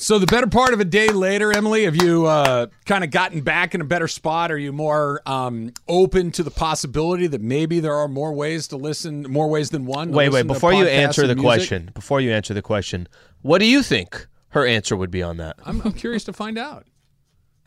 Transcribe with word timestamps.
So 0.00 0.18
the 0.18 0.24
better 0.24 0.46
part 0.46 0.72
of 0.72 0.80
a 0.80 0.84
day 0.86 1.08
later, 1.08 1.54
Emily, 1.54 1.84
have 1.84 1.94
you 1.94 2.24
uh, 2.24 2.68
kind 2.86 3.04
of 3.04 3.10
gotten 3.10 3.42
back 3.42 3.74
in 3.74 3.82
a 3.82 3.84
better 3.84 4.08
spot? 4.08 4.50
Are 4.50 4.56
you 4.56 4.72
more 4.72 5.20
um, 5.26 5.74
open 5.88 6.30
to 6.32 6.42
the 6.42 6.50
possibility 6.50 7.26
that 7.26 7.42
maybe 7.42 7.80
there 7.80 7.94
are 7.94 8.08
more 8.08 8.32
ways 8.32 8.66
to 8.68 8.78
listen, 8.78 9.24
more 9.24 9.50
ways 9.50 9.68
than 9.68 9.84
one? 9.84 10.08
to 10.08 10.16
Wait, 10.16 10.30
wait. 10.30 10.46
Before 10.46 10.72
you 10.72 10.86
answer 10.86 11.26
the 11.26 11.34
music? 11.34 11.44
question, 11.44 11.90
before 11.92 12.18
you 12.18 12.32
answer 12.32 12.54
the 12.54 12.62
question, 12.62 13.08
what 13.42 13.58
do 13.58 13.66
you 13.66 13.82
think 13.82 14.26
her 14.48 14.66
answer 14.66 14.96
would 14.96 15.10
be 15.10 15.22
on 15.22 15.36
that? 15.36 15.56
I'm, 15.66 15.82
I'm 15.82 15.92
curious 15.92 16.24
to 16.24 16.32
find 16.32 16.56
out. 16.56 16.86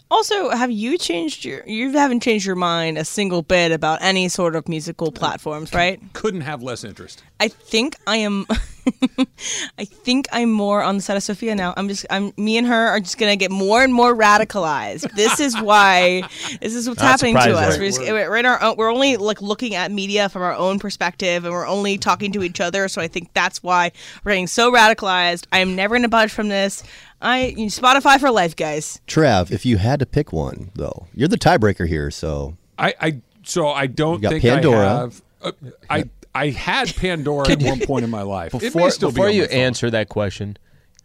Also, 0.09 0.49
have 0.49 0.71
you 0.71 0.98
changed 0.98 1.45
your 1.45 1.63
you 1.68 1.91
haven't 1.91 2.21
changed 2.21 2.45
your 2.45 2.55
mind 2.55 2.98
a 2.98 3.05
single 3.05 3.41
bit 3.41 3.71
about 3.71 4.02
any 4.02 4.27
sort 4.27 4.55
of 4.55 4.68
musical 4.68 5.12
platforms, 5.12 5.73
right? 5.73 5.99
Couldn't 6.13 6.41
have 6.41 6.62
less 6.63 6.84
interest. 6.84 7.23
I 7.43 7.49
think 7.49 7.97
I 8.07 8.17
am 8.17 8.45
I 9.77 9.84
think 9.84 10.29
I'm 10.31 10.49
more 10.49 10.81
on 10.81 10.95
the 10.95 11.01
side 11.01 11.17
of 11.17 11.23
Sophia 11.23 11.55
now. 11.55 11.73
I'm 11.75 11.89
just 11.89 12.05
I'm 12.09 12.31
me 12.38 12.57
and 12.57 12.65
her 12.65 12.88
are 12.88 13.01
just 13.01 13.17
gonna 13.17 13.35
get 13.35 13.51
more 13.51 13.84
and 13.84 13.93
more 13.93 14.15
radicalized. 14.15 15.11
This 15.11 15.41
is 15.41 15.59
why 15.59 16.21
this 16.62 16.73
is 16.73 16.87
what's 16.87 17.01
Not 17.01 17.12
happening 17.12 17.35
to 17.35 17.41
us. 17.41 17.73
surprising. 17.76 17.81
We're, 17.81 17.87
just, 17.90 17.99
we're 18.01 18.37
in 18.37 18.45
our 18.45 18.63
own, 18.63 18.77
we're 18.77 18.90
only 18.90 19.18
like 19.18 19.41
looking 19.41 19.76
at 19.76 19.91
media 19.91 20.29
from 20.29 20.41
our 20.41 20.53
own 20.53 20.79
perspective 20.79 21.43
and 21.43 21.53
we're 21.53 21.68
only 21.68 21.98
talking 21.98 22.31
to 22.31 22.43
each 22.43 22.62
other. 22.62 22.87
So 22.87 23.01
I 23.01 23.09
think 23.09 23.34
that's 23.34 23.62
why 23.62 23.91
we're 24.23 24.31
getting 24.31 24.48
so 24.48 24.71
radicalized. 24.71 25.46
I 25.51 25.59
am 25.59 25.75
never 25.75 25.96
gonna 25.96 26.07
budge 26.07 26.31
from 26.31 26.48
this. 26.48 26.81
I 27.21 27.55
Spotify 27.57 28.21
for 28.21 28.31
life, 28.31 28.55
guys. 28.55 29.01
Trav, 29.05 29.51
if 29.51 29.65
you 29.65 29.75
had 29.79 29.99
to 29.99 30.05
pick 30.05 30.31
one, 30.31 30.71
though, 30.75 31.07
you're 31.13 31.27
the 31.27 31.37
tiebreaker 31.37 31.90
here. 31.90 32.09
So 32.09 32.55
I, 32.79 32.93
I 33.01 33.21
so 33.43 33.68
I 33.68 33.87
don't 33.87 34.15
You 34.15 34.21
got 34.21 34.29
think 34.29 34.43
Pandora. 34.43 34.87
I 34.87 34.99
have. 35.01 35.21
Uh, 35.41 35.51
I 35.90 36.09
I 36.35 36.49
had 36.49 36.95
Pandora 36.95 37.49
at 37.51 37.62
one 37.62 37.79
point 37.81 38.03
in 38.03 38.09
my 38.09 38.21
life. 38.23 38.53
it 38.55 38.59
Before, 38.62 38.89
still 38.89 39.09
be 39.09 39.13
before 39.15 39.27
on 39.27 39.35
you 39.35 39.43
answer 39.45 39.89
that 39.91 40.09
question, 40.09 40.57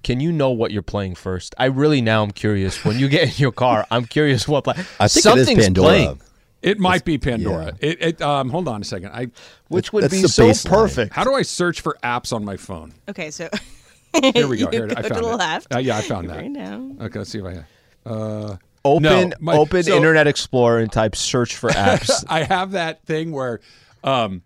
can 0.02 0.20
you 0.20 0.32
know 0.32 0.50
what 0.50 0.70
you're 0.70 0.82
playing 0.82 1.16
first? 1.16 1.54
I 1.58 1.66
really 1.66 2.00
now 2.00 2.22
I'm 2.22 2.30
curious. 2.30 2.84
When 2.84 2.98
you 2.98 3.08
get 3.08 3.24
in 3.28 3.34
your 3.42 3.52
car, 3.52 3.86
I'm 3.90 4.04
curious 4.06 4.46
what 4.48 4.64
play. 4.64 4.74
I 4.98 5.08
think 5.08 5.22
Something's 5.22 5.48
it 5.50 5.58
is 5.58 5.64
Pandora. 5.66 5.86
playing, 5.88 6.20
It 6.62 6.78
might 6.78 7.04
be 7.04 7.18
Pandora. 7.18 7.74
It, 7.80 8.00
it 8.02 8.22
um 8.22 8.48
hold 8.50 8.68
on 8.68 8.80
a 8.80 8.84
second. 8.84 9.10
I 9.12 9.28
which 9.68 9.92
would 9.92 10.04
That's 10.04 10.14
be 10.14 10.22
so 10.28 10.48
baseline. 10.48 10.68
perfect. 10.70 11.12
how 11.14 11.24
do 11.24 11.34
I 11.34 11.42
search 11.42 11.80
for 11.82 11.98
apps 12.02 12.32
on 12.32 12.44
my 12.44 12.56
phone? 12.56 12.94
Okay, 13.08 13.30
so 13.30 13.48
Here 14.34 14.48
we 14.48 14.56
go. 14.56 14.64
You 14.64 14.68
Here 14.70 14.88
I 14.96 15.02
go 15.02 15.08
to 15.08 15.14
the 15.14 15.20
it. 15.20 15.36
left. 15.36 15.74
Uh, 15.74 15.78
yeah, 15.78 15.98
I 15.98 16.00
found 16.02 16.30
that. 16.30 16.36
right 16.38 16.50
now. 16.50 16.90
Okay, 17.02 17.18
let's 17.18 17.30
see 17.30 17.40
if 17.40 17.44
I 17.44 17.64
uh 18.08 18.56
Open 18.84 19.02
No, 19.02 19.30
my- 19.40 19.56
open 19.56 19.82
so- 19.82 19.94
Internet 19.94 20.26
Explorer 20.28 20.78
and 20.78 20.90
type 20.90 21.14
search 21.16 21.56
for 21.56 21.68
apps. 21.70 22.24
I 22.28 22.44
have 22.44 22.70
that 22.70 23.04
thing 23.04 23.32
where 23.32 23.60
um 24.04 24.42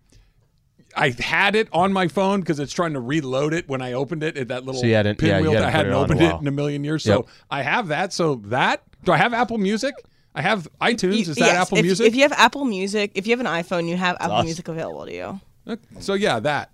I 0.95 1.09
had 1.19 1.55
it 1.55 1.67
on 1.71 1.91
my 1.93 2.07
phone 2.07 2.39
because 2.41 2.59
it's 2.59 2.73
trying 2.73 2.93
to 2.93 2.99
reload 2.99 3.53
it 3.53 3.67
when 3.67 3.81
I 3.81 3.93
opened 3.93 4.23
it 4.23 4.37
at 4.37 4.47
that 4.49 4.65
little 4.65 4.79
So 4.81 4.87
you 4.87 4.95
hadn't- 4.95 5.21
yeah, 5.21 5.37
you 5.39 5.43
pinwheel 5.45 5.53
that 5.53 5.63
I 5.63 5.69
hadn't 5.69 5.91
hadn't 5.91 5.93
it 5.93 6.03
opened 6.03 6.21
it 6.21 6.41
in 6.41 6.47
a 6.47 6.51
million 6.51 6.83
years. 6.83 7.05
Yep. 7.05 7.15
So 7.15 7.27
I 7.49 7.61
have 7.63 7.87
that. 7.89 8.13
So 8.13 8.35
that 8.45 8.83
do 9.03 9.11
I 9.11 9.17
have 9.17 9.33
Apple 9.33 9.57
Music? 9.57 9.93
I 10.35 10.41
have 10.41 10.67
iTunes. 10.81 11.13
You- 11.13 11.19
Is 11.21 11.27
that 11.35 11.39
yes, 11.39 11.55
Apple 11.67 11.77
if, 11.79 11.83
Music? 11.85 12.07
If 12.07 12.15
you 12.15 12.21
have 12.23 12.31
Apple 12.33 12.65
Music, 12.65 13.11
if 13.15 13.27
you 13.27 13.31
have 13.37 13.39
an 13.39 13.45
iPhone, 13.45 13.87
you 13.87 13.97
have 13.97 14.15
Apple 14.19 14.33
awesome. 14.37 14.45
Music 14.45 14.67
available 14.67 15.05
to 15.05 15.13
you. 15.13 15.39
Uh, 15.67 15.75
so 15.99 16.13
yeah, 16.13 16.39
that. 16.39 16.69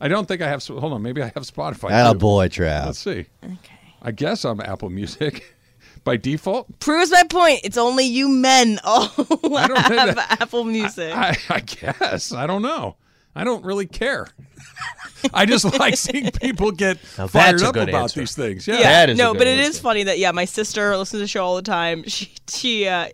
I 0.00 0.08
don't 0.08 0.26
think 0.26 0.40
I 0.42 0.48
have. 0.48 0.64
Hold 0.66 0.92
on, 0.92 1.02
maybe 1.02 1.20
I 1.22 1.26
have 1.26 1.34
Spotify. 1.44 1.90
ah, 1.92 2.12
too. 2.12 2.18
boy, 2.18 2.48
Trav. 2.48 2.86
Let's 2.86 2.98
see. 2.98 3.26
Okay. 3.44 3.58
I 4.02 4.12
guess 4.12 4.44
I'm 4.44 4.60
Apple 4.60 4.88
Music 4.90 5.54
by 6.04 6.16
default. 6.16 6.80
Proves 6.80 7.10
my 7.10 7.22
point. 7.28 7.60
It's 7.64 7.76
only 7.76 8.04
you 8.06 8.28
men 8.28 8.80
all 8.82 9.10
I 9.18 9.66
don't 9.66 9.76
have 9.78 10.16
that- 10.16 10.38
Apple 10.40 10.64
Music. 10.64 11.12
I, 11.14 11.36
I 11.50 11.60
guess. 11.60 12.32
I 12.32 12.46
don't 12.46 12.62
know. 12.62 12.96
I 13.34 13.44
don't 13.44 13.64
really 13.64 13.86
care. 13.86 14.26
I 15.34 15.46
just 15.46 15.64
like 15.78 15.96
seeing 15.96 16.30
people 16.32 16.72
get 16.72 16.98
Now 17.18 17.26
fired 17.26 17.52
that's 17.54 17.62
a 17.62 17.68
up 17.68 17.74
good 17.74 17.88
about 17.88 18.02
answer. 18.02 18.20
these 18.20 18.34
things. 18.34 18.66
Yeah. 18.66 18.74
yeah, 18.76 18.82
That 18.82 19.10
is 19.10 19.18
a 19.18 19.22
no, 19.22 19.32
good 19.32 19.38
but 19.38 19.46
it 19.46 19.56
one, 19.58 19.66
is 19.66 19.78
funny 19.78 20.02
that 20.04 20.18
yeah, 20.18 20.32
my 20.32 20.44
sister 20.44 20.96
listens 20.96 21.18
to 21.20 21.24
the 21.24 21.28
show 21.28 21.44
all 21.44 21.56
the 21.56 21.62
time. 21.62 22.02
She 22.06 22.32
she 22.48 22.88
uh, 22.88 23.08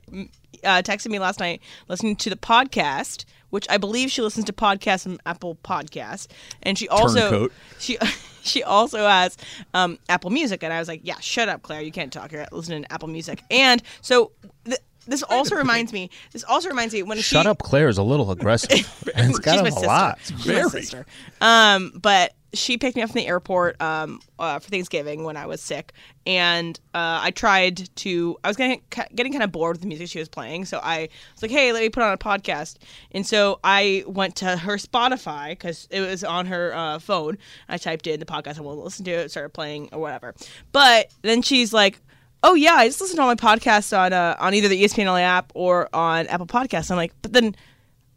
uh, 0.64 0.82
texted 0.82 1.08
me 1.08 1.18
last 1.18 1.40
night 1.40 1.60
listening 1.88 2.16
to 2.16 2.30
the 2.30 2.36
podcast, 2.36 3.24
which 3.50 3.66
I 3.68 3.76
believe 3.76 4.10
she 4.10 4.22
listens 4.22 4.46
to 4.46 4.52
podcasts 4.52 5.02
from 5.02 5.18
Apple 5.26 5.56
Podcast, 5.62 6.28
and 6.62 6.78
she 6.78 6.88
also 6.88 7.20
Turncoat. 7.30 7.52
she 7.78 7.98
she 8.42 8.62
also 8.62 9.06
has 9.06 9.36
um, 9.74 9.98
Apple 10.08 10.30
Music, 10.30 10.62
and 10.62 10.72
I 10.72 10.78
was 10.78 10.88
like, 10.88 11.00
yeah, 11.04 11.18
shut 11.20 11.48
up, 11.48 11.62
Claire, 11.62 11.82
you 11.82 11.92
can't 11.92 12.12
talk. 12.12 12.32
You're 12.32 12.46
listening 12.52 12.84
to 12.84 12.92
Apple 12.92 13.08
Music, 13.08 13.42
and 13.50 13.82
so. 14.00 14.32
Th- 14.64 14.78
this 15.06 15.22
also 15.22 15.56
reminds 15.56 15.92
me. 15.92 16.10
This 16.32 16.44
also 16.44 16.68
reminds 16.68 16.94
me 16.94 17.02
when 17.02 17.16
she 17.18 17.22
Shut 17.22 17.44
she, 17.44 17.48
up, 17.48 17.58
Claire 17.58 17.88
is 17.88 17.98
a 17.98 18.02
little 18.02 18.30
aggressive. 18.30 18.70
She's 19.16 19.38
kind 19.38 19.44
my 19.44 19.58
of 19.60 19.66
a 19.66 19.70
sister. 19.72 19.86
lot. 19.86 20.18
She's 20.22 20.46
my 20.46 20.62
sister. 20.62 21.06
Um, 21.40 21.92
but 22.00 22.34
she 22.56 22.78
picked 22.78 22.96
me 22.96 23.02
up 23.02 23.10
from 23.10 23.20
the 23.20 23.26
airport 23.26 23.80
um, 23.80 24.20
uh, 24.38 24.58
for 24.58 24.68
Thanksgiving 24.68 25.24
when 25.24 25.36
I 25.36 25.46
was 25.46 25.60
sick, 25.60 25.92
and 26.26 26.78
uh, 26.94 27.20
I 27.22 27.30
tried 27.30 27.94
to. 27.96 28.36
I 28.42 28.48
was 28.48 28.56
getting 28.56 28.82
getting 29.14 29.32
kind 29.32 29.44
of 29.44 29.52
bored 29.52 29.74
with 29.74 29.82
the 29.82 29.88
music 29.88 30.08
she 30.08 30.18
was 30.18 30.28
playing, 30.28 30.64
so 30.64 30.80
I 30.82 31.08
was 31.34 31.42
like, 31.42 31.50
"Hey, 31.50 31.72
let 31.72 31.82
me 31.82 31.88
put 31.88 32.02
on 32.02 32.12
a 32.12 32.18
podcast." 32.18 32.76
And 33.12 33.26
so 33.26 33.60
I 33.62 34.04
went 34.06 34.36
to 34.36 34.56
her 34.56 34.76
Spotify 34.76 35.50
because 35.50 35.86
it 35.90 36.00
was 36.00 36.24
on 36.24 36.46
her 36.46 36.74
uh, 36.74 36.98
phone. 36.98 37.38
I 37.68 37.78
typed 37.78 38.06
in 38.06 38.20
the 38.20 38.26
podcast 38.26 38.58
I 38.58 38.62
wanted 38.62 38.78
to 38.78 38.84
listen 38.84 39.04
to 39.04 39.10
it, 39.12 39.30
started 39.30 39.50
playing 39.50 39.90
or 39.92 40.00
whatever. 40.00 40.34
But 40.72 41.10
then 41.22 41.42
she's 41.42 41.72
like. 41.72 42.00
Oh 42.42 42.54
yeah, 42.54 42.74
I 42.74 42.86
just 42.86 43.00
listen 43.00 43.16
to 43.16 43.22
all 43.22 43.28
my 43.28 43.34
podcasts 43.34 43.96
on 43.96 44.12
uh, 44.12 44.36
on 44.38 44.54
either 44.54 44.68
the 44.68 44.82
ESPN 44.82 45.06
LA 45.06 45.18
app 45.18 45.52
or 45.54 45.88
on 45.92 46.26
Apple 46.26 46.46
Podcasts. 46.46 46.90
I'm 46.90 46.96
like, 46.96 47.12
but 47.22 47.32
then 47.32 47.56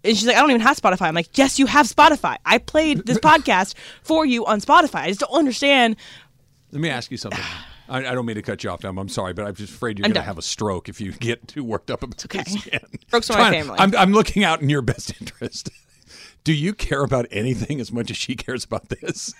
and 0.04 0.18
she's 0.18 0.28
like, 0.28 0.38
I 0.38 0.40
don't 0.40 0.52
even 0.52 0.62
have 0.62 0.78
Spotify. 0.78 1.08
I'm 1.08 1.16
like, 1.16 1.38
yes, 1.38 1.60
you 1.60 1.66
have 1.66 1.86
Spotify. 1.86 2.38
I 2.46 2.58
played 2.58 3.06
this 3.06 3.18
podcast 3.20 3.76
for 4.02 4.26
you 4.26 4.46
on 4.46 4.62
Spotify. 4.62 5.02
I 5.02 5.08
just 5.10 5.20
don't 5.20 5.34
understand. 5.34 5.98
Let 6.72 6.82
me 6.82 6.90
ask 6.90 7.12
you 7.12 7.18
something. 7.18 7.44
I, 7.90 8.06
I 8.06 8.14
don't 8.14 8.26
mean 8.28 8.36
to 8.36 8.44
cut 8.44 8.64
you 8.64 8.70
off, 8.70 8.86
Em. 8.86 9.00
I'm 9.00 9.10
sorry, 9.10 9.34
but 9.34 9.46
I'm 9.46 9.56
just 9.56 9.74
afraid 9.74 9.98
you're 9.98 10.04
going 10.04 10.14
to 10.14 10.22
have 10.22 10.38
a 10.38 10.44
stroke 10.44 10.90
if 10.90 11.02
you 11.02 11.12
get 11.20 11.48
too 11.48 11.64
worked 11.64 11.90
up 11.90 12.04
about 12.04 12.24
okay. 12.24 12.44
this 12.44 12.68
again. 12.68 12.86
Strokes 13.08 13.30
my 13.30 13.52
family. 13.52 13.76
I'm, 13.80 13.96
I'm 13.96 14.14
looking 14.14 14.44
out 14.44 14.62
in 14.62 14.70
your 14.70 14.84
best 14.84 15.20
interest. 15.20 15.72
Do 16.44 16.54
you 16.54 16.74
care 16.74 17.04
about 17.04 17.26
anything 17.32 17.82
as 17.82 17.92
much 17.92 18.12
as 18.12 18.18
she 18.18 18.36
cares 18.36 18.64
about 18.64 18.90
this? 18.90 19.34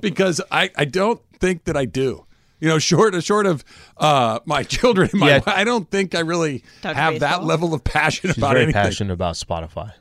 because 0.00 0.40
I, 0.50 0.70
I 0.76 0.84
don't 0.84 1.20
think 1.38 1.64
that 1.64 1.76
I 1.76 1.84
do. 1.84 2.24
You 2.60 2.68
know, 2.68 2.78
short 2.78 3.22
short 3.24 3.46
of 3.46 3.64
uh, 3.96 4.40
my 4.44 4.62
children 4.76 5.10
my 5.14 5.28
Yeah. 5.28 5.34
wife, 5.38 5.48
I 5.48 5.64
don't 5.64 5.90
think 5.90 6.14
I 6.14 6.20
really 6.20 6.62
Talk 6.82 6.94
have 6.96 7.20
that 7.20 7.28
baseball? 7.30 7.46
level 7.46 7.74
of 7.74 7.82
passion 7.84 8.28
She's 8.30 8.38
about 8.38 8.52
very 8.52 8.64
anything. 8.64 8.82
passionate 8.82 9.12
about 9.14 9.34
Spotify. 9.36 9.92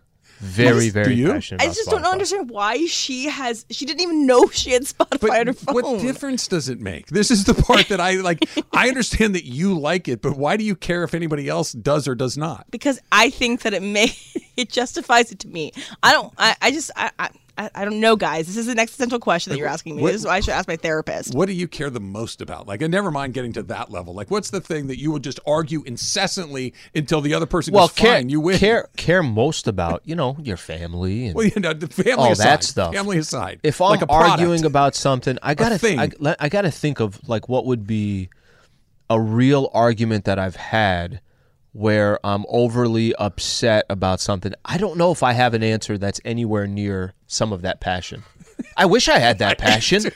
Very, 0.42 0.84
just- 0.86 0.94
very 0.94 1.08
Do 1.16 1.22
you? 1.22 1.32
passionate 1.34 1.62
I 1.62 1.66
about 1.66 1.76
just 1.76 1.90
don't 1.90 2.06
understand 2.06 2.50
why 2.50 2.86
she 2.86 3.26
has. 3.26 3.66
She 3.72 3.86
didn't 3.86 4.00
even 4.02 4.26
know 4.26 4.48
she 4.48 4.72
had 4.72 4.84
Spotify 4.84 5.20
But 5.20 5.30
on 5.40 5.48
her 5.48 5.54
phone. 5.54 5.76
what 5.76 6.00
difference 6.02 6.48
does 6.48 6.70
it 6.70 6.80
make? 6.80 7.08
This 7.08 7.30
is 7.30 7.44
the 7.44 7.54
part 7.54 7.90
that 7.90 8.00
I 8.00 8.14
like. 8.22 8.46
I 8.74 8.88
understand 8.88 9.36
that 9.36 9.44
you 9.44 9.78
like 9.78 10.08
it, 10.08 10.22
but 10.22 10.38
why 10.38 10.56
do 10.56 10.64
you 10.64 10.78
care 10.78 11.04
if 11.04 11.14
anybody 11.14 11.50
else 11.50 11.74
does 11.74 12.08
or 12.08 12.16
does 12.16 12.38
not? 12.38 12.66
because 12.72 13.02
I 13.12 13.32
think 13.32 13.64
that 13.64 13.74
it 13.74 13.84
may 13.84 14.14
it 14.56 14.70
justifies 14.70 15.32
it 15.34 15.40
to 15.40 15.50
me. 15.50 15.74
I 16.04 16.14
don't. 16.14 16.34
I, 16.38 16.56
I 16.62 16.72
just. 16.72 16.92
I, 16.96 17.12
I. 17.20 17.30
I 17.60 17.70
I 17.76 17.86
don't 17.86 18.00
know, 18.00 18.16
guys. 18.16 18.48
This 18.48 18.58
is 18.58 18.68
an 18.68 18.80
existential 18.80 19.20
question 19.20 19.52
that 19.52 19.60
you're 19.60 19.68
asking 19.68 19.98
me. 19.98 20.02
what- 20.02 20.14
this 20.14 20.22
is 20.22 20.26
why 20.28 20.38
I 20.38 20.40
should 20.40 20.54
ask 20.54 20.68
my 20.68 20.78
therapist. 20.78 21.36
What 21.36 21.48
do 21.48 21.54
you 21.54 21.68
care 21.68 21.90
the 21.90 22.00
most 22.00 22.42
about? 22.42 22.68
Like, 22.68 22.82
and 22.82 22.92
never 22.92 23.12
mind 23.12 23.34
getting 23.34 23.54
to 23.54 23.64
that 23.64 23.92
level. 23.92 24.14
Like, 24.14 24.32
what's 24.32 24.50
the 24.50 24.62
thing 24.62 24.88
that 24.88 25.00
you 25.00 25.12
would 25.12 25.24
just 25.24 25.40
argue 25.46 25.84
incessantly 25.86 26.74
until 26.96 27.22
the 27.22 27.34
other 27.34 27.46
person 27.46 27.74
well, 27.74 27.88
goes, 27.88 27.96
care, 27.96 28.16
fine, 28.16 28.30
you 28.30 28.40
win? 28.40 28.58
care 28.58 28.88
care 28.98 29.22
most 29.22 29.68
about 29.68 30.02
you 30.06 30.16
know 30.16 30.38
your 30.42 30.58
family 30.58 31.28
and 31.28 31.36
Well, 31.36 31.46
you 31.48 31.60
know, 31.62 31.74
the 31.74 31.88
family 31.88 32.14
all 32.14 32.32
aside. 32.32 32.46
that 32.46 32.64
stuff. 32.64 32.94
Family 32.94 33.18
aside. 33.18 33.60
If 33.64 33.82
I'm 33.82 33.90
like 33.90 34.02
a 34.02 34.10
arguing 34.10 34.66
about 34.66 34.96
something, 34.96 35.38
I 35.44 35.54
gotta 35.54 35.78
thing. 35.78 36.00
I, 36.00 36.36
I 36.40 36.50
gotta 36.50 36.72
think 36.72 37.00
of 37.00 37.28
like 37.28 37.50
what 37.50 37.66
would 37.66 37.86
be 37.86 38.30
a 39.10 39.20
real 39.20 39.70
argument 39.74 40.26
that 40.26 40.40
I've 40.40 40.56
had 40.56 41.22
where 41.72 42.20
I'm 42.26 42.46
overly 42.50 43.14
upset 43.16 43.86
about 43.90 44.20
something. 44.20 44.54
I 44.66 44.78
don't 44.78 44.98
know 44.98 45.12
if 45.12 45.22
I 45.24 45.34
have 45.34 45.54
an 45.54 45.64
answer 45.64 45.98
that's 45.98 46.20
anywhere 46.26 46.66
near 46.68 47.14
some 47.28 47.54
of 47.54 47.62
that 47.62 47.80
passion. 47.80 48.24
I 48.76 48.86
wish 48.86 49.08
I 49.08 49.20
had 49.20 49.40
that 49.40 49.58
passion. 49.60 50.12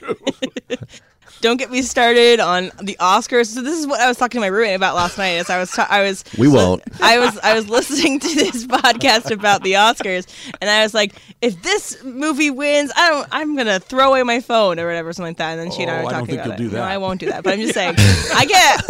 don't 1.41 1.57
get 1.57 1.69
me 1.69 1.81
started 1.81 2.39
on 2.39 2.71
the 2.81 2.95
Oscars. 2.99 3.47
So 3.47 3.61
this 3.61 3.77
is 3.77 3.85
what 3.85 3.99
I 3.99 4.07
was 4.07 4.17
talking 4.17 4.39
to 4.39 4.41
my 4.41 4.47
roommate 4.47 4.75
about 4.75 4.95
last 4.95 5.17
night. 5.17 5.31
As 5.37 5.49
I 5.49 5.59
was, 5.59 5.69
ta- 5.71 5.87
I 5.89 6.01
was, 6.01 6.23
We 6.37 6.47
won't. 6.47 6.81
I 7.01 7.19
was, 7.19 7.37
I 7.39 7.53
was 7.53 7.67
listening 7.69 8.19
to 8.21 8.27
this 8.35 8.65
podcast 8.65 9.29
about 9.29 9.61
the 9.63 9.73
Oscars, 9.73 10.25
and 10.61 10.69
I 10.69 10.83
was 10.83 10.93
like, 10.93 11.13
if 11.41 11.61
this 11.61 12.01
movie 12.03 12.49
wins, 12.49 12.91
I 12.95 13.09
don't, 13.09 13.27
I'm 13.31 13.55
gonna 13.57 13.79
throw 13.79 14.09
away 14.09 14.23
my 14.23 14.39
phone 14.39 14.79
or 14.79 14.87
whatever, 14.87 15.11
something 15.13 15.31
like 15.31 15.37
that. 15.37 15.51
And 15.51 15.59
then 15.61 15.71
she 15.71 15.83
and 15.83 15.91
I 15.91 15.99
Oh, 15.99 16.03
were 16.03 16.09
I 16.09 16.11
don't 16.11 16.19
talking 16.21 16.35
think 16.35 16.45
about 16.45 16.59
you'll 16.59 16.67
it. 16.67 16.69
do 16.71 16.75
No, 16.77 16.81
that. 16.81 16.91
I 16.91 16.97
won't 16.97 17.19
do 17.19 17.25
that. 17.27 17.43
But 17.43 17.53
I'm 17.53 17.59
just 17.59 17.73
saying, 17.73 17.95
I 17.97 18.45
get, 18.45 18.81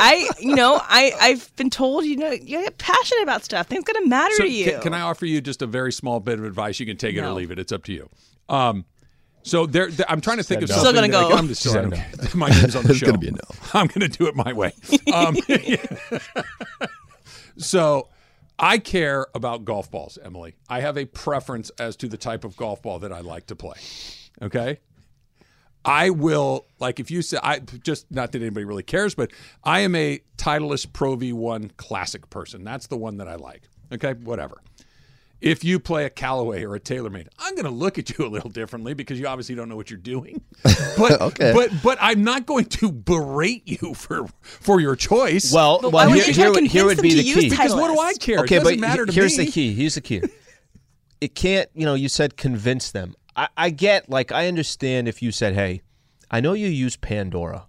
I, 0.00 0.28
you 0.40 0.54
know, 0.54 0.80
I, 0.82 1.12
I've 1.20 1.54
been 1.56 1.70
told, 1.70 2.04
you 2.04 2.16
know, 2.16 2.30
you 2.30 2.62
get 2.62 2.78
passionate 2.78 3.22
about 3.22 3.44
stuff. 3.44 3.66
Things 3.68 3.84
gonna 3.84 4.06
matter 4.06 4.34
So 4.36 4.44
to 4.44 4.50
you. 4.50 4.64
Can, 4.72 4.80
can 4.82 4.94
I 4.94 5.00
offer 5.02 5.26
you 5.26 5.40
just 5.40 5.62
a 5.62 5.66
very 5.66 5.92
small 5.92 6.20
bit 6.20 6.38
of 6.38 6.44
advice? 6.44 6.80
You 6.80 6.86
can 6.86 6.96
take 6.96 7.16
it 7.16 7.20
or 7.20 7.30
leave 7.32 7.50
it. 7.50 7.58
It's 7.58 7.72
up 7.72 7.84
to 7.84 7.92
you. 7.92 8.08
Um, 8.48 8.84
so 9.42 9.64
there, 9.66 9.90
there- 9.90 10.10
I'm 10.10 10.20
trying 10.20 10.36
to 10.38 10.42
think 10.42 10.62
of 10.62 10.68
no. 10.68 10.74
something. 10.76 10.92
Still 10.92 11.02
gonna 11.02 11.12
go. 11.12 11.28
can- 11.28 11.38
I'm 11.38 11.48
just 11.48 11.62
saying, 11.62 11.92
okay. 11.94 12.06
My 12.34 12.48
name's 12.48 12.76
on 12.76 12.82
the 12.84 12.90
It's 12.90 12.98
show. 12.98 13.06
gonna 13.06 13.18
be 13.18 13.28
a 13.28 13.32
no. 13.32 13.38
I'm 13.74 13.86
going 13.86 14.00
to 14.00 14.08
do 14.08 14.26
it 14.26 14.34
my 14.36 14.52
way. 14.52 14.72
Um, 15.14 15.36
so 17.58 18.08
I 18.58 18.78
care 18.78 19.26
about 19.34 19.64
golf 19.64 19.90
balls, 19.90 20.18
Emily. 20.22 20.54
I 20.68 20.80
have 20.80 20.96
a 20.98 21.04
preference 21.06 21.70
as 21.78 21.96
to 21.96 22.08
the 22.08 22.16
type 22.16 22.44
of 22.44 22.56
golf 22.56 22.82
ball 22.82 22.98
that 23.00 23.12
I 23.12 23.20
like 23.20 23.46
to 23.46 23.56
play. 23.56 23.76
Okay. 24.42 24.78
I 25.84 26.10
will 26.10 26.66
like 26.78 27.00
if 27.00 27.10
you 27.10 27.22
say 27.22 27.38
I 27.42 27.58
just 27.60 28.10
not 28.10 28.32
that 28.32 28.42
anybody 28.42 28.64
really 28.64 28.82
cares, 28.82 29.14
but 29.14 29.30
I 29.64 29.80
am 29.80 29.94
a 29.94 30.20
Titleist 30.36 30.92
Pro 30.92 31.16
V1 31.16 31.76
classic 31.76 32.28
person. 32.30 32.64
That's 32.64 32.86
the 32.88 32.96
one 32.98 33.16
that 33.18 33.28
I 33.28 33.36
like. 33.36 33.62
Okay, 33.92 34.12
whatever. 34.14 34.58
If 35.40 35.64
you 35.64 35.80
play 35.80 36.04
a 36.04 36.10
Callaway 36.10 36.64
or 36.64 36.74
a 36.74 36.80
TaylorMade, 36.80 37.28
I'm 37.38 37.54
going 37.54 37.64
to 37.64 37.70
look 37.70 37.98
at 37.98 38.10
you 38.18 38.26
a 38.26 38.28
little 38.28 38.50
differently 38.50 38.92
because 38.92 39.18
you 39.18 39.26
obviously 39.26 39.54
don't 39.54 39.70
know 39.70 39.76
what 39.76 39.88
you're 39.88 39.98
doing. 39.98 40.42
But 40.98 41.18
Okay. 41.18 41.52
but 41.54 41.70
but 41.82 41.96
I'm 41.98 42.22
not 42.24 42.44
going 42.44 42.66
to 42.66 42.92
berate 42.92 43.66
you 43.66 43.94
for 43.94 44.26
for 44.42 44.80
your 44.80 44.96
choice. 44.96 45.50
Well, 45.50 45.80
But 45.80 45.92
well, 45.94 46.10
would 46.10 46.22
here, 46.24 46.34
here, 46.34 46.52
would- 46.52 46.66
here 46.66 46.84
would 46.84 47.00
be 47.00 47.14
the 47.14 47.22
key. 47.22 47.48
because 47.48 47.74
what 47.74 47.88
do 47.94 47.98
I 47.98 48.12
care? 48.14 48.40
Okay, 48.40 48.56
it 48.56 48.58
doesn't 48.58 48.80
but 48.80 48.86
matter 48.86 49.06
he- 49.06 49.12
to 49.12 49.14
here's 49.14 49.38
me. 49.38 49.46
the 49.46 49.50
key. 49.50 49.72
Here's 49.72 49.94
the 49.94 50.02
key. 50.02 50.20
It 51.22 51.34
can't, 51.34 51.68
you 51.74 51.86
know, 51.86 51.94
you 51.94 52.08
said 52.10 52.36
convince 52.36 52.90
them. 52.90 53.14
I, 53.36 53.48
I 53.56 53.70
get, 53.70 54.08
like, 54.10 54.32
I 54.32 54.48
understand 54.48 55.08
if 55.08 55.22
you 55.22 55.32
said, 55.32 55.54
hey, 55.54 55.82
I 56.30 56.40
know 56.40 56.52
you 56.52 56.68
use 56.68 56.96
Pandora, 56.96 57.66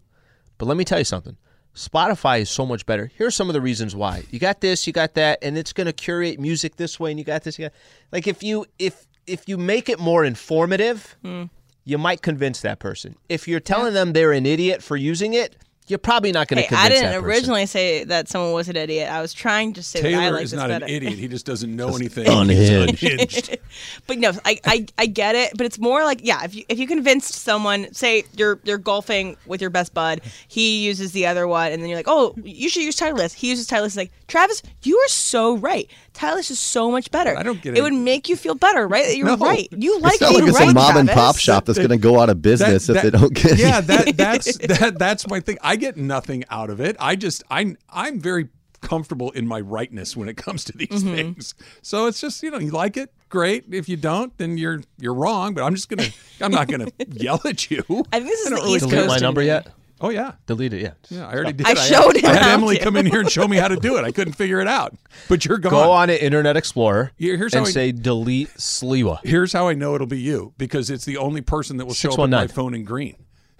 but 0.58 0.68
let 0.68 0.78
me 0.78 0.84
tell 0.84 1.00
you 1.00 1.06
something. 1.06 1.38
Spotify 1.74 2.42
is 2.42 2.50
so 2.50 2.66
much 2.66 2.86
better. 2.86 3.12
Here's 3.16 3.36
some 3.36 3.50
of 3.50 3.54
the 3.54 3.62
reasons 3.62 3.96
why. 3.96 4.24
You 4.30 4.40
got 4.40 4.62
this, 4.62 4.86
you 4.86 4.94
got 4.94 5.14
that, 5.14 5.40
and 5.42 5.58
it's 5.58 5.74
going 5.74 5.88
to 5.88 5.94
curate 5.94 6.40
music 6.40 6.76
this 6.76 7.00
way, 7.00 7.12
and 7.12 7.20
you 7.20 7.26
got 7.26 7.44
this. 7.44 7.58
You 7.58 7.66
got, 7.66 7.74
like, 8.12 8.28
if 8.28 8.44
you 8.44 8.66
if 8.78 9.08
if 9.26 9.48
you 9.48 9.58
make 9.58 9.88
it 9.88 10.00
more 10.00 10.26
informative, 10.26 11.16
hmm. 11.22 11.44
you 11.86 11.98
might 11.98 12.22
convince 12.22 12.62
that 12.62 12.80
person. 12.80 13.16
If 13.30 13.48
you're 13.48 13.60
telling 13.60 13.94
them 13.94 14.14
they're 14.14 14.34
an 14.34 14.46
idiot 14.46 14.84
for 14.84 14.98
using 14.98 15.34
it, 15.34 15.56
you're 15.88 15.98
probably 16.00 16.32
not 16.32 16.48
going 16.48 16.58
to 16.58 16.62
Hey, 16.62 16.68
convince 16.70 16.86
I 16.86 16.90
didn't 16.90 17.12
that 17.22 17.28
originally 17.28 17.66
say 17.66 18.04
that 18.06 18.30
someone 18.30 18.54
was 18.54 18.70
an 18.70 18.78
idiot. 18.78 19.12
I 19.12 19.22
was 19.22 19.34
trying 19.34 19.74
to 19.74 19.84
say 19.84 20.02
that 20.02 20.08
I 20.08 20.12
Taylor 20.12 20.32
like 20.36 20.44
is 20.46 20.52
this 20.52 20.58
not 20.60 20.70
better. 20.70 20.86
an 20.86 20.92
idiot. 20.92 21.14
He 21.14 21.28
just 21.28 21.46
doesn't 21.46 21.76
know 21.76 21.96
anything. 21.96 22.28
unhinged. 22.28 23.00
He's 23.00 23.12
unhinged. 23.14 23.58
But 24.08 24.18
no, 24.20 24.32
I, 24.46 24.60
I 24.66 24.86
I 24.98 25.06
get 25.06 25.36
it. 25.36 25.52
But 25.58 25.66
it's 25.66 25.80
more 25.80 26.04
like 26.04 26.20
yeah, 26.24 26.44
if 26.44 26.54
you 26.56 26.64
if 26.70 26.78
you 26.80 26.88
convinced 26.88 27.34
someone, 27.34 27.94
say 27.94 28.24
you're 28.38 28.60
you're 28.64 28.78
golfing 28.78 29.38
with 29.46 29.60
your 29.62 29.70
best 29.70 29.94
bud, 29.94 30.22
he 30.48 30.84
uses 30.86 31.12
the 31.14 31.26
other 31.28 31.48
one, 31.48 31.72
and 31.72 31.82
then 31.82 31.90
you're 31.90 31.98
like, 31.98 32.08
oh, 32.10 32.36
you 32.44 32.70
should 32.70 32.84
use 32.84 32.98
Titleist. 32.98 33.34
He 33.34 33.50
uses 33.50 33.68
Titleist. 33.68 33.86
It's 33.88 33.98
like 33.98 34.12
Travis, 34.28 34.62
you 34.84 34.98
are 34.98 35.08
so 35.08 35.56
right. 35.58 35.90
Titleist 36.14 36.52
is 36.52 36.60
so 36.60 36.92
much 36.92 37.10
better. 37.12 37.38
I 37.38 37.44
don't 37.44 37.62
get 37.62 37.74
it. 37.76 37.80
it. 37.80 37.82
would 37.82 37.94
make 37.94 38.28
you 38.28 38.36
feel 38.36 38.56
better, 38.56 38.86
right? 38.88 39.06
That 39.08 39.16
you're 39.18 39.28
No. 39.28 39.38
right. 39.38 39.68
You 39.72 40.00
like 40.00 40.14
It's 40.16 40.22
not 40.22 40.30
being 40.32 40.42
like 40.42 40.50
it's 40.50 40.60
right, 40.60 40.70
a 40.70 40.74
mom 40.74 40.98
and 40.98 41.10
pop 41.10 41.38
shop 41.38 41.66
that's 41.66 41.78
going 41.78 41.90
to 41.90 41.98
go 41.98 42.20
out 42.20 42.30
of 42.30 42.42
business 42.42 42.88
That- 42.88 42.98
if 42.98 43.04
they 43.04 43.18
don't 43.18 43.34
get 43.34 43.58
yeah 43.58 43.80
it. 43.80 43.88
that 43.88 44.18
that's 44.18 44.58
that 44.58 45.00
that's 45.00 45.28
my 45.28 45.40
thing 45.40 45.58
i 45.62 45.71
get 45.76 45.98
nothing 45.98 46.44
out 46.50 46.70
of 46.70 46.80
it 46.80 46.96
i 47.00 47.16
just 47.16 47.44
i'm 47.50 47.78
i'm 47.90 48.20
very 48.20 48.50
comfortable 48.82 49.30
in 49.32 49.48
my 49.48 49.60
rightness 49.62 50.18
when 50.18 50.28
it 50.28 50.36
comes 50.38 50.64
to 50.64 50.74
these 50.76 50.88
Mm-hmm. 50.90 51.14
things 51.16 51.54
so 51.84 52.08
it's 52.08 52.20
just 52.20 52.42
you 52.42 52.50
know 52.52 52.58
you 52.60 52.72
like 52.72 52.98
it 52.98 53.14
great 53.30 53.66
if 53.72 53.88
you 53.88 53.96
don't 53.96 54.36
then 54.38 54.58
you're 54.58 54.82
you're 54.98 55.14
wrong 55.14 55.54
but 55.54 55.64
i'm 55.64 55.76
just 55.76 55.88
gonna 55.88 56.08
i'm 56.42 56.52
not 56.52 56.68
gonna 56.68 56.88
yell 57.10 57.40
at 57.46 57.70
you 57.70 57.84
I 58.12 58.20
think 58.20 58.30
this 58.32 58.40
is 58.42 58.50
don't 58.50 58.56
the 58.60 58.64
really 58.64 58.76
East 58.78 58.90
care. 58.90 58.96
Delete 59.04 59.08
my 59.10 59.18
number 59.20 59.42
yet? 59.44 59.68
oh 60.02 60.10
yeah 60.10 60.32
Delete 60.48 60.74
it, 60.74 60.82
yeah. 60.82 60.94
yeah 61.10 61.28
i 61.28 61.34
already 61.36 61.54
did 61.54 61.68
I 61.68 61.76
showed 61.76 62.18
him 62.18 62.26
i 62.26 62.34
had 62.34 62.54
emily 62.54 62.78
to. 62.80 62.84
come 62.84 62.98
in 62.98 63.06
here 63.06 63.20
and 63.20 63.30
show 63.30 63.48
me 63.48 63.58
how 63.58 63.68
to 63.68 63.76
do 63.76 63.98
it 63.98 64.04
i 64.04 64.12
couldn't 64.12 64.34
figure 64.34 64.60
it 64.60 64.68
out 64.68 64.96
but 65.30 65.46
you're 65.46 65.60
gone 65.60 65.72
Go 65.72 65.92
on 65.92 66.08
to 66.08 66.22
Internet 66.26 66.58
Explorer 66.58 67.12
Here- 67.18 67.38
here's 67.38 67.54
and 67.54 67.66
how 67.66 67.70
I- 67.70 67.72
say 67.72 67.92
delete 67.92 68.50
Sliwa. 68.56 69.20
Here's 69.24 69.54
how 69.54 69.68
I 69.68 69.76
know 69.76 69.94
it'll 69.94 70.08
be 70.08 70.20
you 70.20 70.54
because 70.58 70.90
it's 70.90 71.06
the 71.06 71.18
only 71.18 71.42
person 71.42 71.78
that 71.78 71.86
will 71.86 71.94
show 71.94 72.12
up 72.14 72.20
on 72.20 72.32
my 72.32 72.48
phone 72.48 72.74
in 72.74 72.84
green. 72.84 73.16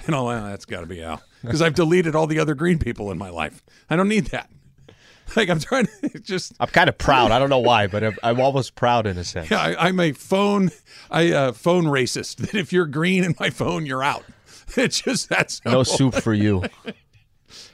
And 0.08 0.16
oh, 0.16 0.28
that's 0.32 0.66
got 0.66 0.80
to 0.82 0.88
be 0.88 1.04
Al 1.04 1.22
because 1.42 1.62
I've 1.62 1.76
deleted 1.76 2.16
all 2.16 2.28
the 2.28 2.40
other 2.40 2.56
green 2.56 2.80
people 2.80 3.12
in 3.12 3.18
my 3.18 3.30
life. 3.30 3.64
I 3.90 3.96
don't 3.96 4.10
need 4.10 4.28
that. 4.28 4.50
Like 5.34 5.48
I'm 5.48 5.60
trying 5.60 5.88
to 6.02 6.20
just. 6.22 6.52
I'm 6.60 6.68
kind 6.68 6.90
of 6.90 6.98
proud. 6.98 7.32
I 7.32 7.40
don't 7.40 7.50
know 7.50 7.60
why, 7.60 7.88
but 7.88 8.04
I'm, 8.04 8.18
I'm 8.22 8.42
almost 8.42 8.76
proud 8.76 9.08
in 9.08 9.18
a 9.18 9.24
sense. 9.24 9.50
Yeah, 9.50 9.62
I, 9.62 9.88
I'm 9.88 9.98
a 10.02 10.12
phone, 10.12 10.72
I 11.10 11.32
uh, 11.32 11.52
phone 11.54 11.86
racist. 11.86 12.36
That 12.52 12.56
if 12.56 12.74
you're 12.74 12.86
green 12.86 13.24
in 13.24 13.36
my 13.40 13.50
phone, 13.50 13.86
you're 13.86 14.04
out. 14.04 14.26
It's 14.76 15.00
just 15.00 15.30
that's 15.30 15.64
No 15.64 15.84
soup 15.84 16.16
for 16.16 16.34
you. 16.34 16.64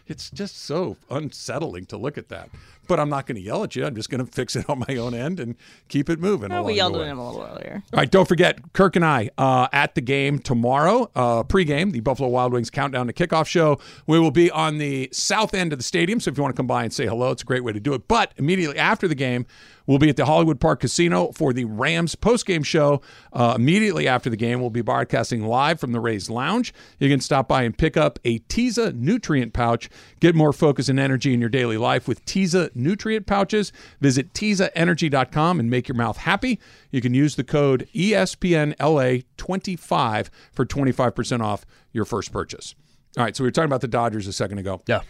It's 0.08 0.30
just 0.32 0.58
so 0.64 0.98
unsettling 1.10 1.86
to 1.88 1.98
look 1.98 2.18
at 2.18 2.30
that. 2.30 2.50
But 2.88 3.02
I'm 3.02 3.10
not 3.10 3.28
going 3.28 3.36
to 3.36 3.42
yell 3.42 3.64
at 3.64 3.76
you. 3.76 3.86
I'm 3.86 3.96
just 3.96 4.10
going 4.10 4.26
to 4.26 4.32
fix 4.32 4.56
it 4.56 4.70
on 4.70 4.84
my 4.88 4.96
own 4.96 5.14
end 5.14 5.40
and 5.40 5.56
keep 5.90 6.10
it 6.10 6.20
moving. 6.20 6.52
Oh, 6.52 6.64
we 6.64 6.76
yelled 6.76 6.96
at 6.96 7.06
him 7.06 7.18
a 7.18 7.28
little 7.30 7.46
earlier. 7.46 7.84
All 7.94 8.00
right, 8.00 8.10
don't 8.10 8.28
forget 8.28 8.74
Kirk 8.74 8.96
and 8.96 9.04
I 9.04 9.30
uh, 9.38 9.68
at 9.74 9.96
the 9.96 10.02
game 10.02 10.40
tomorrow, 10.40 11.12
uh, 11.16 11.44
pregame, 11.44 11.92
the 11.92 12.00
Buffalo 12.00 12.30
Wild 12.30 12.54
Wings 12.54 12.70
countdown 12.70 13.08
to 13.08 13.14
kickoff 13.14 13.48
show. 13.48 13.80
We 14.06 14.20
will 14.20 14.32
be 14.32 14.50
on 14.50 14.78
the 14.78 15.10
south 15.12 15.54
end 15.54 15.74
of 15.74 15.80
the 15.80 15.84
stadium, 15.84 16.20
so 16.20 16.32
if 16.32 16.38
you 16.38 16.44
want 16.44 16.56
to 16.56 16.60
come 16.60 16.68
by 16.68 16.84
and 16.84 16.94
say 16.94 17.06
hello, 17.06 17.32
it's 17.32 17.42
a 17.42 17.46
great 17.46 17.64
way 17.64 17.74
to 17.74 17.80
do 17.80 17.94
it. 17.94 18.08
But 18.08 18.32
immediately 18.38 18.78
after 18.78 19.08
the 19.08 19.16
game, 19.16 19.46
we'll 19.88 19.98
be 19.98 20.10
at 20.10 20.18
the 20.18 20.26
Hollywood 20.26 20.60
Park 20.60 20.82
Casino 20.82 21.32
for 21.32 21.54
the 21.54 21.66
Rams 21.66 22.16
postgame 22.16 22.64
show. 22.64 23.02
Uh, 23.34 23.54
immediately 23.56 24.08
after 24.08 24.30
the 24.30 24.38
game, 24.38 24.62
we'll 24.62 24.70
be 24.70 24.82
broadcasting 24.82 25.44
live 25.44 25.80
from 25.80 25.94
the 25.94 26.00
Rays 26.00 26.30
Lounge. 26.30 26.72
You 27.00 27.10
can 27.10 27.20
stop 27.20 27.48
by 27.48 27.64
and 27.64 27.76
pick 27.76 27.98
up 27.98 28.20
a 28.24 28.38
Teza 28.40 28.94
nutrient 28.94 29.54
pouch. 29.54 29.90
Get 30.20 30.36
more 30.36 30.54
focus 30.54 30.90
and 30.90 31.00
energy 31.00 31.34
in 31.34 31.40
your 31.40 31.50
daily 31.50 31.78
life 31.78 32.08
with 32.08 32.24
Teza 32.26 32.70
nutrient 32.76 33.26
pouches. 33.26 33.72
Visit 34.00 34.34
TezaEnergy.com 34.34 35.60
and 35.60 35.68
make 35.70 35.88
your 35.88 35.96
mouth 35.96 36.18
happy. 36.18 36.60
You 36.92 37.02
can 37.02 37.16
use 37.16 37.36
the 37.36 37.44
code 37.44 37.88
E 37.94 38.12
ESPNLA25 38.12 40.30
for 40.52 40.66
25% 40.66 41.42
off 41.42 41.66
your 41.92 42.06
first 42.06 42.32
purchase. 42.32 42.76
All 43.18 43.24
right, 43.24 43.36
so 43.36 43.44
we 43.44 43.48
were 43.48 43.52
talking 43.52 43.70
about 43.70 43.82
the 43.82 43.88
Dodgers 43.88 44.28
a 44.28 44.34
second 44.34 44.60
ago. 44.60 44.82
Yeah. 44.88 45.02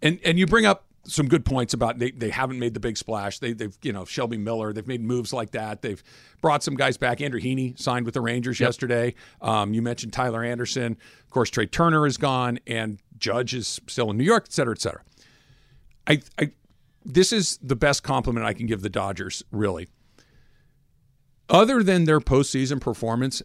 And 0.00 0.18
and 0.24 0.38
you 0.38 0.46
bring 0.46 0.64
up 0.66 0.84
some 1.04 1.26
good 1.28 1.44
points 1.44 1.74
about 1.74 1.98
they, 1.98 2.10
they 2.10 2.30
haven't 2.30 2.58
made 2.58 2.74
the 2.74 2.80
big 2.80 2.96
splash. 2.96 3.38
They, 3.38 3.52
they've 3.52 3.76
you 3.82 3.92
know 3.92 4.04
Shelby 4.04 4.36
Miller. 4.36 4.72
They've 4.72 4.86
made 4.86 5.02
moves 5.02 5.32
like 5.32 5.50
that. 5.52 5.82
They've 5.82 6.02
brought 6.40 6.62
some 6.62 6.74
guys 6.74 6.96
back. 6.96 7.20
Andrew 7.20 7.40
Heaney 7.40 7.78
signed 7.78 8.04
with 8.04 8.14
the 8.14 8.20
Rangers 8.20 8.60
yesterday. 8.60 9.14
Um, 9.40 9.74
you 9.74 9.82
mentioned 9.82 10.12
Tyler 10.12 10.44
Anderson. 10.44 10.96
Of 11.24 11.30
course, 11.30 11.50
Trey 11.50 11.66
Turner 11.66 12.06
is 12.06 12.16
gone, 12.16 12.58
and 12.66 12.98
Judge 13.18 13.54
is 13.54 13.80
still 13.86 14.10
in 14.10 14.16
New 14.16 14.24
York, 14.24 14.44
et 14.46 14.52
cetera, 14.52 14.74
et 14.74 14.80
cetera. 14.80 15.02
I, 16.06 16.22
I 16.38 16.52
this 17.04 17.32
is 17.32 17.58
the 17.62 17.76
best 17.76 18.02
compliment 18.02 18.46
I 18.46 18.52
can 18.52 18.66
give 18.66 18.82
the 18.82 18.90
Dodgers, 18.90 19.42
really. 19.50 19.88
Other 21.48 21.82
than 21.82 22.04
their 22.04 22.20
postseason 22.20 22.80
performance, 22.80 23.42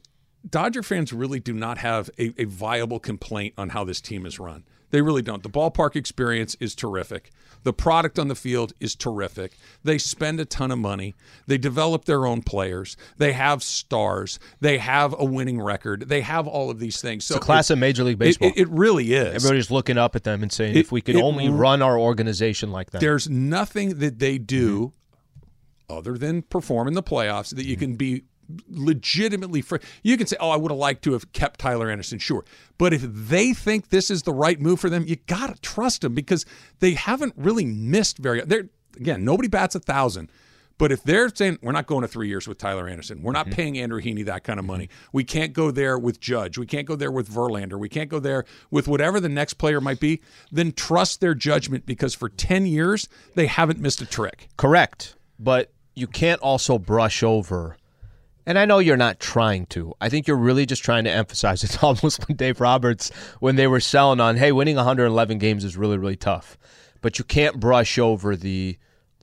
Dodger 0.48 0.84
fans 0.84 1.12
really 1.12 1.40
do 1.40 1.54
not 1.54 1.80
have 1.80 2.10
a, 2.20 2.34
a 2.38 2.46
viable 2.46 3.00
complaint 3.00 3.56
on 3.58 3.70
how 3.70 3.84
this 3.84 4.00
team 4.00 4.26
is 4.26 4.40
run. 4.40 4.64
They 4.92 5.02
really 5.02 5.22
don't. 5.22 5.44
The 5.44 5.50
ballpark 5.50 5.96
experience 5.96 6.56
is 6.60 6.74
terrific. 6.74 7.32
The 7.64 7.74
product 7.74 8.18
on 8.20 8.28
the 8.28 8.36
field 8.36 8.74
is 8.80 8.96
terrific. 8.96 9.58
They 9.84 9.98
spend 9.98 10.40
a 10.40 10.46
ton 10.46 10.72
of 10.72 10.80
money. 10.80 11.16
They 11.48 11.58
develop 11.58 12.06
their 12.06 12.26
own 12.26 12.42
players. 12.42 12.98
They 13.18 13.34
have 13.34 13.64
stars. 13.64 14.40
They 14.60 14.78
have 14.78 15.16
a 15.18 15.26
winning 15.26 15.62
record. 15.62 16.08
They 16.08 16.22
have 16.22 16.48
all 16.48 16.70
of 16.70 16.80
these 16.80 17.02
things. 17.02 17.26
So 17.26 17.36
It's 17.36 17.44
a 17.44 17.46
class 17.46 17.70
it- 17.70 17.74
of 17.74 17.80
Major 17.80 18.04
League 18.04 18.20
Baseball. 18.20 18.50
It, 18.50 18.62
it 18.62 18.70
really 18.70 19.14
is. 19.14 19.36
Everybody's 19.36 19.72
looking 19.72 19.98
up 19.98 20.16
at 20.16 20.24
them 20.24 20.44
and 20.44 20.52
saying, 20.52 20.76
It- 20.76 20.80
if 20.80 20.92
we 20.92 21.02
could 21.02 21.16
only 21.16 21.50
run 21.50 21.82
our 21.82 21.98
organization 22.00 22.72
like 22.72 22.92
that. 22.92 23.02
There's 23.02 23.30
nothing 23.30 24.00
that 24.00 24.20
they 24.20 24.38
do 24.38 24.88
mm-hmm. 24.88 25.98
other 25.98 26.18
than 26.18 26.42
perform 26.42 26.88
in 26.88 26.94
the 26.94 27.04
playoffs 27.04 27.56
that 27.56 27.66
you 27.66 27.76
mm-hmm. 27.76 27.86
can 27.86 27.96
be 27.96 28.24
legitimately 28.70 29.62
fr- 29.62 29.78
you 30.04 30.18
can 30.18 30.28
say 30.28 30.38
oh 30.40 30.50
I 30.50 30.58
would 30.58 30.72
have 30.72 30.80
liked 30.80 31.04
to 31.04 31.14
have 31.14 31.32
kept 31.34 31.60
Tyler 31.60 31.90
Anderson 31.90 32.20
sure 32.20 32.46
but 32.78 32.94
if 32.94 33.02
they 33.04 33.54
think 33.54 33.90
this 33.90 34.10
is 34.10 34.24
the 34.24 34.34
right 34.34 34.60
move 34.60 34.80
for 34.80 34.90
them 34.90 35.06
you 35.08 35.16
got 35.28 35.54
to 35.54 35.62
trust 35.62 36.02
them 36.02 36.14
because 36.14 36.46
they 36.80 36.94
haven't 36.94 37.34
really 37.36 37.66
missed 37.66 38.18
very 38.18 38.42
they're 38.42 38.70
again 38.96 39.26
nobody 39.26 39.48
bats 39.48 39.76
a 39.76 39.80
thousand 39.80 40.30
but 40.78 40.92
if 40.92 41.04
they're 41.04 41.30
saying 41.34 41.60
we're 41.62 41.72
not 41.72 41.88
going 41.88 42.02
to 42.02 42.08
three 42.08 42.28
years 42.28 42.48
with 42.48 42.58
Tyler 42.58 42.88
Anderson, 42.88 43.22
we're 43.22 43.32
not 43.32 43.48
mm-hmm. 43.48 43.56
paying 43.56 43.78
Andrew 43.80 44.02
Heaney 44.02 44.26
that 44.26 44.44
kind 44.44 44.60
of 44.60 44.64
mm-hmm. 44.64 44.74
money. 44.74 44.90
We 45.12 45.24
can't 45.24 45.54
go 45.54 45.72
there 45.72 45.98
with 45.98 46.20
Judge. 46.20 46.58
We 46.58 46.66
can't 46.66 46.88
go 46.88 46.96
there 46.96 47.12
with 47.12 47.30
Verlander. 47.30 47.80
We 47.80 47.90
can't 47.90 48.10
go 48.10 48.20
there 48.20 48.46
with 48.70 48.88
whatever 48.88 49.20
the 49.20 49.30
next 49.30 49.56
player 49.56 49.82
might 49.82 50.00
be. 50.00 50.22
Then 50.52 50.72
trust 50.72 51.20
their 51.20 51.34
judgment 51.34 51.86
because 51.86 52.14
for 52.14 52.30
ten 52.30 52.66
years 52.66 53.08
they 53.36 53.48
haven't 53.48 53.80
missed 53.80 54.02
a 54.02 54.06
trick. 54.06 54.50
Correct. 54.58 55.16
But 55.40 55.72
you 55.96 56.08
can't 56.08 56.42
also 56.42 56.78
brush 56.78 57.24
over 57.24 57.78
And 58.48 58.58
I 58.58 58.64
know 58.64 58.80
you're 58.80 58.96
not 58.96 59.20
trying 59.20 59.66
to. 59.68 59.94
I 60.00 60.08
think 60.08 60.26
you're 60.26 60.38
really 60.38 60.66
just 60.66 60.82
trying 60.82 61.04
to 61.04 61.12
emphasize. 61.12 61.64
It's 61.68 61.84
almost 61.84 62.26
when 62.28 62.38
Dave 62.38 62.62
Roberts, 62.62 63.12
when 63.42 63.58
they 63.58 63.68
were 63.68 63.82
selling 63.82 64.22
on, 64.22 64.38
hey, 64.38 64.54
winning 64.54 64.78
111 64.78 65.38
games 65.38 65.66
is 65.66 65.76
really, 65.76 65.98
really 65.98 66.16
tough. 66.16 66.58
But 67.02 67.20
you 67.20 67.26
can't 67.26 67.60
brush 67.60 68.00
over 68.00 68.38
the 68.38 68.78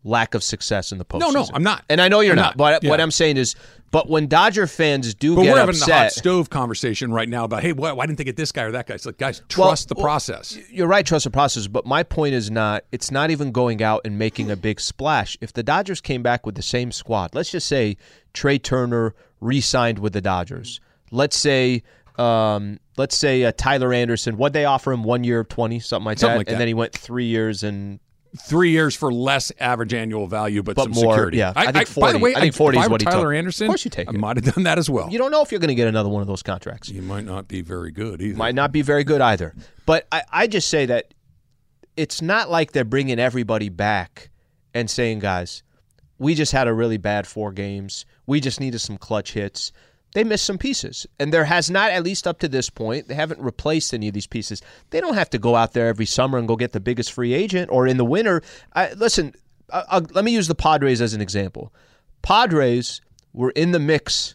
lack 0.04 0.34
of 0.34 0.44
success 0.44 0.92
in 0.92 0.99
the 0.99 1.04
postseason. 1.04 1.20
No, 1.20 1.30
no, 1.30 1.49
I'm 1.54 1.62
not. 1.62 1.84
And 1.88 2.00
I 2.00 2.08
know 2.08 2.20
you're 2.20 2.32
I'm 2.32 2.37
not. 2.37 2.56
not. 2.58 2.82
But 2.82 2.88
what 2.88 3.00
I'm 3.00 3.11
saying 3.11 3.38
is, 3.38 3.56
but 3.90 4.08
when 4.08 4.26
Dodger 4.26 4.66
fans 4.66 5.14
do 5.14 5.34
But 5.34 5.42
get 5.42 5.52
we're 5.52 5.58
having 5.61 5.75
the 5.78 5.84
hot 5.84 6.06
upset, 6.06 6.12
stove 6.12 6.50
conversation 6.50 7.12
right 7.12 7.28
now 7.28 7.44
about, 7.44 7.62
hey, 7.62 7.73
why, 7.73 7.92
why 7.92 8.06
didn't 8.06 8.18
they 8.18 8.25
get 8.25 8.37
this 8.37 8.52
guy 8.52 8.64
or 8.64 8.73
that 8.73 8.87
guy? 8.87 8.94
It's 8.94 9.06
like, 9.06 9.18
guys, 9.18 9.40
Well, 9.40 9.68
trust 9.68 9.88
the 9.88 9.94
well, 9.94 10.04
process. 10.04 10.58
You're 10.70 10.88
right, 10.88 11.06
trust 11.06 11.25
the 11.25 11.30
process. 11.30 11.66
But 11.68 11.87
my 11.87 12.02
point 12.02 12.34
is 12.34 12.50
not. 12.50 12.84
It's 12.92 13.11
not 13.11 13.30
even 13.30 13.50
going 13.52 13.82
out 13.82 14.02
and 14.04 14.18
making 14.18 14.50
a 14.50 14.56
big 14.56 14.80
splash. 14.80 15.38
If 15.40 15.52
the 15.52 15.62
Dodgers 15.62 16.00
came 16.00 16.23
back 16.23 16.44
with 16.44 16.56
the 16.56 16.62
same 16.62 16.92
squad, 16.92 17.34
let's 17.34 17.50
just 17.50 17.66
say 17.66 17.96
Trey 18.32 18.58
Turner 18.58 19.14
re-signed 19.40 19.99
with 20.00 20.12
the 20.12 20.20
Dodgers. 20.20 20.80
Let's 21.11 21.37
say. 21.37 21.82
Um, 22.16 22.78
let's 22.96 23.16
say 23.16 23.42
uh, 23.42 23.50
Tyler 23.56 23.92
Anderson. 23.92 24.37
What 24.37 24.52
they 24.52 24.66
offer 24.66 24.92
him? 24.92 25.02
One 25.02 25.25
year, 25.25 25.40
of 25.40 25.49
twenty, 25.49 25.80
something 25.80 26.04
like 26.04 26.18
Something 26.20 26.34
that, 26.34 26.38
like 26.38 26.46
and 26.46 26.54
that. 26.54 26.58
then 26.61 26.68
he 26.68 26.75
went 26.75 26.92
three 26.92 27.25
years 27.25 27.64
and 27.64 27.99
Three 28.37 28.71
years 28.73 28.97
for 28.97 29.12
less 29.12 29.53
average 29.61 29.95
annual 29.95 30.26
value, 30.26 30.62
but, 30.64 30.75
But 30.75 30.85
some 30.85 30.93
more, 30.93 31.14
security. 31.14 31.38
yeah. 31.38 31.53
I 31.55 31.67
think 31.67 31.75
by 31.75 31.85
40 31.85 32.12
the 32.14 32.19
way, 32.19 32.35
I 32.35 32.41
think 32.41 32.55
40 32.55 32.76
if 32.79 32.81
is 32.81 32.85
I 32.85 32.88
were 32.88 32.93
what 32.93 33.00
he 33.00 33.05
Tyler 33.05 33.33
took. 33.33 33.38
Anderson, 33.38 33.67
Of 33.67 33.69
course 33.71 33.85
you 33.85 33.91
take 33.93 34.09
I 34.09 34.12
it. 34.12 34.19
might 34.19 34.37
have 34.43 34.55
done 34.55 34.64
that 34.64 34.76
as 34.79 34.91
well. 34.91 35.09
you 35.09 35.19
don't 35.19 35.31
know 35.31 35.43
if 35.43 35.53
you're 35.53 35.61
going 35.61 35.69
to 35.69 35.75
get 35.76 35.87
another 35.87 36.09
one 36.09 36.21
of 36.21 36.26
those 36.26 36.43
contracts. 36.43 36.88
You 36.88 37.00
might 37.03 37.25
not 37.25 37.47
be 37.47 37.61
very 37.61 37.93
good 37.93 38.21
either. 38.21 38.37
might 38.37 38.55
not 38.57 38.73
be 38.73 38.83
very 38.83 39.05
good 39.05 39.21
either. 39.21 39.55
But 39.87 40.09
I, 40.11 40.23
I 40.33 40.47
just 40.49 40.69
say 40.69 40.87
that 40.87 41.14
it's 41.97 42.21
not 42.21 42.50
like 42.50 42.73
they're 42.73 42.85
bringing 42.85 43.21
everybody 43.21 43.69
back 43.69 44.31
and 44.75 44.91
saying, 44.91 45.21
guys, 45.21 45.62
we 46.19 46.35
just 46.35 46.50
had 46.50 46.67
a 46.67 46.73
really 46.75 46.97
bad 46.97 47.29
four 47.29 47.53
games. 47.53 48.05
We 48.26 48.41
just 48.41 48.59
needed 48.59 48.81
some 48.81 48.97
clutch 48.99 49.33
hits. 49.33 49.71
They 50.14 50.25
missed 50.25 50.44
some 50.44 50.59
pieces. 50.59 51.06
And 51.21 51.33
there 51.33 51.44
has 51.44 51.71
not, 51.71 51.90
at 51.90 52.02
least 52.02 52.26
up 52.26 52.38
to 52.40 52.49
this 52.49 52.71
point, 52.71 53.09
they 53.09 53.14
haven't 53.14 53.40
replaced 53.40 53.92
any 53.92 54.09
of 54.09 54.14
these 54.14 54.26
pieces. 54.26 54.62
They 54.90 55.00
don't 55.00 55.14
have 55.14 55.30
to 55.30 55.38
go 55.38 55.54
out 55.54 55.73
there 55.73 55.87
every 55.87 56.06
summer 56.06 56.38
and 56.38 56.49
go 56.49 56.56
get 56.56 56.73
the 56.73 56.80
biggest 56.80 57.12
free 57.12 57.35
agent 57.35 57.71
or 57.71 57.87
in 57.87 57.99
the 57.99 58.04
winter. 58.04 58.42
I, 58.75 58.92
listen, 58.94 59.35
I, 59.73 59.85
I, 59.90 59.99
let 59.99 60.25
me 60.25 60.33
use 60.33 60.49
the 60.49 60.54
Padres 60.54 61.00
as 61.00 61.14
an 61.14 61.21
example. 61.21 61.73
Padres 62.23 63.00
were 63.33 63.50
in 63.50 63.73
the 63.73 63.78
mix 63.78 64.35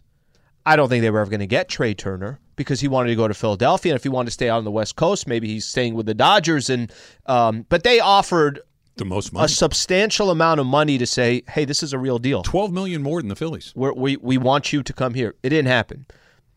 I 0.70 0.76
don't 0.76 0.88
think 0.88 1.02
they 1.02 1.10
were 1.10 1.20
ever 1.20 1.32
going 1.32 1.40
to 1.40 1.48
get 1.48 1.68
Trey 1.68 1.96
Turner 1.96 2.40
because 2.56 2.80
he 2.80 2.88
wanted 2.88 3.10
to 3.10 3.16
go 3.16 3.28
to 3.28 3.34
Philadelphia, 3.34 3.94
and 3.94 3.96
if 3.96 4.04
he 4.04 4.10
wanted 4.10 4.28
to 4.28 4.34
stay 4.34 4.50
out 4.50 4.60
on 4.60 4.66
the 4.66 4.72
West 4.72 4.96
Coast, 4.96 5.28
maybe 5.28 5.48
he's 5.48 5.66
staying 5.66 5.96
with 5.96 6.06
the 6.06 6.14
Dodgers. 6.14 6.70
And 6.70 6.92
um, 7.26 7.66
but 7.70 7.84
they 7.84 8.00
offered 8.00 8.60
the 9.00 9.06
most 9.06 9.34
money. 9.34 9.46
a 9.46 9.50
substantial 9.50 10.30
amount 10.30 10.60
of 10.60 10.68
money 10.68 10.98
to 11.00 11.08
say, 11.08 11.42
"Hey, 11.50 11.66
this 11.66 11.82
is 11.82 11.92
a 11.92 11.98
real 11.98 12.20
deal. 12.20 12.44
Twelve 12.44 12.72
million 12.72 13.02
more 13.02 13.20
than 13.22 13.30
the 13.30 13.36
Phillies. 13.36 13.74
We're, 13.76 13.94
we 13.94 14.16
we 14.18 14.38
want 14.38 14.72
you 14.72 14.84
to 14.84 14.94
come 14.94 15.16
here." 15.16 15.34
It 15.42 15.50
didn't 15.50 15.68
happen. 15.70 16.06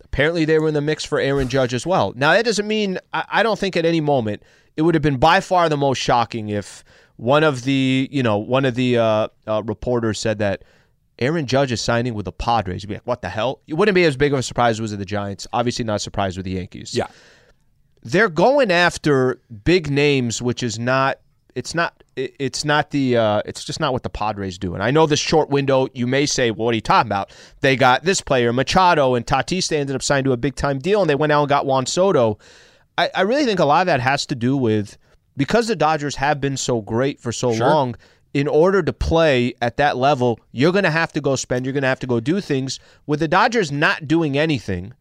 Apparently, 0.05 0.45
they 0.45 0.59
were 0.59 0.69
in 0.69 0.75
the 0.75 0.83
mix 0.83 1.05
for 1.07 1.19
Aaron 1.19 1.49
Judge 1.49 1.73
as 1.73 1.87
well. 1.87 2.13
Now, 2.15 2.33
that 2.35 2.45
doesn't 2.45 2.67
mean 2.67 2.99
I, 3.15 3.25
I 3.29 3.43
don't 3.43 3.59
think 3.59 3.77
at 3.79 3.87
any 3.87 4.03
moment 4.03 4.43
it 4.77 4.83
would 4.83 4.95
have 4.95 5.03
been 5.03 5.17
by 5.17 5.41
far 5.41 5.71
the 5.71 5.77
most 5.79 5.99
shocking 5.99 6.51
if 6.51 6.85
one 7.17 7.43
of 7.45 7.63
the 7.65 8.09
you 8.13 8.23
know 8.23 8.37
one 8.37 8.67
of 8.67 8.75
the 8.75 8.99
uh, 8.99 9.29
uh, 9.47 9.63
reporters 9.65 10.19
said 10.21 10.39
that 10.41 10.65
Aaron 11.19 11.47
Judge 11.47 11.73
is 11.73 11.81
signing 11.81 12.15
with 12.15 12.25
the 12.27 12.33
Padres. 12.33 12.83
You'd 12.83 12.89
be 12.89 12.95
like, 12.95 13.07
what 13.07 13.23
the 13.23 13.29
hell? 13.31 13.61
It 13.67 13.75
wouldn't 13.75 13.95
be 13.95 14.05
as 14.05 14.17
big 14.17 14.33
of 14.33 14.39
a 14.39 14.43
surprise 14.43 14.73
as 14.73 14.79
it 14.81 14.83
was 14.83 14.91
with 14.93 15.01
the 15.01 15.07
Giants. 15.07 15.47
Obviously, 15.53 15.85
not 15.85 16.01
surprised 16.01 16.37
with 16.37 16.45
the 16.45 16.53
Yankees. 16.53 16.95
Yeah. 16.95 17.07
they're 18.03 18.29
going 18.29 18.71
after 18.73 19.41
big 19.65 19.89
names, 19.91 20.43
which 20.43 20.63
is 20.63 20.79
not. 20.79 21.21
It's 21.55 21.75
not. 21.75 22.03
it- 22.17 22.35
It's 22.39 22.65
not 22.65 22.91
the. 22.91 23.17
Uh, 23.17 23.43
it's 23.45 23.65
just 23.65 23.81
not 23.81 23.93
what 23.93 24.03
the 24.03 24.11
Padres 24.11 24.59
do. 24.59 24.75
And 24.75 24.83
I 24.83 24.91
know 24.91 25.07
this 25.07 25.21
short 25.21 25.51
window. 25.51 25.89
You 25.95 26.07
may 26.07 26.27
say, 26.27 26.51
"Well, 26.51 26.67
what 26.67 26.73
are 26.73 26.77
you 26.77 26.81
talking 26.81 27.09
about?" 27.09 27.31
They 27.61 27.77
got 27.77 28.05
this 28.05 28.21
player, 28.21 28.53
Machado, 28.53 29.15
and 29.15 29.27
Tatis. 29.27 29.69
They 29.69 29.79
ended 29.79 29.97
up 29.97 30.03
signing 30.03 30.25
to 30.25 30.33
a 30.33 30.37
big 30.37 30.55
time 30.57 30.79
deal, 30.79 31.01
and 31.01 31.09
they 31.11 31.15
went 31.15 31.33
out 31.33 31.41
and 31.43 31.49
got 31.49 31.67
Juan 31.67 31.87
Soto. 31.87 32.39
I, 32.99 33.11
I 33.15 33.21
really 33.23 33.45
think 33.47 33.61
a 33.61 33.65
lot 33.65 33.81
of 33.83 33.87
that 33.87 34.01
has 34.01 34.27
to 34.27 34.35
do 34.35 34.57
with 34.57 34.99
because 35.37 35.67
the 35.67 35.77
Dodgers 35.77 36.17
have 36.17 36.41
been 36.41 36.57
so 36.57 36.81
great 36.83 37.21
for 37.21 37.33
so 37.33 37.51
long. 37.67 37.97
In 38.35 38.49
order 38.49 38.83
to 38.83 38.95
play 38.95 39.53
at 39.61 39.77
that 39.77 39.99
level, 39.99 40.41
you're 40.53 40.73
going 40.73 40.85
to 40.85 40.91
have 40.91 41.13
to 41.13 41.21
go 41.21 41.37
spend. 41.37 41.67
You're 41.67 41.75
going 41.75 41.83
to 41.83 41.89
have 41.89 42.01
to 42.01 42.07
go 42.07 42.19
do 42.19 42.41
things. 42.41 42.81
With 43.07 43.21
the 43.21 43.29
Dodgers 43.29 43.71
not 43.71 44.09
doing 44.09 44.39
anything, 44.39 44.95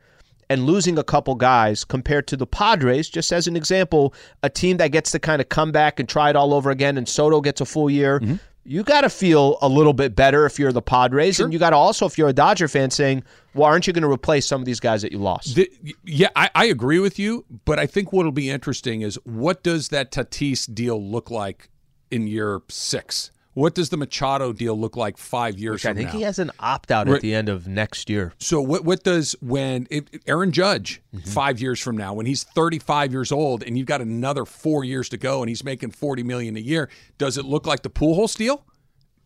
and 0.51 0.65
losing 0.65 0.98
a 0.98 1.03
couple 1.03 1.34
guys 1.36 1.86
compared 1.86 2.27
to 2.27 2.36
the 2.36 2.46
Padres, 2.46 3.10
just 3.10 3.31
as 3.31 3.48
an 3.48 3.55
example, 3.55 4.13
a 4.43 4.50
team 4.50 4.75
that 4.77 4.89
gets 4.89 5.10
to 5.12 5.17
kind 5.17 5.41
of 5.41 5.48
come 5.48 5.72
back 5.72 5.98
and 5.98 6.10
try 6.10 6.29
it 6.29 6.36
all 6.36 6.53
over 6.53 6.70
again, 6.72 6.98
and 6.98 7.08
Soto 7.08 7.39
gets 7.39 7.62
a 7.62 7.65
full 7.65 7.89
year. 7.89 8.20
Mm-hmm. 8.20 8.36
You 8.65 8.84
got 8.84 9.01
to 9.01 9.10
feel 9.10 9.58
a 9.62 9.70
little 9.70 9.93
bit 9.93 10.13
better 10.13 10.46
if 10.46 10.60
you're 10.60 10.74
the 10.74 10.81
Padres, 10.81 11.39
and 11.39 11.53
you 11.53 11.58
got 11.58 11.70
to 11.70 11.77
also, 11.77 12.05
if 12.05 12.17
you're 12.17 12.27
a 12.27 12.34
Dodger 12.34 12.67
fan, 12.67 12.91
saying, 12.91 13.24
"Well, 13.55 13.63
aren't 13.63 13.88
you 13.88 13.93
going 13.93 14.03
to 14.03 14.12
replace 14.12 14.46
some 14.46 14.62
of 14.62 14.65
these 14.65 14.81
guys 14.81 15.01
that 15.03 15.13
you 15.13 15.20
lost?" 15.20 15.55
The, 15.55 15.72
yeah, 16.03 16.27
I, 16.36 16.50
I 16.53 16.65
agree 16.65 17.00
with 17.00 17.17
you, 17.17 17.46
but 17.63 17.79
I 17.79 17.86
think 17.88 18.12
what'll 18.12 18.34
be 18.34 18.50
interesting 18.50 19.01
is 19.01 19.15
what 19.24 19.63
does 19.63 19.88
that 19.88 20.12
Tatis 20.12 20.72
deal 20.72 21.01
look 21.01 21.31
like 21.31 21.70
in 22.12 22.27
year 22.27 22.62
six? 22.67 23.31
What 23.62 23.75
does 23.75 23.89
the 23.89 23.98
Machado 23.98 24.53
deal 24.53 24.80
look 24.80 24.98
like 24.98 25.18
five 25.18 25.60
years 25.60 25.86
I 25.86 25.89
from 25.89 25.91
I 25.91 25.94
think 26.01 26.08
now? 26.13 26.18
he 26.18 26.24
has 26.24 26.39
an 26.39 26.51
opt 26.60 26.89
out 26.91 27.08
at 27.08 27.22
the 27.22 27.36
end 27.36 27.48
of 27.48 27.68
next 27.68 28.10
year. 28.10 28.34
So 28.39 28.60
what 28.62 28.84
what 28.84 29.03
does 29.03 29.36
when 29.41 29.88
it, 29.91 30.22
Aaron 30.27 30.51
Judge 30.51 31.01
Mm-hmm. 31.13 31.30
five 31.30 31.60
years 31.60 31.80
from 31.82 31.98
now 31.98 32.13
when 32.13 32.25
he's 32.25 32.44
35 32.44 33.12
years 33.12 33.32
old 33.34 33.63
and 33.63 33.77
you've 33.77 33.86
got 33.86 34.00
another 34.00 34.46
four 34.46 34.86
years 34.86 35.10
to 35.10 35.18
go 35.18 35.41
and 35.41 35.50
he's 35.50 35.62
making 35.63 35.91
40 35.91 36.24
million 36.24 36.56
a 36.56 36.60
year 36.62 36.89
does 37.18 37.38
it 37.38 37.44
look 37.46 37.68
like 37.68 37.82
the 37.84 37.89
Pujols 37.89 38.36
deal? 38.38 38.65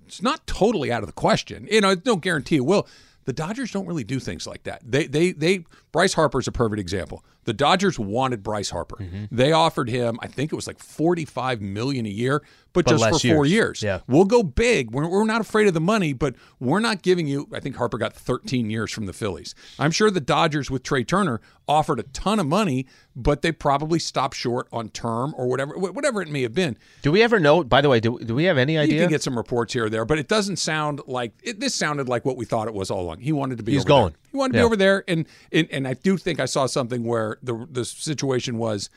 It's 0.08 0.22
not 0.22 0.46
totally 0.48 0.92
out 0.92 1.01
of 1.04 1.08
the 1.08 1.13
question. 1.13 1.68
You 1.72 1.82
know, 1.82 1.92
it's 1.92 2.06
no 2.06 2.15
guarantee 2.15 2.58
it 2.58 2.65
will. 2.65 2.88
The 3.25 3.34
Dodgers 3.34 3.72
don't 3.72 3.86
really 3.88 4.04
do 4.04 4.20
things 4.20 4.46
like 4.48 4.63
that. 4.63 4.82
They 4.84 5.06
they 5.08 5.32
they 5.32 5.65
Bryce 5.96 6.14
Harper's 6.14 6.46
a 6.46 6.52
perfect 6.52 6.82
example. 6.82 7.24
The 7.46 7.54
Dodgers 7.54 7.98
wanted 7.98 8.44
Bryce 8.44 8.70
Harper. 8.70 8.98
Mm-hmm. 8.98 9.34
They 9.34 9.54
offered 9.54 9.90
him, 9.90 10.20
I 10.22 10.28
think 10.28 10.52
it 10.52 10.56
was 10.56 10.68
like 10.68 10.78
45 10.78 11.62
million 11.62 12.06
a 12.06 12.10
year, 12.10 12.44
but, 12.74 12.84
But 12.84 12.98
just 12.98 13.04
for 13.06 13.20
four 13.30 13.46
years. 13.46 13.82
years. 13.82 13.84
Yeah. 13.84 14.00
We'll 14.06 14.25
go 14.25 14.44
big. 14.44 14.92
We're, 14.92 15.08
we're 15.08 15.24
not 15.24 15.40
afraid 15.40 15.70
of 15.70 15.74
the 15.74 15.80
money, 15.80 16.12
but 16.12 16.36
we're 16.60 16.82
not 16.82 17.02
giving 17.02 17.28
you. 17.28 17.48
I 17.54 17.62
think 17.62 17.78
Harper 17.78 17.98
got 17.98 18.12
13 18.12 18.70
years 18.70 18.92
from 18.92 19.06
the 19.06 19.14
Phillies. 19.14 19.56
I'm 19.80 19.92
sure 19.92 20.12
the 20.12 20.20
Dodgers 20.20 20.70
with 20.70 20.84
Trey 20.84 21.06
Turner 21.06 21.40
offered 21.66 22.02
a 22.02 22.04
ton 22.04 22.42
of 22.42 22.46
money, 22.46 22.88
but 23.16 23.42
they 23.42 23.54
probably 23.54 24.00
stopped 24.00 24.36
short 24.36 24.68
on 24.74 24.90
term 24.90 25.34
or 25.38 25.48
whatever, 25.48 25.78
whatever 25.78 26.22
it 26.22 26.28
may 26.28 26.42
have 26.42 26.54
been. 26.54 26.78
Do 27.04 27.14
we 27.14 27.22
ever 27.24 27.40
know? 27.40 27.64
By 27.64 27.80
the 27.80 27.88
way, 27.88 28.02
do, 28.02 28.20
do 28.20 28.36
we 28.36 28.44
have 28.44 28.58
any 28.58 28.78
idea? 28.78 28.96
You 28.96 29.02
can 29.04 29.10
get 29.10 29.24
some 29.24 29.38
reports 29.38 29.72
here 29.72 29.86
or 29.86 29.90
there, 29.90 30.04
but 30.04 30.20
it 30.20 30.28
doesn't 30.28 30.58
sound 30.58 31.00
like 31.08 31.32
it, 31.42 31.62
this 31.62 31.74
sounded 31.74 32.10
like 32.10 32.25
what 32.25 32.36
we 32.36 32.44
thought 32.44 32.68
it 32.68 32.74
was 32.74 32.92
all 32.92 33.00
along. 33.02 33.22
He 33.22 33.32
wanted 33.32 33.60
to 33.60 33.64
be. 33.64 33.72
He's 33.72 33.90
over 33.90 34.10
there. 34.10 34.18
He 34.36 34.39
wanted 34.39 34.54
to 34.54 34.58
Yeah. 34.60 34.63
be 34.63 34.65
over 34.65 34.75
there, 34.75 35.04
and, 35.08 35.25
and 35.54 35.68
and 35.72 35.88
I 35.88 35.94
do 35.94 36.18
think 36.18 36.39
I 36.42 36.46
saw 36.46 36.65
something 36.65 37.04
where 37.06 37.38
the 37.42 37.65
the 37.72 37.86
situation 37.86 38.58
was 38.58 38.89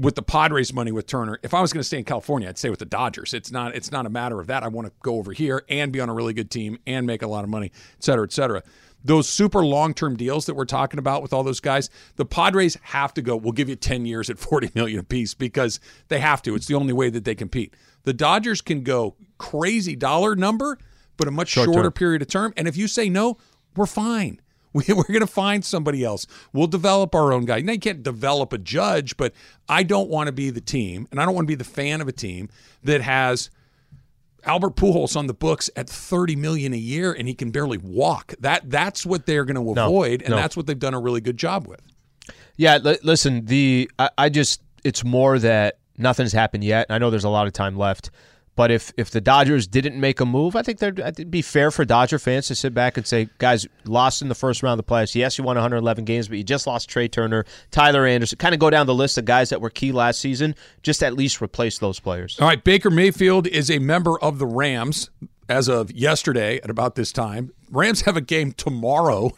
with 0.00 0.14
the 0.14 0.22
Padres 0.22 0.72
money 0.72 0.92
with 0.92 1.06
Turner. 1.06 1.38
If 1.42 1.52
I 1.54 1.60
was 1.60 1.72
going 1.72 1.80
to 1.80 1.84
stay 1.84 1.98
in 1.98 2.04
California, 2.04 2.48
I'd 2.48 2.58
stay 2.58 2.70
with 2.70 2.78
the 2.78 2.84
Dodgers. 2.84 3.32
It's 3.34 3.50
not 3.50 3.74
it's 3.74 3.90
not 3.90 4.04
a 4.06 4.10
matter 4.10 4.38
of 4.38 4.46
that. 4.48 4.62
I 4.62 4.68
want 4.68 4.86
to 4.86 4.92
go 5.02 5.16
over 5.16 5.32
here 5.32 5.64
and 5.68 5.90
be 5.92 5.98
on 6.00 6.08
a 6.10 6.14
really 6.14 6.34
good 6.34 6.50
team 6.50 6.78
and 6.86 7.06
make 7.06 7.22
a 7.22 7.26
lot 7.26 7.42
of 7.42 7.50
money, 7.50 7.72
et 7.96 8.04
cetera, 8.04 8.24
et 8.24 8.32
cetera. 8.32 8.62
Those 9.02 9.26
super 9.30 9.64
long 9.64 9.94
term 9.94 10.14
deals 10.14 10.44
that 10.44 10.54
we're 10.54 10.66
talking 10.66 10.98
about 10.98 11.22
with 11.22 11.32
all 11.32 11.42
those 11.42 11.58
guys, 11.60 11.88
the 12.16 12.26
Padres 12.26 12.76
have 12.82 13.14
to 13.14 13.22
go. 13.22 13.34
We'll 13.34 13.52
give 13.52 13.70
you 13.70 13.76
ten 13.76 14.04
years 14.04 14.28
at 14.28 14.38
forty 14.48 14.70
million 14.74 15.00
apiece 15.00 15.32
because 15.32 15.80
they 16.08 16.20
have 16.20 16.42
to. 16.42 16.54
It's 16.54 16.66
the 16.66 16.74
only 16.74 16.92
way 16.92 17.08
that 17.08 17.24
they 17.24 17.34
compete. 17.34 17.74
The 18.02 18.12
Dodgers 18.12 18.60
can 18.60 18.82
go 18.82 19.16
crazy 19.38 19.96
dollar 19.96 20.36
number, 20.36 20.76
but 21.16 21.26
a 21.28 21.30
much 21.30 21.48
shorter 21.48 21.90
period 21.90 22.20
of 22.22 22.28
term. 22.28 22.52
And 22.58 22.68
if 22.68 22.76
you 22.76 22.86
say 22.86 23.08
no, 23.08 23.38
we're 23.74 23.86
fine. 23.86 24.40
We, 24.74 24.84
we're 24.88 25.02
going 25.02 25.18
to 25.18 25.26
find 25.26 25.64
somebody 25.64 26.04
else. 26.04 26.28
We'll 26.52 26.68
develop 26.68 27.12
our 27.12 27.32
own 27.32 27.44
guy. 27.44 27.60
Now, 27.60 27.72
you 27.72 27.80
can't 27.80 28.04
develop 28.04 28.52
a 28.52 28.58
judge, 28.58 29.16
but 29.16 29.32
I 29.68 29.82
don't 29.82 30.08
want 30.08 30.28
to 30.28 30.32
be 30.32 30.50
the 30.50 30.60
team, 30.60 31.08
and 31.10 31.20
I 31.20 31.24
don't 31.24 31.34
want 31.34 31.46
to 31.46 31.50
be 31.50 31.56
the 31.56 31.64
fan 31.64 32.00
of 32.00 32.06
a 32.06 32.12
team 32.12 32.48
that 32.84 33.00
has 33.00 33.50
Albert 34.44 34.76
Pujols 34.76 35.16
on 35.16 35.26
the 35.26 35.34
books 35.34 35.70
at 35.76 35.88
30 35.88 36.36
million 36.36 36.72
a 36.72 36.78
year 36.78 37.12
and 37.12 37.28
he 37.28 37.34
can 37.34 37.50
barely 37.50 37.78
walk. 37.78 38.34
That 38.40 38.70
That's 38.70 39.04
what 39.04 39.26
they're 39.26 39.44
going 39.44 39.56
to 39.56 39.80
avoid, 39.80 40.22
and 40.22 40.30
no. 40.30 40.36
that's 40.36 40.56
what 40.56 40.66
they've 40.66 40.78
done 40.78 40.94
a 40.94 41.00
really 41.00 41.20
good 41.20 41.36
job 41.36 41.66
with. 41.66 41.80
Yeah, 42.56 42.78
li- 42.78 42.98
listen, 43.02 43.46
the 43.46 43.90
I, 43.98 44.10
I 44.18 44.28
just 44.28 44.62
it's 44.84 45.04
more 45.04 45.38
that 45.38 45.78
nothing's 45.96 46.32
happened 46.32 46.64
yet. 46.64 46.86
I 46.90 46.98
know 46.98 47.10
there's 47.10 47.24
a 47.24 47.30
lot 47.30 47.46
of 47.46 47.52
time 47.52 47.76
left, 47.76 48.10
but 48.60 48.70
if 48.70 48.92
if 48.98 49.08
the 49.08 49.22
Dodgers 49.22 49.66
didn't 49.66 49.98
make 49.98 50.20
a 50.20 50.26
move, 50.26 50.54
I 50.54 50.60
think 50.60 50.82
it'd 50.82 51.30
be 51.30 51.40
fair 51.40 51.70
for 51.70 51.86
Dodger 51.86 52.18
fans 52.18 52.48
to 52.48 52.54
sit 52.54 52.74
back 52.74 52.98
and 52.98 53.06
say, 53.06 53.30
guys, 53.38 53.66
lost 53.86 54.20
in 54.20 54.28
the 54.28 54.34
first 54.34 54.62
round 54.62 54.78
of 54.78 54.86
the 54.86 54.92
playoffs. 54.92 55.14
Yes, 55.14 55.38
you 55.38 55.44
won 55.44 55.56
111 55.56 56.04
games, 56.04 56.28
but 56.28 56.36
you 56.36 56.44
just 56.44 56.66
lost 56.66 56.90
Trey 56.90 57.08
Turner, 57.08 57.46
Tyler 57.70 58.04
Anderson. 58.04 58.36
Kind 58.36 58.52
of 58.52 58.60
go 58.60 58.68
down 58.68 58.86
the 58.86 58.94
list 58.94 59.16
of 59.16 59.24
guys 59.24 59.48
that 59.48 59.62
were 59.62 59.70
key 59.70 59.92
last 59.92 60.20
season. 60.20 60.54
Just 60.82 61.02
at 61.02 61.14
least 61.14 61.40
replace 61.40 61.78
those 61.78 61.98
players. 62.00 62.38
All 62.38 62.46
right, 62.46 62.62
Baker 62.62 62.90
Mayfield 62.90 63.46
is 63.46 63.70
a 63.70 63.78
member 63.78 64.20
of 64.20 64.38
the 64.38 64.46
Rams 64.46 65.08
as 65.48 65.66
of 65.66 65.90
yesterday 65.92 66.60
at 66.60 66.68
about 66.68 66.96
this 66.96 67.12
time. 67.12 67.54
Rams 67.70 68.02
have 68.02 68.18
a 68.18 68.20
game 68.20 68.52
tomorrow. 68.52 69.30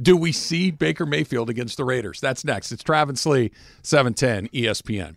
Do 0.00 0.16
we 0.16 0.30
see 0.30 0.70
Baker 0.70 1.04
Mayfield 1.04 1.50
against 1.50 1.78
the 1.78 1.84
Raiders? 1.84 2.20
That's 2.20 2.44
next. 2.44 2.70
It's 2.70 2.84
Travis 2.84 3.26
Lee, 3.26 3.46
E 3.46 3.50
710 3.82 4.46
ESPN. 4.50 5.16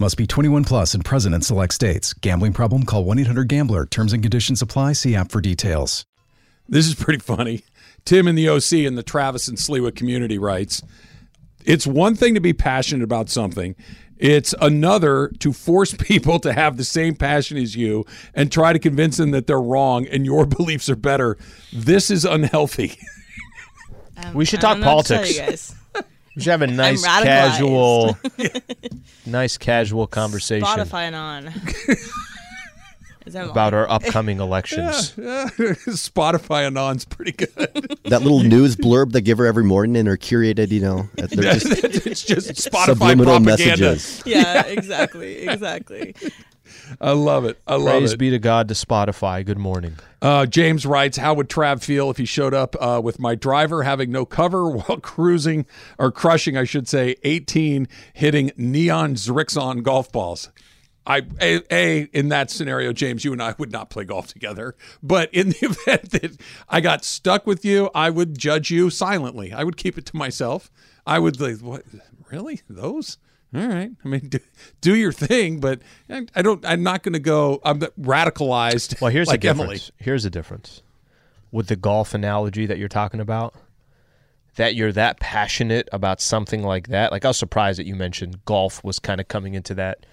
Must 0.00 0.16
be 0.16 0.28
21 0.28 0.62
plus 0.62 0.94
and 0.94 1.04
present 1.04 1.34
in 1.34 1.42
select 1.42 1.74
states. 1.74 2.12
Gambling 2.12 2.52
problem? 2.52 2.84
Call 2.84 3.02
1 3.02 3.18
800 3.18 3.48
Gambler. 3.48 3.84
Terms 3.84 4.12
and 4.12 4.22
conditions 4.22 4.62
apply. 4.62 4.92
See 4.92 5.16
app 5.16 5.32
for 5.32 5.40
details. 5.40 6.06
This 6.68 6.86
is 6.86 6.94
pretty 6.94 7.18
funny. 7.18 7.64
Tim 8.04 8.28
in 8.28 8.36
the 8.36 8.48
OC 8.48 8.72
in 8.74 8.94
the 8.94 9.02
Travis 9.02 9.48
and 9.48 9.58
Sliwa 9.58 9.94
community 9.94 10.38
writes 10.38 10.82
It's 11.64 11.84
one 11.84 12.14
thing 12.14 12.34
to 12.34 12.40
be 12.40 12.52
passionate 12.52 13.02
about 13.02 13.28
something, 13.28 13.74
it's 14.18 14.54
another 14.60 15.32
to 15.40 15.52
force 15.52 15.94
people 15.98 16.38
to 16.40 16.52
have 16.52 16.76
the 16.76 16.84
same 16.84 17.16
passion 17.16 17.56
as 17.56 17.74
you 17.74 18.04
and 18.34 18.52
try 18.52 18.72
to 18.72 18.78
convince 18.78 19.16
them 19.16 19.32
that 19.32 19.46
they're 19.46 19.60
wrong 19.60 20.06
and 20.06 20.24
your 20.24 20.46
beliefs 20.46 20.88
are 20.88 20.96
better. 20.96 21.36
This 21.72 22.10
is 22.10 22.24
unhealthy. 22.24 22.98
Um, 24.16 24.34
we 24.34 24.44
should 24.44 24.60
talk 24.60 24.78
don't 24.78 24.80
know 24.80 24.96
what 24.96 25.06
to 25.06 25.14
tell 25.14 25.24
politics. 25.24 25.74
You. 26.38 26.40
We 26.40 26.42
should 26.44 26.50
have 26.50 26.62
a 26.62 26.66
nice 26.66 27.06
radicalized. 27.06 27.22
casual, 27.24 28.18
nice 29.26 29.58
casual 29.58 30.06
conversation 30.06 30.66
Spotify 30.66 31.02
and 31.02 31.16
on. 31.16 31.52
Is 33.26 33.34
that 33.34 33.50
about 33.50 33.74
our 33.74 33.86
upcoming 33.90 34.40
elections. 34.40 35.12
Spotify 35.12 36.66
Anon's 36.66 37.04
pretty 37.04 37.32
good. 37.32 37.98
That 38.04 38.22
little 38.22 38.40
news 38.42 38.74
blurb 38.74 39.12
they 39.12 39.20
give 39.20 39.36
her 39.36 39.44
every 39.44 39.64
morning 39.64 39.96
and 39.96 40.08
are 40.08 40.16
curated, 40.16 40.70
you 40.70 40.80
know, 40.80 41.08
they're 41.14 41.52
just 41.52 41.66
it's 42.06 42.24
just 42.24 42.48
Spotify 42.52 42.86
subliminal 42.86 43.38
propaganda. 43.38 43.90
messages. 43.90 44.22
Yeah, 44.24 44.62
exactly, 44.62 45.46
exactly. 45.46 46.14
I 47.00 47.12
love 47.12 47.44
it. 47.44 47.60
I 47.66 47.76
love 47.76 47.96
it. 47.96 47.98
Praise 47.98 48.12
it. 48.12 48.18
be 48.18 48.30
to 48.30 48.38
God 48.38 48.68
to 48.68 48.74
Spotify. 48.74 49.44
Good 49.44 49.58
morning. 49.58 49.96
Uh, 50.20 50.46
James 50.46 50.84
writes, 50.86 51.16
"How 51.16 51.34
would 51.34 51.48
Trav 51.48 51.82
feel 51.82 52.10
if 52.10 52.16
he 52.16 52.24
showed 52.24 52.54
up 52.54 52.76
uh, 52.80 53.00
with 53.02 53.18
my 53.18 53.34
driver 53.34 53.82
having 53.82 54.10
no 54.10 54.24
cover 54.24 54.68
while 54.70 54.98
cruising 54.98 55.66
or 55.98 56.10
crushing, 56.10 56.56
I 56.56 56.64
should 56.64 56.88
say, 56.88 57.16
18 57.22 57.88
hitting 58.14 58.52
neon 58.56 59.14
Srixon 59.14 59.82
golf 59.82 60.10
balls?" 60.12 60.50
I 61.06 61.22
a, 61.40 61.62
a 61.74 62.02
in 62.12 62.28
that 62.28 62.50
scenario, 62.50 62.92
James, 62.92 63.24
you 63.24 63.32
and 63.32 63.42
I 63.42 63.54
would 63.58 63.72
not 63.72 63.88
play 63.88 64.04
golf 64.04 64.26
together. 64.26 64.76
But 65.02 65.32
in 65.32 65.50
the 65.50 65.58
event 65.86 66.10
that 66.10 66.40
I 66.68 66.80
got 66.80 67.04
stuck 67.04 67.46
with 67.46 67.64
you, 67.64 67.90
I 67.94 68.10
would 68.10 68.38
judge 68.38 68.70
you 68.70 68.90
silently. 68.90 69.52
I 69.52 69.64
would 69.64 69.76
keep 69.78 69.96
it 69.96 70.04
to 70.06 70.16
myself. 70.16 70.70
I 71.06 71.18
would 71.18 71.40
like, 71.40 71.60
what? 71.60 71.84
Really? 72.30 72.60
Those? 72.68 73.16
All 73.54 73.66
right. 73.66 73.90
I 74.04 74.08
mean, 74.08 74.20
do, 74.28 74.38
do 74.80 74.94
your 74.94 75.12
thing, 75.12 75.60
but 75.60 75.80
I, 76.08 76.42
don't. 76.42 76.64
I'm 76.66 76.82
not 76.82 77.02
going 77.02 77.14
to 77.14 77.18
go. 77.18 77.60
I'm 77.64 77.80
radicalized. 77.80 79.00
Well, 79.00 79.10
here's 79.10 79.28
like 79.28 79.40
the 79.40 79.48
difference. 79.48 79.62
Emily. 79.62 79.80
Here's 79.98 80.22
the 80.24 80.30
difference 80.30 80.82
with 81.50 81.68
the 81.68 81.76
golf 81.76 82.14
analogy 82.14 82.66
that 82.66 82.78
you're 82.78 82.88
talking 82.88 83.20
about. 83.20 83.54
That 84.56 84.74
you're 84.74 84.92
that 84.92 85.20
passionate 85.20 85.88
about 85.92 86.20
something 86.20 86.62
like 86.64 86.88
that. 86.88 87.12
Like 87.12 87.24
I 87.24 87.28
was 87.28 87.36
surprised 87.36 87.78
that 87.78 87.86
you 87.86 87.94
mentioned 87.94 88.44
golf 88.44 88.82
was 88.82 88.98
kind 88.98 89.20
of 89.20 89.28
coming 89.28 89.54
into 89.54 89.74
that. 89.74 90.04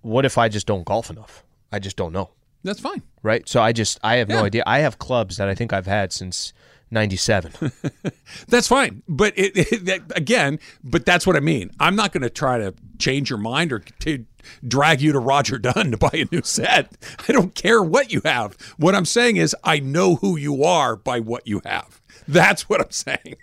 What 0.00 0.24
if 0.24 0.38
I 0.38 0.48
just 0.48 0.66
don't 0.66 0.84
golf 0.84 1.10
enough? 1.10 1.44
I 1.70 1.78
just 1.78 1.96
don't 1.96 2.12
know. 2.12 2.30
That's 2.64 2.80
fine. 2.80 3.02
Right? 3.22 3.46
So 3.46 3.60
I 3.60 3.72
just 3.72 3.98
I 4.02 4.16
have 4.16 4.28
no 4.28 4.44
idea. 4.44 4.62
I 4.66 4.78
have 4.78 4.98
clubs 4.98 5.36
that 5.36 5.48
I 5.48 5.54
think 5.54 5.72
I've 5.72 5.86
had 5.86 6.12
since 6.12 6.54
97. 6.90 7.72
That's 8.48 8.68
fine. 8.68 9.02
But 9.08 9.34
it, 9.36 9.56
it 9.56 9.84
that, 9.86 10.16
again, 10.16 10.58
but 10.82 11.04
that's 11.04 11.26
what 11.26 11.36
I 11.36 11.40
mean. 11.40 11.70
I'm 11.80 11.96
not 11.96 12.12
going 12.12 12.22
to 12.22 12.30
try 12.30 12.58
to 12.58 12.74
change 12.98 13.30
your 13.30 13.38
mind 13.38 13.72
or 13.72 13.80
to 13.80 14.24
drag 14.66 15.00
you 15.00 15.12
to 15.12 15.18
Roger 15.18 15.58
Dunn 15.58 15.90
to 15.90 15.96
buy 15.96 16.10
a 16.12 16.26
new 16.32 16.42
set. 16.42 16.92
I 17.28 17.32
don't 17.32 17.54
care 17.54 17.82
what 17.82 18.12
you 18.12 18.22
have. 18.24 18.56
What 18.76 18.94
I'm 18.94 19.04
saying 19.04 19.36
is 19.36 19.54
I 19.64 19.78
know 19.80 20.16
who 20.16 20.36
you 20.36 20.64
are 20.64 20.96
by 20.96 21.20
what 21.20 21.46
you 21.46 21.60
have. 21.64 22.00
That's 22.26 22.68
what 22.68 22.80
I'm 22.80 22.90
saying. 22.90 23.36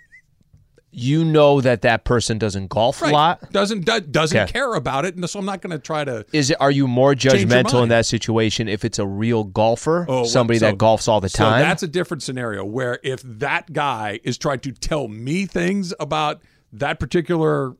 You 0.98 1.22
know 1.26 1.60
that 1.60 1.82
that 1.82 2.04
person 2.04 2.38
doesn't 2.38 2.68
golf 2.68 3.02
a 3.02 3.06
lot. 3.06 3.52
Doesn't 3.52 3.84
do, 3.84 4.00
doesn't 4.00 4.36
Okay. 4.38 4.50
care 4.50 4.72
about 4.74 5.04
it, 5.04 5.14
and 5.14 5.28
so 5.28 5.38
I'm 5.38 5.44
not 5.44 5.60
going 5.60 5.72
to 5.72 5.78
try 5.78 6.04
to. 6.04 6.24
Is 6.32 6.50
it? 6.50 6.56
Are 6.58 6.70
you 6.70 6.88
more 6.88 7.14
judgmental 7.14 7.82
in 7.82 7.90
that 7.90 8.06
situation 8.06 8.66
if 8.66 8.82
it's 8.82 8.98
a 8.98 9.06
real 9.06 9.44
golfer, 9.44 10.06
Oh, 10.08 10.24
somebody 10.24 10.58
so- 10.58 10.66
that 10.70 10.78
golfs 10.78 11.06
all 11.06 11.20
the 11.20 11.28
So 11.28 11.44
time? 11.44 11.60
that's 11.60 11.82
a 11.82 11.86
different 11.88 12.22
scenario 12.22 12.64
where 12.64 12.98
if 13.02 13.20
that 13.24 13.74
guy 13.74 14.20
is 14.24 14.38
trying 14.38 14.60
to 14.60 14.72
tell 14.72 15.06
me 15.06 15.44
things 15.44 15.92
about 16.00 16.40
that 16.72 16.98
particular 16.98 17.74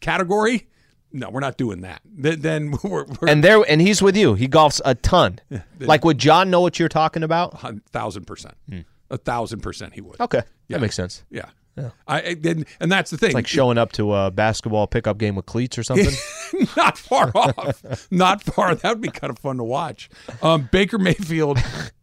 category, 0.00 0.66
no, 1.12 1.30
we're 1.30 1.40
not 1.40 1.56
doing 1.58 1.82
that. 1.82 2.00
Then, 2.04 2.40
then 2.40 2.70
we're, 2.82 3.04
we're 3.04 3.28
and 3.28 3.44
there, 3.44 3.62
and 3.68 3.80
he's 3.80 4.00
with 4.00 4.16
you. 4.16 4.34
He 4.34 4.48
golfs 4.48 4.80
a 4.86 4.94
ton. 4.94 5.38
like, 5.80 6.04
would 6.04 6.16
John 6.18 6.50
know 6.50 6.60
what 6.62 6.78
you're 6.78 6.88
talking 6.88 7.22
about? 7.22 7.62
a 7.62 7.78
thousand 7.90 8.26
percent, 8.26 8.54
a 9.10 9.18
thousand 9.18 9.60
percent, 9.60 9.92
he 9.94 10.00
would. 10.00 10.18
Okay, 10.20 10.42
Yeah. 10.68 10.78
that 10.78 10.80
makes 10.80 10.94
sense. 10.96 11.24
Yeah. 11.30 11.50
I 11.76 11.90
I- 12.22 12.34
then 12.34 12.64
and 12.80 12.90
that's 12.90 13.10
the 13.10 13.18
thing. 13.18 13.32
Like 13.32 13.46
showing 13.46 13.78
up 13.78 13.92
to 13.92 14.12
a 14.14 14.30
basketball 14.30 14.86
pickup 14.86 15.18
game 15.18 15.34
with 15.34 15.46
cleats 15.46 15.76
or 15.78 15.82
something. 15.82 16.14
not 16.76 16.96
far 16.98 17.32
off. 17.34 18.06
Not 18.10 18.42
far. 18.42 18.74
That 18.74 18.88
would 18.90 19.00
be 19.00 19.08
kind 19.08 19.30
of 19.30 19.38
fun 19.38 19.56
to 19.56 19.64
watch. 19.64 20.08
Um, 20.42 20.68
Baker 20.70 20.98
Mayfield, 20.98 21.58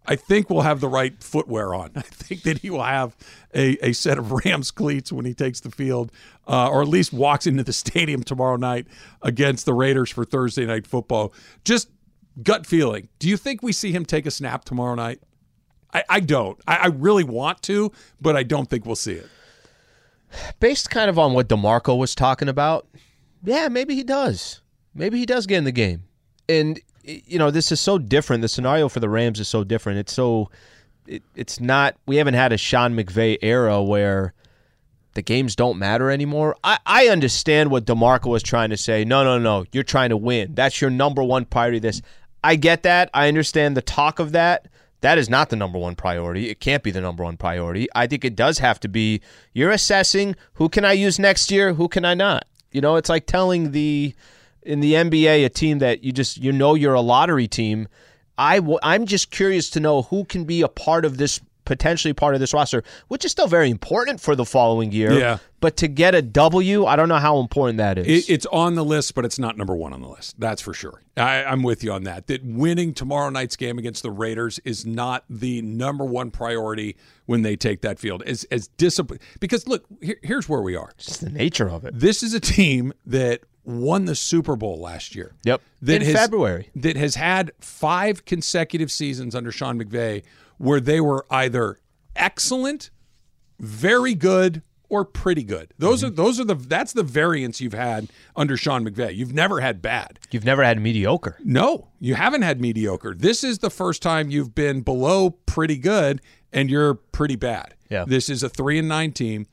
I 0.06 0.16
think, 0.16 0.50
will 0.50 0.62
have 0.62 0.80
the 0.82 0.88
right 0.90 1.22
footwear 1.24 1.74
on. 1.74 1.92
I 1.96 2.02
think 2.02 2.44
that 2.44 2.60
he 2.60 2.70
will 2.70 2.84
have 2.84 3.16
a, 3.54 3.78
a 3.86 3.94
set 3.94 4.18
of 4.18 4.32
Rams 4.32 4.72
cleats 4.72 5.12
when 5.12 5.26
he 5.26 5.34
takes 5.34 5.62
the 5.62 5.72
field, 5.72 6.12
uh, 6.48 6.70
or 6.70 6.82
at 6.82 6.88
least 6.88 7.14
walks 7.14 7.48
into 7.48 7.64
the 7.64 7.74
stadium 7.74 8.24
tomorrow 8.24 8.58
night 8.58 8.88
against 9.22 9.66
the 9.66 9.74
Raiders 9.74 10.10
for 10.10 10.26
Thursday 10.26 10.66
night 10.66 10.86
football. 10.86 11.34
Just 11.64 11.90
gut 12.44 12.66
feeling. 12.66 13.08
Do 13.20 13.30
you 13.30 13.38
think 13.38 13.62
we 13.64 13.72
see 13.72 13.92
him 13.92 14.06
take 14.06 14.26
a 14.26 14.32
snap 14.32 14.66
tomorrow 14.66 14.96
night? 14.96 15.22
I, 15.94 16.04
I 16.10 16.20
don't. 16.22 16.58
I, 16.68 16.76
I 16.78 16.86
really 16.88 17.26
want 17.26 17.62
to, 17.64 17.92
but 18.22 18.36
I 18.38 18.44
don't 18.44 18.70
think 18.70 18.86
we'll 18.86 18.96
see 18.96 19.14
it. 19.14 19.28
Based 20.60 20.89
kind 20.89 21.10
of 21.10 21.20
on 21.20 21.34
what 21.34 21.48
DeMarco 21.48 21.98
was 21.98 22.15
talking 22.15 22.50
about, 22.50 22.88
yeah, 23.44 23.67
maybe 23.67 23.96
he 23.96 24.04
does. 24.04 24.62
Maybe 24.94 25.17
he 25.17 25.26
does 25.26 25.48
get 25.48 25.58
in 25.58 25.63
the 25.63 25.72
game. 25.72 26.04
And 26.48 26.80
you 27.04 27.39
know, 27.39 27.52
this 27.52 27.72
is 27.72 27.80
so 27.80 27.98
different. 27.98 28.41
The 28.41 28.48
scenario 28.48 28.89
for 28.89 29.00
the 29.00 29.10
Rams 29.10 29.39
is 29.39 29.48
so 29.48 29.63
different. 29.63 30.00
It's 30.00 30.13
so 30.13 30.50
it, 31.08 31.24
it's 31.36 31.60
not 31.60 31.96
we 32.06 32.17
haven't 32.17 32.36
had 32.36 32.54
a 32.54 32.58
Sean 32.58 32.94
McVay 32.96 33.38
era 33.41 33.82
where 33.82 34.34
the 35.13 35.22
games 35.22 35.56
don't 35.56 35.78
matter 35.78 36.10
anymore. 36.10 36.56
I, 36.63 36.80
I 36.86 37.08
understand 37.08 37.70
what 37.70 37.86
DeMarco 37.86 38.28
was 38.28 38.44
trying 38.44 38.70
to 38.70 38.78
say. 38.78 39.04
No, 39.04 39.24
no, 39.24 39.38
no. 39.38 39.65
You're 39.72 39.84
trying 39.84 40.10
to 40.10 40.17
win. 40.17 40.54
That's 40.54 40.80
your 40.80 40.89
number 40.89 41.24
one 41.24 41.46
priority. 41.46 41.80
This 41.80 42.02
I 42.44 42.56
get 42.56 42.84
that. 42.84 43.10
I 43.13 43.28
understand 43.28 43.76
the 43.76 43.82
talk 43.82 44.20
of 44.20 44.32
that. 44.32 44.67
That 45.02 45.18
is 45.18 45.30
not 45.30 45.50
the 45.50 45.56
number 45.56 45.80
one 45.80 45.96
priority. 45.96 46.50
It 46.50 46.60
can't 46.60 46.84
be 46.84 46.92
the 46.92 47.02
number 47.02 47.24
one 47.24 47.38
priority. 47.38 47.88
I 47.94 48.08
think 48.08 48.24
it 48.24 48.36
does 48.36 48.60
have 48.60 48.80
to 48.82 48.88
be 48.88 49.22
you're 49.54 49.72
assessing 49.72 50.36
who 50.54 50.70
can 50.70 50.86
I 50.86 50.94
use 50.94 51.20
next 51.20 51.52
year, 51.52 51.74
who 51.74 51.88
can 51.88 52.06
I 52.06 52.14
not. 52.14 52.46
You 52.72 52.82
know, 52.82 52.96
it's 52.96 53.10
like 53.10 53.26
telling 53.26 53.72
the 53.72 54.14
in 54.62 54.80
the 54.80 54.94
NBA 54.94 55.46
a 55.46 55.50
team 55.50 55.80
that 55.80 56.04
you 56.04 56.12
just 56.12 56.38
you 56.38 56.52
know 56.52 56.76
you're 56.76 56.94
a 56.94 57.02
lottery 57.02 57.48
team. 57.48 57.88
I 58.38 58.58
w- 58.58 58.80
I'm 58.84 59.06
just 59.06 59.32
curious 59.32 59.70
to 59.72 59.80
know 59.80 60.04
who 60.04 60.24
can 60.24 60.46
be 60.46 60.62
a 60.62 60.68
part 60.68 61.04
of 61.04 61.18
this 61.18 61.42
potentially 61.72 62.14
part 62.14 62.34
of 62.34 62.42
this 62.42 62.54
roster, 62.54 62.84
which 63.08 63.24
is 63.24 63.32
still 63.32 63.48
very 63.48 63.70
important 63.70 64.20
for 64.20 64.36
the 64.36 64.44
following 64.44 64.92
year. 64.92 65.14
Yeah. 65.14 65.38
But 65.62 65.78
to 65.78 65.88
get 65.88 66.14
a 66.14 66.22
W, 66.22 66.86
I 66.86 66.98
don't 66.98 67.08
know 67.08 67.16
how 67.16 67.40
important 67.40 67.78
that 67.78 67.98
is. 67.98 68.08
It, 68.08 68.34
it's 68.34 68.46
on 68.48 68.76
the 68.76 68.84
list, 68.84 69.16
but 69.16 69.24
it's 69.24 69.40
not 69.40 69.58
number 69.58 69.74
one 69.74 69.94
on 69.94 70.02
the 70.02 70.10
list. 70.10 70.38
That's 70.38 70.62
for 70.62 70.74
sure. 70.74 71.02
I, 71.16 71.46
I'm 71.46 71.64
with 71.64 71.82
you 71.82 71.94
on 71.94 72.04
that. 72.04 72.28
That 72.28 72.44
winning 72.44 72.94
tomorrow 72.94 73.30
night's 73.30 73.56
game 73.56 73.78
against 73.78 74.04
the 74.04 74.12
Raiders 74.12 74.60
is 74.66 74.86
not 74.86 75.24
the 75.30 75.62
number 75.62 76.04
one 76.04 76.30
priority 76.30 76.98
when 77.26 77.42
they 77.44 77.56
take 77.56 77.80
that 77.82 77.98
field. 77.98 78.22
As 78.24 78.44
as 78.52 78.68
discipline, 78.68 79.20
because 79.40 79.66
look, 79.66 79.86
here, 80.02 80.18
here's 80.24 80.50
where 80.50 80.62
we 80.62 80.76
are. 80.76 80.92
It's 80.98 81.18
the 81.18 81.30
nature 81.30 81.70
of 81.70 81.86
it. 81.86 81.98
This 81.98 82.22
is 82.22 82.34
a 82.34 82.42
team 82.42 82.92
that 83.06 83.44
won 83.64 84.06
the 84.06 84.16
Super 84.16 84.58
Bowl 84.58 84.78
last 84.80 85.16
year. 85.16 85.36
Yep. 85.46 85.62
That 85.84 86.02
In 86.02 86.02
has, 86.02 86.16
February. 86.16 86.70
That 86.76 86.98
has 86.98 87.16
had 87.16 87.52
five 87.62 88.26
consecutive 88.26 88.92
seasons 88.92 89.36
under 89.36 89.52
Sean 89.52 89.82
McVay 89.82 90.24
where 90.62 90.80
they 90.80 91.02
were 91.02 91.26
either 91.30 91.80
excellent, 92.15 92.91
very 93.60 94.15
good, 94.15 94.62
or 94.91 95.06
pretty 95.06 95.43
good. 95.43 95.74
Those 95.78 96.04
are 96.04 96.10
those 96.10 96.38
are 96.38 96.43
the 96.43 96.54
that's 96.54 96.91
the 96.91 97.02
variance 97.02 97.62
you've 97.62 97.74
had 97.74 98.10
under 98.36 98.58
Sean 98.58 98.86
McVay. 98.86 99.15
You've 99.15 99.34
never 99.34 99.62
had 99.62 99.82
bad. 99.82 100.19
You've 100.32 100.43
never 100.43 100.63
had 100.63 100.82
mediocre. 100.82 101.38
No, 101.45 101.88
you 102.02 102.15
haven't 102.15 102.41
had 102.41 102.60
mediocre. 102.60 103.15
This 103.15 103.41
is 103.41 103.60
the 103.60 103.69
first 103.69 104.02
time 104.02 104.30
you've 104.30 104.54
been 104.54 104.82
below 104.82 105.30
pretty 105.30 105.78
good 105.78 106.21
and 106.52 106.69
you're 106.69 106.95
pretty 106.95 107.38
bad. 107.38 107.76
Yeah. 107.89 108.04
This 108.06 108.30
is 108.30 108.43
a 108.43 108.50
three 108.50 108.78
and 108.78 108.89
nine 108.89 109.13
team. 109.13 109.47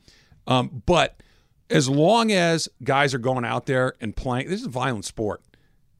Um, 0.45 0.83
but 0.85 1.23
as 1.69 1.87
long 1.87 2.33
as 2.33 2.67
guys 2.83 3.13
are 3.13 3.19
going 3.19 3.45
out 3.45 3.65
there 3.65 3.93
and 4.01 4.13
playing, 4.13 4.49
this 4.49 4.59
is 4.59 4.65
a 4.65 4.69
violent 4.69 5.05
sport. 5.05 5.41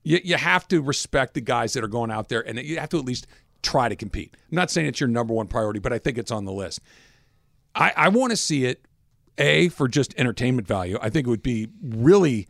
You, 0.03 0.19
you 0.21 0.35
have 0.35 0.67
to 0.67 0.81
respect 0.81 1.33
the 1.33 1.41
guys 1.41 1.73
that 1.73 1.83
are 1.83 1.87
going 1.89 2.11
out 2.11 2.27
there 2.27 2.45
and 2.45 2.59
you 2.59 2.77
have 2.79 2.89
to 2.89 2.99
at 2.99 3.05
least 3.05 3.25
try 3.61 3.89
to 3.89 3.95
compete. 3.95 4.35
I'm 4.51 4.55
not 4.55 4.71
saying 4.71 4.87
it's 4.87 4.99
your 4.99 5.09
number 5.09 5.33
one 5.33 5.47
priority, 5.47 5.79
but 5.79 5.91
I 5.93 5.99
think 5.99 6.17
it's 6.17 6.31
on 6.31 6.45
the 6.45 6.51
list. 6.53 6.79
I, 7.75 7.91
I 7.95 8.09
want 8.09 8.31
to 8.31 8.37
see 8.37 8.65
it, 8.65 8.85
A, 9.37 9.69
for 9.69 9.87
just 9.87 10.13
entertainment 10.17 10.67
value. 10.67 10.97
I 11.01 11.09
think 11.09 11.27
it 11.27 11.29
would 11.29 11.43
be 11.43 11.67
really 11.83 12.47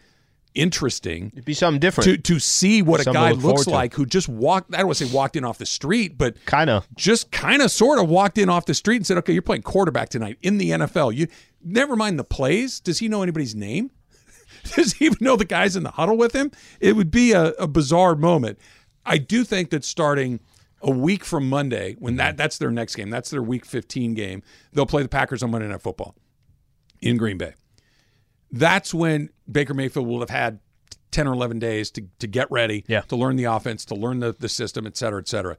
interesting 0.56 1.28
It'd 1.34 1.45
be 1.45 1.54
something 1.54 1.80
different. 1.80 2.06
to 2.10 2.34
to 2.34 2.39
see 2.39 2.82
what 2.82 3.00
a 3.00 3.04
Something 3.04 3.22
to 3.22 3.28
guy 3.28 3.32
look 3.34 3.43
looks 3.43 3.63
to. 3.65 3.69
like 3.69 3.93
who 3.93 4.06
just 4.06 4.28
walked. 4.28 4.74
I 4.74 4.80
don't 4.80 4.88
want 4.88 4.98
to 4.98 5.06
say 5.08 5.13
walked 5.13 5.36
in 5.36 5.43
off 5.45 5.58
the 5.60 5.65
street, 5.65 6.17
but 6.17 6.43
kind 6.45 6.69
of. 6.69 6.88
just 6.95 7.32
kind 7.32 7.62
of 7.62 7.69
sort 7.72 8.00
of 8.00 8.10
walked 8.10 8.38
in 8.38 8.50
off 8.50 8.65
the 8.65 8.74
street 8.74 8.98
and 8.98 9.06
said, 9.08 9.17
"Okay, 9.19 9.34
you're 9.34 9.41
playing 9.43 9.62
quarterback 9.62 10.10
tonight 10.10 10.38
in 10.41 10.58
the 10.58 10.72
NFL." 10.72 11.15
You 11.15 11.28
never 11.63 11.95
mind 11.95 12.17
the 12.17 12.24
plays. 12.24 12.80
Does 12.80 13.00
he 13.00 13.08
know 13.08 13.22
anybody's 13.22 13.54
name? 13.56 13.91
Does 14.76 14.93
he 14.93 15.06
even 15.06 15.19
know 15.22 15.36
the 15.36 15.45
guys 15.45 15.76
in 15.76 15.84
the 15.84 15.91
huddle 15.91 16.17
with 16.17 16.34
him? 16.34 16.52
It 16.80 16.95
would 16.95 17.12
be 17.12 17.32
a, 17.34 17.50
a 17.54 17.67
bizarre 17.67 18.15
moment. 18.15 18.58
I 19.06 19.17
do 19.19 19.43
think 19.43 19.69
that 19.69 19.84
starting 19.86 20.39
a 20.82 20.92
week 20.92 21.24
from 21.24 21.50
Monday, 21.50 21.96
when 22.00 22.15
that 22.18 22.30
mm-hmm. 22.32 22.38
that's 22.38 22.58
their 22.58 22.72
next 22.72 22.96
game, 22.96 23.10
that's 23.10 23.30
their 23.30 23.44
Week 23.44 23.65
15 23.65 24.13
game. 24.13 24.44
They'll 24.74 24.86
play 24.86 25.04
the 25.04 25.10
Packers 25.10 25.44
on 25.44 25.52
Monday 25.52 25.68
Night 25.68 25.82
Football 25.82 26.15
in 27.02 27.18
Green 27.18 27.38
Bay. 27.38 27.54
That's 28.52 28.94
when 28.94 29.30
Baker 29.52 29.74
Mayfield 29.74 30.08
will 30.08 30.20
have 30.20 30.30
had 30.30 30.60
10 31.12 31.28
or 31.28 31.34
11 31.34 31.60
days 31.60 31.92
to, 31.92 32.04
to 32.20 32.28
get 32.28 32.50
ready, 32.52 32.86
Yeah. 32.88 33.02
to 33.02 33.15
learn 33.15 33.36
the 33.36 33.46
offense, 33.46 33.86
to 33.86 33.96
learn 33.96 34.20
the, 34.20 34.36
the 34.38 34.50
system, 34.50 34.86
et 34.88 34.98
cetera, 34.98 35.20
et 35.20 35.28
cetera. 35.28 35.58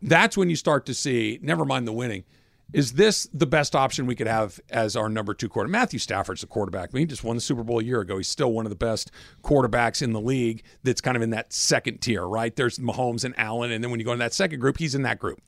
That's 0.00 0.36
when 0.36 0.50
you 0.50 0.56
start 0.56 0.86
to 0.86 0.94
see, 0.94 1.38
never 1.42 1.64
mind 1.64 1.86
the 1.86 1.92
winning, 1.92 2.24
is 2.72 2.92
this 2.94 3.28
the 3.32 3.46
best 3.46 3.76
option 3.76 4.06
we 4.06 4.14
could 4.14 4.26
have 4.26 4.58
as 4.70 4.96
our 4.96 5.08
number 5.08 5.34
two 5.34 5.48
quarterback? 5.48 5.72
Matthew 5.72 5.98
Stafford's 5.98 6.40
the 6.40 6.46
quarterback. 6.46 6.90
I 6.90 6.92
mean, 6.94 7.02
he 7.02 7.06
just 7.06 7.24
won 7.24 7.36
the 7.36 7.42
Super 7.42 7.62
Bowl 7.62 7.80
a 7.80 7.84
year 7.84 8.00
ago. 8.00 8.16
He's 8.16 8.28
still 8.28 8.52
one 8.52 8.64
of 8.64 8.70
the 8.70 8.76
best 8.76 9.10
quarterbacks 9.42 10.00
in 10.00 10.12
the 10.12 10.20
league 10.20 10.62
that's 10.82 11.00
kind 11.00 11.16
of 11.16 11.22
in 11.22 11.30
that 11.30 11.52
second 11.52 12.00
tier, 12.00 12.24
right? 12.26 12.54
There's 12.54 12.78
Mahomes 12.78 13.24
and 13.24 13.38
Allen. 13.38 13.70
And 13.70 13.84
then 13.84 13.90
when 13.90 14.00
you 14.00 14.06
go 14.06 14.12
in 14.12 14.18
that 14.20 14.32
second 14.32 14.60
group, 14.60 14.78
he's 14.78 14.94
in 14.94 15.02
that 15.02 15.18
group. 15.18 15.40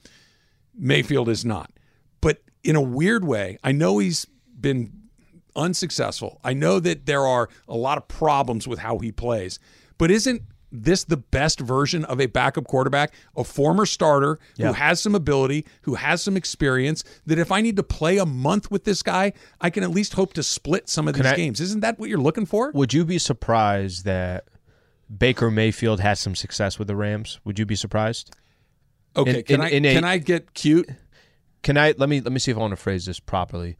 Mayfield 0.74 1.28
is 1.28 1.44
not. 1.44 1.70
But 2.20 2.42
in 2.62 2.76
a 2.76 2.82
weird 2.82 3.24
way, 3.24 3.58
I 3.64 3.72
know 3.72 3.98
he's 3.98 4.26
been 4.60 4.92
unsuccessful. 5.56 6.40
I 6.44 6.52
know 6.52 6.80
that 6.80 7.06
there 7.06 7.26
are 7.26 7.48
a 7.68 7.76
lot 7.76 7.96
of 7.96 8.08
problems 8.08 8.68
with 8.68 8.80
how 8.80 8.98
he 8.98 9.12
plays. 9.12 9.58
But 9.98 10.10
isn't 10.10 10.42
this 10.82 11.04
the 11.04 11.16
best 11.16 11.60
version 11.60 12.04
of 12.04 12.20
a 12.20 12.26
backup 12.26 12.66
quarterback, 12.66 13.14
a 13.36 13.44
former 13.44 13.86
starter 13.86 14.38
who 14.58 14.72
has 14.72 15.00
some 15.00 15.14
ability, 15.14 15.64
who 15.82 15.94
has 15.94 16.22
some 16.22 16.36
experience, 16.36 17.04
that 17.26 17.38
if 17.38 17.52
I 17.52 17.60
need 17.60 17.76
to 17.76 17.82
play 17.82 18.18
a 18.18 18.26
month 18.26 18.70
with 18.70 18.84
this 18.84 19.02
guy, 19.02 19.32
I 19.60 19.70
can 19.70 19.82
at 19.82 19.90
least 19.90 20.14
hope 20.14 20.32
to 20.34 20.42
split 20.42 20.88
some 20.88 21.06
of 21.08 21.14
these 21.14 21.26
I- 21.26 21.36
games. 21.36 21.60
Isn't 21.60 21.80
that 21.80 21.98
what 21.98 22.08
you're 22.08 22.18
looking 22.18 22.46
for? 22.46 22.70
Would 22.72 22.92
you 22.92 23.04
be 23.04 23.18
surprised 23.18 24.04
that 24.04 24.48
Baker 25.16 25.50
Mayfield 25.50 26.00
has 26.00 26.18
some 26.18 26.34
success 26.34 26.78
with 26.78 26.88
the 26.88 26.96
Rams? 26.96 27.38
Would 27.44 27.58
you 27.58 27.66
be 27.66 27.76
surprised? 27.76 28.34
Okay, 29.16 29.38
in- 29.38 29.42
can 29.44 29.54
in- 29.54 29.60
I 29.60 29.68
in 29.70 29.84
a- 29.84 29.94
can 29.94 30.04
I 30.04 30.18
get 30.18 30.54
cute? 30.54 30.90
Can 31.62 31.78
I 31.78 31.94
let 31.96 32.08
me 32.08 32.20
let 32.20 32.32
me 32.32 32.38
see 32.38 32.50
if 32.50 32.56
I 32.56 32.60
want 32.60 32.72
to 32.72 32.76
phrase 32.76 33.06
this 33.06 33.20
properly. 33.20 33.76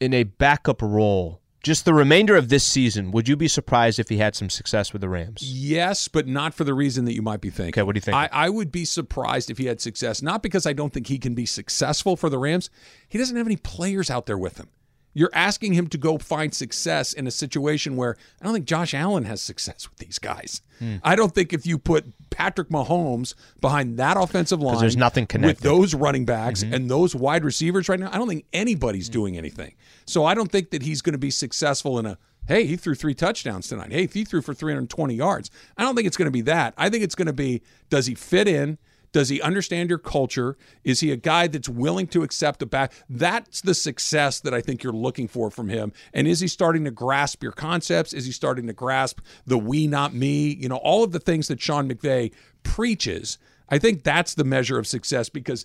In 0.00 0.12
a 0.12 0.24
backup 0.24 0.82
role, 0.82 1.40
just 1.64 1.86
the 1.86 1.94
remainder 1.94 2.36
of 2.36 2.50
this 2.50 2.62
season, 2.62 3.10
would 3.10 3.26
you 3.26 3.36
be 3.36 3.48
surprised 3.48 3.98
if 3.98 4.10
he 4.10 4.18
had 4.18 4.36
some 4.36 4.50
success 4.50 4.92
with 4.92 5.00
the 5.00 5.08
Rams? 5.08 5.42
Yes, 5.42 6.08
but 6.08 6.28
not 6.28 6.54
for 6.54 6.62
the 6.62 6.74
reason 6.74 7.06
that 7.06 7.14
you 7.14 7.22
might 7.22 7.40
be 7.40 7.50
thinking. 7.50 7.72
Okay, 7.74 7.82
what 7.82 7.94
do 7.94 7.96
you 7.96 8.02
think? 8.02 8.14
I, 8.16 8.28
I 8.30 8.50
would 8.50 8.70
be 8.70 8.84
surprised 8.84 9.50
if 9.50 9.58
he 9.58 9.64
had 9.64 9.80
success, 9.80 10.22
not 10.22 10.42
because 10.42 10.66
I 10.66 10.74
don't 10.74 10.92
think 10.92 11.06
he 11.06 11.18
can 11.18 11.34
be 11.34 11.46
successful 11.46 12.16
for 12.16 12.28
the 12.28 12.38
Rams. 12.38 12.68
He 13.08 13.18
doesn't 13.18 13.36
have 13.36 13.46
any 13.46 13.56
players 13.56 14.10
out 14.10 14.26
there 14.26 14.38
with 14.38 14.58
him. 14.58 14.68
You're 15.14 15.30
asking 15.32 15.72
him 15.74 15.86
to 15.88 15.98
go 15.98 16.18
find 16.18 16.52
success 16.52 17.12
in 17.12 17.26
a 17.26 17.30
situation 17.30 17.96
where 17.96 18.16
I 18.40 18.44
don't 18.44 18.52
think 18.52 18.66
Josh 18.66 18.92
Allen 18.94 19.24
has 19.24 19.40
success 19.40 19.88
with 19.88 19.98
these 19.98 20.18
guys. 20.18 20.60
Hmm. 20.80 20.96
I 21.04 21.14
don't 21.16 21.32
think 21.34 21.52
if 21.52 21.64
you 21.66 21.78
put 21.78 22.04
Patrick 22.30 22.68
Mahomes 22.68 23.34
behind 23.60 23.96
that 23.98 24.16
offensive 24.16 24.60
line, 24.60 24.80
there's 24.80 24.96
nothing 24.96 25.26
connected 25.26 25.62
with 25.64 25.72
those 25.72 25.94
running 25.94 26.24
backs 26.24 26.64
Mm-hmm. 26.64 26.74
and 26.74 26.90
those 26.90 27.14
wide 27.14 27.44
receivers 27.44 27.88
right 27.88 27.98
now, 27.98 28.10
I 28.12 28.18
don't 28.18 28.28
think 28.28 28.44
anybody's 28.52 29.08
doing 29.08 29.36
anything. 29.38 29.74
So 30.04 30.24
I 30.24 30.34
don't 30.34 30.50
think 30.52 30.70
that 30.70 30.82
he's 30.82 31.00
going 31.00 31.12
to 31.14 31.18
be 31.18 31.30
successful 31.30 31.98
in 31.98 32.06
a 32.06 32.18
hey, 32.46 32.66
he 32.66 32.76
threw 32.76 32.94
three 32.94 33.14
touchdowns 33.14 33.68
tonight. 33.68 33.90
Hey, 33.90 34.06
he 34.06 34.22
threw 34.24 34.42
for 34.42 34.52
320 34.52 35.14
yards. 35.14 35.50
I 35.78 35.82
don't 35.82 35.94
think 35.94 36.06
it's 36.06 36.16
going 36.18 36.26
to 36.26 36.32
be 36.32 36.42
that. 36.42 36.74
I 36.76 36.90
think 36.90 37.02
it's 37.02 37.14
going 37.14 37.26
to 37.26 37.32
be 37.32 37.62
does 37.88 38.06
he 38.06 38.14
fit 38.14 38.46
in? 38.48 38.78
Does 39.14 39.28
he 39.28 39.40
understand 39.40 39.90
your 39.90 40.00
culture? 40.00 40.56
Is 40.82 40.98
he 40.98 41.12
a 41.12 41.16
guy 41.16 41.46
that's 41.46 41.68
willing 41.68 42.08
to 42.08 42.24
accept 42.24 42.62
a 42.62 42.66
back? 42.66 42.92
That's 43.08 43.60
the 43.60 43.72
success 43.72 44.40
that 44.40 44.52
I 44.52 44.60
think 44.60 44.82
you're 44.82 44.92
looking 44.92 45.28
for 45.28 45.52
from 45.52 45.68
him. 45.68 45.92
And 46.12 46.26
is 46.26 46.40
he 46.40 46.48
starting 46.48 46.82
to 46.84 46.90
grasp 46.90 47.40
your 47.40 47.52
concepts? 47.52 48.12
Is 48.12 48.26
he 48.26 48.32
starting 48.32 48.66
to 48.66 48.72
grasp 48.72 49.20
the 49.46 49.56
we, 49.56 49.86
not 49.86 50.14
me? 50.14 50.52
You 50.56 50.68
know, 50.68 50.78
all 50.78 51.04
of 51.04 51.12
the 51.12 51.20
things 51.20 51.46
that 51.46 51.60
Sean 51.60 51.88
McVay 51.88 52.32
preaches. 52.64 53.38
I 53.68 53.78
think 53.78 54.02
that's 54.02 54.34
the 54.34 54.42
measure 54.42 54.80
of 54.80 54.86
success 54.88 55.28
because 55.28 55.64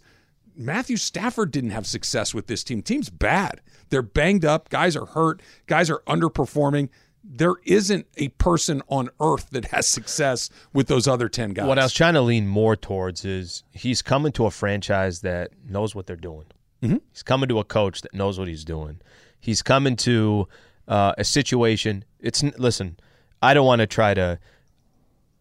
Matthew 0.55 0.97
Stafford 0.97 1.49
didn't 1.49 1.71
have 1.71 1.87
success 1.87 2.35
with 2.35 2.45
this 2.45 2.63
team. 2.63 2.83
Team's 2.83 3.09
bad. 3.09 3.61
They're 3.89 4.03
banged 4.03 4.45
up. 4.45 4.69
Guys 4.69 4.95
are 4.95 5.07
hurt. 5.07 5.41
Guys 5.65 5.89
are 5.89 6.03
underperforming. 6.05 6.89
There 7.23 7.55
isn't 7.65 8.07
a 8.17 8.29
person 8.29 8.81
on 8.87 9.09
earth 9.19 9.49
that 9.51 9.65
has 9.65 9.87
success 9.87 10.49
with 10.73 10.87
those 10.87 11.07
other 11.07 11.29
10 11.29 11.53
guys. 11.53 11.67
What 11.67 11.79
I 11.79 11.83
was 11.83 11.93
trying 11.93 12.13
to 12.13 12.21
lean 12.21 12.47
more 12.47 12.75
towards 12.75 13.25
is 13.25 13.63
he's 13.71 14.01
coming 14.01 14.31
to 14.33 14.45
a 14.45 14.51
franchise 14.51 15.21
that 15.21 15.51
knows 15.67 15.93
what 15.93 16.07
they're 16.07 16.15
doing. 16.15 16.45
Mm-hmm. 16.81 16.97
He's 17.11 17.23
coming 17.23 17.49
to 17.49 17.59
a 17.59 17.63
coach 17.63 18.01
that 18.01 18.13
knows 18.13 18.39
what 18.39 18.47
he's 18.47 18.63
doing. 18.63 19.01
He's 19.39 19.61
coming 19.61 19.95
to 19.97 20.47
uh, 20.87 21.13
a 21.17 21.23
situation. 21.23 22.05
It's 22.19 22.41
listen. 22.57 22.97
I 23.41 23.53
don't 23.53 23.65
want 23.65 23.79
to 23.79 23.87
try 23.87 24.13
to. 24.13 24.39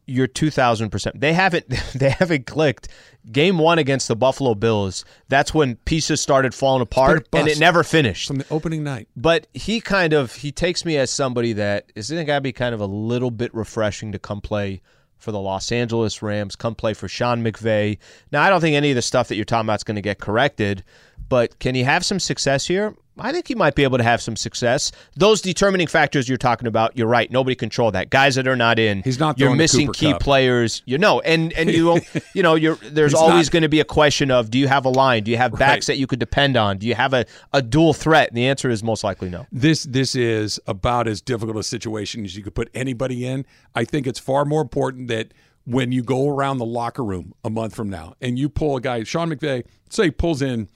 You're 0.09 0.27
two 0.27 0.51
thousand 0.51 0.91
percent. 0.91 1.21
They 1.21 1.33
haven't. 1.33 1.67
They 1.95 2.11
haven't 2.11 2.47
clicked. 2.47 2.89
Game 3.31 3.59
one 3.59 3.79
against 3.79 4.09
the 4.09 4.17
Buffalo 4.17 4.55
Bills. 4.55 5.05
That's 5.29 5.53
when 5.53 5.77
pieces 5.77 6.21
started 6.21 6.55
falling 6.55 6.83
apart, 6.83 7.29
and 7.33 7.49
it 7.49 7.59
never 7.59 7.83
finished. 7.83 8.27
From 8.29 8.37
the 8.37 8.47
opening 8.51 8.85
night. 8.85 9.09
But 9.17 9.49
he 9.53 9.81
kind 9.81 10.13
of 10.13 10.35
he 10.35 10.53
takes 10.53 10.85
me 10.85 10.97
as 10.97 11.11
somebody 11.11 11.53
that 11.55 11.93
isn't 11.95 12.17
it 12.17 12.25
gotta 12.25 12.41
be 12.41 12.53
kind 12.53 12.75
of 12.75 12.81
a 12.81 12.87
little 12.87 13.31
bit 13.31 13.55
refreshing 13.55 14.13
to 14.13 14.19
come 14.19 14.41
play 14.41 14.81
for 15.19 15.33
the 15.33 15.41
Los 15.41 15.73
Angeles 15.73 16.23
Rams, 16.23 16.57
come 16.57 16.75
play 16.75 16.95
for 16.95 17.09
Sean 17.09 17.43
McVay. 17.45 17.99
Now 18.33 18.43
I 18.43 18.51
don't 18.51 18.61
think 18.61 18.77
any 18.77 18.91
of 18.91 18.97
the 18.97 19.03
stuff 19.03 19.29
that 19.29 19.37
you're 19.37 19.45
talking 19.45 19.67
about 19.67 19.81
is 19.81 19.85
going 19.85 19.97
to 19.97 20.03
get 20.03 20.21
corrected, 20.21 20.85
but 21.29 21.59
can 21.59 21.75
he 21.75 21.83
have 21.83 22.05
some 22.05 22.21
success 22.21 22.67
here? 22.67 22.95
I 23.21 23.33
think 23.33 23.49
he 23.49 23.55
might 23.55 23.75
be 23.75 23.83
able 23.83 23.99
to 23.99 24.05
have 24.05 24.21
some 24.23 24.37
success. 24.37 24.93
Those 25.17 25.41
determining 25.41 25.87
factors 25.87 26.29
you're 26.29 26.39
talking 26.39 26.67
about, 26.67 26.97
you're 26.97 27.07
right. 27.09 27.31
Nobody 27.31 27.55
control 27.57 27.91
that. 27.93 28.11
Guys 28.11 28.35
that 28.37 28.47
are 28.47 28.57
not 28.57 28.79
in, 28.79 29.03
He's 29.03 29.19
not 29.19 29.39
You're 29.39 29.55
missing 29.55 29.93
key 29.93 30.13
Kupp. 30.13 30.21
players. 30.21 30.83
You 30.87 30.99
know, 30.99 31.21
and 31.21 31.53
and 31.55 31.71
you 31.71 32.01
you 32.35 32.43
know, 32.43 32.55
you're 32.55 32.77
there's 32.77 33.13
He's 33.13 33.21
always 33.21 33.49
going 33.51 33.63
to 33.63 33.69
be 33.69 33.81
a 33.81 33.85
question 33.85 34.31
of 34.31 34.51
do 34.51 34.59
you 34.59 34.69
have 34.69 34.85
a 34.85 34.91
line? 34.91 35.25
Do 35.25 35.31
you 35.31 35.37
have 35.37 35.53
backs 35.53 35.89
Right. 35.89 35.95
that 35.95 35.99
you 35.99 36.07
could 36.07 36.19
depend 36.19 36.57
on? 36.57 36.79
Do 36.79 36.87
you 36.87 36.95
have 36.95 37.13
a, 37.15 37.25
a 37.53 37.63
dual 37.63 37.93
threat? 37.95 38.29
And 38.29 38.37
the 38.37 38.47
answer 38.47 38.71
is 38.71 38.83
most 38.83 39.05
likely 39.05 39.29
no. 39.31 39.47
This 39.53 39.85
this 39.85 40.15
is 40.15 40.61
about 40.67 41.09
as 41.09 41.21
difficult 41.21 41.57
a 41.57 41.63
situation 41.63 42.25
as 42.25 42.37
you 42.37 42.43
could 42.43 42.55
put 42.55 42.71
anybody 42.75 43.27
in. 43.27 43.45
I 43.75 43.85
think 43.85 44.07
it's 44.07 44.19
far 44.19 44.45
more 44.45 44.63
important 44.63 45.09
that 45.09 45.33
when 45.65 45.93
you 45.93 46.03
go 46.03 46.29
around 46.29 46.59
the 46.59 46.65
locker 46.65 47.05
room 47.05 47.35
a 47.45 47.51
month 47.51 47.75
from 47.75 47.91
now 47.91 48.15
and 48.23 48.39
you 48.39 48.49
pull 48.49 48.77
a 48.77 48.81
guy, 48.81 49.03
Sean 49.05 49.29
McVay, 49.31 49.65
say 49.91 50.11
pulls 50.11 50.41
in 50.41 50.69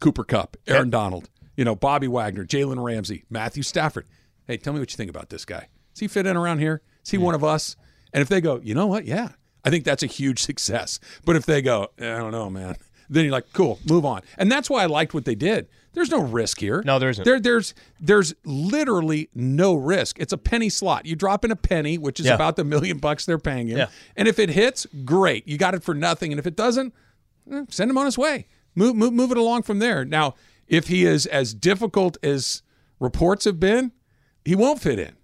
Cooper 0.00 0.22
Kupp, 0.22 0.56
Aaron 0.68 0.90
Donald, 0.90 1.28
you 1.58 1.64
know, 1.64 1.74
Bobby 1.74 2.06
Wagner, 2.06 2.46
Jalen 2.46 2.82
Ramsey, 2.82 3.24
Matthew 3.28 3.64
Stafford. 3.64 4.06
Hey, 4.46 4.56
tell 4.56 4.72
me 4.72 4.78
what 4.78 4.92
you 4.92 4.96
think 4.96 5.10
about 5.10 5.28
this 5.28 5.44
guy. 5.44 5.68
Does 5.92 6.00
he 6.00 6.06
fit 6.08 6.24
in 6.24 6.36
around 6.36 6.60
here? 6.60 6.82
Is 7.04 7.10
he 7.10 7.18
one 7.18 7.34
of 7.34 7.42
us? 7.42 7.74
And 8.12 8.22
if 8.22 8.28
they 8.28 8.40
go, 8.40 8.60
you 8.62 8.74
know 8.74 8.86
what? 8.86 9.04
Yeah, 9.04 9.30
I 9.64 9.70
think 9.70 9.84
that's 9.84 10.04
a 10.04 10.06
huge 10.06 10.40
success. 10.50 11.00
But 11.24 11.34
if 11.34 11.44
they 11.46 11.60
go, 11.60 11.88
"Eh, 11.98 12.14
I 12.14 12.18
don't 12.18 12.30
know, 12.30 12.48
man, 12.48 12.76
then 13.10 13.24
you're 13.24 13.32
like, 13.32 13.52
cool, 13.52 13.80
move 13.88 14.04
on. 14.04 14.22
And 14.38 14.52
that's 14.52 14.70
why 14.70 14.84
I 14.84 14.86
liked 14.86 15.14
what 15.14 15.24
they 15.24 15.34
did. 15.34 15.66
There's 15.94 16.10
no 16.10 16.20
risk 16.22 16.60
here. 16.60 16.80
No, 16.86 17.00
there 17.00 17.08
isn't. 17.10 17.24
There, 17.24 17.40
there's 17.40 17.74
there's 17.98 18.34
literally 18.44 19.28
no 19.34 19.74
risk. 19.74 20.20
It's 20.20 20.32
a 20.32 20.38
penny 20.38 20.68
slot. 20.68 21.06
You 21.06 21.16
drop 21.16 21.44
in 21.44 21.50
a 21.50 21.56
penny, 21.56 21.98
which 21.98 22.20
is 22.20 22.26
Yeah. 22.26 22.34
about 22.34 22.54
the 22.54 22.62
million 22.62 22.98
bucks 22.98 23.24
they're 23.26 23.36
paying 23.38 23.66
you. 23.66 23.78
Yeah. 23.78 23.88
And 24.16 24.28
if 24.28 24.38
it 24.38 24.50
hits, 24.50 24.86
great. 25.04 25.48
You 25.48 25.58
got 25.58 25.74
it 25.74 25.82
for 25.82 25.94
nothing. 25.94 26.30
And 26.32 26.38
if 26.38 26.46
it 26.46 26.54
doesn't, 26.54 26.94
eh, 27.50 27.64
send 27.68 27.90
him 27.90 27.98
on 27.98 28.04
his 28.04 28.16
way. 28.16 28.46
Move, 28.76 28.94
move, 28.94 29.12
move 29.12 29.32
it 29.32 29.38
along 29.38 29.62
from 29.64 29.80
there. 29.80 30.04
Now, 30.04 30.34
if 30.68 30.88
he 30.88 31.04
is 31.04 31.26
as 31.26 31.54
difficult 31.54 32.16
as 32.22 32.62
reports 33.00 33.44
have 33.44 33.58
been, 33.58 33.92
he 34.44 34.54
won't 34.54 34.80
fit 34.80 34.98
in. 34.98 35.16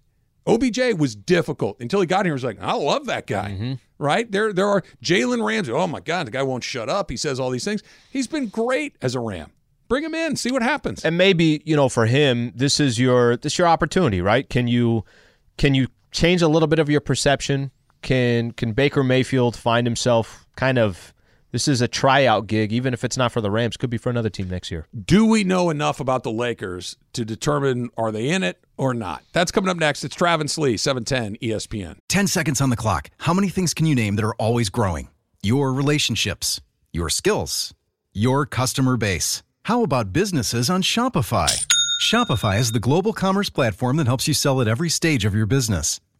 OBJ 0.46 0.98
was 0.98 1.14
difficult 1.14 1.80
until 1.80 2.00
he 2.00 2.06
got 2.06 2.26
here. 2.26 2.32
He 2.32 2.34
was 2.34 2.44
like, 2.44 2.60
I 2.60 2.74
love 2.74 3.06
that 3.06 3.26
guy. 3.26 3.52
Mm-hmm. 3.52 3.74
Right 3.98 4.30
there, 4.30 4.52
there 4.52 4.68
are 4.68 4.82
Jalen 5.02 5.46
Ramsey. 5.46 5.72
Oh 5.72 5.86
my 5.86 6.00
God, 6.00 6.26
the 6.26 6.30
guy 6.30 6.42
won't 6.42 6.64
shut 6.64 6.88
up. 6.88 7.10
He 7.10 7.16
says 7.16 7.40
all 7.40 7.50
these 7.50 7.64
things. 7.64 7.82
He's 8.10 8.26
been 8.26 8.48
great 8.48 8.96
as 9.00 9.14
a 9.14 9.20
Ram. 9.20 9.52
Bring 9.88 10.04
him 10.04 10.14
in, 10.14 10.36
see 10.36 10.50
what 10.50 10.62
happens. 10.62 11.04
And 11.04 11.16
maybe 11.16 11.62
you 11.64 11.76
know, 11.76 11.88
for 11.88 12.06
him, 12.06 12.52
this 12.54 12.80
is 12.80 12.98
your 12.98 13.36
this 13.36 13.52
is 13.54 13.58
your 13.58 13.68
opportunity, 13.68 14.20
right? 14.20 14.48
Can 14.48 14.66
you 14.66 15.04
can 15.56 15.74
you 15.74 15.88
change 16.10 16.42
a 16.42 16.48
little 16.48 16.68
bit 16.68 16.78
of 16.78 16.88
your 16.90 17.00
perception? 17.00 17.70
Can 18.02 18.52
can 18.52 18.72
Baker 18.72 19.04
Mayfield 19.04 19.56
find 19.56 19.86
himself 19.86 20.46
kind 20.56 20.78
of 20.78 21.13
this 21.54 21.68
is 21.68 21.80
a 21.80 21.86
tryout 21.86 22.48
gig, 22.48 22.72
even 22.72 22.92
if 22.92 23.04
it's 23.04 23.16
not 23.16 23.30
for 23.30 23.40
the 23.40 23.48
Rams, 23.48 23.76
could 23.76 23.88
be 23.88 23.96
for 23.96 24.10
another 24.10 24.28
team 24.28 24.50
next 24.50 24.72
year. 24.72 24.88
Do 24.92 25.24
we 25.24 25.44
know 25.44 25.70
enough 25.70 26.00
about 26.00 26.24
the 26.24 26.32
Lakers 26.32 26.96
to 27.12 27.24
determine 27.24 27.90
are 27.96 28.10
they 28.10 28.28
in 28.28 28.42
it 28.42 28.58
or 28.76 28.92
not? 28.92 29.22
That's 29.32 29.52
coming 29.52 29.70
up 29.70 29.76
next. 29.76 30.02
It's 30.02 30.16
Travis 30.16 30.58
Lee, 30.58 30.72
E 30.72 30.76
710 30.76 31.36
ESPN. 31.48 31.98
10 32.08 32.26
seconds 32.26 32.60
on 32.60 32.70
the 32.70 32.76
clock. 32.76 33.08
How 33.18 33.32
many 33.32 33.50
things 33.50 33.72
can 33.72 33.86
you 33.86 33.94
name 33.94 34.16
that 34.16 34.24
are 34.24 34.34
always 34.34 34.68
growing? 34.68 35.10
Your 35.44 35.72
relationships, 35.72 36.60
your 36.92 37.08
skills, 37.08 37.72
your 38.12 38.46
customer 38.46 38.96
base. 38.96 39.44
How 39.62 39.84
about 39.84 40.12
businesses 40.12 40.68
on 40.68 40.82
Shopify? 40.82 41.64
Shopify 42.02 42.58
is 42.58 42.72
the 42.72 42.80
global 42.80 43.12
commerce 43.12 43.48
platform 43.48 43.96
that 43.98 44.08
helps 44.08 44.26
you 44.26 44.34
sell 44.34 44.60
at 44.60 44.66
every 44.66 44.88
stage 44.88 45.24
of 45.24 45.36
your 45.36 45.46
business. 45.46 46.00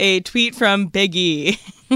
a 0.00 0.20
tweet 0.20 0.54
from 0.54 0.86
Big 0.86 1.14
E. 1.14 1.52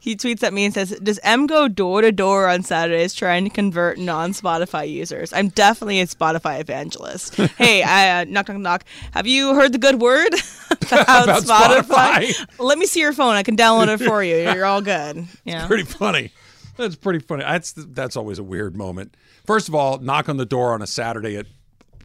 he 0.00 0.16
tweets 0.16 0.42
at 0.42 0.52
me 0.52 0.64
and 0.64 0.72
says, 0.72 0.90
"Does 1.02 1.18
M 1.22 1.46
go 1.46 1.66
door 1.66 2.00
to 2.02 2.12
door 2.12 2.48
on 2.48 2.62
Saturdays 2.62 3.14
trying 3.14 3.44
to 3.44 3.50
convert 3.50 3.98
non-Spotify 3.98 4.90
users? 4.90 5.32
I'm 5.32 5.48
definitely 5.48 6.00
a 6.00 6.06
Spotify 6.06 6.60
evangelist. 6.60 7.34
hey, 7.58 7.82
I, 7.82 8.20
uh, 8.20 8.24
knock 8.24 8.48
knock 8.48 8.58
knock. 8.58 8.84
Have 9.12 9.26
you 9.26 9.54
heard 9.54 9.72
the 9.72 9.78
good 9.78 10.00
word 10.00 10.28
about, 10.70 11.24
About 11.24 11.42
Spotify? 11.42 12.28
Spotify? 12.28 12.58
Let 12.58 12.78
me 12.78 12.86
see 12.86 13.00
your 13.00 13.12
phone. 13.12 13.34
I 13.34 13.42
can 13.42 13.56
download 13.56 13.88
it 13.88 14.04
for 14.04 14.22
you. 14.22 14.36
You're 14.36 14.64
all 14.66 14.82
good. 14.82 15.26
Yeah. 15.44 15.66
Pretty 15.66 15.84
funny. 15.84 16.32
That's 16.76 16.96
pretty 16.96 17.18
funny. 17.18 17.42
That's 17.42 17.72
that's 17.72 18.16
always 18.16 18.38
a 18.38 18.44
weird 18.44 18.76
moment. 18.76 19.16
First 19.44 19.68
of 19.68 19.74
all, 19.74 19.98
knock 19.98 20.28
on 20.28 20.36
the 20.36 20.46
door 20.46 20.72
on 20.72 20.82
a 20.82 20.86
Saturday 20.86 21.36
at 21.36 21.46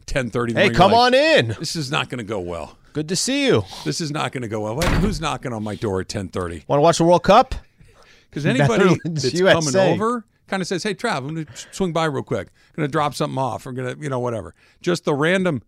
10:30. 0.06 0.54
Hey, 0.54 0.70
come 0.70 0.92
on 0.94 1.14
in. 1.14 1.54
This 1.58 1.76
is 1.76 1.90
not 1.90 2.08
going 2.08 2.18
to 2.18 2.24
go 2.24 2.40
well. 2.40 2.76
Good 2.96 3.10
to 3.10 3.16
see 3.16 3.44
you. 3.46 3.62
This 3.84 4.00
is 4.00 4.10
not 4.10 4.32
going 4.32 4.40
to 4.40 4.48
go 4.48 4.62
well. 4.62 4.76
What- 4.76 4.88
Who's 4.88 5.20
knocking 5.20 5.52
on 5.52 5.62
my 5.62 5.74
door 5.74 6.00
at 6.00 6.08
10:30? 6.08 6.66
Want 6.66 6.78
to 6.78 6.80
watch 6.80 6.96
the 6.96 7.04
World 7.04 7.24
Cup? 7.24 7.54
Because 8.30 8.46
anybody 8.46 8.96
that's 9.04 9.34
USA. 9.34 9.52
coming 9.52 9.76
over 9.92 10.24
kind 10.46 10.62
of 10.62 10.66
says, 10.66 10.82
"Hey, 10.82 10.94
Trav, 10.94 11.18
I'm 11.18 11.34
going 11.34 11.44
to 11.44 11.52
swing 11.72 11.92
by 11.92 12.06
real 12.06 12.22
quick. 12.22 12.48
I'm 12.48 12.74
Going 12.76 12.88
to 12.88 12.90
drop 12.90 13.14
something 13.14 13.36
off. 13.38 13.66
Or 13.66 13.72
going 13.72 13.94
to, 13.94 14.02
you 14.02 14.08
know, 14.08 14.18
whatever." 14.18 14.54
Just 14.80 15.04
the 15.04 15.12
random. 15.12 15.60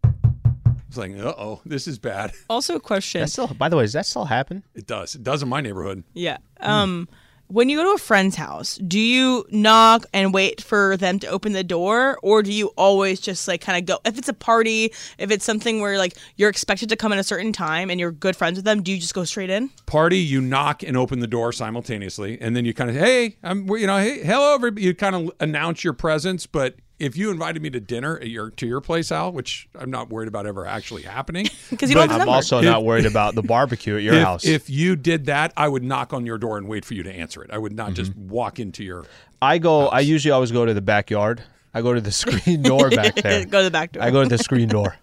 It's 0.88 0.96
like, 0.96 1.18
uh 1.18 1.34
oh, 1.36 1.60
this 1.66 1.86
is 1.86 1.98
bad. 1.98 2.32
Also, 2.48 2.76
a 2.76 2.80
question. 2.80 3.20
That 3.20 3.28
still, 3.28 3.48
by 3.48 3.68
the 3.68 3.76
way, 3.76 3.84
does 3.84 3.92
that 3.92 4.06
still 4.06 4.24
happen? 4.24 4.62
It 4.74 4.86
does. 4.86 5.14
It 5.14 5.22
does 5.22 5.42
in 5.42 5.50
my 5.50 5.60
neighborhood. 5.60 6.04
Yeah. 6.14 6.38
Um, 6.60 7.10
when 7.48 7.68
you 7.68 7.78
go 7.78 7.84
to 7.84 7.90
a 7.94 7.98
friend's 7.98 8.36
house, 8.36 8.76
do 8.76 8.98
you 8.98 9.46
knock 9.50 10.04
and 10.12 10.32
wait 10.34 10.62
for 10.62 10.96
them 10.96 11.18
to 11.20 11.26
open 11.26 11.52
the 11.52 11.64
door, 11.64 12.18
or 12.22 12.42
do 12.42 12.52
you 12.52 12.68
always 12.76 13.20
just 13.20 13.48
like 13.48 13.62
kind 13.62 13.78
of 13.78 13.86
go? 13.86 14.00
If 14.04 14.18
it's 14.18 14.28
a 14.28 14.34
party, 14.34 14.92
if 15.18 15.30
it's 15.30 15.44
something 15.44 15.80
where 15.80 15.98
like 15.98 16.16
you're 16.36 16.50
expected 16.50 16.90
to 16.90 16.96
come 16.96 17.12
at 17.12 17.18
a 17.18 17.24
certain 17.24 17.52
time 17.52 17.90
and 17.90 17.98
you're 17.98 18.12
good 18.12 18.36
friends 18.36 18.56
with 18.56 18.64
them, 18.64 18.82
do 18.82 18.92
you 18.92 18.98
just 18.98 19.14
go 19.14 19.24
straight 19.24 19.50
in? 19.50 19.70
Party, 19.86 20.18
you 20.18 20.40
knock 20.40 20.82
and 20.82 20.96
open 20.96 21.20
the 21.20 21.26
door 21.26 21.52
simultaneously, 21.52 22.38
and 22.40 22.54
then 22.54 22.64
you 22.64 22.74
kind 22.74 22.90
of, 22.90 22.96
hey, 22.96 23.36
I'm, 23.42 23.68
you 23.70 23.86
know, 23.86 23.98
hey, 23.98 24.22
hello, 24.22 24.54
everybody. 24.54 24.84
You 24.84 24.94
kind 24.94 25.16
of 25.16 25.30
announce 25.40 25.82
your 25.82 25.94
presence, 25.94 26.46
but. 26.46 26.76
If 26.98 27.16
you 27.16 27.30
invited 27.30 27.62
me 27.62 27.70
to 27.70 27.80
dinner 27.80 28.18
at 28.18 28.28
your 28.28 28.50
to 28.50 28.66
your 28.66 28.80
place, 28.80 29.12
Al, 29.12 29.30
which 29.32 29.68
I'm 29.78 29.90
not 29.90 30.10
worried 30.10 30.26
about 30.28 30.46
ever 30.46 30.66
actually 30.66 31.02
happening, 31.02 31.46
Because 31.70 31.90
you 31.90 31.94
don't 31.94 32.08
have 32.08 32.20
I'm 32.20 32.26
number. 32.26 32.32
also 32.32 32.60
not 32.60 32.84
worried 32.84 33.06
about 33.06 33.34
the 33.36 33.42
barbecue 33.42 33.96
at 33.96 34.02
your 34.02 34.14
if, 34.14 34.24
house. 34.24 34.44
If 34.44 34.68
you 34.68 34.96
did 34.96 35.26
that, 35.26 35.52
I 35.56 35.68
would 35.68 35.84
knock 35.84 36.12
on 36.12 36.26
your 36.26 36.38
door 36.38 36.58
and 36.58 36.66
wait 36.68 36.84
for 36.84 36.94
you 36.94 37.02
to 37.04 37.12
answer 37.12 37.42
it. 37.44 37.50
I 37.52 37.58
would 37.58 37.72
not 37.72 37.94
just 37.94 38.12
Mm-hmm. 38.12 38.28
walk 38.28 38.58
into 38.58 38.82
your. 38.82 39.04
I 39.40 39.58
go, 39.58 39.86
I 39.88 40.00
usually 40.00 40.32
always 40.32 40.50
go 40.50 40.66
to 40.66 40.74
the 40.74 40.80
backyard. 40.80 41.42
I 41.72 41.82
go 41.82 41.94
to 41.94 42.00
the 42.00 42.10
screen 42.22 42.62
door 42.62 42.90
back 42.90 43.14
there. 43.14 43.44
go 43.46 43.58
to 43.58 43.64
the 43.64 43.70
back 43.70 43.92
door. 43.92 44.02
I 44.02 44.10
go 44.10 44.22
to 44.24 44.28
the 44.28 44.38
screen 44.38 44.68
door. 44.68 44.96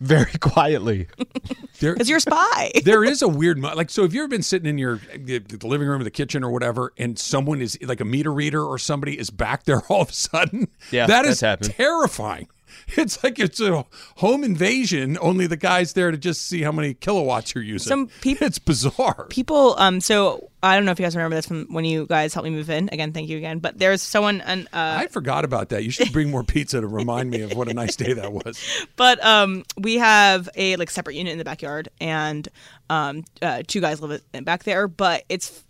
Very 0.00 0.32
quietly. 0.40 1.08
There, 1.80 1.92
because 1.92 2.08
you're 2.08 2.18
a 2.18 2.20
spy. 2.20 2.70
there 2.84 3.04
is 3.04 3.22
a 3.22 3.28
weird 3.28 3.58
mo- 3.58 3.74
like 3.74 3.90
so. 3.90 4.04
If 4.04 4.12
you've 4.12 4.22
ever 4.22 4.28
been 4.28 4.42
sitting 4.42 4.68
in 4.68 4.78
your 4.78 5.00
the 5.16 5.38
the 5.38 5.66
living 5.66 5.88
room 5.88 6.00
or 6.00 6.04
the 6.04 6.10
kitchen 6.10 6.44
or 6.44 6.50
whatever, 6.50 6.92
and 6.98 7.18
someone 7.18 7.60
is 7.60 7.78
like 7.82 8.00
a 8.00 8.04
meter 8.04 8.32
reader 8.32 8.62
or 8.64 8.78
somebody 8.78 9.18
is 9.18 9.30
back 9.30 9.64
there 9.64 9.80
all 9.88 10.02
of 10.02 10.10
a 10.10 10.12
sudden, 10.12 10.68
Yeah, 10.90 11.06
that 11.06 11.22
that's 11.22 11.28
is 11.36 11.40
happened. 11.40 11.70
terrifying. 11.74 12.48
It's 12.96 13.22
like 13.22 13.38
it's 13.38 13.60
a 13.60 13.84
home 14.16 14.42
invasion. 14.44 15.18
Only 15.20 15.46
the 15.46 15.56
guy's 15.56 15.92
there 15.92 16.10
to 16.10 16.18
just 16.18 16.46
see 16.46 16.62
how 16.62 16.72
many 16.72 16.94
kilowatts 16.94 17.54
you're 17.54 17.62
using. 17.64 17.88
Some 17.88 18.08
peop- 18.20 18.42
it's 18.42 18.58
bizarre. 18.58 19.26
People, 19.30 19.74
um, 19.78 20.00
so 20.00 20.50
I 20.62 20.74
don't 20.74 20.84
know 20.84 20.90
if 20.90 20.98
you 20.98 21.04
guys 21.04 21.14
remember 21.14 21.36
this 21.36 21.46
from 21.46 21.72
when 21.72 21.84
you 21.84 22.06
guys 22.06 22.34
helped 22.34 22.48
me 22.48 22.50
move 22.50 22.70
in. 22.70 22.88
Again, 22.90 23.12
thank 23.12 23.28
you 23.28 23.36
again. 23.36 23.60
But 23.60 23.78
there's 23.78 24.02
someone, 24.02 24.40
and 24.40 24.66
uh, 24.72 24.96
I 24.98 25.06
forgot 25.06 25.44
about 25.44 25.68
that. 25.68 25.84
You 25.84 25.90
should 25.90 26.12
bring 26.12 26.30
more 26.30 26.42
pizza 26.42 26.80
to 26.80 26.86
remind 26.86 27.30
me 27.30 27.42
of 27.42 27.54
what 27.54 27.68
a 27.68 27.74
nice 27.74 27.94
day 27.96 28.12
that 28.14 28.32
was. 28.32 28.58
But 28.96 29.24
um, 29.24 29.64
we 29.76 29.96
have 29.98 30.48
a 30.56 30.74
like 30.76 30.90
separate 30.90 31.14
unit 31.14 31.32
in 31.32 31.38
the 31.38 31.44
backyard, 31.44 31.88
and 32.00 32.48
um, 32.90 33.24
uh, 33.40 33.62
two 33.66 33.80
guys 33.80 34.00
live 34.00 34.22
back 34.44 34.64
there. 34.64 34.88
But 34.88 35.24
it's 35.28 35.64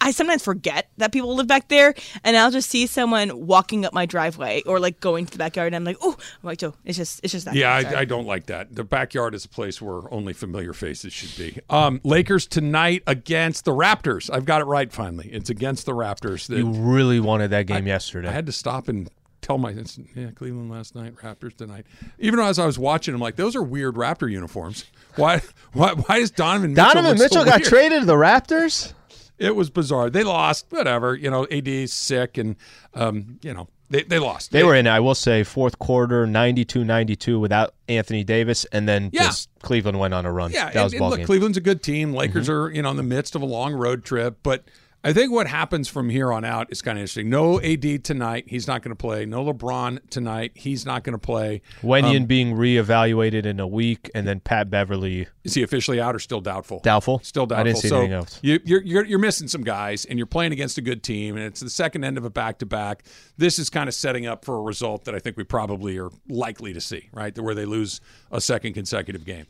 I 0.00 0.10
sometimes 0.10 0.42
forget 0.42 0.88
that 0.96 1.12
people 1.12 1.34
live 1.34 1.46
back 1.46 1.68
there, 1.68 1.94
and 2.24 2.36
I'll 2.36 2.50
just 2.50 2.70
see 2.70 2.86
someone 2.86 3.46
walking 3.46 3.84
up 3.84 3.92
my 3.92 4.06
driveway 4.06 4.62
or 4.62 4.80
like 4.80 5.00
going 5.00 5.26
to 5.26 5.32
the 5.32 5.38
backyard, 5.38 5.68
and 5.68 5.76
I'm 5.76 5.84
like, 5.84 5.98
oh, 6.00 6.16
I'm 6.18 6.46
like, 6.46 6.62
oh, 6.62 6.74
it's 6.84 6.98
just 6.98 7.20
it's 7.22 7.32
just 7.32 7.44
that. 7.46 7.54
Yeah, 7.54 7.72
I, 7.72 8.00
I 8.00 8.04
don't 8.04 8.26
like 8.26 8.46
that. 8.46 8.74
The 8.74 8.84
backyard 8.84 9.34
is 9.34 9.44
a 9.44 9.48
place 9.48 9.80
where 9.80 10.12
only 10.12 10.32
familiar 10.32 10.72
faces 10.72 11.12
should 11.12 11.36
be. 11.36 11.60
Um, 11.70 12.00
Lakers 12.04 12.46
tonight 12.46 13.02
against 13.06 13.64
the 13.64 13.72
Raptors. 13.72 14.30
I've 14.32 14.44
got 14.44 14.60
it 14.60 14.64
right 14.64 14.92
finally. 14.92 15.28
It's 15.32 15.50
against 15.50 15.86
the 15.86 15.92
Raptors. 15.92 16.46
That 16.48 16.58
You 16.58 16.70
really 16.70 17.20
wanted 17.20 17.50
that 17.50 17.66
game 17.66 17.86
yesterday. 17.86 18.28
I 18.28 18.32
had 18.32 18.46
to 18.46 18.52
stop 18.52 18.88
and 18.88 19.08
tell 19.42 19.58
my 19.58 19.74
yeah 20.14 20.30
Cleveland 20.30 20.70
last 20.70 20.94
night, 20.94 21.16
Raptors 21.16 21.56
tonight. 21.56 21.84
Even 22.18 22.40
as 22.40 22.58
I 22.58 22.64
was 22.64 22.78
watching, 22.78 23.14
I'm 23.14 23.20
like, 23.20 23.36
those 23.36 23.54
are 23.54 23.62
weird 23.62 23.96
Raptor 23.96 24.30
uniforms. 24.30 24.84
Why? 25.16 25.42
Why? 25.72 25.92
Why 25.92 26.18
is 26.18 26.30
Donovan 26.30 26.72
Mitchell 26.72 26.94
Donovan 26.94 27.18
look 27.18 27.18
so 27.18 27.24
Mitchell 27.24 27.44
got 27.44 27.60
weird? 27.60 27.68
traded 27.68 28.00
to 28.00 28.06
the 28.06 28.14
Raptors? 28.14 28.94
It 29.42 29.56
was 29.56 29.70
bizarre. 29.70 30.08
They 30.10 30.24
lost. 30.24 30.66
Whatever. 30.70 31.14
You 31.14 31.30
know, 31.30 31.46
AD's 31.50 31.92
sick, 31.92 32.38
and 32.38 32.56
um, 32.94 33.38
you 33.42 33.52
know, 33.52 33.68
they 33.90 34.02
they 34.04 34.18
lost. 34.18 34.52
They 34.52 34.62
were 34.62 34.74
in, 34.74 34.86
I 34.86 35.00
will 35.00 35.14
say, 35.14 35.42
fourth 35.44 35.78
quarter, 35.78 36.26
92-92 36.26 37.40
without 37.40 37.74
Anthony 37.88 38.24
Davis, 38.24 38.64
and 38.72 38.88
then 38.88 39.10
Yeah. 39.12 39.24
just 39.24 39.50
Cleveland 39.60 39.98
went 39.98 40.14
on 40.14 40.24
a 40.24 40.32
run. 40.32 40.50
Yeah, 40.50 40.66
that 40.66 40.74
and, 40.76 40.84
was 40.84 40.92
and 40.92 41.00
look, 41.02 41.10
game. 41.10 41.18
Mm-hmm. 41.18 41.26
Cleveland's 41.26 41.58
a 41.58 41.60
good 41.60 41.82
team. 41.82 42.14
Lakers 42.14 42.48
are 42.48 42.70
you 42.70 42.82
know 42.82 42.90
in 42.90 42.96
the 42.96 43.02
midst 43.02 43.34
of 43.34 43.42
a 43.42 43.46
long 43.46 43.74
road 43.74 44.04
trip, 44.04 44.38
but 44.42 44.64
I 45.04 45.12
think 45.12 45.32
what 45.32 45.48
happens 45.48 45.88
from 45.88 46.10
here 46.10 46.32
on 46.32 46.44
out 46.44 46.70
is 46.70 46.80
kind 46.80 46.96
of 46.96 47.00
interesting. 47.00 47.28
No 47.28 47.60
AD 47.60 48.04
tonight. 48.04 48.44
He's 48.46 48.68
not 48.68 48.82
going 48.82 48.90
to 48.90 48.96
play. 48.96 49.26
No 49.26 49.44
LeBron 49.44 49.98
tonight. 50.10 50.52
He's 50.54 50.86
not 50.86 51.02
going 51.02 51.14
to 51.14 51.18
play. 51.18 51.60
Wenyan 51.82 52.20
um, 52.20 52.26
being 52.26 52.54
reevaluated 52.54 53.44
in 53.44 53.58
a 53.58 53.66
week, 53.66 54.10
and 54.14 54.28
then 54.28 54.38
Pat 54.38 54.70
Beverley 54.70 55.26
Is 55.42 55.54
he 55.54 55.64
officially 55.64 56.00
out 56.00 56.14
or 56.14 56.20
still 56.20 56.40
doubtful? 56.40 56.78
doubtful. 56.80 57.18
Still 57.24 57.46
doubtful. 57.46 57.60
I 57.60 57.64
didn't 57.64 57.78
see 57.78 57.88
so 57.88 57.96
anything 57.96 58.12
else. 58.12 58.38
You, 58.42 58.60
you're, 58.64 58.82
you're 58.82 59.04
you're 59.04 59.18
missing 59.18 59.48
some 59.48 59.64
guys, 59.64 60.04
and 60.04 60.20
you're 60.20 60.26
playing 60.26 60.52
against 60.52 60.78
a 60.78 60.82
good 60.82 61.02
team, 61.02 61.36
and 61.36 61.44
it's 61.46 61.60
the 61.60 61.70
second 61.70 62.04
end 62.04 62.16
of 62.16 62.24
a 62.24 62.30
back 62.30 62.58
to 62.58 62.66
back. 62.66 63.02
This 63.36 63.58
is 63.58 63.70
kind 63.70 63.88
of 63.88 63.94
setting 63.94 64.26
up 64.26 64.44
for 64.44 64.56
a 64.56 64.62
result 64.62 65.04
that 65.06 65.16
I 65.16 65.18
think 65.18 65.36
we 65.36 65.42
probably 65.42 65.98
are 65.98 66.10
likely 66.28 66.72
to 66.74 66.80
see, 66.80 67.08
right? 67.12 67.36
Where 67.36 67.56
they 67.56 67.64
lose 67.64 68.00
a 68.30 68.40
second 68.40 68.74
consecutive 68.74 69.24
game. 69.24 69.46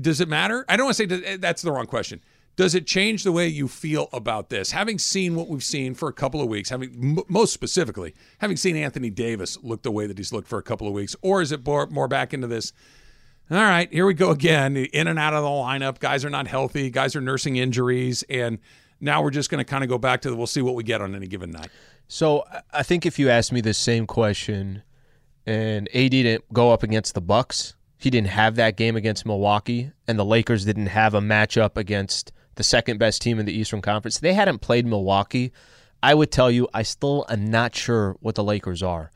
Does 0.00 0.20
it 0.22 0.28
matter? 0.28 0.64
I 0.68 0.76
don't 0.76 0.86
want 0.86 0.96
to 0.96 1.08
say 1.08 1.36
that's 1.36 1.60
the 1.62 1.72
wrong 1.72 1.86
question. 1.86 2.22
Does 2.56 2.74
it 2.74 2.86
change 2.86 3.22
the 3.22 3.32
way 3.32 3.46
you 3.48 3.68
feel 3.68 4.08
about 4.14 4.48
this? 4.48 4.70
Having 4.70 4.98
seen 4.98 5.34
what 5.34 5.48
we've 5.48 5.62
seen 5.62 5.94
for 5.94 6.08
a 6.08 6.12
couple 6.12 6.40
of 6.40 6.48
weeks, 6.48 6.70
having 6.70 7.18
most 7.28 7.52
specifically, 7.52 8.14
having 8.38 8.56
seen 8.56 8.76
Anthony 8.76 9.10
Davis 9.10 9.58
look 9.62 9.82
the 9.82 9.90
way 9.90 10.06
that 10.06 10.16
he's 10.16 10.32
looked 10.32 10.48
for 10.48 10.58
a 10.58 10.62
couple 10.62 10.86
of 10.88 10.94
weeks, 10.94 11.14
or 11.20 11.42
is 11.42 11.52
it 11.52 11.64
more, 11.66 11.86
more 11.88 12.08
back 12.08 12.32
into 12.32 12.46
this? 12.46 12.72
All 13.50 13.58
right, 13.58 13.92
here 13.92 14.06
we 14.06 14.14
go 14.14 14.30
again. 14.30 14.76
In 14.76 15.06
and 15.06 15.18
out 15.18 15.34
of 15.34 15.42
the 15.42 15.48
lineup. 15.48 16.00
Guys 16.00 16.24
are 16.24 16.30
not 16.30 16.48
healthy. 16.48 16.90
Guys 16.90 17.14
are 17.14 17.20
nursing 17.20 17.56
injuries. 17.56 18.24
And 18.28 18.58
now 19.00 19.22
we're 19.22 19.30
just 19.30 19.50
going 19.50 19.64
to 19.64 19.70
kind 19.70 19.84
of 19.84 19.90
go 19.90 19.98
back 19.98 20.22
to 20.22 20.30
the 20.30 20.36
we'll 20.36 20.48
see 20.48 20.62
what 20.62 20.74
we 20.74 20.82
get 20.82 21.00
on 21.00 21.14
any 21.14 21.26
given 21.28 21.50
night. 21.52 21.68
So 22.08 22.42
I- 22.50 22.62
I 22.72 22.82
think 22.82 23.06
if 23.06 23.18
you 23.20 23.28
asked 23.28 23.52
me 23.52 23.60
the 23.60 23.74
same 23.74 24.06
question, 24.06 24.82
and 25.46 25.88
AD 25.94 26.10
didn't 26.10 26.52
go 26.52 26.72
up 26.72 26.82
against 26.82 27.14
the 27.14 27.20
Bucks, 27.20 27.74
he 27.98 28.10
didn't 28.10 28.28
have 28.28 28.56
that 28.56 28.76
game 28.76 28.96
against 28.96 29.24
Milwaukee, 29.26 29.92
and 30.08 30.18
the 30.18 30.24
Lakers 30.24 30.64
didn't 30.64 30.86
have 30.86 31.14
a 31.14 31.20
matchup 31.20 31.76
against 31.76 32.32
the 32.56 32.64
second 32.64 32.98
best 32.98 33.22
team 33.22 33.38
in 33.38 33.46
the 33.46 33.52
Eastern 33.52 33.80
Conference. 33.80 34.18
They 34.18 34.34
hadn't 34.34 34.58
played 34.58 34.86
Milwaukee. 34.86 35.52
I 36.02 36.14
would 36.14 36.30
tell 36.30 36.50
you, 36.50 36.68
I 36.74 36.82
still 36.82 37.24
am 37.28 37.50
not 37.50 37.74
sure 37.74 38.16
what 38.20 38.34
the 38.34 38.44
Lakers 38.44 38.82
are. 38.82 39.10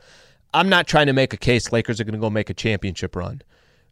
I'm 0.55 0.68
not 0.68 0.87
trying 0.87 1.07
to 1.07 1.12
make 1.12 1.33
a 1.33 1.37
case 1.37 1.72
Lakers 1.72 2.00
are 2.00 2.05
going 2.05 2.14
to 2.14 2.20
go 2.20 2.31
make 2.31 2.50
a 2.50 2.55
championship 2.55 3.14
run, 3.14 3.42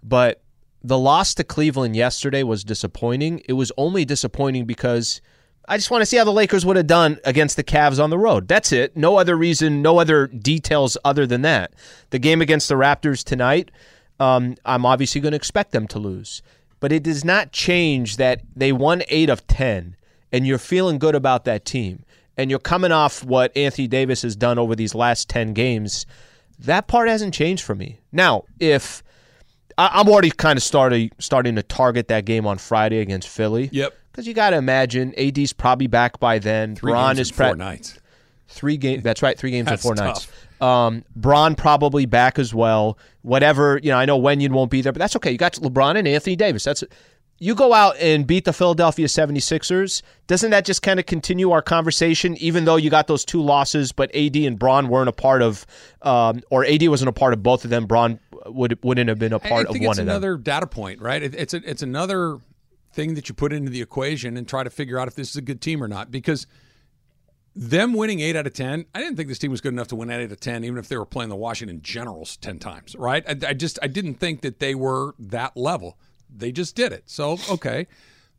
but 0.03 0.43
the 0.83 0.99
loss 0.99 1.35
to 1.35 1.45
Cleveland 1.45 1.97
yesterday 1.97 2.43
was 2.43 2.65
disappointing. 2.65 3.43
It 3.49 3.55
was 3.55 3.73
only 3.77 4.05
disappointing 4.05 4.65
because 4.65 5.21
I 5.69 5.77
just 5.77 5.91
want 5.91 6.03
to 6.03 6.07
see 6.07 6.17
how 6.17 6.25
the 6.25 6.33
Lakers 6.33 6.65
would 6.65 6.77
have 6.77 6.87
done 6.87 7.19
against 7.25 7.57
the 7.57 7.65
Cavs 7.65 8.03
on 8.03 8.11
the 8.11 8.19
road. 8.19 8.49
That's 8.49 8.73
it. 8.73 8.97
No 8.97 9.17
other 9.17 9.37
reason, 9.37 9.83
no 9.83 9.99
other 9.99 10.27
details 10.27 10.97
other 11.05 11.27
than 11.27 11.43
that. 11.43 11.75
The 12.11 12.19
game 12.19 12.41
against 12.41 12.69
the 12.69 12.75
Raptors 12.75 13.23
tonight, 13.23 13.71
um, 14.19 14.57
I'm 14.65 14.87
obviously 14.87 15.21
going 15.21 15.33
to 15.33 15.37
expect 15.37 15.73
them 15.73 15.87
to 15.89 15.99
lose. 15.99 16.43
But 16.81 16.93
it 16.93 17.03
does 17.03 17.25
not 17.25 17.53
change 17.53 18.17
that 18.19 18.41
they 18.55 18.73
won 18.73 19.03
eight 19.09 19.29
of 19.29 19.47
10, 19.47 19.97
and 20.33 20.47
you're 20.47 20.59
feeling 20.59 20.99
good 20.99 21.15
about 21.15 21.45
that 21.45 21.65
team. 21.65 22.05
And 22.37 22.51
you're 22.51 22.61
coming 22.61 22.93
off 22.93 23.25
what 23.25 23.57
Anthony 23.57 23.89
Davis 23.89 24.23
has 24.23 24.37
done 24.37 24.59
over 24.59 24.77
these 24.77 24.95
last 24.95 25.29
10 25.29 25.55
games. 25.55 26.07
That 26.59 26.87
part 26.87 27.09
hasn't 27.09 27.35
changed 27.35 27.65
for 27.65 27.75
me. 27.75 27.99
Now, 28.13 28.45
if 28.61 29.03
I- 29.77 29.91
I'm 29.95 30.09
already 30.09 30.31
kind 30.31 30.57
of 30.57 30.63
starting 30.63 31.11
starting 31.19 31.57
to 31.57 31.63
target 31.63 32.09
that 32.09 32.25
game 32.25 32.47
on 32.47 32.59
Friday 32.59 32.99
against 32.99 33.29
Philly. 33.29 33.69
Yep. 33.73 33.95
Because 34.13 34.27
you 34.27 34.35
got 34.35 34.51
to 34.51 34.57
imagine 34.57 35.15
AD's 35.17 35.53
probably 35.53 35.87
back 35.87 36.19
by 36.19 36.39
then. 36.41 36.75
Three 36.77 36.91
Braun 36.93 37.19
is 37.19 37.31
in 37.31 37.35
four 37.37 37.55
nights. 37.57 37.99
three 38.49 38.77
games. 38.77 39.03
That's 39.05 39.23
right, 39.23 39.39
three 39.39 39.53
games 39.53 39.71
in 39.71 39.77
four 39.77 39.95
tough. 39.95 40.05
nights. 40.07 40.29
Um, 40.61 41.05
Bron 41.15 41.55
probably 41.55 42.07
back 42.07 42.39
as 42.39 42.55
well. 42.55 42.99
Whatever 43.23 43.79
you 43.83 43.91
know, 43.91 43.99
I 43.99 44.05
know 44.05 44.21
Wenyen 44.21 44.51
won't 44.51 44.71
be 44.71 44.83
there, 44.83 44.93
but 44.93 44.99
that's 44.99 45.17
okay. 45.17 45.31
You 45.31 45.39
got 45.39 45.55
LeBron 45.55 45.97
and 45.97 46.09
Anthony 46.09 46.37
Davis. 46.37 46.65
That's 46.65 46.85
you 47.41 47.55
go 47.55 47.73
out 47.73 47.97
and 47.99 48.27
beat 48.27 48.45
the 48.45 48.53
Philadelphia 48.53 49.07
76ers. 49.07 50.03
Doesn't 50.27 50.51
that 50.51 50.65
just 50.65 50.83
kind 50.83 50.99
of 50.99 51.07
continue 51.07 51.53
our 51.53 51.63
conversation? 51.63 52.37
Even 52.39 52.65
though 52.65 52.77
you 52.77 52.91
got 52.91 53.07
those 53.07 53.25
two 53.25 53.41
losses, 53.41 53.93
but 53.93 54.15
AD 54.15 54.37
and 54.37 54.59
Bron 54.59 54.89
weren't 54.89 55.09
a 55.09 55.13
part 55.13 55.43
of, 55.43 55.65
um, 56.03 56.43
or 56.51 56.65
AD 56.65 56.87
wasn't 56.89 57.09
a 57.09 57.13
part 57.13 57.33
of 57.33 57.43
both 57.43 57.65
of 57.65 57.71
them. 57.71 57.87
Bron 57.87 58.19
would 58.47 58.79
wouldn't 58.83 59.09
have 59.09 59.19
been 59.19 59.33
a 59.33 59.39
part 59.39 59.67
of 59.67 59.79
one 59.79 59.91
of 59.91 59.97
them. 59.97 60.09
another 60.09 60.37
data 60.37 60.67
point, 60.67 61.01
right? 61.01 61.23
It, 61.23 61.35
it's 61.35 61.55
a, 61.55 61.61
it's 61.69 61.83
another 61.83 62.39
thing 62.93 63.15
that 63.15 63.29
you 63.29 63.35
put 63.35 63.53
into 63.53 63.71
the 63.71 63.83
equation 63.83 64.37
and 64.37 64.49
try 64.49 64.65
to 64.65 64.71
figure 64.71 64.99
out 64.99 65.07
if 65.07 65.15
this 65.15 65.31
is 65.31 65.37
a 65.37 65.43
good 65.43 65.61
team 65.61 65.83
or 65.83 65.89
not. 65.89 66.11
Because 66.11 66.47
them 67.59 67.93
winning 67.93 68.21
eight 68.21 68.37
out 68.37 68.47
of 68.47 68.53
ten, 68.53 68.87
I 68.95 69.01
didn't 69.01 69.17
think 69.17 69.29
this 69.29 69.39
team 69.39 69.51
was 69.51 69.61
good 69.61 69.73
enough 69.73 69.89
to 69.89 69.97
win 69.97 70.11
eight 70.11 70.25
out 70.25 70.33
of 70.33 70.41
ten, 70.41 70.65
even 70.65 70.79
if 70.79 70.89
they 70.89 70.97
were 70.97 71.05
playing 71.05 71.29
the 71.29 71.37
Washington 71.37 71.83
Generals 71.83 72.37
ten 72.37 72.59
times, 72.59 72.95
right? 72.97 73.25
I, 73.29 73.49
I 73.49 73.53
just 73.55 73.79
I 73.83 73.89
didn't 73.89 74.15
think 74.15 74.43
that 74.43 74.61
they 74.61 74.75
were 74.75 75.15
that 75.19 75.57
level. 75.57 75.99
They 76.35 76.53
just 76.53 76.77
did 76.77 76.93
it. 76.93 77.05
So 77.07 77.39
okay, 77.51 77.87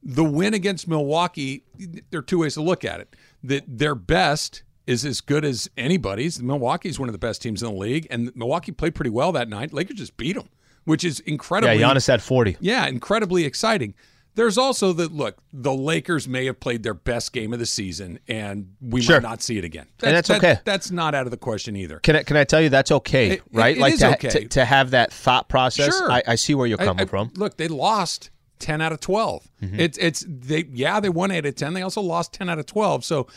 the 0.02 0.24
win 0.24 0.54
against 0.54 0.88
Milwaukee, 0.88 1.66
there 2.12 2.20
are 2.20 2.24
two 2.24 2.40
ways 2.40 2.54
to 2.54 2.62
look 2.62 2.86
at 2.86 3.02
it. 3.02 3.16
That 3.44 3.64
their 3.68 3.96
best 3.96 4.64
is 4.88 5.04
as 5.06 5.22
good 5.22 5.44
as 5.44 5.70
anybody's. 5.76 6.42
Milwaukee's 6.42 6.98
one 7.00 7.10
of 7.10 7.14
the 7.14 7.20
best 7.20 7.42
teams 7.42 7.62
in 7.62 7.70
the 7.70 7.76
league, 7.78 8.08
and 8.10 8.36
Milwaukee 8.36 8.72
played 8.72 8.96
pretty 8.96 9.12
well 9.12 9.32
that 9.34 9.50
night. 9.50 9.74
Lakers 9.74 9.98
just 9.98 10.16
beat 10.18 10.36
them, 10.36 10.50
which 10.86 11.04
is 11.04 11.20
incredible. 11.22 11.74
yeah, 11.74 11.94
Giannis 11.94 12.08
had 12.08 12.22
40. 12.24 12.58
yeah, 12.62 12.88
incredibly 12.88 13.44
exciting. 13.46 13.94
There's 14.36 14.58
also 14.58 14.94
the 14.94 15.08
look. 15.10 15.38
The 15.52 15.74
Lakers 15.74 16.28
may 16.28 16.46
have 16.46 16.60
played 16.60 16.84
their 16.84 16.94
best 16.94 17.34
game 17.34 17.52
of 17.52 17.60
the 17.60 17.66
season, 17.66 18.20
and 18.28 18.74
we 18.82 19.02
Sure. 19.02 19.18
might 19.20 19.28
not 19.28 19.42
see 19.42 19.58
it 19.58 19.66
again. 19.66 19.88
And 20.04 20.16
that's 20.16 20.28
that- 20.30 20.38
okay. 20.38 20.60
That's 20.64 20.92
not 20.92 21.14
out 21.16 21.26
of 21.28 21.32
the 21.32 21.38
question 21.38 21.76
either. 21.76 22.00
Can 22.00 22.16
I, 22.16 22.24
can 22.24 22.38
I 22.38 22.44
tell 22.46 22.62
you 22.62 22.70
that's 22.70 22.92
okay, 22.92 23.32
It- 23.32 23.42
right? 23.52 23.76
it 23.76 23.80
like 23.82 23.98
to, 23.98 24.14
okay. 24.14 24.30
to 24.30 24.48
to 24.50 24.66
have 24.66 24.92
that 24.92 25.12
thought 25.12 25.50
process. 25.50 25.88
Sure. 25.98 26.12
I, 26.12 26.24
I 26.28 26.36
see 26.36 26.56
where 26.56 26.68
you're 26.68 26.82
I- 26.82 26.86
coming 26.86 27.04
I- 27.04 27.10
from. 27.10 27.32
Look, 27.36 27.58
they 27.58 27.68
lost 27.68 28.30
ten 28.60 28.82
out 28.82 28.92
of 28.92 29.00
12 29.00 29.48
Mm-hmm. 29.62 29.80
It's 29.80 29.98
it's 29.98 30.26
they 30.28 30.66
yeah 30.72 31.00
they 31.00 31.10
won 31.10 31.32
eight 31.32 31.40
out 31.40 31.46
of 31.48 31.56
ten. 31.56 31.74
They 31.74 31.82
also 31.82 32.02
lost 32.02 32.32
ten 32.34 32.50
out 32.50 32.60
of 32.60 32.66
twelve. 32.66 33.04
So 33.04 33.28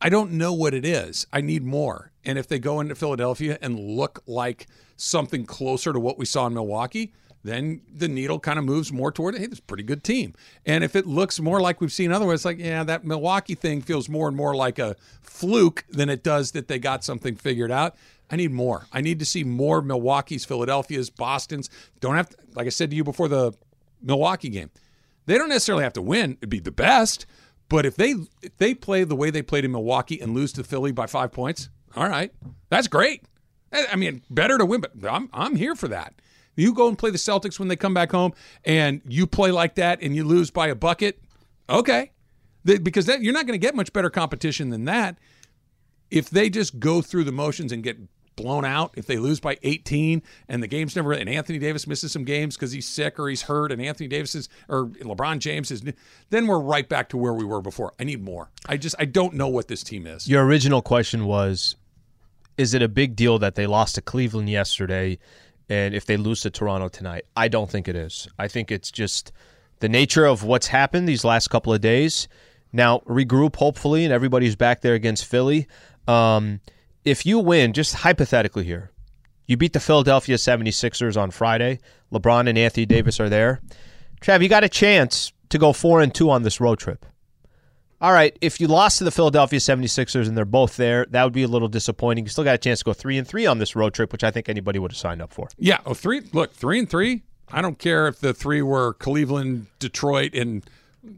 I 0.00 0.08
don't 0.08 0.32
know 0.32 0.52
what 0.52 0.74
it 0.74 0.84
is. 0.86 1.26
I 1.32 1.40
need 1.40 1.64
more. 1.64 2.12
And 2.24 2.38
if 2.38 2.46
they 2.48 2.58
go 2.58 2.80
into 2.80 2.94
Philadelphia 2.94 3.58
and 3.62 3.78
look 3.78 4.22
like 4.26 4.66
something 4.96 5.44
closer 5.46 5.92
to 5.92 5.98
what 6.00 6.18
we 6.18 6.24
saw 6.26 6.46
in 6.46 6.54
Milwaukee, 6.54 7.12
then 7.46 7.80
the 7.92 8.08
needle 8.08 8.38
kind 8.40 8.58
of 8.58 8.64
moves 8.64 8.92
more 8.92 9.12
toward 9.12 9.38
hey, 9.38 9.46
this 9.46 9.60
pretty 9.60 9.82
good 9.82 10.02
team. 10.02 10.34
And 10.64 10.82
if 10.82 10.96
it 10.96 11.06
looks 11.06 11.40
more 11.40 11.60
like 11.60 11.80
we've 11.80 11.92
seen 11.92 12.12
otherwise, 12.12 12.44
like 12.44 12.58
yeah, 12.58 12.84
that 12.84 13.04
Milwaukee 13.04 13.54
thing 13.54 13.80
feels 13.82 14.08
more 14.08 14.28
and 14.28 14.36
more 14.36 14.54
like 14.54 14.78
a 14.78 14.96
fluke 15.22 15.84
than 15.88 16.08
it 16.08 16.22
does 16.22 16.52
that 16.52 16.68
they 16.68 16.78
got 16.78 17.04
something 17.04 17.36
figured 17.36 17.70
out. 17.70 17.96
I 18.30 18.36
need 18.36 18.50
more. 18.50 18.86
I 18.92 19.00
need 19.00 19.20
to 19.20 19.24
see 19.24 19.44
more 19.44 19.80
Milwaukee's, 19.80 20.44
Philadelphia's, 20.44 21.10
Boston's. 21.10 21.70
Don't 22.00 22.16
have 22.16 22.28
to, 22.30 22.36
like 22.54 22.66
I 22.66 22.70
said 22.70 22.90
to 22.90 22.96
you 22.96 23.04
before 23.04 23.28
the 23.28 23.52
Milwaukee 24.02 24.48
game. 24.48 24.70
They 25.26 25.38
don't 25.38 25.48
necessarily 25.48 25.84
have 25.84 25.92
to 25.94 26.02
win. 26.02 26.32
It'd 26.40 26.48
be 26.48 26.58
the 26.58 26.72
best. 26.72 27.26
But 27.68 27.84
if 27.84 27.96
they 27.96 28.14
if 28.42 28.56
they 28.58 28.74
play 28.74 29.04
the 29.04 29.16
way 29.16 29.30
they 29.30 29.42
played 29.42 29.64
in 29.64 29.72
Milwaukee 29.72 30.20
and 30.20 30.34
lose 30.34 30.52
to 30.54 30.64
Philly 30.64 30.92
by 30.92 31.06
five 31.06 31.32
points, 31.32 31.68
all 31.96 32.08
right, 32.08 32.32
that's 32.68 32.86
great. 32.86 33.24
I 33.72 33.96
mean, 33.96 34.22
better 34.30 34.56
to 34.56 34.64
win, 34.64 34.80
but 34.80 34.92
I'm 35.08 35.28
I'm 35.32 35.56
here 35.56 35.74
for 35.74 35.88
that. 35.88 36.14
You 36.56 36.72
go 36.72 36.88
and 36.88 36.98
play 36.98 37.10
the 37.10 37.18
Celtics 37.18 37.58
when 37.58 37.68
they 37.68 37.76
come 37.76 37.94
back 37.94 38.10
home, 38.10 38.32
and 38.64 39.00
you 39.06 39.26
play 39.26 39.50
like 39.50 39.76
that, 39.76 40.00
and 40.02 40.16
you 40.16 40.24
lose 40.24 40.50
by 40.50 40.68
a 40.68 40.74
bucket. 40.74 41.20
Okay, 41.68 42.12
because 42.64 43.06
that, 43.06 43.22
you're 43.22 43.34
not 43.34 43.46
going 43.46 43.58
to 43.58 43.64
get 43.64 43.74
much 43.74 43.92
better 43.92 44.10
competition 44.10 44.70
than 44.70 44.86
that. 44.86 45.18
If 46.10 46.30
they 46.30 46.48
just 46.48 46.78
go 46.78 47.02
through 47.02 47.24
the 47.24 47.32
motions 47.32 47.72
and 47.72 47.82
get 47.82 47.98
blown 48.36 48.64
out, 48.64 48.92
if 48.96 49.06
they 49.06 49.16
lose 49.16 49.40
by 49.40 49.58
18 49.62 50.22
and 50.48 50.62
the 50.62 50.66
game's 50.66 50.94
never, 50.94 51.12
and 51.12 51.28
Anthony 51.28 51.58
Davis 51.58 51.86
misses 51.86 52.12
some 52.12 52.24
games 52.24 52.54
because 52.54 52.70
he's 52.70 52.86
sick 52.86 53.18
or 53.18 53.28
he's 53.28 53.42
hurt, 53.42 53.72
and 53.72 53.82
Anthony 53.82 54.08
Davis 54.08 54.34
is, 54.34 54.48
or 54.68 54.86
LeBron 54.86 55.38
James 55.38 55.70
is, 55.70 55.82
then 56.30 56.46
we're 56.46 56.60
right 56.60 56.88
back 56.88 57.08
to 57.08 57.16
where 57.16 57.32
we 57.32 57.44
were 57.44 57.60
before. 57.60 57.94
I 57.98 58.04
need 58.04 58.22
more. 58.22 58.50
I 58.66 58.76
just, 58.76 58.94
I 58.98 59.06
don't 59.06 59.34
know 59.34 59.48
what 59.48 59.68
this 59.68 59.82
team 59.82 60.06
is. 60.06 60.28
Your 60.28 60.44
original 60.44 60.82
question 60.82 61.24
was 61.24 61.76
Is 62.56 62.74
it 62.74 62.82
a 62.82 62.88
big 62.88 63.16
deal 63.16 63.38
that 63.40 63.54
they 63.56 63.66
lost 63.66 63.96
to 63.96 64.02
Cleveland 64.02 64.50
yesterday 64.50 65.18
and 65.68 65.94
if 65.94 66.06
they 66.06 66.16
lose 66.16 66.40
to 66.42 66.50
Toronto 66.50 66.88
tonight? 66.88 67.24
I 67.36 67.48
don't 67.48 67.70
think 67.70 67.88
it 67.88 67.96
is. 67.96 68.28
I 68.38 68.48
think 68.48 68.70
it's 68.70 68.90
just 68.90 69.32
the 69.80 69.88
nature 69.88 70.24
of 70.24 70.42
what's 70.42 70.68
happened 70.68 71.08
these 71.08 71.24
last 71.24 71.48
couple 71.48 71.72
of 71.72 71.80
days. 71.80 72.28
Now, 72.72 73.00
regroup, 73.00 73.56
hopefully, 73.56 74.04
and 74.04 74.12
everybody's 74.12 74.56
back 74.56 74.80
there 74.80 74.94
against 74.94 75.24
Philly. 75.24 75.66
Um, 76.06 76.60
if 77.04 77.24
you 77.24 77.38
win, 77.38 77.72
just 77.72 77.94
hypothetically 77.94 78.64
here, 78.64 78.90
you 79.46 79.56
beat 79.56 79.72
the 79.72 79.80
Philadelphia 79.80 80.36
76ers 80.36 81.16
on 81.16 81.30
Friday. 81.30 81.78
LeBron 82.12 82.48
and 82.48 82.58
Anthony 82.58 82.86
Davis 82.86 83.20
are 83.20 83.28
there. 83.28 83.60
Trav, 84.20 84.42
you 84.42 84.48
got 84.48 84.64
a 84.64 84.68
chance 84.68 85.32
to 85.50 85.58
go 85.58 85.72
4 85.72 86.00
and 86.00 86.14
2 86.14 86.30
on 86.30 86.42
this 86.42 86.60
road 86.60 86.78
trip. 86.78 87.06
All 87.98 88.12
right, 88.12 88.36
if 88.42 88.60
you 88.60 88.68
lost 88.68 88.98
to 88.98 89.04
the 89.04 89.10
Philadelphia 89.10 89.58
76ers 89.58 90.28
and 90.28 90.36
they're 90.36 90.44
both 90.44 90.76
there, 90.76 91.06
that 91.10 91.24
would 91.24 91.32
be 91.32 91.44
a 91.44 91.48
little 91.48 91.68
disappointing. 91.68 92.24
You 92.24 92.28
still 92.28 92.44
got 92.44 92.54
a 92.54 92.58
chance 92.58 92.80
to 92.80 92.84
go 92.84 92.92
3 92.92 93.16
and 93.16 93.26
3 93.26 93.46
on 93.46 93.58
this 93.58 93.74
road 93.74 93.94
trip, 93.94 94.12
which 94.12 94.22
I 94.22 94.30
think 94.30 94.48
anybody 94.50 94.78
would 94.78 94.92
have 94.92 94.98
signed 94.98 95.22
up 95.22 95.32
for. 95.32 95.48
Yeah. 95.56 95.78
Oh, 95.86 95.94
three. 95.94 96.22
Look, 96.32 96.52
three 96.52 96.78
and 96.78 96.90
three. 96.90 97.22
I 97.50 97.62
don't 97.62 97.78
care 97.78 98.06
if 98.06 98.20
the 98.20 98.34
three 98.34 98.60
were 98.60 98.94
Cleveland, 98.94 99.68
Detroit, 99.78 100.34
and 100.34 100.62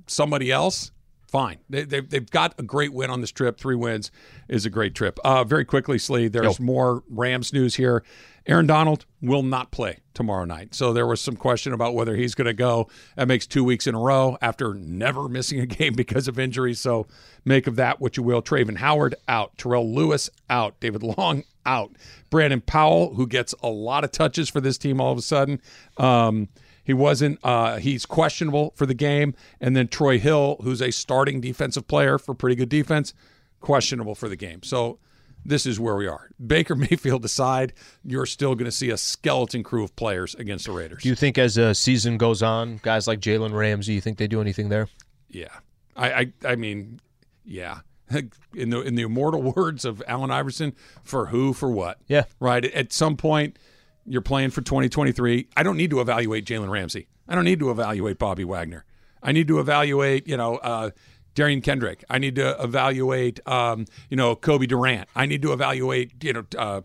somebody 0.06 0.52
else. 0.52 0.92
Fine. 1.26 1.58
They, 1.68 1.84
they, 1.84 2.00
they've 2.00 2.30
got 2.30 2.54
a 2.58 2.62
great 2.62 2.92
win 2.92 3.10
on 3.10 3.20
this 3.20 3.30
trip. 3.32 3.58
Three 3.58 3.76
wins 3.76 4.10
is 4.48 4.64
a 4.64 4.70
great 4.70 4.94
trip. 4.94 5.18
Uh, 5.24 5.44
very 5.44 5.64
quickly, 5.64 5.98
Slee, 5.98 6.28
there's 6.28 6.58
more 6.60 7.02
Rams 7.10 7.52
news 7.52 7.74
here. 7.74 8.02
Aaron 8.48 8.66
Donald 8.66 9.04
will 9.20 9.42
not 9.42 9.70
play 9.70 9.98
tomorrow 10.14 10.46
night. 10.46 10.74
So 10.74 10.94
there 10.94 11.06
was 11.06 11.20
some 11.20 11.36
question 11.36 11.74
about 11.74 11.94
whether 11.94 12.16
he's 12.16 12.34
going 12.34 12.46
to 12.46 12.54
go. 12.54 12.88
That 13.14 13.28
makes 13.28 13.46
two 13.46 13.62
weeks 13.62 13.86
in 13.86 13.94
a 13.94 14.00
row 14.00 14.38
after 14.40 14.72
never 14.74 15.28
missing 15.28 15.60
a 15.60 15.66
game 15.66 15.92
because 15.92 16.28
of 16.28 16.38
injury. 16.38 16.72
So 16.72 17.06
make 17.44 17.66
of 17.66 17.76
that 17.76 18.00
what 18.00 18.16
you 18.16 18.22
will. 18.22 18.40
Travin 18.40 18.78
Howard 18.78 19.14
out. 19.28 19.56
Terrell 19.58 19.92
Lewis 19.94 20.30
out. 20.48 20.80
David 20.80 21.02
Long 21.02 21.44
out. 21.66 21.92
Brandon 22.30 22.62
Powell, 22.62 23.14
who 23.14 23.26
gets 23.26 23.54
a 23.62 23.68
lot 23.68 24.02
of 24.02 24.12
touches 24.12 24.48
for 24.48 24.62
this 24.62 24.78
team 24.78 24.98
all 24.98 25.12
of 25.12 25.18
a 25.18 25.22
sudden. 25.22 25.60
Um, 25.98 26.48
he 26.82 26.94
wasn't. 26.94 27.38
Uh, 27.44 27.76
he's 27.76 28.06
questionable 28.06 28.72
for 28.76 28.86
the 28.86 28.94
game. 28.94 29.34
And 29.60 29.76
then 29.76 29.88
Troy 29.88 30.18
Hill, 30.18 30.56
who's 30.62 30.80
a 30.80 30.90
starting 30.90 31.42
defensive 31.42 31.86
player 31.86 32.16
for 32.18 32.32
pretty 32.32 32.56
good 32.56 32.70
defense, 32.70 33.12
questionable 33.60 34.14
for 34.14 34.30
the 34.30 34.36
game. 34.36 34.62
So 34.62 34.98
this 35.44 35.66
is 35.66 35.80
where 35.80 35.96
we 35.96 36.06
are. 36.06 36.30
Baker 36.44 36.74
Mayfield 36.76 37.24
aside, 37.24 37.72
you're 38.04 38.26
still 38.26 38.54
going 38.54 38.66
to 38.66 38.72
see 38.72 38.90
a 38.90 38.96
skeleton 38.96 39.62
crew 39.62 39.84
of 39.84 39.94
players 39.96 40.34
against 40.34 40.66
the 40.66 40.72
Raiders. 40.72 41.02
Do 41.02 41.08
you 41.08 41.14
think 41.14 41.38
as 41.38 41.54
the 41.54 41.74
season 41.74 42.18
goes 42.18 42.42
on, 42.42 42.80
guys 42.82 43.06
like 43.06 43.20
Jalen 43.20 43.52
Ramsey, 43.52 43.94
you 43.94 44.00
think 44.00 44.18
they 44.18 44.28
do 44.28 44.40
anything 44.40 44.68
there? 44.68 44.88
yeah, 45.30 45.48
I, 45.96 46.10
I, 46.12 46.32
I 46.44 46.56
mean, 46.56 47.00
yeah. 47.44 47.80
In 48.54 48.70
the 48.70 48.80
in 48.80 48.94
the 48.94 49.02
immortal 49.02 49.52
words 49.56 49.84
of 49.84 50.02
Allen 50.08 50.30
Iverson, 50.30 50.72
for 51.04 51.26
who, 51.26 51.52
for 51.52 51.70
what? 51.70 51.98
Yeah. 52.06 52.24
Right. 52.40 52.64
At 52.64 52.90
some 52.90 53.18
point, 53.18 53.58
you're 54.06 54.22
playing 54.22 54.48
for 54.48 54.62
2023. 54.62 55.48
I 55.54 55.62
don't 55.62 55.76
need 55.76 55.90
to 55.90 56.00
evaluate 56.00 56.46
Jalen 56.46 56.70
Ramsey. 56.70 57.08
I 57.28 57.34
don't 57.34 57.44
need 57.44 57.58
to 57.58 57.70
evaluate 57.70 58.18
Bobby 58.18 58.44
Wagner. 58.44 58.86
I 59.22 59.32
need 59.32 59.46
to 59.48 59.60
evaluate, 59.60 60.26
you 60.26 60.38
know, 60.38 60.56
uh, 60.56 60.90
Derion 61.38 61.62
Kendrick. 61.62 62.04
I 62.10 62.18
need 62.18 62.34
to 62.34 62.60
evaluate, 62.62 63.40
um, 63.46 63.86
you 64.10 64.16
know, 64.16 64.34
Cobie 64.34 64.66
Durant. 64.66 65.08
I 65.14 65.26
need 65.26 65.42
to 65.42 65.52
evaluate, 65.52 66.24
you 66.24 66.32
know, 66.32 66.44
uh, 66.56 66.80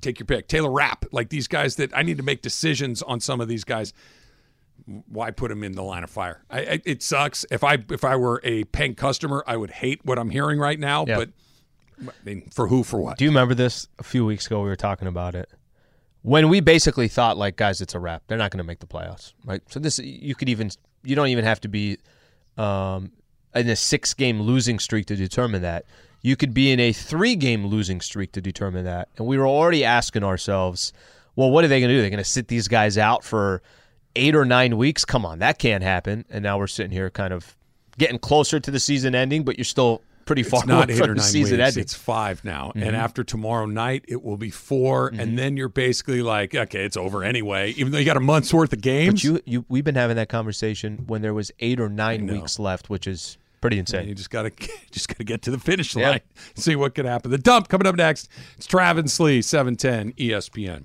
take 0.00 0.18
your 0.18 0.26
pick, 0.26 0.48
Taylor 0.48 0.70
Rapp. 0.70 1.06
Like 1.12 1.28
these 1.28 1.46
guys 1.46 1.76
that 1.76 1.96
I 1.96 2.02
need 2.02 2.16
to 2.16 2.22
make 2.22 2.42
decisions 2.42 3.02
on 3.02 3.20
some 3.20 3.40
of 3.40 3.48
these 3.48 3.64
guys. 3.64 3.92
Why 5.08 5.30
put 5.30 5.48
them 5.48 5.64
in 5.64 5.72
the 5.72 5.82
line 5.82 6.04
of 6.04 6.10
fire? 6.10 6.44
I, 6.48 6.58
I, 6.60 6.82
it 6.84 7.02
sucks. 7.02 7.44
If 7.50 7.64
I 7.64 7.78
if 7.90 8.04
I 8.04 8.16
were 8.16 8.40
a 8.44 8.64
paying 8.64 8.94
customer, 8.94 9.42
I 9.46 9.56
would 9.56 9.70
hate 9.70 10.04
what 10.04 10.18
I'm 10.18 10.30
hearing 10.30 10.58
right 10.58 10.78
now. 10.78 11.04
Yeah. 11.06 11.16
But 11.16 11.30
I 12.00 12.12
mean, 12.24 12.48
for 12.52 12.68
who? 12.68 12.84
For 12.84 13.00
what? 13.00 13.18
Do 13.18 13.24
you 13.24 13.30
remember 13.30 13.54
this? 13.54 13.88
A 13.98 14.04
few 14.04 14.24
weeks 14.24 14.46
ago, 14.46 14.62
we 14.62 14.68
were 14.68 14.76
talking 14.76 15.08
about 15.08 15.34
it. 15.34 15.50
When 16.22 16.48
we 16.48 16.60
basically 16.60 17.08
thought, 17.08 17.36
like, 17.36 17.56
guys, 17.56 17.80
it's 17.80 17.94
a 17.94 18.00
wrap. 18.00 18.24
They're 18.26 18.38
not 18.38 18.50
going 18.50 18.58
to 18.58 18.64
make 18.64 18.80
the 18.80 18.86
playoffs, 18.86 19.32
right? 19.44 19.62
So 19.70 19.78
this, 19.78 20.00
you 20.00 20.34
could 20.34 20.48
even, 20.48 20.70
you 21.04 21.14
don't 21.14 21.28
even 21.28 21.44
have 21.44 21.60
to 21.60 21.68
be 21.68 21.98
um, 22.56 23.12
in 23.56 23.68
a 23.68 23.76
six-game 23.76 24.40
losing 24.40 24.78
streak 24.78 25.06
to 25.06 25.16
determine 25.16 25.62
that. 25.62 25.84
You 26.22 26.36
could 26.36 26.52
be 26.54 26.70
in 26.72 26.80
a 26.80 26.92
three-game 26.92 27.66
losing 27.66 28.00
streak 28.00 28.32
to 28.32 28.40
determine 28.40 28.84
that. 28.84 29.08
And 29.16 29.26
we 29.26 29.38
were 29.38 29.46
already 29.46 29.84
asking 29.84 30.24
ourselves, 30.24 30.92
well, 31.36 31.50
what 31.50 31.64
are 31.64 31.68
they 31.68 31.80
going 31.80 31.88
to 31.90 31.94
do? 31.94 32.00
They're 32.00 32.10
going 32.10 32.18
to 32.18 32.24
sit 32.24 32.48
these 32.48 32.68
guys 32.68 32.98
out 32.98 33.22
for 33.22 33.62
eight 34.16 34.34
or 34.34 34.44
nine 34.44 34.76
weeks? 34.76 35.04
Come 35.04 35.24
on, 35.24 35.38
that 35.40 35.58
can't 35.58 35.82
happen. 35.84 36.24
And 36.30 36.42
now 36.42 36.58
we're 36.58 36.66
sitting 36.66 36.90
here, 36.92 37.10
kind 37.10 37.32
of 37.32 37.56
getting 37.98 38.18
closer 38.18 38.58
to 38.58 38.70
the 38.70 38.80
season 38.80 39.14
ending, 39.14 39.44
but 39.44 39.56
you're 39.56 39.64
still 39.64 40.02
pretty 40.24 40.42
far 40.42 40.60
It's 40.60 40.66
not 40.66 40.90
eight 40.90 40.96
from 40.96 41.04
or 41.10 41.14
the 41.14 41.20
nine 41.20 41.24
season 41.24 41.58
weeks. 41.58 41.68
ending. 41.68 41.82
It's 41.82 41.94
five 41.94 42.42
now, 42.44 42.68
Mm-hmm. 42.74 42.82
and 42.82 42.96
after 42.96 43.22
tomorrow 43.22 43.66
night, 43.66 44.04
it 44.08 44.24
will 44.24 44.36
be 44.36 44.50
4 44.50 45.12
and 45.16 45.38
then 45.38 45.56
you're 45.56 45.68
basically 45.68 46.20
like, 46.22 46.52
okay, 46.54 46.84
it's 46.84 46.96
over 46.96 47.22
anyway. 47.22 47.70
Even 47.76 47.92
though 47.92 47.98
you 47.98 48.04
got 48.04 48.16
a 48.16 48.20
month's 48.20 48.52
worth 48.52 48.72
of 48.72 48.80
games, 48.80 49.22
But 49.22 49.24
you, 49.24 49.40
you, 49.44 49.64
we've 49.68 49.84
been 49.84 49.94
having 49.94 50.16
that 50.16 50.28
conversation 50.28 51.04
when 51.06 51.22
there 51.22 51.32
was 51.34 51.52
eight 51.60 51.78
or 51.78 51.88
nine 51.88 52.26
weeks 52.26 52.58
left, 52.58 52.90
which 52.90 53.06
is 53.06 53.38
pretty 53.66 53.78
And 54.00 54.08
you 54.08 54.14
just 54.14 54.30
gotta 54.30 54.50
just 54.90 55.08
gotta 55.08 55.24
get 55.24 55.42
to 55.42 55.50
the 55.50 55.58
finish 55.58 55.94
Yeah. 55.96 56.10
line, 56.10 56.20
see 56.56 56.76
what 56.76 56.94
could 56.94 57.04
happen. 57.04 57.30
The 57.30 57.38
dump 57.38 57.68
coming 57.68 57.86
up 57.86 57.96
next. 57.96 58.28
It's 58.56 58.66
Travis 58.66 59.18
Lee, 59.20 59.42
seven 59.42 59.76
ten 59.76 60.12
ESPN. 60.12 60.84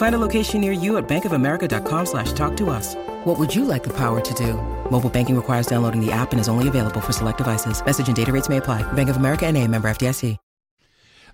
Find 0.00 0.14
a 0.14 0.18
location 0.18 0.62
near 0.62 0.72
you 0.72 0.96
at 0.96 1.06
bankofamerica.com 1.06 2.06
slash 2.06 2.32
talk 2.32 2.56
to 2.56 2.70
us. 2.70 2.94
What 3.24 3.38
would 3.38 3.54
you 3.54 3.66
like 3.66 3.82
the 3.82 3.92
power 3.92 4.18
to 4.22 4.34
do? 4.34 4.54
Mobile 4.90 5.10
banking 5.10 5.36
requires 5.36 5.66
downloading 5.66 6.00
the 6.04 6.10
app 6.10 6.32
and 6.32 6.40
is 6.40 6.48
only 6.48 6.68
available 6.68 7.02
for 7.02 7.12
select 7.12 7.36
devices. 7.36 7.84
Message 7.84 8.06
and 8.06 8.16
data 8.16 8.32
rates 8.32 8.48
may 8.48 8.56
apply. 8.56 8.80
Bank 8.94 9.10
of 9.10 9.16
America 9.18 9.44
and 9.46 9.58
a 9.58 9.68
member 9.68 9.90
FDIC. 9.90 10.38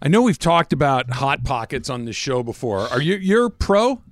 I 0.03 0.09
know 0.09 0.21
we've 0.23 0.39
talked 0.39 0.73
about 0.73 1.11
hot 1.13 1.45
pockets 1.45 1.89
on 1.89 2.07
this 2.07 2.17
show 2.17 2.43
before. 2.43 2.81
Are 2.81 3.01
you 3.01 3.15
you're 3.15 3.49
pro? 3.51 4.03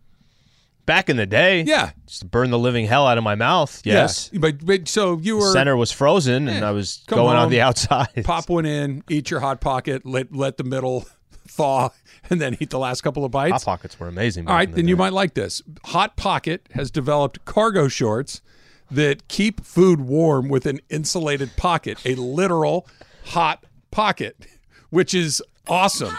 Back 0.87 1.11
in 1.11 1.17
the 1.17 1.27
day, 1.27 1.63
Yeah. 1.63 1.91
just 2.07 2.31
burn 2.31 2.51
the 2.51 2.59
living 2.59 2.87
hell 2.87 3.09
out 3.09 3.19
of 3.19 3.25
my 3.25 3.35
mouth. 3.35 3.83
Yes. 3.85 4.31
Yeah. 4.33 4.39
But 4.39 4.65
but 4.65 4.87
so 4.87 5.19
you 5.21 5.41
The 5.41 5.47
were 5.47 5.53
center 5.53 5.77
was 5.77 5.91
frozen, 5.91 6.47
and 6.49 6.65
I 6.65 6.71
was 6.71 7.03
Come 7.09 7.19
going 7.19 7.37
on 7.37 7.51
the 7.51 7.61
outside. 7.69 8.23
pop 8.25 8.49
one 8.49 8.67
in, 8.67 9.03
eat 9.11 9.33
your 9.33 9.41
hot 9.41 9.61
pocket, 9.61 10.07
let 10.07 10.33
let 10.33 10.59
the 10.59 10.65
middle 10.65 11.07
thaw, 11.49 11.91
and 12.31 12.41
then 12.41 12.57
eat 12.61 12.71
the 12.71 12.79
last 12.79 13.03
couple 13.03 13.25
of 13.25 13.31
bites. 13.31 13.53
Hot 13.53 13.65
pockets 13.65 13.99
were 13.99 14.09
amazing. 14.09 14.47
All 14.49 14.55
right, 14.55 14.69
back 14.69 14.75
the 14.75 14.83
then 14.83 14.89
you 14.89 14.97
might 14.97 15.13
like 15.13 15.35
this. 15.35 15.63
Hot 15.85 16.17
Pocket 16.17 16.69
has 16.73 16.91
developed 16.91 17.45
cargo 17.45 17.89
shorts 17.89 18.41
that 18.91 19.27
keep 19.29 19.65
food 19.65 20.01
warm 20.01 20.49
with 20.49 20.67
an 20.67 20.81
insulated 20.91 21.57
pocket, 21.57 21.99
a 22.05 22.15
literal 22.15 22.87
hot 23.27 23.65
pocket, 23.91 24.47
which 24.91 25.15
is 25.15 25.43
awesome. 25.69 26.15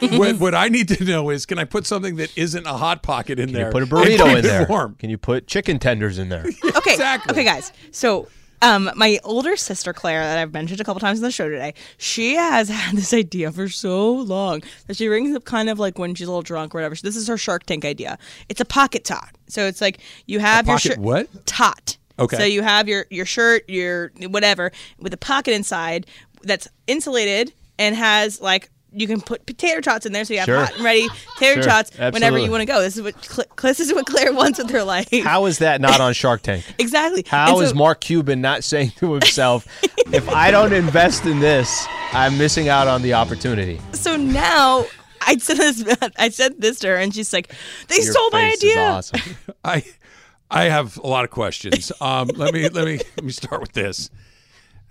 what, 0.00 0.38
what 0.38 0.54
I 0.54 0.68
need 0.68 0.88
to 0.88 1.04
know 1.04 1.30
is 1.30 1.46
can 1.46 1.58
I 1.58 1.64
put 1.64 1.86
something 1.86 2.16
that 2.16 2.36
isn't 2.36 2.66
a 2.66 2.76
hot 2.76 3.02
pocket 3.02 3.38
in 3.38 3.46
Can 3.46 3.54
there? 3.54 3.66
you 3.66 3.72
put 3.72 3.82
a 3.82 3.86
burrito 3.86 4.36
in 4.36 4.42
there? 4.42 4.66
Warm? 4.68 4.96
Can 4.96 5.10
you 5.10 5.18
put 5.18 5.46
chicken 5.46 5.78
tenders 5.78 6.18
in 6.18 6.28
there? 6.28 6.44
Okay. 6.64 6.92
Exactly. 6.92 7.32
Okay, 7.32 7.44
guys. 7.44 7.72
So, 7.90 8.28
um, 8.62 8.90
my 8.96 9.18
older 9.24 9.56
sister 9.56 9.92
Claire, 9.92 10.22
that 10.22 10.38
I've 10.38 10.52
mentioned 10.52 10.80
a 10.80 10.84
couple 10.84 11.00
times 11.00 11.18
in 11.18 11.22
the 11.22 11.30
show 11.30 11.48
today, 11.48 11.74
she 11.96 12.34
has 12.34 12.68
had 12.78 12.96
this 12.96 13.12
idea 13.14 13.52
for 13.52 13.68
so 13.68 14.12
long 14.12 14.62
that 14.86 14.96
she 14.96 15.08
brings 15.08 15.34
up 15.34 15.44
kind 15.44 15.68
of 15.68 15.78
like 15.78 15.98
when 15.98 16.14
she's 16.14 16.26
a 16.26 16.30
little 16.30 16.42
drunk 16.42 16.74
or 16.74 16.78
whatever. 16.78 16.94
This 16.94 17.16
is 17.16 17.28
her 17.28 17.36
Shark 17.36 17.64
Tank 17.64 17.84
idea. 17.84 18.18
It's 18.48 18.60
a 18.60 18.64
pocket 18.64 19.04
tot. 19.04 19.30
So 19.46 19.66
it's 19.66 19.80
like 19.80 20.00
you 20.26 20.40
have 20.40 20.66
your 20.66 20.78
shirt. 20.78 20.98
what? 20.98 21.28
Tot. 21.46 21.96
Okay. 22.18 22.36
So 22.36 22.44
you 22.44 22.62
have 22.62 22.88
your 22.88 23.06
your 23.10 23.26
shirt, 23.26 23.68
your 23.68 24.10
whatever, 24.28 24.72
with 24.98 25.14
a 25.14 25.18
pocket 25.18 25.54
inside 25.54 26.06
that's 26.42 26.68
insulated 26.86 27.52
and 27.78 27.94
has 27.94 28.40
like. 28.40 28.70
You 28.92 29.06
can 29.06 29.20
put 29.20 29.44
potato 29.44 29.80
tots 29.80 30.06
in 30.06 30.12
there, 30.12 30.24
so 30.24 30.32
you 30.32 30.38
have 30.40 30.46
Sure. 30.46 30.64
hot 30.64 30.74
and 30.76 30.82
ready 30.84 31.06
potato 31.34 31.60
Sure. 31.60 31.70
tots 31.70 31.96
whenever 31.98 32.38
you 32.38 32.50
want 32.50 32.62
to 32.62 32.66
go. 32.66 32.80
This 32.80 32.96
is 32.96 33.02
what 33.02 33.22
Cl- 33.24 33.46
this 33.62 33.80
is 33.80 33.92
what 33.92 34.06
Claire 34.06 34.32
wants 34.32 34.58
with 34.58 34.70
her 34.70 34.82
life. 34.82 35.08
How 35.24 35.44
is 35.46 35.58
that 35.58 35.80
not 35.80 36.00
on 36.00 36.14
Shark 36.14 36.42
Tank? 36.42 36.64
exactly. 36.78 37.24
How 37.28 37.56
And 37.58 37.66
is 37.66 37.74
Mark 37.74 38.00
Cuban 38.00 38.40
not 38.40 38.64
saying 38.64 38.92
to 38.96 39.12
himself, 39.12 39.66
if 40.12 40.28
I 40.30 40.50
don't 40.50 40.72
invest 40.72 41.26
in 41.26 41.40
this, 41.40 41.86
I'm 42.12 42.38
missing 42.38 42.68
out 42.68 42.88
on 42.88 43.02
the 43.02 43.12
opportunity? 43.14 43.80
so 43.92 44.16
now 44.16 44.86
I 45.26 45.36
said 45.36 45.56
this 45.58 45.84
I 46.18 46.30
said 46.30 46.60
this 46.60 46.78
to 46.80 46.88
her 46.88 46.96
and 46.96 47.14
she's 47.14 47.32
like, 47.32 47.52
They 47.88 47.96
Your 47.96 48.12
stole 48.12 48.30
my 48.30 48.50
face 48.50 48.62
is 48.64 48.70
idea. 48.70 48.82
awesome. 48.88 49.20
I 49.64 49.84
I 50.50 50.64
have 50.64 50.96
a 50.96 51.06
lot 51.06 51.24
of 51.24 51.30
questions. 51.30 51.92
Um, 52.00 52.28
let 52.36 52.54
me 52.54 52.68
let 52.70 52.86
me 52.86 53.00
let 53.16 53.22
me 53.24 53.32
start 53.32 53.60
with 53.60 53.72
this. 53.74 54.08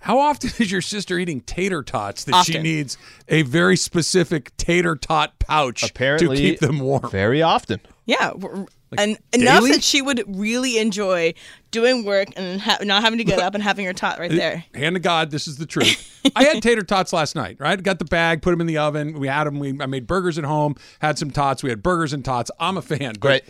How 0.00 0.18
often 0.18 0.50
is 0.58 0.70
your 0.70 0.80
sister 0.80 1.18
eating 1.18 1.40
tater 1.40 1.82
tots 1.82 2.24
that 2.24 2.44
she 2.44 2.58
needs 2.58 2.96
a 3.28 3.42
very 3.42 3.76
specific 3.76 4.56
tater 4.56 4.96
tot 4.96 5.38
pouch 5.38 5.82
Apparently, 5.90 6.36
to 6.36 6.42
keep 6.42 6.60
them 6.60 6.78
warm? 6.80 7.10
Very 7.10 7.42
often. 7.42 7.80
Yeah. 8.06 8.30
w- 8.30 8.66
and 8.96 9.18
enough 9.34 9.64
that 9.64 9.82
she 9.82 10.00
would 10.00 10.24
really 10.26 10.78
enjoy 10.78 11.34
doing 11.70 12.04
work 12.06 12.28
and 12.36 12.58
ha- 12.58 12.78
not 12.82 13.02
having 13.02 13.18
to 13.18 13.24
get 13.24 13.38
up 13.38 13.54
and 13.54 13.62
having 13.62 13.84
her 13.84 13.92
tot 13.92 14.18
right 14.18 14.30
uh, 14.32 14.34
there. 14.34 14.64
Hand 14.74 14.96
to 14.96 15.00
God, 15.00 15.30
this 15.30 15.46
is 15.46 15.58
the 15.58 15.66
truth. 15.66 16.20
I 16.34 16.44
had 16.44 16.62
tater 16.62 16.82
tots 16.82 17.12
last 17.12 17.34
night, 17.36 17.56
right? 17.60 17.82
Got 17.82 17.98
the 17.98 18.06
bag, 18.06 18.40
put 18.40 18.52
them 18.52 18.62
in 18.62 18.66
the 18.66 18.78
oven. 18.78 19.18
We 19.18 19.26
had 19.28 19.44
them. 19.44 19.58
We, 19.58 19.76
I 19.80 19.84
made 19.86 20.06
burgers 20.06 20.38
at 20.38 20.44
home, 20.44 20.76
had 21.00 21.18
some 21.18 21.30
tots. 21.30 21.62
We 21.62 21.68
had 21.68 21.82
burgers 21.82 22.14
and 22.14 22.24
tots. 22.24 22.50
I'm 22.58 22.78
a 22.78 22.82
fan. 22.82 23.12
but 23.14 23.20
Great. 23.20 23.42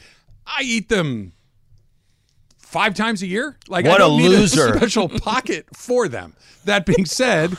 I 0.44 0.62
eat 0.62 0.88
them 0.88 1.34
five 2.68 2.94
times 2.94 3.22
a 3.22 3.26
year. 3.26 3.56
Like 3.68 3.84
What 3.84 4.00
I 4.00 4.04
a 4.04 4.08
don't 4.08 4.18
need 4.18 4.28
loser. 4.28 4.74
a 4.74 4.76
special 4.78 5.08
pocket 5.08 5.66
for 5.74 6.08
them. 6.08 6.34
That 6.64 6.84
being 6.86 7.06
said, 7.06 7.56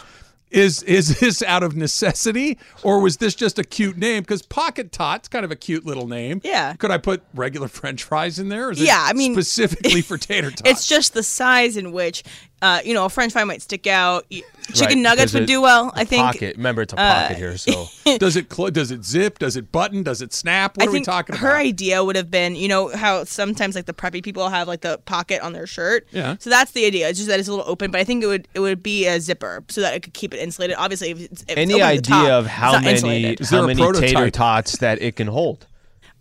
Is 0.51 0.81
is 0.83 1.19
this 1.19 1.43
out 1.43 1.61
of 1.63 1.75
necessity 1.75 2.57
or 2.83 2.99
was 3.01 3.17
this 3.17 3.35
just 3.35 3.59
a 3.59 3.63
cute 3.63 3.97
name? 3.97 4.23
Because 4.23 4.41
Pocket 4.41 4.91
Tot's 4.91 5.27
kind 5.27 5.45
of 5.45 5.51
a 5.51 5.55
cute 5.55 5.85
little 5.85 6.07
name. 6.07 6.41
Yeah. 6.43 6.73
Could 6.75 6.89
I 6.91 6.97
put 6.97 7.21
regular 7.35 7.67
French 7.79 8.03
fries 8.03 8.39
in 8.39 8.49
there? 8.49 8.67
Or 8.67 8.71
is 8.71 8.81
it 8.81 8.85
Yeah, 8.87 9.03
I 9.07 9.13
mean- 9.13 9.33
specifically 9.33 10.01
for 10.01 10.17
tater 10.29 10.49
tots. 10.49 10.61
It's 10.69 10.87
just 10.87 11.13
the 11.13 11.21
size 11.23 11.77
in 11.77 11.91
which, 11.91 12.23
uh, 12.61 12.79
you 12.83 12.93
know, 12.93 13.05
a 13.05 13.09
French 13.09 13.33
fry 13.33 13.43
might 13.43 13.61
stick 13.61 13.87
out. 13.87 14.25
Chicken 14.71 14.97
Right, 14.97 14.97
nuggets 14.97 15.33
would 15.33 15.43
it- 15.43 15.47
do 15.47 15.61
well. 15.61 15.91
I 15.95 16.03
think. 16.05 16.21
Pocket. 16.23 16.55
Remember, 16.57 16.83
it's 16.83 16.93
a 16.93 16.95
pocket 16.95 17.37
here, 17.37 17.57
so 17.57 17.87
does 18.19 18.35
it 18.35 18.49
clo- 18.49 18.69
does 18.69 18.91
it 18.91 19.03
zip? 19.03 19.39
Does 19.39 19.55
it 19.57 19.71
button? 19.71 20.03
Does 20.03 20.21
it 20.21 20.31
snap? 20.31 20.77
What 20.77 20.87
I 20.87 20.89
are 20.89 20.93
we 20.93 21.01
talking 21.01 21.35
her 21.35 21.47
about? 21.47 21.53
Her 21.55 21.59
idea 21.59 22.03
would 22.03 22.15
have 22.15 22.29
been, 22.29 22.55
you 22.55 22.67
know, 22.67 22.89
how 22.89 23.23
sometimes 23.23 23.73
like 23.73 23.87
the 23.87 23.93
preppy 23.93 24.21
people 24.21 24.47
have 24.49 24.67
like 24.67 24.81
the 24.81 24.99
pocket 25.05 25.41
on 25.41 25.53
their 25.53 25.65
shirt. 25.65 26.07
Yeah. 26.11 26.35
So 26.39 26.51
that's 26.51 26.71
the 26.73 26.85
idea. 26.85 27.09
It's 27.09 27.17
just 27.17 27.29
that 27.29 27.39
it's 27.39 27.47
a 27.49 27.51
little 27.51 27.67
open, 27.67 27.89
but 27.89 27.99
I 27.99 28.03
think 28.03 28.23
it 28.23 28.27
would 28.27 28.47
it 28.53 28.59
would 28.59 28.83
be 28.83 29.07
a 29.07 29.19
zipper 29.19 29.63
so 29.69 29.81
that 29.81 29.95
it 29.95 30.03
could 30.03 30.13
keep 30.13 30.35
it 30.35 30.37
insulated. 30.37 30.75
Obviously, 30.77 31.09
if 31.09 31.19
it's, 31.21 31.41
if 31.43 31.49
it's 31.49 31.57
any 31.57 31.73
open 31.73 31.81
at 31.87 32.03
the 32.03 32.13
idea 32.13 32.29
top, 32.29 32.29
of 32.29 32.45
how 32.45 32.71
many 32.73 32.89
insulated. 32.91 33.47
How 33.47 33.65
many 33.65 33.91
tater 33.93 34.29
tots 34.29 34.77
that 34.77 35.01
it 35.01 35.15
can 35.15 35.27
hold? 35.27 35.65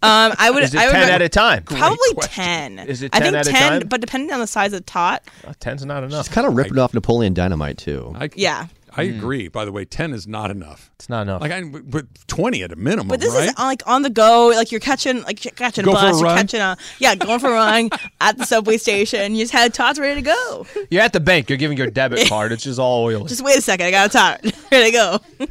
Um, 0.00 0.32
I 0.38 0.50
would. 0.50 0.62
Is 0.62 0.74
it 0.74 0.80
I 0.80 0.86
would 0.86 0.92
ten 0.92 1.02
rec- 1.02 1.10
at 1.12 1.22
a 1.22 1.28
time? 1.28 1.64
Probably 1.64 2.14
question. 2.14 2.32
ten. 2.32 2.78
Is 2.80 3.02
it 3.02 3.14
I 3.14 3.18
10 3.18 3.32
think 3.32 3.36
at 3.40 3.46
a 3.48 3.50
ten, 3.50 3.80
time? 3.80 3.88
but 3.88 4.00
depending 4.00 4.32
on 4.32 4.38
the 4.40 4.46
size 4.46 4.72
of 4.72 4.80
the 4.80 4.84
tot, 4.90 5.22
Uh, 5.46 5.52
Ten's 5.58 5.84
not 5.84 6.04
enough. 6.04 6.20
It's 6.20 6.28
kind 6.34 6.46
of 6.46 6.54
ripping 6.56 6.78
off 6.78 6.94
Napoleon 6.94 7.34
Dynamite 7.34 7.78
too. 7.78 8.14
I, 8.16 8.30
yeah. 8.36 8.66
I 8.96 9.02
agree. 9.02 9.46
By 9.48 9.64
the 9.64 9.70
way, 9.70 9.84
ten 9.84 10.12
is 10.12 10.26
not 10.26 10.50
enough. 10.50 10.90
It's 10.96 11.08
not 11.08 11.22
enough. 11.22 11.40
Like 11.40 11.52
I, 11.52 11.62
but 11.62 12.06
twenty 12.26 12.62
at 12.64 12.72
a 12.72 12.76
minimum, 12.76 13.06
But 13.08 13.20
this 13.20 13.32
right? 13.32 13.48
is 13.48 13.54
on, 13.56 13.66
like 13.66 13.82
on 13.86 14.02
the 14.02 14.10
go, 14.10 14.48
like 14.54 14.72
you're 14.72 14.80
catching, 14.80 15.22
like 15.22 15.44
you're 15.44 15.52
catching 15.52 15.84
Go 15.84 15.92
a 15.92 15.94
for 15.94 16.06
a 16.06 16.10
bus, 16.10 16.20
you're 16.20 16.30
catching 16.30 16.60
a 16.60 16.76
yeah, 16.98 17.14
going 17.14 17.38
for 17.38 17.48
a 17.48 17.52
run 17.52 17.90
at 18.20 18.38
the 18.38 18.44
subway 18.44 18.76
station. 18.76 19.34
You 19.36 19.42
just 19.44 19.52
had 19.52 19.72
tots 19.74 19.98
ready 20.00 20.20
to 20.20 20.22
go. 20.24 20.66
You're 20.90 21.02
at 21.02 21.12
the 21.12 21.20
bank. 21.20 21.48
You're 21.48 21.58
giving 21.58 21.76
your 21.78 21.90
debit 21.90 22.28
card. 22.28 22.50
It's 22.50 22.64
just 22.64 22.80
all 22.80 23.04
oily. 23.04 23.28
Just 23.28 23.42
wait 23.42 23.58
a 23.58 23.62
second, 23.62 23.86
I 23.86 23.90
got 23.92 24.06
a 24.06 24.12
tot 24.12 24.40
ready 24.72 24.90
to 24.90 24.92
go. 24.92 25.46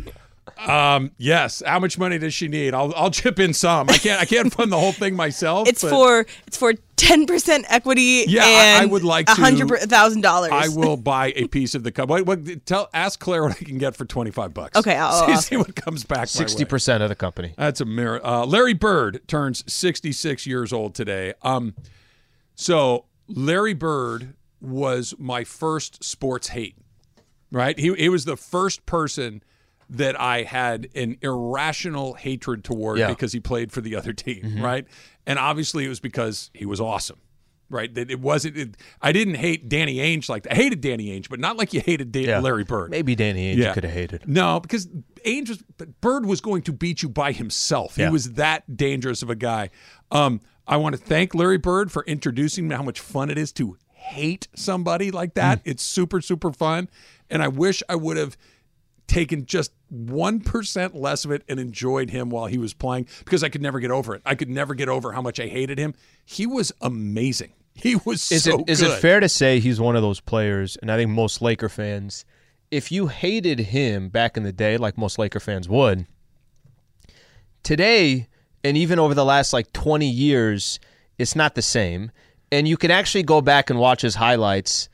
Um, 0.60 1.12
yes. 1.18 1.62
How 1.66 1.80
much 1.80 1.98
money 1.98 2.18
does 2.18 2.34
she 2.34 2.48
need? 2.48 2.74
I'll 2.74 2.94
I'll 2.96 3.12
chip 3.12 3.40
in 3.40 3.54
some. 3.54 3.90
I 3.90 3.98
can't 3.98 4.22
I 4.22 4.26
can't 4.26 4.54
fund 4.54 4.72
the 4.72 4.78
whole 4.80 4.92
thing 4.92 5.16
myself. 5.16 5.68
It's 5.68 5.82
but 5.82 5.90
for 5.90 6.26
it's 6.48 6.58
for 6.58 6.74
ten 6.96 7.26
percent 7.26 7.66
equity. 7.70 8.26
Yeah, 8.28 8.44
I- 8.44 8.48
and 8.50 8.84
I 8.84 8.86
would 8.86 9.04
like 9.04 9.30
hundred 9.30 9.70
thousand 9.82 10.22
dollars. 10.22 10.52
I 10.54 10.68
will 10.70 10.98
buy 10.98 11.34
a 11.36 11.48
piece 11.48 11.76
of 11.76 11.84
the 11.84 11.92
company. 11.92 12.24
What, 12.24 12.46
what, 12.46 12.66
tell 12.66 12.90
ask 12.94 13.20
Claire 13.20 13.44
what 13.44 13.52
I 13.52 13.64
can 13.64 13.78
get 13.78 13.96
for 13.96 14.06
twenty 14.06 14.32
five 14.32 14.54
bucks. 14.54 14.78
Okay, 14.78 14.96
I'll- 14.96 15.26
see, 15.26 15.32
I'll- 15.34 15.42
see 15.42 15.58
what 15.58 15.76
comes 15.76 16.04
back. 16.04 16.28
Sixty 16.28 16.66
percent 16.66 17.04
of 17.04 17.10
the 17.10 17.16
company. 17.16 17.54
That's 17.58 17.82
a 17.82 17.86
mirror. 17.86 18.26
Uh, 18.26 18.46
Larry 18.46 18.74
Bird 18.74 19.22
turns 19.28 19.64
66 19.72 20.46
years 20.48 20.74
old 20.74 20.96
today. 20.96 21.34
Um, 21.44 21.76
so 22.56 23.06
Larry 23.28 23.74
Bird 23.74 24.34
was 24.60 25.14
my 25.20 25.44
first 25.44 26.04
sports 26.04 26.50
hate. 26.50 26.76
Right? 27.52 27.78
He 27.80 27.94
he 27.94 28.10
was 28.10 28.26
the 28.26 28.36
first 28.36 28.86
person 28.86 29.42
that 29.90 30.20
I 30.20 30.44
had 30.44 30.90
an 30.96 31.18
irrational 31.22 32.14
hatred 32.16 32.64
toward 32.64 33.00
Yeah. 33.00 33.08
because 33.08 33.32
he 33.34 33.40
played 33.40 33.72
for 33.72 33.82
the 33.82 33.96
other 33.96 34.14
team. 34.14 34.62
Right? 34.62 34.86
And 35.26 35.40
obviously 35.40 35.86
it 35.86 35.90
was 35.90 36.00
because 36.00 36.50
he 36.54 36.66
was 36.66 36.80
awesome. 36.82 37.20
Right? 37.70 37.94
That 37.96 38.10
it 38.10 38.22
wasn't. 38.22 38.56
It, 38.58 38.78
I 39.02 39.12
didn't 39.12 39.36
hate 39.36 39.68
Danny 39.68 39.98
Ainge 39.98 40.30
like 40.30 40.44
that. 40.44 40.54
I 40.54 40.56
hated 40.56 40.80
Danny 40.80 41.08
Ainge, 41.08 41.28
but 41.30 41.40
not 41.42 41.58
like 41.58 41.74
you 41.74 41.82
hated 41.82 42.14
Da- 42.14 42.26
Yeah. 42.26 42.40
Larry 42.40 42.64
Bird. 42.64 42.92
Maybe 42.92 43.14
Danny 43.14 43.54
Ainge 43.56 43.74
could 43.74 43.84
have 43.84 43.92
hated. 43.94 44.26
No, 44.26 44.62
because 44.62 44.88
Ainge 45.26 45.50
was 45.50 45.62
Bird 46.00 46.26
was 46.26 46.40
going 46.40 46.62
to 46.64 46.72
beat 46.72 47.02
you 47.04 47.10
by 47.10 47.34
himself. 47.34 47.98
Yeah. 47.98 48.06
He 48.08 48.14
was 48.14 48.34
that 48.34 48.78
dangerous 48.78 49.22
of 49.22 49.30
a 49.30 49.36
guy. 49.36 49.70
Um, 50.12 50.40
I 50.66 50.78
want 50.78 50.96
to 50.96 51.02
thank 51.02 51.36
Larry 51.36 51.58
Bird 51.58 51.92
for 51.92 52.04
introducing 52.06 52.70
me 52.70 52.76
how 52.76 52.84
much 52.84 53.02
fun 53.02 53.30
it 53.30 53.38
is 53.38 53.52
to 53.54 53.78
hate 53.92 54.48
somebody 54.56 55.12
like 55.12 55.34
that. 55.34 55.60
It's 55.66 55.84
super 55.84 56.22
super 56.22 56.54
fun, 56.54 56.90
and 57.30 57.44
I 57.44 57.50
wish 57.50 57.84
I 57.90 57.96
would 57.96 58.16
have 58.16 58.38
taken 59.08 59.46
just 59.46 59.72
1% 59.94 60.94
less 60.94 61.26
of 61.26 61.32
it 61.32 61.44
and 61.48 61.60
enjoyed 61.60 62.10
him 62.10 62.30
while 62.30 62.48
he 62.48 62.58
was 62.58 62.74
playing 62.74 63.08
because 63.20 63.44
I 63.44 63.50
could 63.50 63.62
never 63.62 63.80
get 63.80 63.92
over 63.92 64.16
it. 64.16 64.22
I 64.26 64.36
could 64.36 64.50
never 64.50 64.76
get 64.76 64.90
over 64.90 65.14
how 65.14 65.22
much 65.22 65.40
I 65.40 65.48
hated 65.48 65.78
him. 65.80 65.94
He 66.26 66.46
was 66.46 66.72
amazing. 66.82 67.54
He 67.74 67.96
was 67.96 68.32
Is 68.32 68.44
so 68.44 68.62
it 68.62 68.70
is 68.70 68.82
it 68.82 69.00
fair 69.00 69.20
to 69.20 69.30
say 69.30 69.60
he's 69.60 69.80
one 69.80 69.96
of 69.96 70.02
those 70.02 70.20
players, 70.20 70.78
and 70.78 70.92
I 70.92 70.98
think 70.98 71.12
most 71.12 71.44
Laker 71.44 71.70
fans, 71.70 72.26
if 72.72 72.92
you 72.92 73.08
hated 73.08 73.60
him 73.60 74.10
back 74.10 74.36
in 74.36 74.42
the 74.42 74.52
day, 74.52 74.78
like 74.78 74.98
most 74.98 75.20
Laker 75.20 75.40
fans 75.40 75.70
would, 75.70 76.08
today 77.62 78.28
and 78.64 78.76
even 78.76 79.00
over 79.00 79.14
the 79.14 79.26
last 79.26 79.54
like 79.54 79.72
20 79.74 80.10
years, 80.10 80.80
it's 81.18 81.36
not 81.36 81.56
the 81.56 81.62
same. 81.62 82.12
And 82.52 82.68
you 82.68 82.78
can 82.78 82.92
actually 82.92 83.24
go 83.24 83.42
back 83.42 83.70
and 83.70 83.80
watch 83.80 84.02
his 84.02 84.16
highlights 84.16 84.90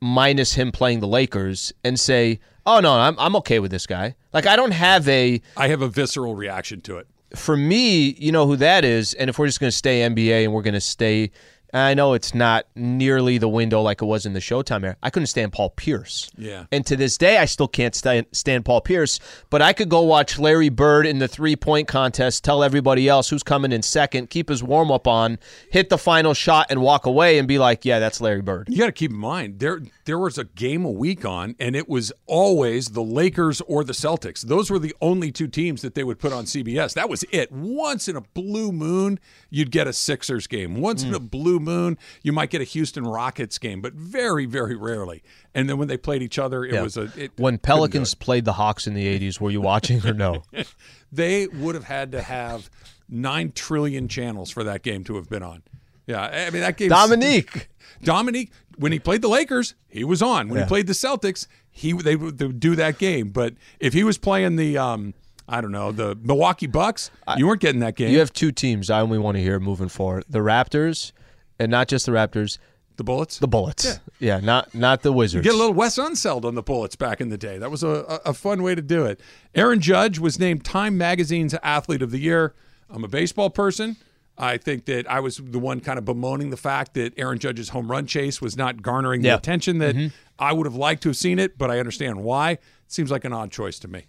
minus 0.00 0.54
him 0.54 0.72
playing 0.72 1.00
the 1.00 1.06
Lakers 1.06 1.72
and 1.84 1.98
say, 1.98 2.40
"Oh 2.66 2.80
no, 2.80 2.92
I'm 2.92 3.18
I'm 3.18 3.36
okay 3.36 3.58
with 3.60 3.70
this 3.70 3.86
guy." 3.86 4.16
Like 4.32 4.46
I 4.46 4.56
don't 4.56 4.72
have 4.72 5.08
a 5.08 5.40
I 5.56 5.68
have 5.68 5.80
a 5.82 5.88
visceral 5.88 6.34
reaction 6.34 6.80
to 6.82 6.98
it. 6.98 7.06
for 7.34 7.56
me, 7.56 8.10
you 8.18 8.30
know 8.32 8.46
who 8.46 8.56
that 8.56 8.84
is, 8.84 9.14
and 9.14 9.28
if 9.30 9.38
we're 9.38 9.46
just 9.46 9.60
going 9.60 9.70
to 9.70 9.76
stay 9.76 10.00
NBA 10.00 10.44
and 10.44 10.52
we're 10.52 10.62
going 10.62 10.74
to 10.74 10.80
stay, 10.80 11.30
I 11.72 11.94
know 11.94 12.14
it's 12.14 12.34
not 12.34 12.66
nearly 12.74 13.38
the 13.38 13.48
window 13.48 13.82
like 13.82 14.02
it 14.02 14.06
was 14.06 14.26
in 14.26 14.32
the 14.32 14.40
Showtime 14.40 14.84
era. 14.84 14.96
I 15.02 15.10
couldn't 15.10 15.26
stand 15.26 15.52
Paul 15.52 15.70
Pierce. 15.70 16.30
Yeah. 16.36 16.66
And 16.72 16.86
to 16.86 16.96
this 16.96 17.18
day, 17.18 17.38
I 17.38 17.44
still 17.44 17.68
can't 17.68 17.94
stand, 17.94 18.26
stand 18.32 18.64
Paul 18.64 18.80
Pierce, 18.80 19.20
but 19.50 19.62
I 19.62 19.72
could 19.72 19.88
go 19.88 20.02
watch 20.02 20.38
Larry 20.38 20.68
Bird 20.68 21.06
in 21.06 21.18
the 21.18 21.28
three 21.28 21.56
point 21.56 21.88
contest, 21.88 22.44
tell 22.44 22.62
everybody 22.62 23.08
else 23.08 23.28
who's 23.28 23.42
coming 23.42 23.72
in 23.72 23.82
second, 23.82 24.30
keep 24.30 24.48
his 24.48 24.62
warm 24.62 24.90
up 24.90 25.06
on, 25.06 25.38
hit 25.70 25.88
the 25.88 25.98
final 25.98 26.34
shot, 26.34 26.66
and 26.70 26.80
walk 26.80 27.06
away 27.06 27.38
and 27.38 27.48
be 27.48 27.58
like, 27.58 27.84
yeah, 27.84 27.98
that's 27.98 28.20
Larry 28.20 28.42
Bird. 28.42 28.68
You 28.70 28.78
got 28.78 28.86
to 28.86 28.92
keep 28.92 29.10
in 29.10 29.16
mind 29.16 29.58
there 29.58 29.80
there 30.04 30.18
was 30.18 30.38
a 30.38 30.44
game 30.44 30.84
a 30.84 30.90
week 30.90 31.24
on, 31.24 31.56
and 31.58 31.74
it 31.74 31.88
was 31.88 32.12
always 32.26 32.88
the 32.90 33.02
Lakers 33.02 33.60
or 33.62 33.82
the 33.82 33.92
Celtics. 33.92 34.42
Those 34.42 34.70
were 34.70 34.78
the 34.78 34.94
only 35.00 35.32
two 35.32 35.48
teams 35.48 35.82
that 35.82 35.94
they 35.94 36.04
would 36.04 36.18
put 36.18 36.32
on 36.32 36.44
CBS. 36.44 36.94
That 36.94 37.08
was 37.08 37.24
it. 37.32 37.50
Once 37.50 38.08
in 38.08 38.16
a 38.16 38.20
blue 38.20 38.70
moon, 38.72 39.18
you'd 39.50 39.72
get 39.72 39.88
a 39.88 39.92
Sixers 39.92 40.46
game. 40.46 40.80
Once 40.80 41.02
in 41.02 41.12
a 41.12 41.20
blue 41.20 41.58
moon, 41.66 41.98
you 42.22 42.32
might 42.32 42.48
get 42.48 42.60
a 42.62 42.64
Houston 42.64 43.04
Rockets 43.04 43.58
game, 43.58 43.82
but 43.82 43.92
very 43.92 44.46
very 44.46 44.74
rarely. 44.76 45.22
And 45.54 45.68
then 45.68 45.76
when 45.76 45.88
they 45.88 45.98
played 45.98 46.22
each 46.22 46.38
other, 46.38 46.64
it 46.64 46.72
Yeah. 46.72 46.82
was 46.82 46.96
a 46.96 47.10
it, 47.16 47.32
When 47.36 47.58
Pelicans 47.58 48.14
played 48.14 48.44
the 48.46 48.54
Hawks 48.54 48.86
in 48.86 48.94
the 48.94 49.06
80s, 49.06 49.40
were 49.40 49.50
you 49.50 49.60
watching 49.60 50.04
or 50.06 50.14
no? 50.14 50.42
they 51.12 51.46
would 51.48 51.74
have 51.74 51.84
had 51.84 52.12
to 52.12 52.22
have 52.22 52.70
nine 53.08 53.52
trillion 53.54 54.08
channels 54.08 54.50
for 54.50 54.64
that 54.64 54.82
game 54.82 55.04
to 55.04 55.16
have 55.16 55.28
been 55.28 55.42
on. 55.42 55.62
Yeah, 56.06 56.22
I 56.22 56.50
mean 56.50 56.62
that 56.62 56.76
game. 56.76 56.88
Dominique. 56.88 57.68
Dominique, 58.02 58.52
when 58.78 58.92
he 58.92 58.98
played 58.98 59.22
the 59.22 59.28
Lakers, 59.28 59.74
he 59.88 60.04
was 60.04 60.22
on. 60.22 60.48
When 60.48 60.58
Yeah. 60.58 60.64
he 60.64 60.68
played 60.68 60.86
the 60.86 60.92
Celtics, 60.92 61.46
he 61.70 61.92
they 61.92 62.14
would, 62.16 62.38
they 62.38 62.46
would 62.46 62.60
do 62.60 62.76
that 62.76 62.98
game. 62.98 63.30
But 63.30 63.54
if 63.80 63.92
he 63.92 64.04
was 64.04 64.16
playing 64.18 64.56
the, 64.56 64.78
um, 64.78 65.14
I 65.48 65.60
don't 65.60 65.72
know, 65.72 65.92
the 65.92 66.16
Milwaukee 66.22 66.66
Bucks, 66.66 67.10
you 67.36 67.46
weren't 67.46 67.60
getting 67.60 67.80
that 67.80 67.96
game. 67.96 68.10
You 68.12 68.18
have 68.20 68.32
two 68.32 68.52
teams 68.52 68.90
I 68.90 69.00
only 69.00 69.18
want 69.18 69.36
to 69.36 69.42
hear 69.42 69.58
moving 69.60 69.88
forward: 69.88 70.24
the 70.28 70.40
Raptors, 70.40 71.12
and 71.58 71.70
not 71.70 71.88
just 71.88 72.06
the 72.06 72.12
Raptors, 72.12 72.58
the 72.96 73.04
Bullets. 73.04 73.38
the 73.38 73.48
Bullets. 73.48 74.00
Yeah, 74.18 74.40
not 74.40 74.74
not 74.74 75.02
the 75.02 75.12
Wizards. 75.12 75.44
Get 75.44 75.54
a 75.54 75.58
little 75.58 75.74
Wes 75.74 75.98
Unseld 75.98 76.44
on 76.44 76.54
the 76.54 76.62
Bullets 76.62 76.96
back 76.96 77.20
in 77.20 77.28
the 77.28 77.36
day. 77.38 77.58
That 77.58 77.70
was 77.70 77.82
a, 77.82 78.20
a, 78.24 78.32
fun 78.32 78.62
way 78.62 78.74
to 78.74 78.80
do 78.82 79.04
it. 79.04 79.20
Aaron 79.54 79.80
Judge 79.80 80.18
was 80.18 80.38
named 80.38 80.64
Time 80.64 80.96
Magazine's 80.96 81.54
Athlete 81.62 82.00
of 82.02 82.10
the 82.10 82.18
Year. 82.18 82.54
I'm 82.88 83.04
a 83.04 83.08
baseball 83.08 83.50
person. 83.50 83.96
I 84.38 84.58
think 84.58 84.84
that 84.86 85.10
I 85.10 85.20
was 85.20 85.38
the 85.38 85.58
one 85.58 85.80
kind 85.80 85.98
of 85.98 86.04
bemoaning 86.04 86.50
the 86.50 86.56
fact 86.58 86.94
that 86.94 87.14
Aaron 87.18 87.38
Judge's 87.38 87.70
home 87.70 87.90
run 87.90 88.06
chase 88.06 88.40
was 88.40 88.56
not 88.56 88.82
garnering 88.82 89.22
the 89.22 89.28
Yeah. 89.28 89.36
attention 89.36 89.78
that 89.78 90.12
I 90.38 90.52
would 90.52 90.66
have 90.66 90.74
liked 90.74 91.02
to 91.04 91.08
have 91.08 91.16
seen 91.16 91.38
it, 91.38 91.56
but 91.56 91.70
I 91.70 91.78
understand 91.78 92.22
why. 92.22 92.52
It 92.52 92.60
seems 92.88 93.10
like 93.10 93.24
an 93.24 93.32
odd 93.32 93.50
choice 93.50 93.78
to 93.80 93.88
me. 93.88 94.04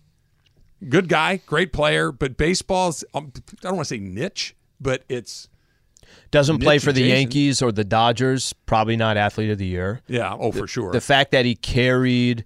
Good 0.89 1.07
guy, 1.07 1.37
great 1.45 1.73
player, 1.73 2.11
but 2.11 2.37
baseball's, 2.37 3.03
um, 3.13 3.31
I 3.35 3.41
don't 3.61 3.77
want 3.77 3.87
to 3.87 3.95
say 3.95 3.99
niche, 3.99 4.55
but 4.79 5.03
it's, 5.09 5.49
Doesn't 6.31 6.59
play 6.59 6.79
for 6.79 6.91
the 6.91 7.01
adjacent. 7.03 7.19
Yankees 7.19 7.61
or 7.61 7.71
the 7.71 7.83
Dodgers. 7.83 8.53
Probably 8.65 8.97
not 8.97 9.17
athlete 9.17 9.49
of 9.49 9.57
the 9.57 9.65
year. 9.65 10.01
yeah, 10.07 10.35
oh, 10.37 10.51
for 10.51 10.67
sure. 10.67 10.91
The 10.91 11.01
fact 11.01 11.31
that 11.31 11.45
he 11.45 11.55
carried. 11.55 12.45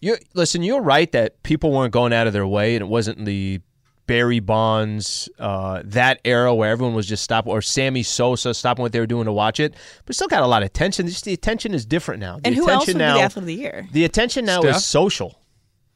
You 0.00 0.16
listen. 0.34 0.62
You're 0.62 0.82
right 0.82 1.10
that 1.12 1.42
people 1.42 1.72
weren't 1.72 1.92
going 1.92 2.12
out 2.12 2.26
of 2.26 2.32
their 2.32 2.46
way, 2.46 2.74
and 2.74 2.82
it 2.82 2.88
wasn't 2.88 3.24
the 3.24 3.60
Barry 4.06 4.40
Bonds 4.40 5.28
uh, 5.38 5.82
that 5.84 6.20
era 6.24 6.52
where 6.52 6.70
everyone 6.70 6.96
was 6.96 7.06
just 7.06 7.22
stopping, 7.22 7.52
or 7.52 7.62
Sammy 7.62 8.02
Sosa 8.02 8.54
stopping 8.54 8.82
what 8.82 8.92
they 8.92 8.98
were 8.98 9.06
doing 9.06 9.26
to 9.26 9.32
watch 9.32 9.60
it. 9.60 9.74
But 10.06 10.16
still 10.16 10.26
got 10.26 10.42
a 10.42 10.46
lot 10.46 10.62
of 10.62 10.66
attention. 10.66 11.06
Just 11.06 11.24
the 11.24 11.32
attention 11.32 11.74
is 11.74 11.86
different 11.86 12.20
now. 12.20 12.38
The 12.38 12.46
And 12.46 12.54
who 12.56 12.68
else 12.68 12.84
attention 12.84 12.98
would 12.98 13.04
now, 13.04 13.14
be 13.14 13.18
the 13.20 13.24
athlete 13.24 13.42
of 13.42 13.46
the 13.46 13.54
year? 13.54 13.88
The 13.92 14.04
attention 14.04 14.44
now 14.46 14.62
Steph? 14.62 14.76
is 14.76 14.84
social. 14.84 15.38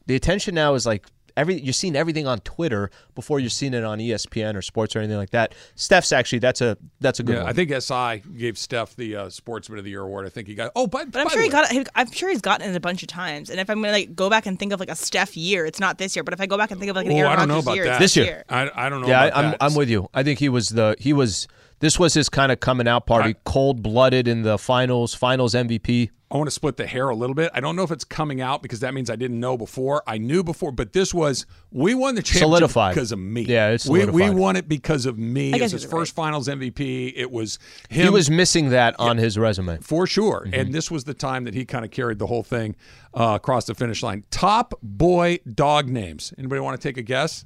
The 0.05 0.15
attention 0.15 0.55
now 0.55 0.75
is 0.75 0.85
like 0.85 1.05
every 1.37 1.59
you're 1.59 1.73
seeing 1.73 1.95
everything 1.95 2.27
on 2.27 2.39
Twitter 2.39 2.89
before 3.13 3.39
you're 3.39 3.49
seeing 3.49 3.73
it 3.73 3.83
on 3.83 3.99
ESPN 3.99 4.55
or 4.55 4.61
sports 4.61 4.95
or 4.95 4.99
anything 4.99 5.17
like 5.17 5.31
that. 5.31 5.53
Steph's 5.75 6.11
actually 6.11 6.39
that's 6.39 6.61
a 6.61 6.77
that's 6.99 7.19
a 7.19 7.23
good 7.23 7.35
yeah, 7.35 7.43
one. 7.43 7.49
I 7.49 7.53
think 7.53 7.71
SI 7.81 8.23
gave 8.37 8.57
Steph 8.57 8.95
the 8.95 9.15
uh, 9.15 9.29
Sportsman 9.29 9.77
of 9.79 9.83
the 9.85 9.91
Year 9.91 10.01
award. 10.01 10.25
I 10.25 10.29
think 10.29 10.47
he 10.47 10.55
got. 10.55 10.71
Oh, 10.75 10.87
but, 10.87 11.11
But 11.11 11.19
I'm 11.19 11.25
by 11.25 11.33
sure 11.33 11.37
the 11.41 11.43
he 11.43 11.49
way- 11.49 11.51
got 11.51 11.71
it. 11.71 11.87
I'm 11.95 12.11
sure 12.11 12.29
he's 12.29 12.41
gotten 12.41 12.69
it 12.69 12.75
a 12.75 12.79
bunch 12.79 13.01
of 13.03 13.07
times. 13.07 13.49
And 13.49 13.59
if 13.59 13.69
I'm 13.69 13.81
gonna 13.81 13.91
like 13.93 14.15
go 14.15 14.29
back 14.29 14.45
and 14.45 14.57
think 14.57 14.73
of 14.73 14.79
like 14.79 14.89
a 14.89 14.95
Steph 14.95 15.35
year, 15.37 15.65
it's 15.65 15.79
not 15.79 15.97
this 15.97 16.15
year. 16.15 16.23
But 16.23 16.33
if 16.33 16.41
I 16.41 16.45
go 16.45 16.57
back 16.57 16.71
and 16.71 16.79
think 16.79 16.89
of 16.89 16.95
like 16.95 17.05
an 17.07 17.11
Oh, 17.13 17.17
Aaron 17.17 17.31
I 17.31 17.35
don't 17.37 17.47
know 17.47 17.59
about 17.59 17.75
year, 17.75 17.85
that. 17.85 17.99
This 17.99 18.15
this 18.15 18.25
year. 18.25 18.43
I, 18.49 18.69
I 18.73 18.89
don't 18.89 19.01
know. 19.01 19.07
yeah, 19.07 19.25
about 19.25 19.37
I, 19.37 19.39
I'm 19.45 19.51
that. 19.51 19.57
I'm 19.63 19.75
with 19.75 19.89
you. 19.89 20.09
I 20.13 20.23
think 20.23 20.39
he 20.39 20.49
was 20.49 20.69
the 20.69 20.95
he 20.99 21.13
was 21.13 21.47
this 21.79 21.99
was 21.99 22.13
his 22.13 22.29
kind 22.29 22.51
of 22.51 22.59
coming 22.61 22.87
out 22.87 23.05
party, 23.05 23.35
cold 23.43 23.81
blooded 23.83 24.27
in 24.27 24.43
the 24.43 24.57
finals, 24.57 25.13
finals 25.13 25.53
MVP. 25.53 26.09
I 26.31 26.37
want 26.37 26.47
to 26.47 26.51
split 26.51 26.75
the 26.75 26.87
hair 26.87 27.07
a 27.09 27.15
little 27.15 27.35
bit. 27.35 27.51
I 27.53 27.59
don't 27.59 27.75
know 27.75 27.83
if 27.83 27.91
it's 27.91 28.03
coming 28.03 28.41
out 28.41 28.63
because 28.63 28.79
that 28.79 28.95
means 28.95 29.11
I 29.11 29.15
didn't 29.15 29.39
know 29.39 29.57
before. 29.57 30.01
I 30.07 30.17
knew 30.17 30.43
before, 30.43 30.71
but 30.71 30.91
this 30.91 31.13
was 31.13 31.45
we 31.71 31.93
won 31.93 32.15
the 32.15 32.23
championship 32.23 32.47
Solidified. 32.47 32.95
because 32.95 33.11
of 33.11 33.19
me. 33.19 33.41
Yeah, 33.43 33.69
it's 33.69 33.87
we, 33.87 34.05
we 34.05 34.31
won 34.31 34.55
it 34.55 34.67
because 34.67 35.05
of 35.05 35.19
me. 35.19 35.53
I 35.53 35.57
It 35.57 35.59
guess 35.59 35.61
was 35.61 35.71
his 35.73 35.83
you're 35.83 35.91
right. 35.91 35.99
first 35.99 36.15
Finals 36.15 36.47
MVP. 36.47 37.13
It 37.15 37.29
was 37.29 37.59
him 37.89 38.05
He 38.05 38.09
was 38.09 38.31
missing 38.31 38.69
that 38.69 38.95
on 38.99 39.17
his 39.17 39.37
resume. 39.37 39.77
for 39.81 40.07
sure. 40.07 40.41
Mm-hmm. 40.45 40.59
And 40.59 40.73
this 40.73 40.89
was 40.89 41.03
the 41.03 41.13
time 41.13 41.43
that 41.43 41.53
he 41.53 41.63
kind 41.63 41.85
of 41.85 41.91
carried 41.91 42.17
the 42.17 42.27
whole 42.27 42.43
thing 42.43 42.75
uh, 43.13 43.33
across 43.35 43.65
the 43.65 43.75
finish 43.75 44.01
line. 44.01 44.23
Top 44.31 44.73
boy 44.81 45.37
dog 45.53 45.89
names. 45.89 46.33
Anybody 46.39 46.59
want 46.59 46.79
to 46.81 46.87
take 46.87 46.97
a 46.97 47.03
guess? 47.03 47.45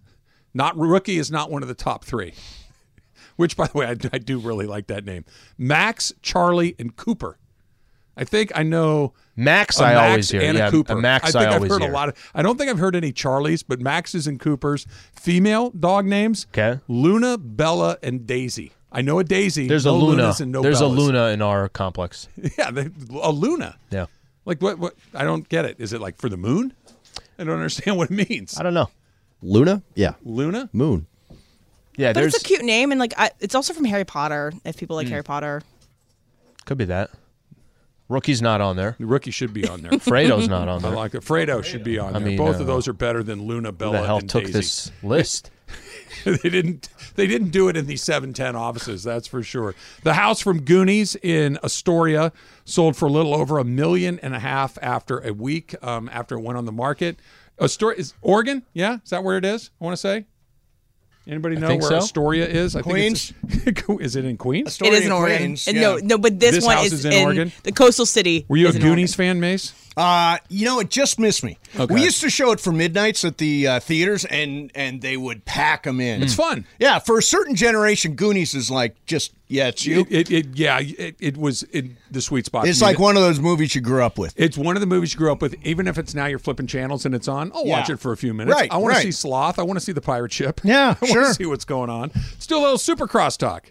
Not 0.54 0.78
rookie 0.78 1.18
is 1.18 1.30
not 1.30 1.52
one 1.52 1.64
of 1.64 1.68
the 1.68 1.76
top 1.76 2.06
three. 2.06 2.34
Which, 3.36 3.56
by 3.58 3.68
the 3.68 3.78
way, 3.78 3.86
I, 3.88 3.96
I 4.14 4.18
do 4.20 4.40
really 4.40 4.66
like 4.66 4.88
that 4.88 5.04
name. 5.06 5.26
Max, 5.58 6.14
Charlie, 6.22 6.76
and 6.80 6.96
Cooper. 6.96 7.38
I 8.20 8.26
think 8.26 8.52
I 8.54 8.64
know 8.64 9.14
uh, 9.16 9.20
Max, 9.38 9.80
a 9.80 9.86
I 9.86 9.94
Max 9.94 10.10
always 10.10 10.32
hear. 10.32 10.42
and 10.42 10.58
yeah, 10.58 10.68
a 10.68 10.72
Cooper. 10.72 10.92
a 10.92 11.02
Max, 11.02 11.34
I 11.34 11.40
think 11.40 11.40
I 11.40 11.54
have 11.54 11.54
always 11.54 11.72
heard 11.72 11.82
hear. 11.84 11.90
a 11.90 11.94
lot 11.94 12.10
of. 12.10 12.32
I 12.36 12.42
don't 12.42 12.58
think 12.58 12.70
I've 12.70 12.78
heard 12.78 12.98
any 12.98 13.14
Charlies, 13.14 13.64
but 13.66 13.80
Maxes 13.80 14.28
and 14.28 14.38
Coopers. 14.38 14.86
Female 15.14 15.70
dog 15.70 16.06
names. 16.06 16.46
Okay. 16.52 16.82
Luna, 16.90 17.38
Bella, 17.38 17.98
and 18.04 18.28
Daisy. 18.28 18.74
I 18.92 19.02
know 19.02 19.20
a 19.20 19.24
Daisy. 19.24 19.70
There's 19.70 19.86
no 19.86 19.96
a 19.96 19.98
Luna. 19.98 20.24
Lunas 20.24 20.42
and 20.42 20.52
no 20.52 20.62
There's 20.62 20.82
a 20.82 20.88
Luna 20.88 21.28
in 21.28 21.42
our 21.42 21.70
complex. 21.70 22.28
Yeah, 22.58 22.72
they, 22.72 22.90
a 23.22 23.32
Luna. 23.32 23.78
Yeah. 23.90 24.08
Like 24.44 24.62
what? 24.62 24.80
What? 24.80 24.96
I 25.14 25.24
don't 25.24 25.48
get 25.48 25.64
it. 25.64 25.78
Is 25.80 25.94
it 25.94 26.02
like 26.02 26.18
for 26.18 26.28
the 26.28 26.38
moon? 26.38 26.74
I 27.38 27.46
don't 27.46 27.56
understand 27.56 27.96
what 28.00 28.12
it 28.12 28.30
means. 28.30 28.60
I 28.60 28.64
don't 28.64 28.74
know. 28.74 28.90
Luna? 29.42 29.82
Yeah. 29.96 30.16
Luna. 30.26 30.70
Moon. 30.74 31.08
Yeah, 31.96 32.10
But 32.10 32.20
there's 32.20 32.36
it's 32.36 32.44
a 32.44 32.48
cute 32.48 32.64
name, 32.64 32.92
and 32.92 33.00
like 33.00 33.14
I, 33.18 33.32
it's 33.40 33.56
also 33.56 33.74
from 33.74 33.86
Harry 33.86 34.06
Potter. 34.06 34.52
If 34.66 34.78
people 34.78 34.98
like 34.98 35.08
hmm. 35.08 35.12
Harry 35.12 35.24
Potter, 35.24 35.62
could 36.66 36.78
be 36.78 36.86
that. 36.86 37.12
Rookie's 38.10 38.42
not 38.42 38.60
on 38.60 38.76
there. 38.76 38.96
The 39.00 39.06
rookie 39.06 39.32
should 39.32 39.54
be 39.54 39.68
on 39.68 39.82
there. 39.82 39.92
Fredo's 40.00 40.48
not 40.50 40.68
on 40.68 40.80
I 40.84 40.90
there. 40.90 40.98
like 40.98 41.14
it. 41.14 41.22
Fredo 41.22 41.64
should 41.64 41.84
be 41.84 42.00
on 42.00 42.16
I 42.16 42.20
there. 42.20 42.28
mean, 42.30 42.38
Both 42.38 42.58
uh, 42.58 42.62
of 42.62 42.68
those 42.68 42.88
are 42.88 42.94
better 42.94 43.22
than 43.24 43.44
Luna, 43.44 43.70
Who 43.70 43.74
Bella, 43.74 44.02
the 44.02 44.06
hell 44.08 44.18
and 44.18 44.30
took 44.30 44.42
Daisy. 44.46 44.54
this 44.54 44.92
list? 45.04 45.52
they 46.26 46.38
didn't. 46.50 46.90
They 47.16 47.28
didn't 47.28 47.50
do 47.50 47.70
it 47.70 47.78
in 47.78 47.86
the 47.86 47.96
seven 47.98 48.34
ten 48.34 48.56
offices. 48.56 49.04
That's 49.04 49.28
for 49.28 49.44
sure. 49.44 49.76
The 50.04 50.16
house 50.16 50.42
from 50.42 50.62
Goonies 50.62 51.16
in 51.22 51.60
Astoria 51.64 52.32
sold 52.66 52.96
for 52.96 53.06
a 53.06 53.12
little 53.12 53.36
over 53.36 53.60
a 53.60 53.64
million 53.64 54.20
and 54.24 54.34
a 54.36 54.40
half 54.40 54.78
after 54.82 55.20
a 55.20 55.32
week 55.32 55.76
um, 55.84 56.10
after 56.12 56.36
it 56.36 56.42
went 56.42 56.58
on 56.58 56.66
the 56.66 56.72
market. 56.72 57.20
Astoria 57.62 58.00
is 58.00 58.14
Oregon. 58.22 58.64
Yeah, 58.74 58.98
is 59.04 59.12
that 59.12 59.24
where 59.24 59.38
it 59.38 59.46
is? 59.46 59.70
I 59.80 59.84
want 59.86 59.94
to 59.94 59.98
say. 59.98 60.26
Anybody 61.28 61.58
know 61.58 61.68
where 61.68 61.82
so. 61.82 61.98
Astoria 61.98 62.48
is? 62.48 62.76
I 62.76 62.82
think 62.82 62.98
it's 62.98 63.34
is 64.02 64.16
it 64.16 64.26
in 64.26 64.38
Queens? 64.38 64.68
Astoria 64.70 64.94
it 64.94 65.00
is 65.00 65.06
in 65.06 65.12
Oregon. 65.12 65.38
Queens, 65.38 65.68
yeah. 65.68 65.82
no, 65.82 65.98
no, 65.98 66.18
but 66.18 66.40
this, 66.40 66.56
This 66.56 66.66
one 66.66 66.78
house 66.78 66.88
is, 66.88 66.94
is 66.94 67.06
in 67.06 67.24
Oregon? 67.26 67.52
the 67.64 67.72
coastal 67.72 68.06
city. 68.06 68.46
Were 68.48 68.58
you 68.58 68.68
a 68.68 68.72
in 68.72 68.80
Goonies 68.80 69.14
Oregon. 69.20 69.36
fan, 69.36 69.40
Mace? 69.40 69.74
Uh, 70.00 70.38
you 70.48 70.64
know, 70.64 70.80
it 70.80 70.90
just 70.90 71.20
missed 71.20 71.44
me. 71.44 71.58
Okay. 71.78 71.94
We 71.94 72.02
used 72.02 72.22
to 72.22 72.30
show 72.30 72.54
it 72.54 72.62
for 72.62 72.72
midnights 72.72 73.26
at 73.26 73.38
the 73.38 73.68
uh, 73.68 73.80
theaters, 73.82 74.24
and 74.24 74.72
and 74.74 75.02
they 75.02 75.18
would 75.18 75.44
pack 75.44 75.84
them 75.84 76.00
in. 76.00 76.24
It's 76.24 76.34
fun. 76.34 76.66
Yeah, 76.80 77.00
for 77.00 77.18
a 77.18 77.22
certain 77.22 77.54
generation, 77.54 78.16
Goonies 78.16 78.54
is 78.56 78.72
like 78.72 78.96
just 79.06 79.34
yeah, 79.50 79.68
it's 79.68 79.86
you. 79.86 80.06
It, 80.10 80.32
it, 80.32 80.32
it 80.32 80.46
yeah, 80.56 80.80
it, 80.80 81.16
it 81.20 81.36
was 81.38 81.64
in 81.64 81.98
the 82.10 82.22
sweet 82.22 82.46
spot. 82.46 82.66
It's 82.66 82.82
like 82.82 82.98
one 82.98 83.18
of 83.18 83.24
those 83.24 83.42
movies 83.42 83.76
you 83.76 83.82
grew 83.82 84.02
up 84.02 84.18
with. 84.18 84.34
It's 84.38 84.58
one 84.58 84.78
of 84.78 84.80
the 84.80 84.88
movies 84.88 85.14
you 85.14 85.18
grew 85.18 85.34
up 85.34 85.42
with. 85.42 85.54
Even 85.66 85.86
if 85.86 85.98
it's 85.98 86.16
now 86.16 86.28
you're 86.28 86.40
flipping 86.40 86.68
channels 86.68 87.06
and 87.06 87.14
it's 87.14 87.28
on, 87.28 87.52
I'll 87.54 87.66
watch 87.66 87.90
Yeah. 87.90 87.96
it 87.96 88.00
for 88.00 88.14
a 88.14 88.18
few 88.18 88.34
minutes. 88.34 88.56
Right, 88.56 88.72
I 88.72 88.78
want 88.78 88.94
right. 88.94 89.02
to 89.02 89.08
see 89.08 89.12
Sloth. 89.12 89.60
I 89.60 89.64
want 89.64 89.78
to 89.80 89.84
see 89.84 89.92
the 89.92 90.00
pirate 90.00 90.32
ship. 90.32 90.62
Yeah, 90.64 90.96
I 91.02 91.06
want 91.06 91.12
sure. 91.12 91.28
to 91.28 91.34
see 91.34 91.46
what's 91.46 91.66
going 91.66 91.90
on. 91.90 92.12
Let's 92.16 92.48
do 92.48 92.58
a 92.58 92.62
little 92.62 92.78
Supercross 92.78 93.38
talk. 93.38 93.70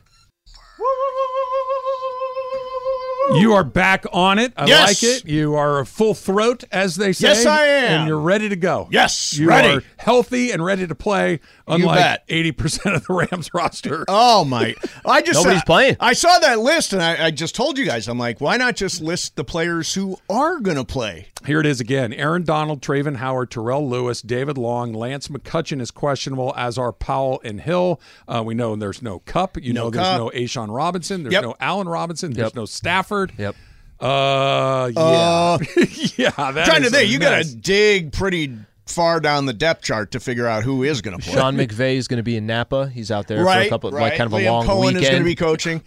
You 3.35 3.53
are 3.55 3.64
back 3.64 4.07
on 4.12 4.39
it. 4.39 4.53
I 4.57 4.66
Yes. 4.66 5.03
like 5.03 5.03
it. 5.03 5.26
You 5.29 5.55
are 5.55 5.81
a 5.81 5.87
full 5.87 6.14
throat, 6.14 6.64
as 6.72 6.97
they 6.97 7.12
say. 7.12 7.29
Yes, 7.29 7.45
I 7.47 7.64
am. 7.66 8.01
And 8.01 8.09
you're 8.09 8.18
ready 8.18 8.49
to 8.49 8.57
go. 8.57 8.89
Yes, 8.91 9.37
you 9.39 9.49
ready. 9.49 9.68
are 9.68 9.83
healthy 9.99 10.51
and 10.51 10.64
ready 10.64 10.87
to 10.87 10.95
play. 10.95 11.41
Unlike 11.70 12.22
eighty 12.31 12.51
percent 12.53 12.95
of 12.97 13.07
the 13.07 13.12
Rams 13.12 13.51
roster. 13.55 14.07
Oh 14.09 14.43
my! 14.47 14.74
I 15.05 15.20
just 15.20 15.41
Nobody's 15.41 15.61
uh, 15.61 15.64
playing. 15.66 15.97
I 16.01 16.14
saw 16.14 16.39
that 16.39 16.59
list, 16.61 16.95
and 16.95 17.03
I, 17.03 17.26
I 17.26 17.31
just 17.31 17.55
told 17.55 17.76
you 17.76 17.85
guys. 17.85 18.09
I'm 18.09 18.18
like, 18.18 18.41
why 18.41 18.57
not 18.57 18.74
just 18.74 19.03
list 19.03 19.37
the 19.37 19.45
players 19.45 19.93
who 19.93 20.16
are 20.31 20.61
going 20.61 20.79
to 20.79 20.85
play? 20.87 21.26
Here 21.47 21.61
it 21.61 21.66
is 21.66 21.79
again. 21.81 22.14
Aaron 22.14 22.43
Donald, 22.45 22.81
Travin 22.81 23.16
Howard, 23.16 23.51
Terrell 23.51 23.87
Lewis, 23.89 24.22
David 24.22 24.57
Long, 24.57 24.95
Lance 24.95 25.29
McCutcheon 25.29 25.81
is 25.83 25.91
questionable, 25.91 26.55
as 26.57 26.79
are 26.79 26.91
Powell 26.93 27.41
and 27.45 27.61
Hill. 27.61 28.01
Uh, 28.26 28.43
we 28.45 28.55
know 28.55 28.74
there's 28.74 29.03
no 29.03 29.18
Kupp. 29.20 29.62
You 29.62 29.74
No 29.74 29.85
know 29.85 29.91
there's 29.91 30.07
Kupp. 30.07 30.18
no 30.18 30.31
A'Shawn 30.31 30.74
Robinson. 30.74 31.24
There's 31.24 31.35
Yep. 31.35 31.43
no 31.43 31.55
Allen 31.61 31.89
Robinson. 31.89 32.33
There's 32.33 32.47
Yep. 32.47 32.55
no 32.55 32.64
Stafford. 32.64 33.18
Yep. 33.37 33.57
Uh, 34.01 34.91
yeah. 34.95 35.01
Uh, 35.01 35.59
yeah. 36.16 36.31
That 36.53 36.66
trying 36.66 36.83
to 36.83 36.91
think, 36.91 37.11
you 37.11 37.19
got 37.19 37.43
to 37.43 37.55
dig 37.57 38.12
pretty 38.12 38.57
far 38.87 39.21
down 39.21 39.47
the 39.47 39.53
depth 39.53 39.83
chart 39.83 40.12
to 40.12 40.21
figure 40.21 40.47
out 40.47 40.62
who 40.62 40.83
is 40.83 41.03
going 41.03 41.19
to 41.19 41.23
play. 41.23 41.35
Sean 41.35 41.57
McVay 41.57 41.97
is 41.97 42.09
going 42.09 42.19
to 42.19 42.23
be 42.23 42.37
in 42.37 42.47
Napa. 42.47 42.89
He's 42.89 43.11
out 43.11 43.27
there 43.27 43.45
right, 43.45 43.62
for 43.62 43.66
a 43.66 43.69
couple, 43.69 43.91
right. 43.91 44.03
like 44.03 44.16
kind 44.16 44.27
of 44.27 44.33
a 44.33 44.43
Liam 44.43 44.51
long 44.51 44.66
Coen 44.66 44.81
weekend. 44.87 45.05
is 45.05 45.11
going 45.11 45.23
to 45.23 45.25
be 45.25 45.35
coaching 45.35 45.83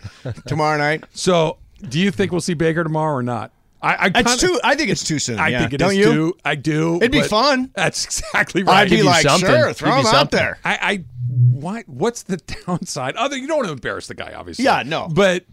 tomorrow 0.47 0.77
night. 0.77 1.05
So, 1.13 1.57
do 1.89 1.99
you 1.99 2.11
think 2.11 2.31
we'll 2.31 2.41
see 2.41 2.53
Baker 2.53 2.83
tomorrow 2.83 3.15
or 3.15 3.23
not? 3.23 3.51
I, 3.81 3.95
I 3.95 4.05
It's 4.07 4.15
kinda- 4.15 4.37
too. 4.37 4.59
I 4.63 4.75
think 4.75 4.89
it's 4.89 5.03
too 5.03 5.19
soon. 5.19 5.39
I 5.39 5.49
yeah. 5.49 5.59
think 5.59 5.73
it 5.73 5.77
Don't 5.77 5.91
is 5.91 5.97
you? 5.97 6.03
too. 6.03 6.37
I 6.45 6.55
do. 6.55 6.97
It'd 6.97 7.11
be 7.11 7.21
fun. 7.21 7.71
That's 7.75 8.05
exactly 8.05 8.63
right. 8.63 8.83
I'd 8.83 8.89
be 8.89 9.01
like, 9.03 9.23
something. 9.23 9.49
sure, 9.49 9.73
throw 9.73 9.95
Give 9.95 10.03
you 10.03 10.09
him 10.09 10.15
out 10.15 10.31
there. 10.31 10.59
I, 10.63 10.77
I 10.81 11.03
why 11.29 11.83
what's 11.87 12.23
the 12.23 12.37
downside? 12.37 13.15
Other 13.15 13.37
you 13.37 13.47
don't 13.47 13.57
want 13.57 13.67
to 13.67 13.73
embarrass 13.73 14.07
the 14.07 14.15
guy, 14.15 14.33
obviously. 14.33 14.65
Yeah, 14.65 14.83
no. 14.85 15.07
But 15.07 15.45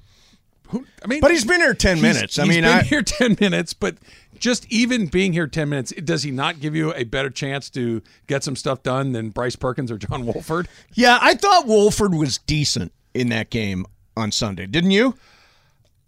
who 0.68 0.84
I 1.02 1.06
mean 1.06 1.20
But 1.20 1.30
he's 1.30 1.44
been 1.44 1.60
here 1.60 1.74
10 1.74 1.96
he's- 1.98 2.14
minutes. 2.14 2.38
I 2.38 2.42
he's 2.44 2.48
mean, 2.54 2.64
been 2.64 2.72
I- 2.78 2.82
here 2.82 3.02
ten 3.06 3.36
minutes, 3.40 3.72
but 3.74 3.96
just 4.38 4.66
even 4.72 5.06
being 5.06 5.32
here 5.32 5.46
ten 5.48 5.68
minutes, 5.68 5.92
does 6.04 6.22
he 6.22 6.30
not 6.30 6.60
give 6.60 6.74
you 6.76 6.92
a 6.94 7.04
better 7.04 7.30
chance 7.30 7.68
to 7.70 8.02
get 8.28 8.44
some 8.44 8.54
stuff 8.56 8.82
done 8.82 9.12
than 9.12 9.30
Bryce 9.30 9.56
Perkins 9.56 9.90
or 9.90 9.98
John 9.98 10.24
Wolford? 10.26 10.68
Yeah, 10.94 11.18
I 11.20 11.34
thought 11.34 11.66
Wolford 11.66 12.14
was 12.14 12.38
decent 12.38 12.92
in 13.14 13.28
that 13.30 13.50
game 13.50 13.84
on 14.16 14.30
Sunday. 14.30 14.66
Didn't 14.66 14.92
you? 14.92 15.14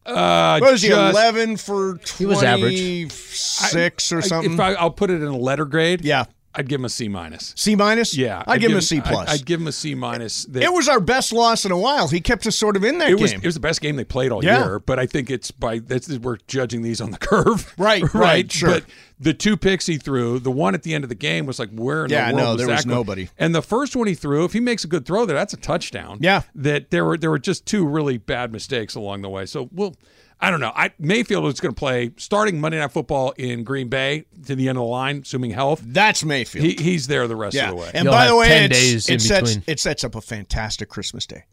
Uh 0.07 0.59
What 0.61 0.73
was 0.73 0.83
he? 0.83 0.91
Eleven 0.91 1.57
for 1.57 1.99
He 2.19 2.25
was 2.27 2.43
average. 2.43 3.11
six 3.13 4.13
or 4.13 4.19
I- 4.19 4.21
something. 4.23 4.55
If 4.55 4.61
I, 4.61 4.73
I'll 4.75 4.91
put 4.91 5.11
it 5.11 5.21
in 5.23 5.29
a 5.29 5.37
letter 5.37 5.65
grade, 5.65 6.03
yeah, 6.05 6.25
I'd 6.53 6.68
give 6.68 6.80
him 6.80 6.84
a 6.84 6.88
C 6.88 7.07
minus. 7.09 7.53
C 7.57 7.76
minus. 7.76 8.16
Yeah, 8.16 8.42
I'd, 8.46 8.61
give 8.61 8.72
him 8.72 8.78
a 8.78 8.82
C 8.82 8.96
I'd- 8.98 9.09
plus. 9.09 9.28
I'd, 9.28 9.46
give 9.46 9.61
him 9.61 9.68
a 9.68 9.72
C 9.72 9.94
minus. 9.94 10.46
It 10.53 10.72
was 10.72 10.88
our 10.88 10.98
best 10.98 11.32
loss 11.32 11.64
in 11.64 11.70
a 11.70 11.78
while. 11.78 12.09
He 12.09 12.20
kept 12.20 12.44
us 12.46 12.57
sort 12.57 12.74
of 12.76 12.82
in 12.82 12.98
that 12.98 13.09
it 13.11 13.20
was 13.20 13.30
game. 13.30 13.40
it 13.40 13.46
was 13.46 13.55
the 13.55 13.61
best 13.61 13.80
game 13.80 13.94
they 13.94 14.05
played 14.05 14.32
all 14.32 14.44
Yeah. 14.44 14.59
year, 14.64 14.78
but 14.80 14.98
I 14.98 15.07
think 15.07 15.30
it's 15.30 15.53
by 15.53 15.78
that's 15.78 16.09
we're 16.18 16.38
judging 16.48 16.82
these 16.82 17.01
on 17.01 17.12
the 17.12 17.18
curve, 17.30 17.72
Right, 17.78 18.03
right, 18.14 18.51
sure. 18.51 18.70
But 18.70 18.84
the 19.20 19.32
two 19.32 19.57
picks 19.57 19.86
he 19.86 19.96
threw, 19.96 20.38
the 20.40 20.51
one 20.51 20.74
at 20.74 20.82
the 20.82 20.92
end 20.92 21.05
of 21.05 21.09
the 21.09 21.14
game 21.14 21.46
was 21.46 21.59
like, 21.61 21.70
where 21.70 22.05
in 22.07 22.11
Yeah, 22.11 22.30
the 22.30 22.34
world 22.36 22.44
no, 22.46 22.53
was 22.55 22.59
there 22.66 22.74
was 22.74 22.84
going? 22.84 22.96
nobody. 22.96 23.28
And 23.38 23.55
the 23.55 23.62
first 23.62 23.94
one 23.94 24.09
he 24.09 24.14
threw, 24.14 24.44
if 24.44 24.53
he 24.53 24.61
makes 24.61 24.82
a 24.82 24.88
good 24.88 25.07
throw 25.07 25.26
there, 25.26 25.36
that's 25.36 25.53
a 25.55 25.59
touchdown. 25.59 26.18
Yeah. 26.20 26.42
that 26.57 26.90
there 26.90 27.05
were 27.05 27.16
there 27.16 27.30
were 27.30 27.38
just 27.38 27.64
two 27.66 27.86
really 27.86 28.16
bad 28.18 28.51
mistakes 28.51 28.94
along 28.96 29.22
the 29.22 29.28
way. 29.28 29.46
So 29.46 29.68
we'll. 29.72 29.94
I 30.43 30.51
don't 30.51 30.61
know. 30.61 30.72
I 30.74 30.91
Mayfield 30.99 31.47
is 31.47 31.61
going 31.61 31.74
to 31.74 31.78
play 31.78 32.12
starting 32.16 32.61
Monday 32.61 32.78
Night 32.78 32.93
Football 32.93 33.32
in 33.36 33.62
Green 33.62 33.88
Bay 33.88 34.24
to 34.47 34.55
the 34.57 34.68
end 34.68 34.78
of 34.78 34.82
the 34.84 34.88
line, 34.88 35.20
assuming 35.22 35.51
health. 35.51 35.82
That's 35.84 36.24
Mayfield. 36.24 36.64
He, 36.64 36.72
he's 36.82 37.07
there 37.09 37.28
the 37.28 37.36
rest 37.36 37.55
yeah, 37.55 37.70
of 37.70 37.76
the 37.76 37.82
way. 37.82 37.91
and 37.93 38.05
You'll 38.05 38.12
by 38.14 38.26
the 38.26 38.36
way, 38.36 38.49
10 38.49 38.64
it's- 38.64 38.80
days 38.80 39.09
in 39.11 39.14
it 39.16 39.20
sets 39.20 39.55
between. 39.57 39.64
it 39.66 39.80
sets 39.80 40.03
up 40.05 40.14
a 40.14 40.20
fantastic 40.22 40.88
Christmas 40.88 41.26
day. 41.26 41.45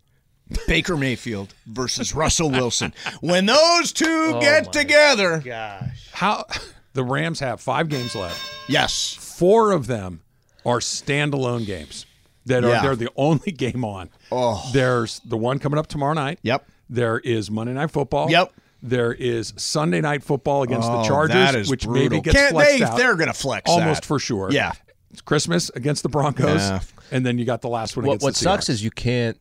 Baker 0.68 0.96
Mayfield 0.96 1.54
versus 1.66 2.16
Russell 2.16 2.50
Wilson. 2.50 2.94
When 3.20 3.46
those 3.48 3.92
two 3.92 4.32
Oh 4.36 4.40
get 4.40 4.72
together, 4.72 5.40
gosh. 5.44 6.10
How 6.14 6.46
the 6.94 7.04
Rams 7.04 7.42
have 7.42 7.60
five 7.60 7.90
games 7.90 8.16
left. 8.16 8.42
yes, 8.70 9.14
four 9.20 9.74
of 9.74 9.88
them 9.88 10.22
are 10.66 10.80
standalone 10.80 11.66
games 11.66 12.06
that 12.46 12.64
are 12.64 12.70
Yeah. 12.70 12.82
they're 12.82 12.96
the 12.96 13.10
only 13.18 13.52
game 13.58 13.84
on. 13.84 14.10
Oh. 14.32 14.70
There's 14.72 15.20
the 15.26 15.36
one 15.36 15.60
coming 15.60 15.78
up 15.78 15.88
tomorrow 15.88 16.14
night. 16.14 16.40
Yep. 16.44 16.66
There 16.90 17.20
is 17.20 17.52
Monday 17.52 17.74
Night 17.74 17.92
Football. 17.92 18.32
Yep. 18.32 18.54
There 18.88 19.14
is 19.14 19.54
Sunday 19.58 20.02
Night 20.02 20.24
Football 20.24 20.64
against 20.64 20.88
Oh, 20.90 21.02
the 21.02 21.08
Chargers, 21.08 21.34
that 21.36 21.56
is 21.56 21.70
which 21.70 21.86
brutal. 21.86 22.04
maybe 22.04 22.22
gets 22.22 22.36
Can't 22.36 22.52
flexed 22.54 22.80
they? 22.80 22.86
out. 22.86 22.98
They're 22.98 23.16
going 23.16 23.28
to 23.28 23.34
flex 23.34 23.70
almost 23.70 24.02
that. 24.02 24.08
for 24.08 24.20
sure. 24.20 24.50
Yeah. 24.52 24.72
It's 25.12 25.22
Christmas 25.22 25.70
against 25.72 26.04
the 26.04 26.10
Broncos, 26.10 26.62
Yeah. 26.62 26.80
and 27.12 27.26
then 27.26 27.38
you 27.38 27.46
got 27.46 27.62
the 27.62 27.70
last 27.70 27.96
one. 27.98 28.06
what 28.06 28.14
against 28.14 28.24
what 28.24 28.34
the 28.36 28.40
sucks 28.40 28.70
is 28.70 28.84
you 28.84 28.92
can't 28.92 29.38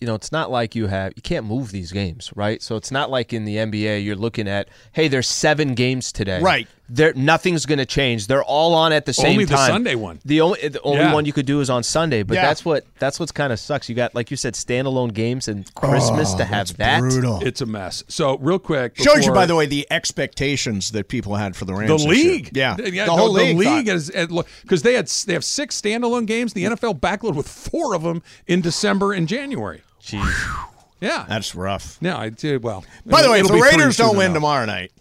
you 0.00 0.06
know 0.06 0.14
it's 0.14 0.32
not 0.32 0.50
like 0.50 0.74
you 0.74 0.86
have 0.86 1.12
you 1.14 1.20
can't 1.20 1.44
move 1.44 1.72
these 1.72 1.92
games 1.92 2.32
right 2.34 2.62
so 2.62 2.74
it's 2.76 2.90
not 2.90 3.10
like 3.10 3.34
in 3.34 3.44
the 3.44 3.56
nba 3.56 4.02
you're 4.02 4.16
looking 4.16 4.48
at 4.48 4.66
hey 4.92 5.08
there's 5.08 5.28
seven 5.28 5.74
games 5.74 6.10
today 6.10 6.40
Right. 6.40 6.66
There 6.92 7.12
nothing's 7.14 7.66
going 7.66 7.78
to 7.78 7.86
change 7.86 8.26
they're 8.26 8.42
all 8.42 8.74
on 8.74 8.92
at 8.92 9.06
the 9.06 9.12
same 9.12 9.32
Only 9.32 9.44
the 9.44 9.54
time 9.54 9.70
Sunday 9.70 9.94
one. 9.94 10.18
the 10.24 10.40
only 10.40 10.68
the 10.68 10.80
only 10.82 10.98
Yeah. 11.02 11.14
one 11.14 11.24
you 11.24 11.32
could 11.32 11.46
do 11.46 11.60
is 11.60 11.70
on 11.70 11.82
sunday 11.84 12.22
but 12.24 12.34
Yeah. 12.34 12.42
that's 12.46 12.64
what 12.64 12.84
that's 12.98 13.20
what's 13.20 13.30
kind 13.32 13.52
of 13.52 13.60
sucks 13.60 13.88
you 13.88 13.94
got 13.94 14.14
like 14.14 14.30
you 14.30 14.36
said 14.36 14.54
standalone 14.54 15.14
games 15.14 15.46
and 15.46 15.72
christmas 15.74 16.34
to 16.34 16.42
oh, 16.42 16.46
have 16.46 16.76
that 16.78 17.00
brutal. 17.00 17.40
it's 17.46 17.60
a 17.60 17.66
mess. 17.66 18.02
So 18.08 18.36
real 18.38 18.58
quick, 18.58 18.96
Shows 18.98 19.24
you, 19.24 19.32
by 19.32 19.46
the 19.46 19.54
way, 19.54 19.66
the 19.66 19.86
expectations 19.90 20.90
that 20.92 21.08
people 21.08 21.36
had 21.36 21.56
for 21.56 21.64
the 21.64 21.74
Rams. 21.74 21.88
the 21.88 22.08
this 22.08 22.16
year. 22.24 22.32
league. 22.32 22.50
Yeah, 22.56 22.74
the, 22.76 22.90
the 22.90 23.04
whole 23.06 23.32
the 23.32 23.54
league. 23.54 23.56
league 23.56 23.88
is 23.88 24.10
because 24.10 24.82
they 24.82 24.94
had 24.94 25.06
they 25.26 25.32
have 25.34 25.44
six 25.44 25.80
standalone 25.80 26.26
games. 26.26 26.52
The 26.52 26.64
NFL 26.64 26.98
backloaded 27.00 27.34
with 27.36 27.48
four 27.48 27.94
of 27.94 28.02
them 28.02 28.22
in 28.46 28.60
December 28.60 29.12
and 29.12 29.28
January. 29.28 29.82
Jeez. 30.02 30.66
Yeah, 31.00 31.24
That's 31.28 31.54
rough. 31.54 31.96
no, 32.02 32.16
I 32.16 32.28
did 32.28 32.62
well. 32.62 32.84
By 33.06 33.22
the 33.22 33.30
way, 33.30 33.40
if 33.40 33.46
the 33.48 33.54
Raiders 33.54 33.96
don't 33.96 34.16
win 34.16 34.26
enough. 34.26 34.36
tomorrow 34.36 34.66
night, 34.66 34.92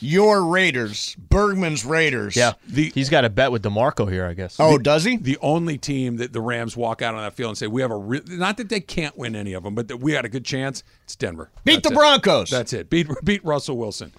Your 0.00 0.44
Raiders, 0.44 1.14
Bergman's 1.28 1.84
Raiders. 1.84 2.34
Yeah, 2.36 2.52
The- 2.66 2.90
he's 2.94 3.08
got 3.10 3.24
a 3.24 3.30
bet 3.30 3.52
with 3.52 3.62
Demarco 3.62 4.10
here, 4.10 4.24
I 4.26 4.34
guess. 4.34 4.56
Oh, 4.58 4.78
does 4.78 5.04
he? 5.04 5.16
the 5.16 5.38
only 5.42 5.76
team 5.78 6.16
that 6.16 6.32
the 6.32 6.40
Rams 6.40 6.76
walk 6.76 7.02
out 7.02 7.14
on 7.14 7.22
that 7.22 7.34
field 7.34 7.50
and 7.50 7.58
say 7.58 7.66
we 7.66 7.82
have 7.82 7.90
a 7.90 7.96
re- 7.96 8.22
not 8.26 8.56
that 8.56 8.68
they 8.68 8.80
can't 8.80 9.16
win 9.18 9.36
any 9.36 9.52
of 9.52 9.62
them, 9.62 9.74
but 9.74 9.88
that 9.88 9.98
we 9.98 10.12
had 10.12 10.24
a 10.24 10.28
good 10.28 10.44
chance. 10.44 10.82
It's 11.04 11.16
Denver. 11.16 11.50
Beat 11.64 11.74
That's 11.76 11.88
the 11.88 11.92
it. 11.94 11.96
Broncos. 11.96 12.50
That's 12.50 12.72
it. 12.72 12.88
Beat 12.90 13.08
beat 13.24 13.44
Russell 13.44 13.76
Wilson. 13.76 14.12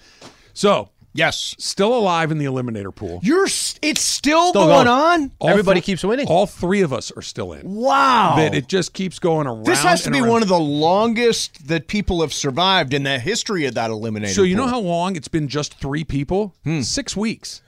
So 0.54 0.90
yes. 1.14 1.54
still 1.58 1.94
alive 1.94 2.30
in 2.30 2.38
the 2.38 2.44
eliminator 2.44 2.94
pool. 2.94 3.20
You're. 3.22 3.46
s- 3.46 3.78
It's 3.82 4.00
still, 4.00 4.50
Still 4.50 4.66
going, 4.66 4.86
going. 4.86 4.88
on. 4.88 5.30
All 5.38 5.48
Everybody 5.50 5.80
thr- 5.80 5.84
keeps 5.86 6.04
winning. 6.04 6.26
All 6.28 6.46
three 6.46 6.80
of 6.82 6.92
us 6.92 7.10
are 7.16 7.22
still 7.22 7.52
in. 7.52 7.62
Wow. 7.74 8.34
That 8.36 8.54
it 8.54 8.68
just 8.68 8.92
keeps 8.92 9.18
going 9.18 9.46
around. 9.46 9.64
this 9.66 9.82
has 9.82 10.02
to 10.02 10.08
and 10.08 10.14
be 10.14 10.20
around. 10.20 10.30
one 10.30 10.42
of 10.42 10.48
the 10.48 10.58
longest 10.58 11.66
that 11.68 11.86
people 11.88 12.20
have 12.20 12.32
survived 12.32 12.94
in 12.94 13.02
the 13.02 13.18
history 13.18 13.66
of 13.66 13.74
that 13.74 13.90
eliminator. 13.90 14.28
So 14.34 14.42
you 14.42 14.56
know 14.56 14.66
how 14.66 14.80
long 14.80 15.16
it's 15.16 15.28
been 15.28 15.48
just 15.48 15.74
three 15.80 16.04
people? 16.04 16.54
Six 16.82 17.16
weeks. 17.16 17.62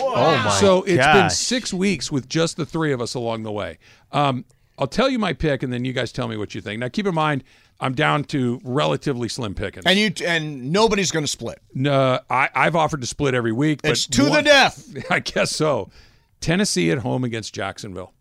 Oh 0.00 0.42
my 0.44 0.50
so 0.58 0.78
it's 0.84 0.92
been 0.92 0.98
gosh. 0.98 1.34
six 1.36 1.72
weeks 1.74 2.10
with 2.10 2.28
just 2.28 2.56
the 2.56 2.64
three 2.64 2.92
of 2.92 3.00
us 3.00 3.14
along 3.14 3.42
the 3.42 3.52
way. 3.52 3.78
Um, 4.10 4.44
I'll 4.78 4.86
tell 4.86 5.08
you 5.10 5.18
my 5.18 5.32
pick, 5.32 5.62
and 5.62 5.72
then 5.72 5.84
you 5.84 5.92
guys 5.92 6.12
tell 6.12 6.28
me 6.28 6.36
what 6.36 6.54
you 6.54 6.60
think. 6.60 6.80
Now, 6.80 6.88
keep 6.88 7.06
in 7.06 7.14
mind, 7.14 7.44
I'm 7.78 7.94
down 7.94 8.24
to 8.24 8.60
relatively 8.64 9.28
slim 9.28 9.54
pickings. 9.54 9.84
And 9.86 9.98
you 9.98 10.12
and 10.26 10.72
nobody's 10.72 11.10
going 11.10 11.24
to 11.24 11.30
split. 11.30 11.60
No, 11.74 12.20
I, 12.30 12.48
I've 12.54 12.76
offered 12.76 13.02
to 13.02 13.06
split 13.06 13.34
every 13.34 13.52
week. 13.52 13.82
But 13.82 13.92
It's 13.92 14.06
to 14.06 14.24
the 14.24 14.42
death. 14.42 14.88
I 15.10 15.20
guess 15.20 15.54
so. 15.54 15.90
Tennessee 16.40 16.90
at 16.90 16.98
home 16.98 17.24
against 17.24 17.54
Jacksonville. 17.54 18.12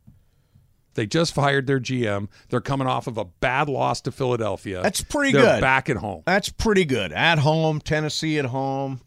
They 0.95 1.05
just 1.05 1.33
fired 1.33 1.67
their 1.67 1.79
GM. 1.79 2.29
They're 2.49 2.61
coming 2.61 2.87
off 2.87 3.07
of 3.07 3.17
a 3.17 3.25
bad 3.25 3.67
loss 3.67 4.01
to 4.01 4.11
Philadelphia. 4.11 4.81
That's 4.81 5.01
pretty 5.01 5.33
They're 5.33 5.41
good. 5.41 5.61
Back 5.61 5.89
at 5.89 5.97
home. 5.97 6.23
That's 6.25 6.49
pretty 6.49 6.85
good. 6.85 7.11
At 7.11 7.39
home, 7.39 7.81
Tennessee 7.81 8.39
at 8.39 8.45
home. 8.45 9.01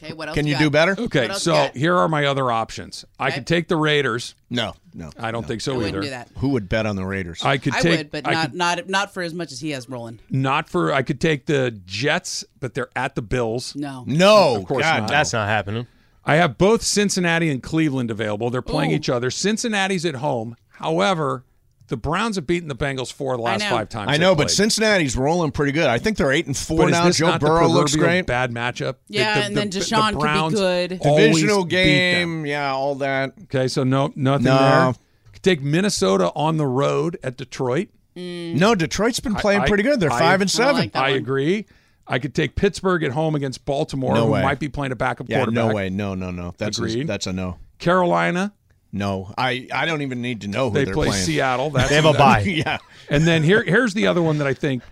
Okay, 0.00 0.12
what 0.12 0.28
else? 0.28 0.36
Can 0.36 0.46
you 0.46 0.54
got? 0.54 0.58
do 0.60 0.70
better? 0.70 0.96
Okay, 0.98 1.28
so 1.34 1.70
here 1.74 1.96
are 1.96 2.08
my 2.08 2.26
other 2.26 2.50
options. 2.52 3.04
I 3.18 3.26
Okay. 3.28 3.34
could 3.36 3.46
take 3.48 3.68
the 3.68 3.76
Raiders. 3.76 4.34
No, 4.48 4.74
no. 4.94 5.10
I 5.18 5.30
don't 5.32 5.46
think 5.46 5.60
so 5.60 5.72
I 5.72 5.74
either. 5.76 5.84
wouldn't 5.86 6.02
do 6.04 6.10
that. 6.10 6.28
Who 6.38 6.50
would 6.50 6.68
bet 6.68 6.86
on 6.86 6.94
the 6.96 7.04
Raiders? 7.04 7.42
I 7.44 7.58
could 7.58 7.74
I 7.74 7.80
take. 7.80 7.98
would, 7.98 8.10
but 8.12 8.26
I 8.26 8.32
not 8.32 8.50
could- 8.50 8.58
not 8.58 8.88
not 8.88 9.14
for 9.14 9.22
as 9.22 9.34
much 9.34 9.50
as 9.50 9.58
he 9.60 9.70
has 9.70 9.88
rolling. 9.88 10.20
not 10.30 10.68
for. 10.68 10.92
I 10.92 11.02
could 11.02 11.20
take 11.20 11.46
the 11.46 11.72
Jets, 11.84 12.44
but 12.60 12.74
they're 12.74 12.90
at 12.94 13.14
the 13.16 13.22
Bills. 13.22 13.74
No. 13.74 14.04
no, 14.06 14.56
Of 14.56 14.66
course 14.66 14.82
God, 14.84 15.00
not. 15.00 15.08
That's 15.10 15.32
not 15.32 15.48
happening. 15.48 15.86
I 16.24 16.36
have 16.36 16.58
both 16.58 16.82
Cincinnati 16.82 17.50
and 17.50 17.62
Cleveland 17.62 18.10
available. 18.10 18.50
They're 18.50 18.62
playing 18.62 18.92
Ooh. 18.92 18.96
each 18.96 19.08
other. 19.08 19.30
Cincinnati's 19.30 20.04
at 20.04 20.16
home. 20.16 20.56
However, 20.68 21.42
the 21.88 21.96
Browns 21.96 22.36
have 22.36 22.46
beaten 22.46 22.68
the 22.68 22.74
Bengals 22.76 23.12
four 23.12 23.34
of 23.34 23.38
the 23.38 23.42
last 23.44 23.64
five 23.64 23.88
times. 23.88 24.10
I 24.10 24.16
know, 24.16 24.34
but. 24.34 24.50
Cincinnati's 24.50 25.16
rolling 25.16 25.50
pretty 25.50 25.72
good. 25.72 25.86
I 25.88 25.98
think 25.98 26.16
they're 26.16 26.30
eight 26.32 26.46
and 26.46 26.56
four 26.56 26.78
But 26.78 26.86
is 26.86 26.92
now. 26.92 27.04
this 27.06 27.16
Joe 27.18 27.26
not 27.28 27.40
the 27.40 27.46
Burrow 27.46 27.68
looks 27.68 27.94
great. 27.96 28.26
Bad 28.26 28.52
matchup. 28.52 28.96
Yeah, 29.08 29.38
and 29.44 29.56
then 29.56 29.70
Deshaun 29.70 30.10
could 30.10 30.18
be 30.18 30.20
Browns 30.20 30.54
good. 30.54 31.00
Divisional 31.00 31.64
beat 31.64 31.70
game, 31.70 32.46
yeah, 32.46 32.72
all 32.72 32.94
that. 32.96 33.32
Okay, 33.44 33.68
so 33.68 33.84
no, 33.84 34.12
nothing 34.16 34.44
No. 34.44 34.58
there. 34.58 34.94
Take 35.42 35.62
Minnesota 35.62 36.32
on 36.34 36.56
the 36.56 36.66
road 36.66 37.18
at 37.22 37.36
Detroit. 37.36 37.88
Mm. 38.16 38.56
No, 38.56 38.74
Detroit's 38.74 39.20
been 39.20 39.36
playing 39.36 39.60
I- 39.62 39.68
pretty 39.68 39.82
good. 39.84 40.00
They're 40.00 40.12
I- 40.12 40.18
five 40.18 40.40
and 40.40 40.48
I 40.48 40.52
seven. 40.52 40.76
like 40.76 40.96
I 40.96 41.10
agree. 41.10 41.66
I 42.06 42.18
could 42.18 42.34
take 42.34 42.56
Pittsburgh 42.56 43.04
at 43.04 43.12
home 43.12 43.34
against 43.34 43.64
Baltimore, 43.64 44.14
No 44.14 44.26
who 44.26 44.32
way. 44.32 44.42
might 44.42 44.58
be 44.58 44.68
playing 44.68 44.92
a 44.92 44.96
backup 44.96 45.28
yeah, 45.28 45.38
quarterback. 45.38 45.68
no 45.68 45.74
way, 45.74 45.90
no, 45.90 46.14
no, 46.14 46.30
no. 46.30 46.54
That's 46.58 46.78
a, 46.78 46.84
Agreed. 46.84 47.06
that's 47.06 47.26
a 47.26 47.32
no. 47.32 47.58
Carolina, 47.78 48.52
No, 48.90 49.32
I, 49.36 49.68
I 49.72 49.84
don't 49.86 50.00
even 50.02 50.22
need 50.22 50.40
to 50.42 50.48
know 50.48 50.70
who 50.70 50.74
they 50.74 50.82
are. 50.82 50.84
they're 50.86 50.94
play 50.94 51.08
playing. 51.08 51.24
Seattle. 51.24 51.70
That's 51.70 51.88
They 51.90 51.96
have 51.96 52.04
a 52.06 52.12
that's- 52.12 52.44
bye. 52.44 52.50
yeah. 52.50 52.78
And 53.10 53.26
then 53.26 53.42
here, 53.42 53.62
here's 53.62 53.94
the 53.94 54.06
other 54.06 54.20
one 54.22 54.36
that 54.38 54.46
I 54.46 54.52
think 54.52 54.82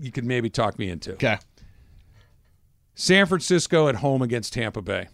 you 0.00 0.12
could 0.12 0.24
maybe 0.24 0.48
talk 0.48 0.78
me 0.78 0.88
into. 0.90 1.14
Okay. 1.14 1.38
San 2.94 3.26
Francisco 3.26 3.88
at 3.88 3.96
home 3.96 4.22
against 4.22 4.52
Tampa 4.52 4.80
Bay. 4.82 5.08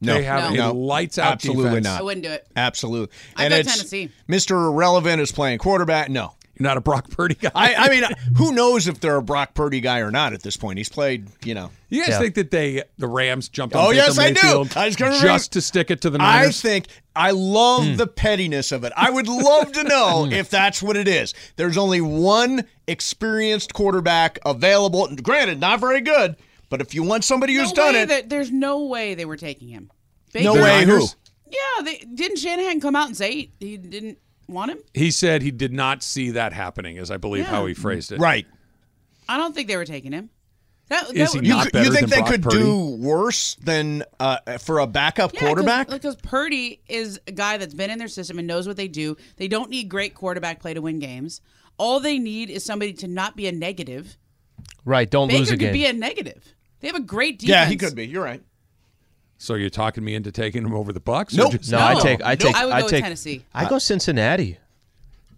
No, 0.00 0.14
They 0.14 0.24
have 0.24 0.52
No. 0.52 0.70
a 0.70 0.74
lights 0.74 1.16
out 1.18 1.32
Absolutely 1.32 1.64
defense. 1.64 1.84
not. 1.84 2.00
I 2.00 2.02
wouldn't 2.02 2.24
do 2.24 2.30
it. 2.32 2.46
Absolutely. 2.56 3.14
I 3.36 3.44
and 3.44 3.52
go 3.52 3.58
it's 3.58 3.74
Tennessee. 3.74 4.10
Mr. 4.28 4.50
Irrelevant 4.68 5.20
is 5.22 5.30
playing 5.32 5.58
quarterback. 5.58 6.08
No. 6.10 6.34
You're 6.58 6.68
not 6.68 6.76
a 6.76 6.82
Brock 6.82 7.08
Purdy 7.10 7.34
guy. 7.34 7.50
I, 7.54 7.74
I 7.74 7.88
mean, 7.88 8.04
who 8.36 8.52
knows 8.52 8.86
if 8.86 9.00
they're 9.00 9.16
a 9.16 9.22
Brock 9.22 9.54
Purdy 9.54 9.80
guy 9.80 10.00
or 10.00 10.10
not 10.10 10.32
at 10.34 10.42
this 10.42 10.56
point? 10.56 10.76
He's 10.78 10.90
played, 10.90 11.28
you 11.44 11.54
know. 11.54 11.70
you 11.88 12.00
guys 12.02 12.10
Yeah. 12.10 12.18
think 12.18 12.34
that 12.34 12.50
they 12.50 12.82
the 12.98 13.08
Rams 13.08 13.48
jumped 13.48 13.74
on 13.74 13.86
Oh, 13.86 13.90
yes, 13.90 14.18
I 14.18 14.32
do. 14.32 14.66
I 14.76 14.86
was 14.86 14.96
gonna 14.96 15.18
just 15.18 15.50
bring- 15.50 15.60
to 15.60 15.60
stick 15.62 15.90
it 15.90 16.02
to 16.02 16.10
the 16.10 16.20
I 16.20 16.40
Niners? 16.40 16.60
think 16.60 16.88
I 17.16 17.30
love 17.30 17.84
hmm. 17.86 17.96
the 17.96 18.06
pettiness 18.06 18.70
of 18.70 18.84
it. 18.84 18.92
I 18.96 19.10
would 19.10 19.28
love 19.28 19.72
to 19.72 19.82
know 19.84 20.24
hmm. 20.26 20.32
if 20.32 20.50
that's 20.50 20.82
what 20.82 20.96
it 20.96 21.08
is. 21.08 21.32
There's 21.56 21.78
only 21.78 22.00
one 22.02 22.64
experienced 22.86 23.72
quarterback 23.72 24.38
available. 24.44 25.08
Granted, 25.22 25.58
not 25.58 25.80
very 25.80 26.02
good, 26.02 26.36
but 26.68 26.80
if 26.80 26.94
you 26.94 27.02
want 27.02 27.24
somebody 27.24 27.54
who's 27.54 27.70
no 27.74 27.82
done 27.84 27.94
it, 27.96 28.08
that- 28.08 28.28
there's 28.28 28.50
no 28.50 28.84
way 28.84 29.14
they 29.14 29.24
were 29.24 29.36
taking 29.38 29.68
him. 29.68 29.90
no 30.34 30.52
Baker- 30.54 30.62
way. 30.62 30.84
Who? 30.84 31.06
Yeah, 31.50 31.82
they, 31.84 31.98
didn't 31.98 32.38
Shanahan 32.38 32.80
come 32.80 32.96
out 32.96 33.08
and 33.08 33.16
say 33.16 33.32
he, 33.32 33.52
he 33.58 33.76
didn't 33.76 34.18
want 34.48 34.70
him? 34.72 34.78
he 34.94 35.10
said 35.10 35.42
he 35.42 35.50
did 35.50 35.72
not 35.72 36.02
see 36.02 36.30
that 36.32 36.52
happening, 36.52 36.98
as 36.98 37.10
I 37.10 37.16
believe 37.16 37.44
Yeah. 37.44 37.50
how 37.50 37.66
he 37.66 37.74
phrased 37.74 38.12
it. 38.12 38.18
Right. 38.20 38.46
I 39.28 39.36
don't 39.36 39.54
think 39.54 39.68
they 39.68 39.76
were 39.76 39.84
taking 39.84 40.12
him. 40.12 40.30
That, 40.88 41.06
that 41.08 41.16
Is 41.16 41.32
he 41.32 41.38
would- 41.38 41.46
You, 41.46 41.52
Not 41.54 41.64
could- 41.64 41.72
better 41.72 41.84
you 41.86 41.90
think 41.92 42.00
than 42.02 42.10
they 42.10 42.16
Brock 42.18 42.30
could 42.30 42.42
Purdy? 42.42 42.56
do 42.58 42.84
worse 42.96 43.54
than 43.56 44.02
uh, 44.20 44.58
for 44.58 44.80
a 44.80 44.86
backup 44.86 45.32
Yeah, 45.32 45.40
quarterback? 45.40 45.88
Because 45.88 46.16
Purdy 46.16 46.82
is 46.88 47.18
a 47.26 47.32
guy 47.32 47.56
that's 47.56 47.72
been 47.72 47.88
in 47.90 47.98
their 47.98 48.08
system 48.08 48.38
and 48.38 48.46
knows 48.46 48.66
what 48.66 48.76
they 48.76 48.88
do. 48.88 49.16
They 49.36 49.48
don't 49.48 49.70
need 49.70 49.84
great 49.88 50.14
quarterback 50.14 50.60
play 50.60 50.74
to 50.74 50.82
win 50.82 50.98
games. 50.98 51.40
All 51.78 52.00
they 52.00 52.18
need 52.18 52.50
is 52.50 52.62
somebody 52.64 52.92
to 52.94 53.08
not 53.08 53.36
be 53.36 53.46
a 53.46 53.52
negative. 53.52 54.18
Right, 54.84 55.08
don't 55.10 55.28
Baker 55.28 55.38
lose 55.38 55.48
a 55.48 55.52
could 55.52 55.60
game. 55.60 55.72
be 55.72 55.86
a 55.86 55.92
negative. 55.92 56.54
They 56.80 56.88
have 56.88 56.96
a 56.96 57.00
great 57.00 57.38
defense. 57.38 57.50
yeah, 57.50 57.66
he 57.66 57.76
could 57.76 57.94
be. 57.94 58.06
You're 58.06 58.24
right. 58.24 58.42
So 59.42 59.54
you're 59.54 59.70
talking 59.70 60.04
me 60.04 60.14
into 60.14 60.30
taking 60.30 60.64
him 60.64 60.72
over 60.72 60.92
the 60.92 61.00
Bucks? 61.00 61.34
Nope. 61.34 61.54
no, 61.68 61.78
I 61.80 61.94
take, 62.00 62.22
I 62.22 62.36
take, 62.36 62.54
I 62.54 62.64
would 62.64 62.70
go 62.76 62.82
with 62.84 62.90
take 62.92 63.02
Tennessee. 63.02 63.44
I 63.52 63.68
go 63.68 63.78
Cincinnati. 63.80 64.58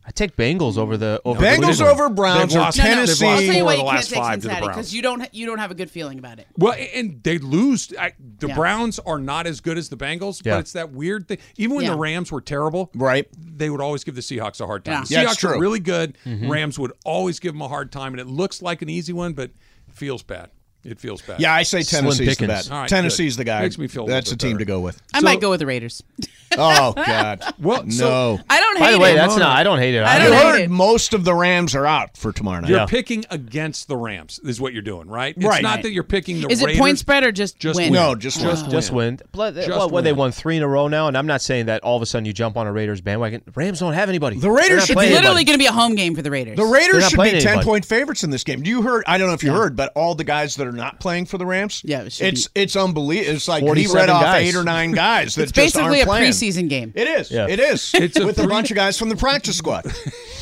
I 0.06 0.10
take 0.10 0.36
Bengals 0.36 0.76
over 0.76 0.98
the 0.98 1.22
over 1.24 1.40
Bengals 1.40 1.76
Cleveland. 1.78 1.90
over 1.90 2.08
Browns 2.10 2.52
They've 2.52 2.60
or 2.60 2.64
lost- 2.64 2.76
No, 2.76 2.84
no, 2.84 2.90
Tennessee. 2.90 3.26
I'll 3.26 3.38
tell 3.40 3.54
you 3.56 3.64
why 3.64 3.72
you 3.72 3.76
the 3.78 3.84
can't 3.84 3.86
last 3.96 4.10
take 4.10 4.18
five 4.18 4.34
to 4.34 4.36
the 4.36 4.42
Cincinnati 4.42 4.64
Browns. 4.66 4.76
because 4.76 4.94
you 4.94 5.00
don't 5.00 5.34
you 5.34 5.46
don't 5.46 5.56
have 5.58 5.70
a 5.70 5.74
good 5.74 5.90
feeling 5.90 6.18
about 6.18 6.38
it. 6.38 6.46
Well, 6.58 6.74
and 6.94 7.22
they 7.22 7.38
lose. 7.38 7.90
I, 7.98 8.12
the 8.38 8.48
Yeah. 8.48 8.54
Browns 8.54 8.98
are 8.98 9.18
not 9.18 9.46
as 9.46 9.62
good 9.62 9.78
as 9.78 9.88
the 9.88 9.96
Bengals, 9.96 10.44
Yeah. 10.44 10.56
but 10.56 10.60
it's 10.60 10.72
that 10.72 10.92
weird 10.92 11.26
thing. 11.26 11.38
Even 11.56 11.76
when 11.76 11.86
Yeah. 11.86 11.92
the 11.92 11.96
Rams 11.96 12.30
were 12.30 12.42
terrible, 12.42 12.90
Right. 12.94 13.26
they 13.38 13.70
would 13.70 13.80
always 13.80 14.04
give 14.04 14.14
the 14.16 14.20
Seahawks 14.20 14.60
a 14.60 14.66
hard 14.66 14.84
time. 14.84 14.92
Yeah. 14.92 15.04
The 15.04 15.14
Yeah, 15.14 15.24
Seahawks 15.24 15.32
it's 15.32 15.44
are 15.44 15.58
really 15.58 15.80
good. 15.80 16.18
Mm-hmm. 16.26 16.50
Rams 16.50 16.78
would 16.78 16.92
always 17.06 17.40
give 17.40 17.54
them 17.54 17.62
a 17.62 17.68
hard 17.68 17.90
time, 17.90 18.12
and 18.12 18.20
it 18.20 18.26
looks 18.26 18.60
like 18.60 18.82
an 18.82 18.90
easy 18.90 19.14
one, 19.14 19.32
but 19.32 19.52
feels 19.90 20.22
bad. 20.22 20.50
It 20.84 20.98
feels 20.98 21.22
bad. 21.22 21.40
Yeah, 21.40 21.54
I 21.54 21.62
say 21.62 21.82
Slim 21.82 22.02
Tennessee's 22.04 22.36
the 22.36 22.46
bet. 22.46 22.70
All 22.70 22.80
right, 22.80 22.88
Tennessee's 22.88 23.36
good. 23.36 23.40
the 23.40 23.44
guy. 23.44 23.62
Makes 23.62 23.78
me 23.78 23.86
feel 23.86 24.06
That's 24.06 24.30
the 24.30 24.36
bit 24.36 24.46
team 24.48 24.58
to 24.58 24.64
go 24.64 24.80
with. 24.80 25.00
I 25.14 25.20
might 25.20 25.40
go 25.40 25.50
with 25.50 25.60
the 25.60 25.66
Raiders. 25.66 26.02
Oh 26.56 26.92
God. 26.92 27.42
Well, 27.58 27.90
so 27.90 28.36
no. 28.36 28.40
I 28.48 28.60
don't 28.60 28.76
hate 28.76 28.84
By 28.84 28.92
the 28.92 29.00
way, 29.00 29.12
it. 29.12 29.16
that's 29.16 29.36
not. 29.36 29.56
I 29.58 29.64
don't 29.64 29.80
hate 29.80 29.96
it. 29.96 30.04
I 30.04 30.18
don't 30.20 30.32
hate 30.32 30.42
heard 30.42 30.60
it. 30.60 30.70
most 30.70 31.12
of 31.12 31.24
the 31.24 31.34
Rams 31.34 31.74
are 31.74 31.84
out 31.84 32.16
for 32.16 32.30
tomorrow 32.32 32.60
night. 32.60 32.70
you're 32.70 32.78
Yeah. 32.78 32.86
picking 32.86 33.24
against 33.28 33.88
the 33.88 33.96
Rams, 33.96 34.38
is 34.44 34.60
what 34.60 34.72
you're 34.72 34.82
doing, 34.82 35.08
right? 35.08 35.34
It's 35.36 35.44
Right. 35.44 35.64
not 35.64 35.82
that 35.82 35.90
you're 35.90 36.04
picking 36.04 36.36
the 36.36 36.46
Raiders. 36.46 36.62
Is 36.62 36.68
it 36.76 36.78
point 36.78 37.00
spread 37.00 37.24
or 37.24 37.32
just, 37.32 37.58
Just 37.58 37.76
win? 37.76 37.86
win. 37.90 37.94
No, 38.00 38.14
just 38.14 38.40
Just 38.40 38.70
just 38.70 38.92
win. 38.92 39.18
But, 39.32 39.56
Just 39.56 39.68
what, 39.70 39.90
what, 39.90 40.04
they 40.04 40.12
win. 40.12 40.18
won 40.18 40.32
three 40.32 40.56
in 40.56 40.62
a 40.62 40.68
row 40.68 40.86
now, 40.86 41.08
and 41.08 41.18
I'm 41.18 41.26
not 41.26 41.42
saying 41.42 41.66
that 41.66 41.82
all 41.82 41.96
of 41.96 42.02
a 42.02 42.06
sudden 42.06 42.24
you 42.24 42.32
jump 42.32 42.56
on 42.56 42.68
a 42.68 42.72
Raiders 42.72 43.00
bandwagon. 43.00 43.42
Rams 43.56 43.80
don't 43.80 43.94
have 43.94 44.08
anybody. 44.08 44.38
The 44.38 44.48
Raiders 44.48 44.86
They're 44.86 44.86
should 44.86 44.96
Literally 44.96 45.42
going 45.42 45.58
to 45.58 45.62
be 45.62 45.66
a 45.66 45.72
home 45.72 45.96
game 45.96 46.14
for 46.14 46.22
the 46.22 46.30
Raiders. 46.30 46.56
The 46.56 46.64
Raiders 46.64 47.08
should 47.08 47.20
be 47.20 47.40
ten 47.40 47.64
point 47.64 47.84
favorites 47.84 48.22
in 48.22 48.30
this 48.30 48.44
game. 48.44 48.62
Do 48.62 48.70
you 48.70 48.82
heard? 48.82 49.02
I 49.08 49.18
don't 49.18 49.26
know 49.26 49.34
if 49.34 49.42
you 49.42 49.52
heard, 49.52 49.74
but 49.74 49.90
all 49.96 50.14
the 50.14 50.22
guys 50.22 50.54
that 50.56 50.68
are 50.68 50.72
not 50.74 51.00
playing 51.00 51.26
for 51.26 51.38
the 51.38 51.46
Rams, 51.46 51.82
Yeah, 51.84 52.02
it 52.02 52.12
should 52.12 52.26
it's 52.26 52.48
it's 52.54 52.76
unbelievable. 52.76 53.34
It's 53.36 53.48
like 53.48 53.62
he 53.62 53.86
read 53.86 54.08
off 54.10 54.22
guys. 54.22 54.46
eight 54.48 54.54
or 54.56 54.64
nine 54.64 54.92
guys 55.06 55.34
that 55.36 55.42
it's 55.44 55.52
just 55.52 55.74
basically 55.74 56.00
aren't 56.00 56.02
a 56.02 56.06
playing. 56.06 56.30
preseason 56.32 56.68
game. 56.68 56.92
It 56.94 57.06
is. 57.08 57.30
Yeah. 57.30 57.46
It 57.48 57.60
is. 57.60 57.92
It's 57.94 58.18
with 58.18 58.38
a 58.38 58.42
three- 58.42 58.46
bunch 58.48 58.70
of 58.70 58.74
guys 58.76 58.98
from 58.98 59.08
the 59.08 59.16
practice 59.16 59.56
squad. 59.58 59.84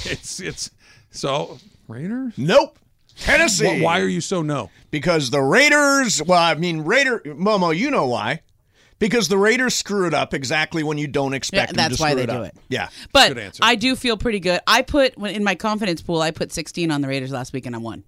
It's 0.04 0.40
it's 0.40 0.70
so 1.12 1.58
Raiders. 1.88 2.32
nope. 2.36 2.78
Tennessee. 3.18 3.78
Wh- 3.80 3.82
Why 3.84 4.00
are 4.00 4.08
you 4.08 4.20
so 4.20 4.42
no? 4.42 4.70
Because 4.90 5.30
the 5.30 5.40
Raiders. 5.40 6.22
Well, 6.22 6.38
I 6.42 6.54
mean, 6.54 6.80
Raider 6.82 7.20
Momo. 7.20 7.76
You 7.76 7.90
know 7.90 8.06
why? 8.06 8.40
Because 8.98 9.28
the 9.28 9.36
Raiders 9.38 9.74
screw 9.74 10.06
it 10.06 10.14
up 10.14 10.32
exactly 10.32 10.82
when 10.82 10.96
you 10.98 11.06
don't 11.08 11.34
expect 11.34 11.60
Yeah, 11.62 11.66
them 11.66 11.76
that's 11.76 11.96
to 11.96 12.02
why 12.02 12.10
screw 12.10 12.16
they 12.18 12.22
it 12.24 12.26
do 12.36 12.42
up. 12.42 12.46
it. 12.46 12.56
Yeah. 12.68 12.88
But 13.12 13.28
Good 13.28 13.38
answer. 13.38 13.60
I 13.64 13.74
do 13.74 13.94
feel 13.96 14.16
pretty 14.16 14.38
good. 14.40 14.60
I 14.66 14.82
put 14.82 15.16
when 15.18 15.34
in 15.34 15.42
my 15.44 15.54
confidence 15.56 16.00
pool, 16.02 16.20
I 16.20 16.30
put 16.30 16.52
16 16.52 16.90
on 16.90 17.00
the 17.00 17.08
Raiders 17.08 17.30
last 17.32 17.52
week 17.52 17.66
and 17.66 17.74
I 17.74 17.78
won. 17.78 18.04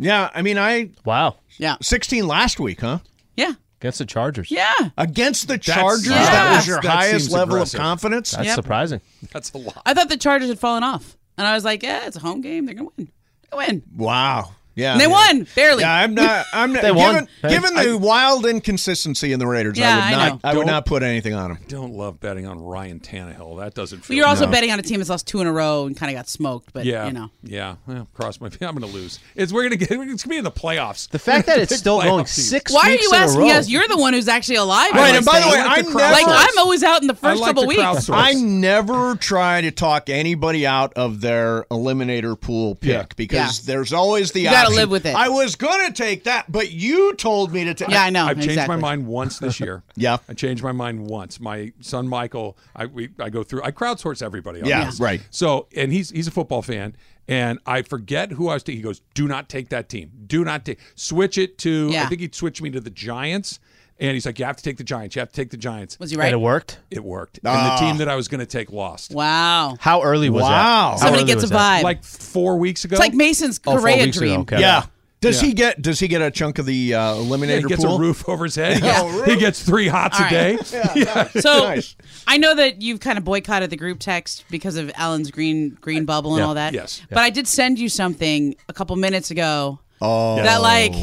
Yeah. 0.00 0.30
I 0.34 0.42
mean, 0.42 0.58
I 0.58 0.90
Wow, 1.04 1.36
Yeah, 1.58 1.76
16 1.82 2.26
last 2.26 2.58
week, 2.58 2.80
huh? 2.80 2.98
Yeah. 3.36 3.52
against 3.80 3.98
the 3.98 4.06
Chargers. 4.06 4.50
Yeah. 4.50 4.72
Against 4.98 5.48
the 5.48 5.54
That's- 5.56 5.74
Chargers, 5.76 6.06
Yeah. 6.08 6.24
that 6.24 6.56
was 6.56 6.66
your 6.66 6.80
That 6.82 6.90
highest 6.90 7.30
level 7.30 7.56
aggressive. 7.56 7.80
of 7.80 7.84
confidence. 7.84 8.30
That's 8.32 8.46
Yep. 8.46 8.54
surprising. 8.56 9.00
That's 9.32 9.52
a 9.52 9.58
lot. 9.58 9.82
I 9.86 9.94
thought 9.94 10.08
the 10.08 10.16
Chargers 10.16 10.48
had 10.48 10.58
fallen 10.58 10.82
off. 10.82 11.16
And 11.38 11.46
I 11.46 11.54
was 11.54 11.64
like, 11.64 11.82
yeah, 11.82 12.06
it's 12.06 12.16
a 12.16 12.20
home 12.20 12.40
game. 12.42 12.66
They're 12.66 12.74
going 12.74 12.88
to 12.88 12.94
win. 12.98 13.08
They 13.50 13.56
win. 13.56 13.82
Wow. 13.96 14.52
Yeah, 14.80 14.92
And 14.92 15.00
they 15.00 15.06
yeah. 15.06 15.10
won 15.34 15.46
barely. 15.54 15.82
Yeah, 15.82 15.92
I'm 15.94 16.14
not. 16.14 16.46
I'm 16.52 16.72
not. 16.72 16.82
They 16.90 16.92
given, 16.94 17.28
Hey, 17.42 17.48
given 17.50 17.74
the 17.74 17.98
wild 17.98 18.46
inconsistency 18.46 19.32
in 19.32 19.38
the 19.38 19.46
Raiders, 19.46 19.78
Yeah, 19.78 19.88
I 19.96 20.10
would 20.10 20.16
not. 20.16 20.32
know. 20.32 20.40
I, 20.44 20.54
would 20.56 20.66
Don't- 20.66 20.86
put 20.86 21.02
anything 21.02 21.34
on 21.34 21.52
them. 21.52 21.58
Don't 21.68 21.92
love 21.94 22.20
betting 22.20 22.46
on 22.46 22.58
Ryan 22.60 23.00
Tannehill. 23.00 23.58
That 23.58 23.74
doesn't 23.74 24.04
feel. 24.04 24.16
You're 24.16 24.26
also 24.26 24.46
good. 24.46 24.52
betting 24.52 24.70
on 24.72 24.78
a 24.78 24.82
team 24.82 24.98
that's 24.98 25.10
lost 25.10 25.26
two 25.26 25.40
in 25.40 25.46
a 25.46 25.52
row 25.52 25.86
and 25.86 25.96
kind 25.96 26.10
of 26.10 26.16
got 26.18 26.28
smoked. 26.28 26.72
But 26.72 26.84
Yeah, 26.86 27.06
you 27.06 27.12
know, 27.12 27.30
yeah. 27.42 27.76
Well, 27.86 28.08
cross 28.14 28.40
my. 28.40 28.46
I'm 28.60 28.74
going 28.76 28.80
to 28.80 28.86
lose. 28.86 29.18
It's 29.34 29.52
we're 29.52 29.62
going 29.68 29.72
to 29.72 29.76
get. 29.76 29.90
It's 29.90 29.96
going 29.96 30.16
to 30.16 30.28
be 30.28 30.36
in 30.38 30.44
the 30.44 30.50
playoffs. 30.50 31.08
The 31.10 31.18
fact 31.18 31.46
that 31.46 31.58
it's 31.62 31.76
still 31.76 32.00
going 32.00 32.24
playoff 32.24 32.34
teams. 32.34 32.48
six 32.48 32.72
why 32.72 32.90
are 32.90 32.90
you 32.90 33.10
in 33.12 33.14
asking 33.20 33.40
row. 33.42 33.48
us? 33.50 33.68
You're 33.68 33.88
the 33.88 33.96
one 33.98 34.12
who's 34.14 34.28
actually 34.28 34.56
alive. 34.56 34.92
Right, 34.92 35.14
and 35.14 35.24
by 35.26 35.40
the 35.40 35.48
way, 35.48 35.58
I 35.60 35.82
never, 35.82 35.94
like 35.98 36.24
I'm 36.26 36.58
always 36.58 36.82
out 36.82 37.00
in 37.02 37.06
the 37.08 37.14
first 37.14 37.42
couple 37.42 37.66
weeks. 37.66 38.08
I 38.10 38.32
never 38.34 39.16
try 39.16 39.60
to 39.60 39.70
talk 39.70 40.08
anybody 40.08 40.66
out 40.66 40.92
of 40.94 41.20
their 41.20 41.64
eliminator 41.64 42.40
pool 42.40 42.74
pick 42.74 43.16
because 43.16 43.64
there's 43.66 43.92
always 43.92 44.32
the 44.32 44.46
You 44.70 44.76
gotta 44.76 44.82
live 44.82 44.90
with 44.90 45.06
it. 45.06 45.14
I 45.14 45.28
was 45.28 45.56
gonna 45.56 45.92
take 45.92 46.24
that, 46.24 46.50
but 46.50 46.70
you 46.70 47.14
told 47.14 47.52
me 47.52 47.64
to 47.64 47.74
take. 47.74 47.88
Yeah, 47.88 48.02
I 48.04 48.10
know. 48.10 48.24
I've 48.26 48.36
changed 48.36 48.50
exactly. 48.50 48.76
my 48.76 48.80
mind 48.80 49.06
once 49.06 49.38
this 49.38 49.60
year. 49.60 49.82
Yeah. 49.96 50.16
I 50.28 50.34
changed 50.34 50.62
my 50.62 50.72
mind 50.72 51.06
once. 51.06 51.38
My 51.40 51.72
son 51.80 52.08
Michael, 52.08 52.56
I 52.74 52.86
we, 52.86 53.10
I 53.18 53.28
go 53.28 53.42
through. 53.42 53.62
I 53.62 53.70
crowdsource 53.70 54.22
everybody. 54.22 54.62
On 54.62 54.66
Yeah, 54.68 54.86
this. 54.86 54.98
right. 55.00 55.20
So, 55.30 55.66
and 55.76 55.92
he's 55.92 56.10
he's 56.10 56.26
a 56.26 56.30
football 56.30 56.62
fan, 56.62 56.96
and 57.28 57.58
I 57.66 57.82
forget 57.82 58.32
who 58.32 58.48
I 58.48 58.54
was. 58.54 58.62
taking. 58.62 58.78
He 58.78 58.82
goes, 58.82 59.02
"Do 59.14 59.28
not 59.28 59.48
take 59.48 59.68
that 59.70 59.88
team. 59.88 60.10
Do 60.26 60.44
not 60.44 60.64
take. 60.64 60.78
Switch 60.94 61.36
it 61.36 61.58
to. 61.58 61.88
I 61.90 61.92
Yeah. 61.92 62.08
think 62.08 62.20
he 62.22 62.30
switched 62.32 62.62
me 62.62 62.70
to 62.70 62.80
the 62.80 62.90
Giants." 62.90 63.58
And 64.00 64.12
he's 64.12 64.24
like, 64.24 64.38
"You 64.38 64.46
have 64.46 64.56
to 64.56 64.62
take 64.62 64.78
the 64.78 64.84
Giants. 64.84 65.14
You 65.14 65.20
have 65.20 65.28
to 65.30 65.34
take 65.36 65.50
the 65.50 65.56
Giants." 65.58 65.98
Was 66.00 66.10
he 66.10 66.14
And 66.14 66.22
right? 66.22 66.32
it 66.32 66.40
worked. 66.40 66.78
It 66.90 67.04
worked. 67.04 67.38
Ah. 67.44 67.50
And 67.50 67.72
the 67.72 67.86
team 67.86 67.98
that 67.98 68.08
I 68.08 68.16
was 68.16 68.28
going 68.28 68.40
to 68.40 68.46
take 68.46 68.72
lost. 68.72 69.12
Wow. 69.12 69.76
How 69.78 70.02
early 70.02 70.30
was 70.30 70.42
Wow. 70.42 70.48
that? 70.48 70.60
How 70.92 70.96
Somebody 70.96 71.24
gets 71.24 71.42
a 71.42 71.44
was 71.44 71.50
that? 71.50 71.80
vibe. 71.80 71.84
Like 71.84 72.02
four 72.04 72.56
weeks 72.56 72.84
ago. 72.84 72.94
it's 72.94 73.00
like 73.00 73.12
Mason's 73.14 73.60
Oh, 73.66 73.72
four 73.72 73.80
Correa 73.80 74.04
weeks 74.04 74.16
dream. 74.16 74.40
okay. 74.40 74.58
Yeah. 74.60 74.84
Does 75.20 75.42
Yeah. 75.42 75.48
he 75.48 75.52
get? 75.52 75.82
Does 75.82 76.00
he 76.00 76.08
get 76.08 76.22
a 76.22 76.30
chunk 76.30 76.58
of 76.58 76.64
the 76.64 76.94
uh, 76.94 77.00
eliminator 77.16 77.48
Yeah, 77.48 77.56
he 77.58 77.62
gets 77.64 77.84
pool? 77.84 77.96
a 77.96 78.00
roof 78.00 78.26
over 78.26 78.44
his 78.44 78.54
head. 78.54 78.80
Yeah. 78.82 79.24
He 79.26 79.36
gets 79.36 79.62
three 79.62 79.86
hots 79.86 80.18
All 80.18 80.26
a 80.26 80.30
day. 80.30 80.56
right. 81.14 81.30
So 81.38 81.64
Nice. 81.64 81.94
I 82.26 82.38
know 82.38 82.54
that 82.54 82.80
you've 82.80 83.00
kind 83.00 83.18
of 83.18 83.24
boycotted 83.24 83.68
the 83.68 83.76
group 83.76 83.98
text 84.00 84.44
because 84.50 84.76
of 84.76 84.90
Alan's 84.94 85.30
green 85.30 85.76
green 85.82 86.06
bubble 86.06 86.30
and 86.36 86.38
Yeah. 86.40 86.46
all 86.46 86.54
that. 86.54 86.72
Yes. 86.72 87.02
But 87.10 87.18
I 87.18 87.28
did 87.28 87.46
send 87.46 87.78
you 87.78 87.90
something 87.90 88.56
a 88.66 88.72
couple 88.72 88.96
minutes 88.96 89.30
ago 89.30 89.78
Oh, 90.00 90.36
that 90.36 90.62
like 90.62 90.94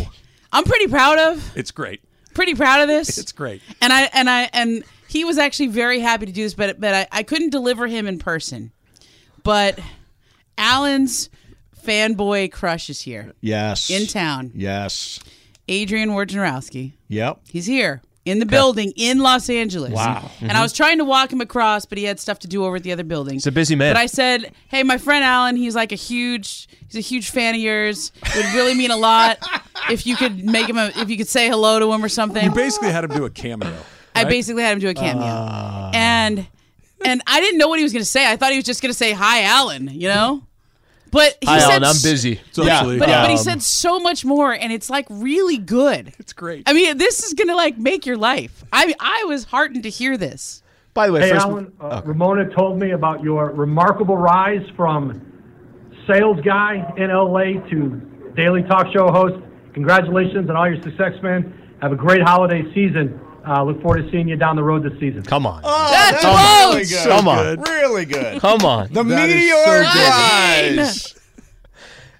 I'm 0.51 0.63
pretty 0.63 0.87
proud 0.87 1.19
of. 1.19 1.51
It's 1.55 1.69
great. 1.69 2.01
Pretty 2.37 2.53
proud 2.53 2.81
of 2.81 2.87
this. 2.87 3.17
It's 3.17 3.31
great. 3.31 3.63
and 3.81 3.91
I 3.91 4.03
and 4.13 4.29
I 4.29 4.47
and 4.53 4.83
he 5.07 5.25
was 5.25 5.39
actually 5.39 5.69
very 5.69 5.99
happy 5.99 6.27
to 6.27 6.31
do 6.31 6.43
this, 6.43 6.53
but 6.53 6.79
but 6.79 6.93
I, 6.93 7.07
I 7.11 7.23
couldn't 7.23 7.49
deliver 7.49 7.87
him 7.87 8.05
in 8.05 8.19
person. 8.19 8.71
But 9.41 9.79
Alan's 10.55 11.31
fanboy 11.83 12.51
crush 12.51 12.91
is 12.91 13.01
here 13.01 13.33
yes. 13.41 13.89
in 13.89 14.05
town. 14.05 14.51
Yes. 14.53 15.19
Adrian 15.67 16.11
Wojnarowski. 16.11 16.93
Yep. 17.07 17.39
He's 17.49 17.65
here 17.65 18.03
in 18.27 18.39
the 18.39 18.45
building 18.45 18.93
in 18.95 19.19
Los 19.19 19.49
Angeles. 19.49 19.91
Wow. 19.93 20.29
And 20.41 20.51
I 20.51 20.61
was 20.61 20.73
trying 20.73 20.97
to 20.99 21.05
walk 21.05 21.31
him 21.33 21.41
across, 21.41 21.85
but 21.85 21.97
he 21.97 22.03
had 22.03 22.19
stuff 22.19 22.39
to 22.39 22.47
do 22.47 22.63
over 22.65 22.75
at 22.75 22.83
the 22.83 22.91
other 22.91 23.03
building. 23.03 23.33
He's 23.35 23.47
a 23.47 23.51
busy 23.51 23.75
man. 23.75 23.93
But 23.93 23.99
I 23.99 24.05
said, 24.05 24.51
"Hey, 24.69 24.83
my 24.83 24.97
friend 24.97 25.23
Alan, 25.23 25.55
he's 25.55 25.75
like 25.75 25.91
a 25.91 25.95
huge, 25.95 26.67
he's 26.87 26.95
a 26.95 26.99
huge 27.01 27.29
fan 27.29 27.55
of 27.55 27.61
yours. 27.61 28.11
It 28.23 28.35
would 28.35 28.53
really 28.55 28.73
mean 28.73 28.91
a 28.91 28.97
lot 28.97 29.37
if 29.89 30.05
you 30.05 30.15
could 30.15 30.43
make 30.45 30.67
him 30.69 30.77
a, 30.77 30.91
if 30.95 31.09
you 31.09 31.17
could 31.17 31.27
say 31.27 31.47
hello 31.47 31.79
to 31.79 31.91
him 31.93 32.03
or 32.03 32.09
something." 32.09 32.43
You 32.43 32.51
basically 32.51 32.91
had 32.91 33.03
him 33.03 33.11
do 33.11 33.25
a 33.25 33.29
cameo. 33.29 33.73
I 34.15 34.23
right? 34.23 34.29
basically 34.29 34.63
had 34.63 34.73
him 34.73 34.79
do 34.79 34.89
a 34.89 34.93
cameo, 34.93 35.23
Ah. 35.25 35.91
and 35.93 36.47
and 37.05 37.21
I 37.27 37.39
didn't 37.39 37.59
know 37.59 37.67
what 37.67 37.77
he 37.79 37.83
was 37.83 37.93
going 37.93 38.01
to 38.03 38.09
say. 38.09 38.29
I 38.29 38.35
thought 38.35 38.51
he 38.51 38.57
was 38.57 38.65
just 38.65 38.81
going 38.81 38.91
to 38.91 38.97
say, 38.97 39.11
"Hi, 39.11 39.43
Alan," 39.43 39.89
you 39.89 40.07
know. 40.07 40.43
But 41.11 41.37
he 41.41 41.47
Hi, 41.47 41.59
said, 41.59 41.69
Alan. 41.71 41.83
I'm 41.83 41.89
s- 41.91 42.03
busy. 42.03 42.39
So 42.51 42.67
actually, 42.67 42.99
But, 42.99 43.07
but 43.07 43.29
he 43.29 43.35
Um, 43.37 43.43
said 43.43 43.61
so 43.61 43.99
much 43.99 44.25
more, 44.25 44.51
and 44.51 44.71
it's 44.73 44.89
like 44.89 45.05
really 45.09 45.57
good. 45.57 46.13
it's 46.19 46.33
great. 46.33 46.63
I 46.67 46.73
mean, 46.73 46.97
this 46.97 47.23
is 47.23 47.33
gonna 47.33 47.55
like 47.55 47.77
make 47.77 48.05
your 48.05 48.17
life. 48.17 48.63
I 48.73 48.93
I 48.99 49.23
was 49.27 49.45
heartened 49.45 49.83
to 49.83 49.89
hear 49.89 50.17
this. 50.17 50.61
By 50.93 51.07
the 51.07 51.13
way, 51.13 51.21
Hey, 51.21 51.29
first, 51.31 51.45
Alan, 51.45 51.71
uh, 51.79 52.01
Ramona 52.05 52.49
told 52.55 52.79
me 52.79 52.91
about 52.91 53.23
your 53.23 53.51
remarkable 53.51 54.17
rise 54.17 54.63
from 54.75 55.21
sales 56.11 56.39
guy 56.43 56.91
in 56.97 57.09
LA 57.11 57.59
to 57.69 58.01
daily 58.35 58.63
talk 58.63 58.87
show 58.93 59.07
host. 59.11 59.35
Congratulations 59.73 60.49
on 60.49 60.55
all 60.55 60.67
your 60.67 60.81
success, 60.81 61.13
man. 61.21 61.53
Have 61.81 61.91
a 61.91 61.95
great 61.95 62.21
holiday 62.23 62.63
season. 62.73 63.19
Uh, 63.47 63.63
look 63.63 63.81
forward 63.81 64.03
to 64.03 64.11
seeing 64.11 64.27
you 64.27 64.35
down 64.35 64.55
the 64.57 64.63
road 64.63 64.83
this 64.83 64.99
season. 64.99 65.23
come 65.23 65.45
on, 65.45 65.61
Oh, 65.63 65.89
That's 65.91 66.23
really 66.23 66.85
close. 66.85 66.91
good. 66.91 67.07
Come 67.09 67.27
on. 67.27 67.59
Really 67.61 68.05
good. 68.05 68.41
come 68.41 68.65
on. 68.65 68.91
The 68.91 69.03
That 69.03 69.29
is 69.29 69.35
meteor 69.35 69.63
so 69.63 70.81
rise. 70.81 71.13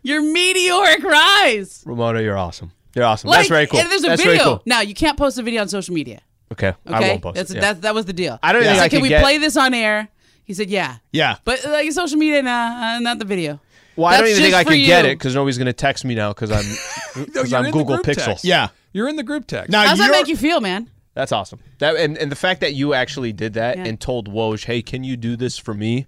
Your 0.04 0.22
meteoric 0.22 1.04
rise. 1.04 1.84
Ramona, 1.86 2.22
you're 2.22 2.38
awesome. 2.38 2.72
You're 2.96 3.06
awesome. 3.06 3.30
Like, 3.30 3.40
That's 3.40 3.50
very 3.50 3.68
cool. 3.68 3.80
And 3.80 3.92
there's 3.92 4.04
a 4.04 4.08
That's 4.08 4.24
video. 4.24 4.44
cool. 4.44 4.62
Now 4.66 4.82
you 4.82 4.94
can't 4.94 5.18
post 5.18 5.38
a 5.38 5.44
video 5.44 5.62
on 5.62 5.68
social 5.68 5.94
media. 5.94 6.22
Okay, 6.52 6.70
Okay, 6.70 6.76
I 6.88 7.00
won't 7.02 7.22
post 7.22 7.36
That's 7.36 7.52
it. 7.52 7.56
yeah. 7.56 7.62
that. 7.62 7.82
That 7.82 7.94
was 7.94 8.06
the 8.06 8.14
deal. 8.14 8.40
I 8.42 8.54
don't 8.54 8.62
He 8.62 8.68
think 8.70 8.78
said, 8.78 8.86
I 8.86 8.90
Can 8.90 8.98
could 9.00 9.04
we 9.04 9.10
get- 9.10 9.22
play 9.22 9.38
this 9.38 9.58
on 9.58 9.74
air? 9.74 10.08
He 10.46 10.54
said, 10.54 10.70
"Yeah." 10.70 10.96
Yeah. 11.12 11.36
But 11.44 11.66
like 11.66 11.92
social 11.92 12.18
media, 12.18 12.42
nah, 12.42 12.96
uh, 12.96 13.00
not 13.00 13.20
the 13.20 13.26
video. 13.26 13.60
Well, 13.98 14.08
I 14.08 14.18
don't 14.18 14.30
even 14.30 14.42
think 14.42 14.54
I 14.56 14.64
can 14.64 14.72
could 14.74 14.86
get 14.86 15.04
it 15.06 15.18
because 15.18 15.36
nobody's 15.36 15.58
going 15.58 15.66
to 15.66 15.74
text 15.74 16.06
me 16.06 16.16
now 16.16 16.30
because 16.30 16.52
I'm 16.52 16.64
No, 17.18 17.26
because 17.26 17.52
you're 17.52 17.60
I'm 17.60 17.66
Google 17.72 17.98
group 17.98 18.06
Pixel. 18.06 18.26
text. 18.28 18.46
Yeah. 18.46 18.70
You're 18.94 19.10
in 19.10 19.18
the 19.18 19.24
group 19.24 19.46
text. 19.46 19.70
Now 19.72 19.86
How's 19.86 19.98
that 19.98 20.10
make 20.10 20.28
you 20.30 20.38
feel, 20.38 20.62
man? 20.62 20.90
That's 21.18 21.32
awesome. 21.32 21.60
That 21.80 21.96
and, 21.96 22.18
and 22.18 22.32
the 22.32 22.36
fact 22.36 22.62
that 22.62 22.74
you 22.76 22.94
actually 22.94 23.34
did 23.34 23.54
that 23.56 23.78
Yeah. 23.78 23.86
and 23.86 24.00
told 24.00 24.32
Woj, 24.32 24.66
"Hey, 24.66 24.82
can 24.84 25.04
you 25.04 25.18
do 25.18 25.36
this 25.36 25.58
for 25.58 25.74
me?" 25.74 26.06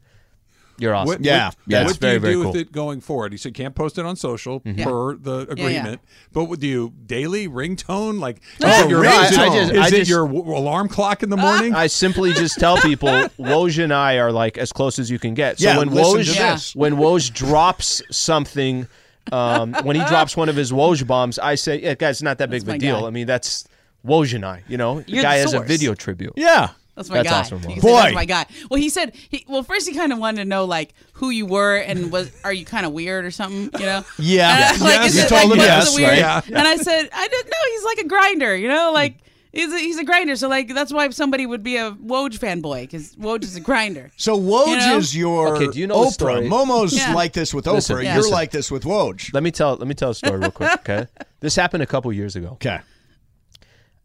You're 0.78 0.96
awesome. 0.96 1.08
What, 1.08 1.26
Yeah, 1.26 1.48
what, 1.48 1.56
yeah. 1.68 1.84
What 1.84 1.94
do 1.96 2.00
very, 2.00 2.14
you 2.14 2.20
do 2.22 2.44
cool. 2.44 2.52
with 2.54 2.62
it 2.62 2.72
going 2.72 3.02
forward? 3.02 3.34
He 3.34 3.38
said 3.38 3.54
can't 3.54 3.76
post 3.76 3.98
it 3.98 4.06
on 4.06 4.16
social 4.16 4.62
per 4.62 5.16
the 5.18 5.40
yeah. 5.48 5.52
agreement. 5.54 6.02
But 6.32 6.46
what 6.46 6.62
do 6.62 6.68
you 6.68 6.94
daily 7.06 7.50
ringtone? 7.50 8.20
Like 8.22 8.38
is 8.38 8.44
Oh, 8.64 8.86
it 8.86 8.90
your, 8.90 9.04
no, 9.04 9.10
I- 9.10 9.26
is 9.26 9.32
it, 9.34 9.40
I 9.40 9.46
just- 9.50 9.72
is 9.74 9.80
I 9.80 9.88
it 9.88 9.92
just- 9.92 10.10
your 10.10 10.26
w- 10.26 10.56
alarm 10.56 10.88
clock 10.88 11.22
in 11.22 11.30
the 11.30 11.36
morning? 11.38 11.74
I 11.76 11.88
simply 11.88 12.32
just 12.32 12.60
tell 12.60 12.78
people 12.82 13.10
Woj 13.38 13.84
and 13.84 13.92
I 13.94 14.20
are 14.20 14.32
like 14.32 14.58
as 14.58 14.72
close 14.72 15.00
as 15.00 15.10
you 15.12 15.20
can 15.20 15.34
get. 15.34 15.60
So 15.60 15.68
Yeah, 15.68 15.80
when 15.80 15.90
Woj 15.90 16.24
to 16.72 16.78
when 16.80 16.94
Woj 16.96 17.34
drops 17.34 18.02
something, 18.12 18.88
um, 19.34 19.74
when 19.84 19.98
he 19.98 20.06
drops 20.06 20.38
one 20.38 20.48
of 20.48 20.56
his 20.56 20.72
Woj 20.72 21.06
bombs, 21.06 21.38
I 21.40 21.56
say, 21.56 21.82
"Yeah, 21.82 21.96
guys, 21.96 22.16
it's 22.18 22.22
not 22.22 22.38
that 22.38 22.50
big 22.50 22.62
That's 22.62 22.70
of 22.70 22.76
a 22.76 22.80
deal." 22.80 23.02
guy. 23.02 23.08
I 23.08 23.10
mean, 23.10 23.28
that's 23.28 23.66
Woj 24.06 24.34
and 24.34 24.64
You 24.68 24.78
know, 24.78 25.02
the 25.02 25.12
You're 25.12 25.24
guy 25.24 25.36
the 25.38 25.42
has 25.42 25.54
a 25.54 25.58
source. 25.58 25.68
video 25.68 25.94
tribute. 25.94 26.34
Yeah. 26.36 26.70
That's 26.96 27.10
my 27.10 27.16
That's 27.24 27.30
guy. 27.30 27.40
awesome, 27.40 27.60
You 27.62 27.68
can 27.76 27.82
say, 27.82 27.88
Boy. 27.88 27.96
that's 28.02 28.14
my 28.16 28.26
guy. 28.26 28.46
Well, 28.70 28.78
he 28.78 28.90
said. 28.90 29.16
He, 29.16 29.46
well, 29.48 29.64
first 29.64 29.88
he 29.88 29.96
kind 29.96 30.12
of 30.12 30.20
wanted 30.20 30.40
to 30.44 30.46
know 30.46 30.66
like 30.66 30.94
who 31.14 31.30
you 31.30 31.46
were 31.46 31.78
and 31.78 32.12
was 32.12 32.30
are 32.44 32.52
you 32.52 32.66
kind 32.66 32.86
of 32.86 32.92
weird 32.92 33.24
or 33.24 33.32
something? 33.32 33.70
You 33.80 33.86
know? 33.86 34.04
Yeah. 34.20 34.74
And 34.74 34.84
I- 34.84 34.86
like, 34.86 34.94
Yes, 34.96 35.10
is 35.12 35.16
you 35.18 35.22
it, 35.24 35.30
told 35.30 35.42
like, 35.44 35.44
him 35.44 35.58
what's 35.60 35.64
yes, 35.64 35.90
the 35.96 36.02
weird? 36.02 36.10
right? 36.10 36.18
Yeah. 36.20 36.42
And 36.46 36.68
I 36.68 36.76
said, 36.76 37.10
I 37.14 37.28
didn't 37.30 37.46
know. 37.48 37.72
He's 37.72 37.84
like 37.86 37.98
a 38.00 38.08
grinder. 38.08 38.56
You 38.56 38.68
know, 38.68 38.92
like. 38.94 39.20
He's 39.52 39.74
a, 39.74 39.80
he's 39.80 39.98
a 39.98 40.04
grinder, 40.04 40.36
so 40.36 40.48
like 40.48 40.72
that's 40.76 40.94
why 40.94 41.10
somebody 41.10 41.48
would 41.48 41.64
be 41.64 41.78
a 41.78 41.90
Woj 41.94 42.38
fanboy 42.38 42.82
because 42.82 43.16
Woj 43.16 43.44
is 43.44 43.56
a 43.56 43.60
grinder. 43.60 44.12
So 44.16 44.40
Woj 44.40 44.68
You 44.68 44.76
know? 44.78 44.98
is 44.98 45.18
your 45.18 45.56
Okay, 45.56 45.72
do 45.72 45.80
you 45.80 45.88
know 45.88 46.02
the 46.04 46.10
Oprah. 46.10 46.14
story? 46.14 46.42
Momo's 46.48 46.96
Yeah. 46.96 47.16
like 47.16 47.34
this 47.34 47.52
with 47.52 47.66
Oprah. 47.66 47.74
Listen, 47.74 48.06
You're 48.06 48.16
listen. 48.18 48.32
like 48.32 48.52
this 48.52 48.70
with 48.70 48.84
Woj. 48.84 49.34
Let 49.34 49.42
me 49.42 49.50
tell 49.50 49.76
let 49.76 49.88
me 49.88 49.96
tell 49.96 50.12
a 50.12 50.14
story 50.14 50.38
real 50.38 50.52
quick. 50.52 50.70
Okay, 50.88 51.08
this 51.40 51.56
happened 51.56 51.82
a 51.82 51.88
couple 51.88 52.14
years 52.14 52.36
ago. 52.36 52.50
Okay. 52.62 52.78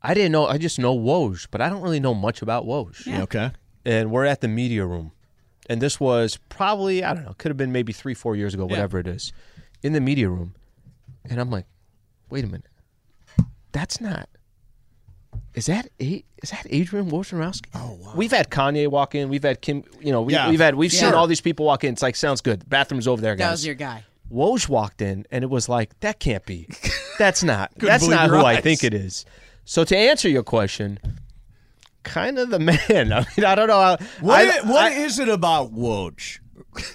I 0.05 0.15
didn't 0.15 0.33
know. 0.33 0.47
I 0.47 0.59
just 0.59 0.79
know 0.79 0.97
Woj, 0.97 1.49
but 1.51 1.61
I 1.61 1.69
don't 1.69 1.81
really 1.83 2.01
know 2.01 2.15
much 2.15 2.43
about 2.43 2.65
Woj. 2.67 3.23
Okay. 3.23 3.51
and 3.87 4.11
we're 4.11 4.25
at 4.27 4.41
the 4.41 4.49
media 4.49 4.85
room. 4.87 5.13
And 5.69 5.81
this 5.81 5.99
was 5.99 6.39
probably, 6.51 7.03
I 7.03 7.15
don't 7.15 7.25
know, 7.25 7.35
could 7.39 7.49
have 7.51 7.57
been 7.57 7.73
maybe 7.73 7.93
three, 7.93 8.13
four 8.15 8.37
years 8.37 8.53
ago, 8.53 8.67
whatever 8.67 8.99
it 8.99 9.07
is, 9.07 9.33
in 9.83 9.95
the 9.95 10.01
media 10.01 10.29
room. 10.29 10.55
And 11.29 11.41
I'm 11.41 11.51
like, 11.51 11.65
wait 12.29 12.45
a 12.45 12.47
minute. 12.47 12.67
That's 13.73 14.01
not. 14.01 14.29
Is 15.55 15.67
that 15.67 15.89
A- 16.01 16.25
is 16.43 16.51
that 16.51 16.67
Adrian 16.69 17.11
Wojnarowski? 17.11 17.67
Oh 17.75 17.97
wow! 18.01 18.13
We've 18.17 18.31
had 18.33 18.51
Kanye 18.51 18.89
walk 18.89 19.15
in. 19.15 19.29
We've 19.29 19.43
had 19.43 19.61
Kim. 19.63 19.85
You 20.01 20.11
know, 20.13 20.23
we, 20.23 20.33
Yeah. 20.33 20.51
we've 20.51 20.61
had 20.61 20.75
we've 20.75 20.93
seen 20.93 21.15
all 21.15 21.27
these 21.29 21.41
people 21.41 21.65
walk 21.65 21.85
in. 21.85 21.93
It's 21.93 22.03
like 22.03 22.17
sounds 22.17 22.41
good. 22.41 22.69
Bathroom's 22.69 23.07
over 23.09 23.23
there, 23.23 23.37
guys. 23.37 23.47
That 23.47 23.51
was 23.53 23.67
your 23.67 23.75
guy. 23.77 24.05
Woj 24.33 24.69
walked 24.69 25.01
in, 25.01 25.27
and 25.31 25.45
it 25.45 25.51
was 25.51 25.69
like 25.69 25.99
that 26.01 26.19
can't 26.19 26.45
be. 26.45 26.69
That's 27.19 27.43
not. 27.45 27.73
That's 27.77 28.07
not 28.07 28.31
who 28.31 28.37
your 28.37 28.45
I 28.45 28.61
think 28.61 28.83
it 28.85 28.95
is. 28.95 29.25
So 29.65 29.85
to 29.85 29.97
answer 29.97 30.29
your 30.29 30.43
question, 30.43 30.99
kind 32.03 32.39
of 32.39 32.51
the 32.51 32.59
man. 32.89 33.13
I 33.13 33.21
mean, 33.37 33.45
I 33.47 33.55
don't 33.55 33.69
know. 33.69 33.81
How, 33.81 33.97
What 34.21 34.41
I, 34.41 34.59
i- 34.59 34.63
what 34.71 34.93
I- 34.93 34.97
is 34.97 35.19
it 35.19 35.29
about 35.29 35.73
Woj? 35.73 36.39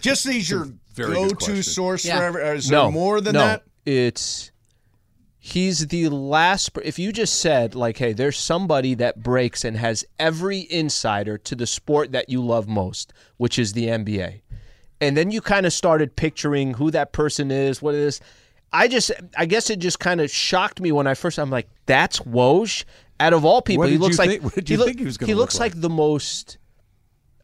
Just 0.01 0.27
he's 0.27 0.49
your 0.49 0.67
very 0.93 1.13
go-to 1.13 1.35
question. 1.35 1.63
source 1.63 2.05
Yeah. 2.05 2.17
for 2.19 2.39
every. 2.39 2.57
Is 2.57 2.69
no 2.69 2.83
there 2.83 2.91
more 2.91 3.21
than 3.21 3.33
no, 3.33 3.39
that? 3.39 3.63
It's 3.85 4.51
he's 5.37 5.87
the 5.87 6.09
last. 6.09 6.71
If 6.83 6.99
you 6.99 7.11
just 7.11 7.39
said 7.39 7.75
like, 7.75 7.97
"Hey, 7.97 8.13
there's 8.13 8.37
somebody 8.37 8.93
that 8.95 9.23
breaks 9.23 9.63
and 9.63 9.77
has 9.77 10.03
every 10.19 10.67
insider 10.69 11.37
to 11.39 11.55
the 11.55 11.65
sport 11.67 12.11
that 12.11 12.29
you 12.29 12.41
love 12.43 12.67
most, 12.67 13.13
which 13.37 13.57
is 13.57 13.71
the 13.73 13.85
NBA," 13.87 14.41
and 14.99 15.15
then 15.15 15.31
you 15.31 15.39
kind 15.41 15.65
of 15.65 15.71
started 15.73 16.15
picturing 16.17 16.73
who 16.73 16.91
that 16.91 17.13
person 17.13 17.51
is, 17.51 17.81
what 17.81 17.95
it 17.95 18.01
is. 18.01 18.19
I 18.71 18.87
just, 18.87 19.11
I 19.37 19.45
guess 19.45 19.69
it 19.69 19.79
just 19.79 19.99
kind 19.99 20.21
of 20.21 20.29
shocked 20.29 20.79
me 20.79 20.91
when 20.91 21.07
I 21.07 21.13
first. 21.15 21.39
I'm 21.39 21.49
like, 21.49 21.67
"That's 21.85 22.19
Woj." 22.19 22.83
Out 23.19 23.33
of 23.33 23.43
all 23.43 23.61
people, 23.61 23.79
What 23.79 23.89
he 23.89 23.95
did 23.95 24.01
looks 24.01 24.13
you 24.17 24.17
like 24.19 24.29
think- 24.29 24.43
what 24.43 24.55
did 24.55 24.67
he, 24.67 24.73
you 24.73 24.77
look- 24.77 24.87
think 24.87 24.99
he 24.99 25.05
was 25.05 25.17
gonna 25.17 25.27
he 25.27 25.33
look 25.33 25.41
looks 25.41 25.59
like? 25.59 25.73
like 25.73 25.81
the 25.81 25.89
most. 25.89 26.57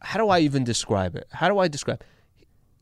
How 0.00 0.18
do 0.18 0.28
I 0.28 0.38
even 0.40 0.62
describe 0.64 1.16
it? 1.16 1.26
How 1.32 1.48
do 1.48 1.58
I 1.58 1.68
describe? 1.68 2.02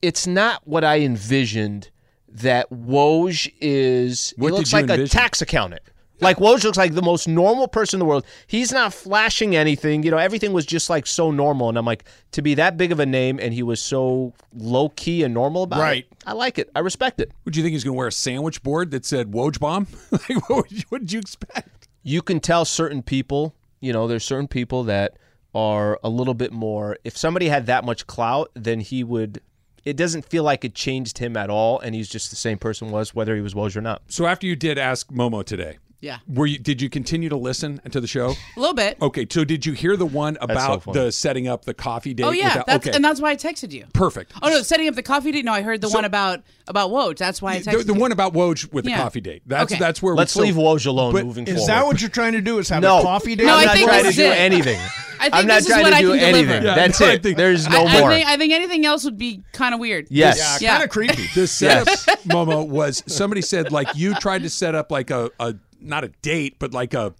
It's 0.02 0.26
not 0.26 0.66
what 0.66 0.84
I 0.84 1.00
envisioned 1.00 1.90
that 2.28 2.68
Woj 2.70 3.52
is 3.60 4.34
What 4.36 4.48
he 4.48 4.58
looks 4.58 4.72
like 4.72 4.90
a 4.90 5.06
tax 5.06 5.40
accountant. 5.40 5.82
Like 6.20 6.38
Woj 6.38 6.64
looks 6.64 6.78
like 6.78 6.94
the 6.94 7.02
most 7.02 7.26
normal 7.26 7.68
person 7.68 7.96
in 7.96 7.98
the 7.98 8.04
world. 8.04 8.24
He's 8.46 8.72
not 8.72 8.94
flashing 8.94 9.56
anything. 9.56 10.02
You 10.04 10.10
know, 10.10 10.16
everything 10.16 10.52
was 10.52 10.64
just 10.64 10.88
like 10.88 11.06
so 11.06 11.30
normal. 11.30 11.68
And 11.68 11.76
I'm 11.76 11.84
like, 11.84 12.04
to 12.32 12.40
be 12.42 12.54
that 12.54 12.76
big 12.76 12.92
of 12.92 13.00
a 13.00 13.06
name 13.06 13.38
and 13.40 13.52
he 13.52 13.62
was 13.62 13.82
so 13.82 14.32
low 14.54 14.90
key 14.90 15.22
and 15.22 15.34
normal 15.34 15.64
about 15.64 15.80
it. 15.80 15.82
Right. 15.82 16.06
it. 16.10 16.24
I 16.26 16.32
like 16.32 16.58
it. 16.58 16.70
I 16.74 16.78
respect 16.80 17.20
it. 17.20 17.32
Would 17.44 17.56
you 17.56 17.62
think 17.62 17.72
he's 17.72 17.84
going 17.84 17.94
to 17.94 17.98
wear 17.98 18.08
a 18.08 18.12
sandwich 18.12 18.62
board 18.62 18.92
that 18.92 19.04
said 19.04 19.32
Woj 19.32 19.58
bomb? 19.58 19.88
like, 20.10 20.48
what, 20.48 20.70
would 20.70 20.72
you, 20.72 20.82
what 20.88 21.00
did 21.00 21.12
you 21.12 21.18
expect? 21.18 21.88
you 22.04 22.22
can 22.22 22.38
tell 22.38 22.64
certain 22.64 23.02
people, 23.02 23.56
you 23.80 23.92
know, 23.92 24.06
there's 24.06 24.24
certain 24.24 24.46
people 24.46 24.84
that 24.84 25.16
are 25.54 25.98
a 26.04 26.08
little 26.08 26.34
bit 26.34 26.52
more. 26.52 26.98
If 27.02 27.16
somebody 27.16 27.48
had 27.48 27.66
that 27.66 27.84
much 27.84 28.06
clout, 28.06 28.50
then 28.54 28.78
he 28.80 29.02
would. 29.02 29.40
It 29.84 29.96
doesn't 29.96 30.24
feel 30.26 30.44
like 30.44 30.64
it 30.64 30.74
changed 30.74 31.18
him 31.18 31.36
at 31.36 31.50
all, 31.50 31.80
and 31.80 31.94
he's 31.94 32.08
just 32.08 32.30
the 32.30 32.36
same 32.36 32.58
person 32.58 32.90
was 32.90 33.14
whether 33.14 33.34
he 33.34 33.42
was 33.42 33.54
Woj 33.54 33.76
or 33.76 33.80
not. 33.80 34.02
So 34.08 34.26
after 34.26 34.46
you 34.46 34.56
did 34.56 34.78
ask 34.78 35.10
Momo 35.10 35.44
today, 35.44 35.78
Yeah. 36.04 36.18
were 36.28 36.46
you 36.46 36.58
did 36.58 36.82
you 36.82 36.90
continue 36.90 37.28
to 37.30 37.36
listen 37.36 37.80
to 37.90 38.00
the 38.00 38.06
show? 38.06 38.34
A 38.56 38.60
little 38.60 38.74
bit. 38.74 38.98
Okay, 39.00 39.26
so 39.30 39.44
did 39.44 39.64
you 39.64 39.72
hear 39.72 39.96
the 39.96 40.06
one 40.06 40.36
about 40.40 40.82
funny. 40.84 40.98
the 41.00 41.10
setting 41.12 41.48
up 41.48 41.64
the 41.64 41.72
coffee 41.74 42.12
date? 42.14 42.24
Oh 42.24 42.30
yeah, 42.30 42.48
without- 42.48 42.66
that's 42.66 42.86
okay, 42.88 42.94
and 42.96 43.04
that's 43.04 43.20
why 43.20 43.30
I 43.30 43.36
texted 43.36 43.72
you. 43.72 43.86
perfect. 43.94 44.32
Oh 44.42 44.48
no, 44.50 44.62
setting 44.62 44.86
up 44.88 44.94
the 44.94 45.02
coffee 45.02 45.32
date. 45.32 45.44
No, 45.44 45.52
I 45.52 45.62
heard 45.62 45.80
the 45.80 45.88
So- 45.88 45.94
one 45.94 46.04
about 46.04 46.42
about 46.68 46.90
Woj. 46.90 47.16
That's 47.16 47.40
why 47.42 47.54
I 47.54 47.58
texted 47.60 47.78
the, 47.78 47.84
the 47.84 47.94
you. 47.94 48.00
one 48.00 48.12
about 48.12 48.32
Woj 48.34 48.72
with 48.72 48.84
the 48.84 48.90
Yeah. 48.90 48.98
coffee 49.02 49.20
date. 49.20 49.42
That's 49.46 49.72
Okay. 49.72 49.78
that's 49.78 50.02
where 50.02 50.14
we 50.14 50.18
Let's 50.18 50.36
we, 50.36 50.42
leave 50.44 50.54
Woj 50.56 50.86
alone 50.86 51.12
but 51.12 51.24
moving 51.24 51.46
Is 51.46 51.54
forward. 51.54 51.68
that 51.68 51.86
what 51.86 52.00
you're 52.00 52.10
trying 52.10 52.32
to 52.32 52.40
do? 52.42 52.58
Is 52.58 52.68
have 52.68 52.82
No. 52.82 52.98
a 53.00 53.02
coffee 53.02 53.34
date? 53.34 53.46
No, 53.46 53.54
I'm 53.54 53.60
I 53.60 53.64
not 53.64 53.74
think 53.76 53.88
trying 53.88 54.00
to 54.02 54.06
this 54.08 54.16
do 54.16 54.24
it. 54.24 54.38
anything. 54.38 54.78
I 55.20 55.30
think 55.30 55.34
I'm 55.36 55.46
not 55.46 55.54
this 55.54 55.66
is 55.66 55.70
trying 55.72 55.84
what 55.84 55.90
to 55.94 56.00
do 56.00 56.12
anything. 56.12 56.62
Yeah, 56.64 56.74
That's 56.74 57.00
no, 57.00 57.06
I 57.06 57.12
it. 57.12 57.22
think- 57.22 57.36
There's 57.38 57.66
no 57.68 57.86
I 57.86 58.00
more. 58.00 58.10
think 58.10 58.26
I 58.26 58.36
think 58.36 58.52
anything 58.52 58.84
else 58.84 59.04
would 59.04 59.16
be 59.16 59.42
kind 59.52 59.72
of 59.72 59.80
weird. 59.80 60.06
yes. 60.10 60.36
Yeah, 60.38 60.58
Yeah. 60.60 60.72
kind 60.72 60.84
of 60.84 60.90
creepy. 60.90 61.28
the 61.34 61.46
setup, 61.46 61.88
Momo, 62.24 62.66
was 62.68 63.02
somebody 63.06 63.40
said 63.40 63.72
like 63.72 63.88
you 63.94 64.14
tried 64.16 64.42
to 64.42 64.50
set 64.50 64.74
up 64.74 64.90
like 64.90 65.10
a, 65.10 65.30
a 65.40 65.54
not 65.84 66.04
a 66.04 66.08
date, 66.22 66.56
but 66.58 66.72
like 66.72 66.94
a 66.94 67.14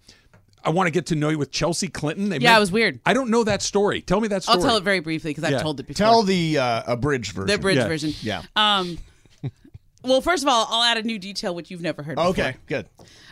I 0.63 0.69
want 0.69 0.87
to 0.87 0.91
get 0.91 1.05
to 1.07 1.15
know 1.15 1.29
you 1.29 1.37
with 1.37 1.51
Chelsea 1.51 1.87
Clinton. 1.87 2.29
They 2.29 2.37
Yeah, 2.39 2.51
met- 2.53 2.57
it 2.57 2.59
was 2.61 2.71
weird. 2.71 2.99
I 3.05 3.13
don't 3.13 3.29
know 3.29 3.43
that 3.43 3.61
story. 3.61 4.01
Tell 4.01 4.19
me 4.19 4.27
that 4.29 4.41
story. 4.43 4.57
I'll 4.57 4.63
tell 4.63 4.77
it 4.77 4.83
very 4.83 4.99
briefly 4.99 5.29
because 5.31 5.47
Yeah. 5.49 5.57
I've 5.57 5.61
told 5.61 5.79
it 5.79 5.85
before. 5.87 5.97
Tell 6.05 6.23
the 6.23 6.57
uh, 6.57 6.83
abridged 6.87 7.33
version. 7.33 7.55
the 7.55 7.61
bridge 7.61 7.77
Yeah. 7.77 7.87
version. 7.87 8.13
Yeah. 8.21 8.41
Um. 8.55 8.97
Well, 10.03 10.21
first 10.21 10.43
of 10.43 10.49
all, 10.49 10.67
I'll 10.69 10.83
add 10.83 10.97
a 10.97 11.03
new 11.03 11.17
detail 11.17 11.55
which 11.55 11.71
you've 11.71 11.81
never 11.81 12.03
heard. 12.03 12.15
Before. 12.15 12.29
Okay, 12.31 12.55
good. 12.67 12.87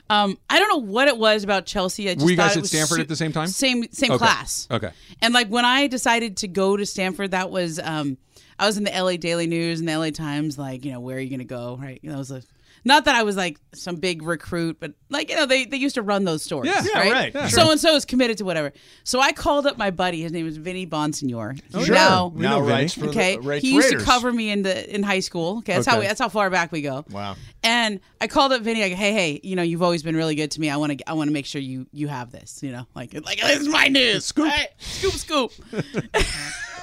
Um, 0.09 0.39
I 0.49 0.57
don't 0.57 0.69
know 0.69 0.91
what 0.91 1.07
it 1.07 1.17
was 1.17 1.43
about 1.43 1.67
Chelsea. 1.67 2.09
I 2.09 2.15
just 2.15 2.25
Were 2.25 2.31
you 2.31 2.37
guys 2.37 2.55
it 2.57 2.61
at 2.61 2.65
Stanford 2.65 2.95
su- 2.97 3.01
at 3.01 3.07
the 3.07 3.15
same 3.15 3.31
time? 3.31 3.47
Same 3.47 3.83
same 3.91 4.11
Okay. 4.11 4.17
class. 4.17 4.67
Okay. 4.71 4.89
And 5.21 5.33
like 5.35 5.49
when 5.49 5.65
I 5.65 5.85
decided 5.87 6.37
to 6.37 6.47
go 6.47 6.75
to 6.75 6.83
Stanford, 6.85 7.29
that 7.31 7.51
was 7.51 7.79
um, 7.79 8.17
I 8.57 8.65
was 8.65 8.77
in 8.77 8.83
the 8.85 8.91
LA 8.91 9.17
Daily 9.17 9.45
News 9.47 9.79
and 9.79 9.87
the 9.87 9.97
LA 9.97 10.09
Times. 10.09 10.57
Like, 10.57 10.83
you 10.83 10.91
know, 10.91 10.99
where 10.99 11.17
are 11.17 11.19
you 11.19 11.29
going 11.29 11.39
to 11.39 11.45
go? 11.45 11.77
Right? 11.79 11.99
You 12.01 12.09
know, 12.09 12.15
it 12.15 12.19
was 12.19 12.31
a 12.31 12.41
not 12.85 13.05
that 13.05 13.15
I 13.15 13.23
was 13.23 13.35
like 13.37 13.59
some 13.73 13.95
big 13.95 14.21
recruit, 14.23 14.77
but 14.79 14.93
like 15.09 15.29
you 15.29 15.35
know, 15.35 15.45
they 15.45 15.65
they 15.65 15.77
used 15.77 15.95
to 15.95 16.01
run 16.01 16.25
those 16.25 16.43
stories. 16.43 16.71
Yeah. 16.73 16.83
Yeah, 17.03 17.11
right. 17.11 17.33
Yeah, 17.33 17.47
So 17.47 17.71
and 17.71 17.79
so 17.79 17.95
is 17.95 18.05
committed 18.05 18.37
to 18.39 18.45
whatever. 18.45 18.73
So 19.03 19.19
I 19.19 19.31
called 19.31 19.65
up 19.65 19.77
my 19.77 19.89
buddy. 19.91 20.21
His 20.21 20.31
name 20.31 20.47
is 20.47 20.57
Vinny 20.57 20.85
Bonsignore. 20.85 21.59
He's 21.73 21.85
Sure. 21.85 21.95
now 21.95 22.31
now 22.35 22.59
know 22.59 22.65
writes 22.67 22.95
Vinny. 22.95 23.07
for 23.07 23.11
Okay, 23.17 23.35
the 23.37 23.41
writes 23.41 23.61
he 23.65 23.73
used 23.73 23.85
Raiders. 23.87 24.03
to 24.03 24.09
cover 24.09 24.31
me 24.31 24.49
in 24.49 24.63
the 24.63 24.93
in 24.93 25.03
high 25.03 25.19
school. 25.21 25.59
Okay, 25.59 25.73
that's 25.75 25.87
how 25.87 25.99
we, 25.99 26.05
that's 26.07 26.19
how 26.19 26.29
far 26.29 26.49
back 26.49 26.71
we 26.71 26.81
go. 26.81 27.05
Wow. 27.09 27.35
And 27.63 27.99
I 28.19 28.27
called 28.27 28.51
up 28.51 28.61
Vinny. 28.61 28.83
I 28.83 28.87
like, 28.89 28.97
hey, 28.97 29.13
hey, 29.13 29.39
you 29.43 29.55
know, 29.55 29.63
you've 29.63 29.81
always 29.81 30.03
been 30.03 30.15
really 30.15 30.35
good 30.35 30.51
to 30.51 30.59
me. 30.61 30.69
I 30.69 30.77
want 30.77 30.97
to 30.97 31.09
I 31.09 31.13
want 31.13 31.29
to 31.29 31.33
make 31.33 31.45
sure 31.45 31.61
you 31.61 31.87
you 31.91 32.07
have 32.09 32.31
this. 32.31 32.61
You 32.61 32.71
know, 32.73 32.85
like 32.95 33.13
like 33.13 33.39
this 33.39 33.61
is 33.61 33.69
my 33.69 33.87
news. 33.87 34.25
Scoop, 34.25 34.51
scoop, 34.79 35.13
scoop. 35.13 35.51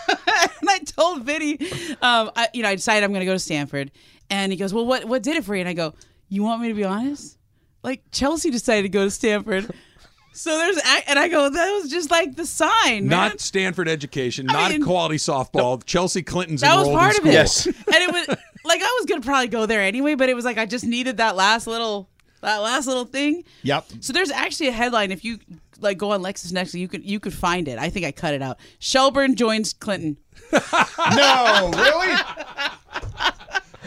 and 0.08 0.68
I 0.68 0.78
told 0.86 1.24
Vinny, 1.24 1.58
um, 2.02 2.30
I, 2.34 2.48
you 2.52 2.62
know, 2.62 2.68
I 2.68 2.74
decided 2.74 3.04
I'm 3.04 3.10
going 3.12 3.20
to 3.20 3.26
go 3.26 3.32
to 3.32 3.38
Stanford. 3.38 3.90
And 4.30 4.52
he 4.52 4.56
goes, 4.58 4.72
well, 4.72 4.86
what 4.86 5.04
what 5.04 5.22
did 5.22 5.36
it 5.36 5.44
for 5.44 5.54
you? 5.54 5.60
And 5.60 5.68
I 5.68 5.72
go, 5.74 5.94
you 6.28 6.42
want 6.42 6.62
me 6.62 6.68
to 6.68 6.74
be 6.74 6.84
honest? 6.84 7.36
Like 7.82 8.02
Chelsea 8.12 8.50
decided 8.50 8.82
to 8.82 8.88
go 8.88 9.04
to 9.04 9.10
Stanford. 9.10 9.72
So 10.32 10.56
there's, 10.56 10.78
and 11.08 11.18
I 11.18 11.26
go, 11.26 11.50
that 11.50 11.70
was 11.72 11.90
just 11.90 12.08
like 12.08 12.36
the 12.36 12.46
sign, 12.46 13.08
man. 13.08 13.30
Not 13.30 13.40
Stanford 13.40 13.88
education, 13.88 14.48
I 14.48 14.52
not 14.52 14.70
mean- 14.70 14.84
quality 14.84 15.16
softball. 15.16 15.84
Chelsea 15.84 16.22
Clinton's 16.22 16.60
that 16.60 16.76
was 16.76 16.88
part 16.88 17.18
of 17.18 17.26
it. 17.26 17.32
Yes. 17.32 17.66
and 17.66 17.74
it 17.88 18.12
was 18.12 18.28
like 18.64 18.80
I 18.80 18.96
was 19.00 19.06
gonna 19.08 19.22
probably 19.22 19.48
go 19.48 19.66
there 19.66 19.82
anyway, 19.82 20.14
but 20.14 20.28
it 20.28 20.34
was 20.36 20.44
like 20.44 20.56
I 20.56 20.66
just 20.66 20.84
needed 20.84 21.16
that 21.16 21.34
last 21.34 21.66
little 21.66 22.08
that 22.42 22.58
last 22.58 22.86
little 22.86 23.06
thing. 23.06 23.42
Yep. 23.64 23.86
So 24.00 24.12
there's 24.12 24.30
actually 24.30 24.68
a 24.68 24.72
headline 24.72 25.10
if 25.10 25.24
you 25.24 25.40
like 25.80 25.98
go 25.98 26.12
on 26.12 26.22
LexisNexis, 26.22 26.78
you 26.78 26.86
could 26.86 27.04
you 27.04 27.18
could 27.18 27.34
find 27.34 27.66
it. 27.66 27.76
I 27.80 27.90
think 27.90 28.06
I 28.06 28.12
cut 28.12 28.32
it 28.32 28.40
out. 28.40 28.58
Shelburne 28.78 29.34
joins 29.34 29.72
Clinton. 29.72 30.16
No, 31.16 31.70
really? 31.74 32.14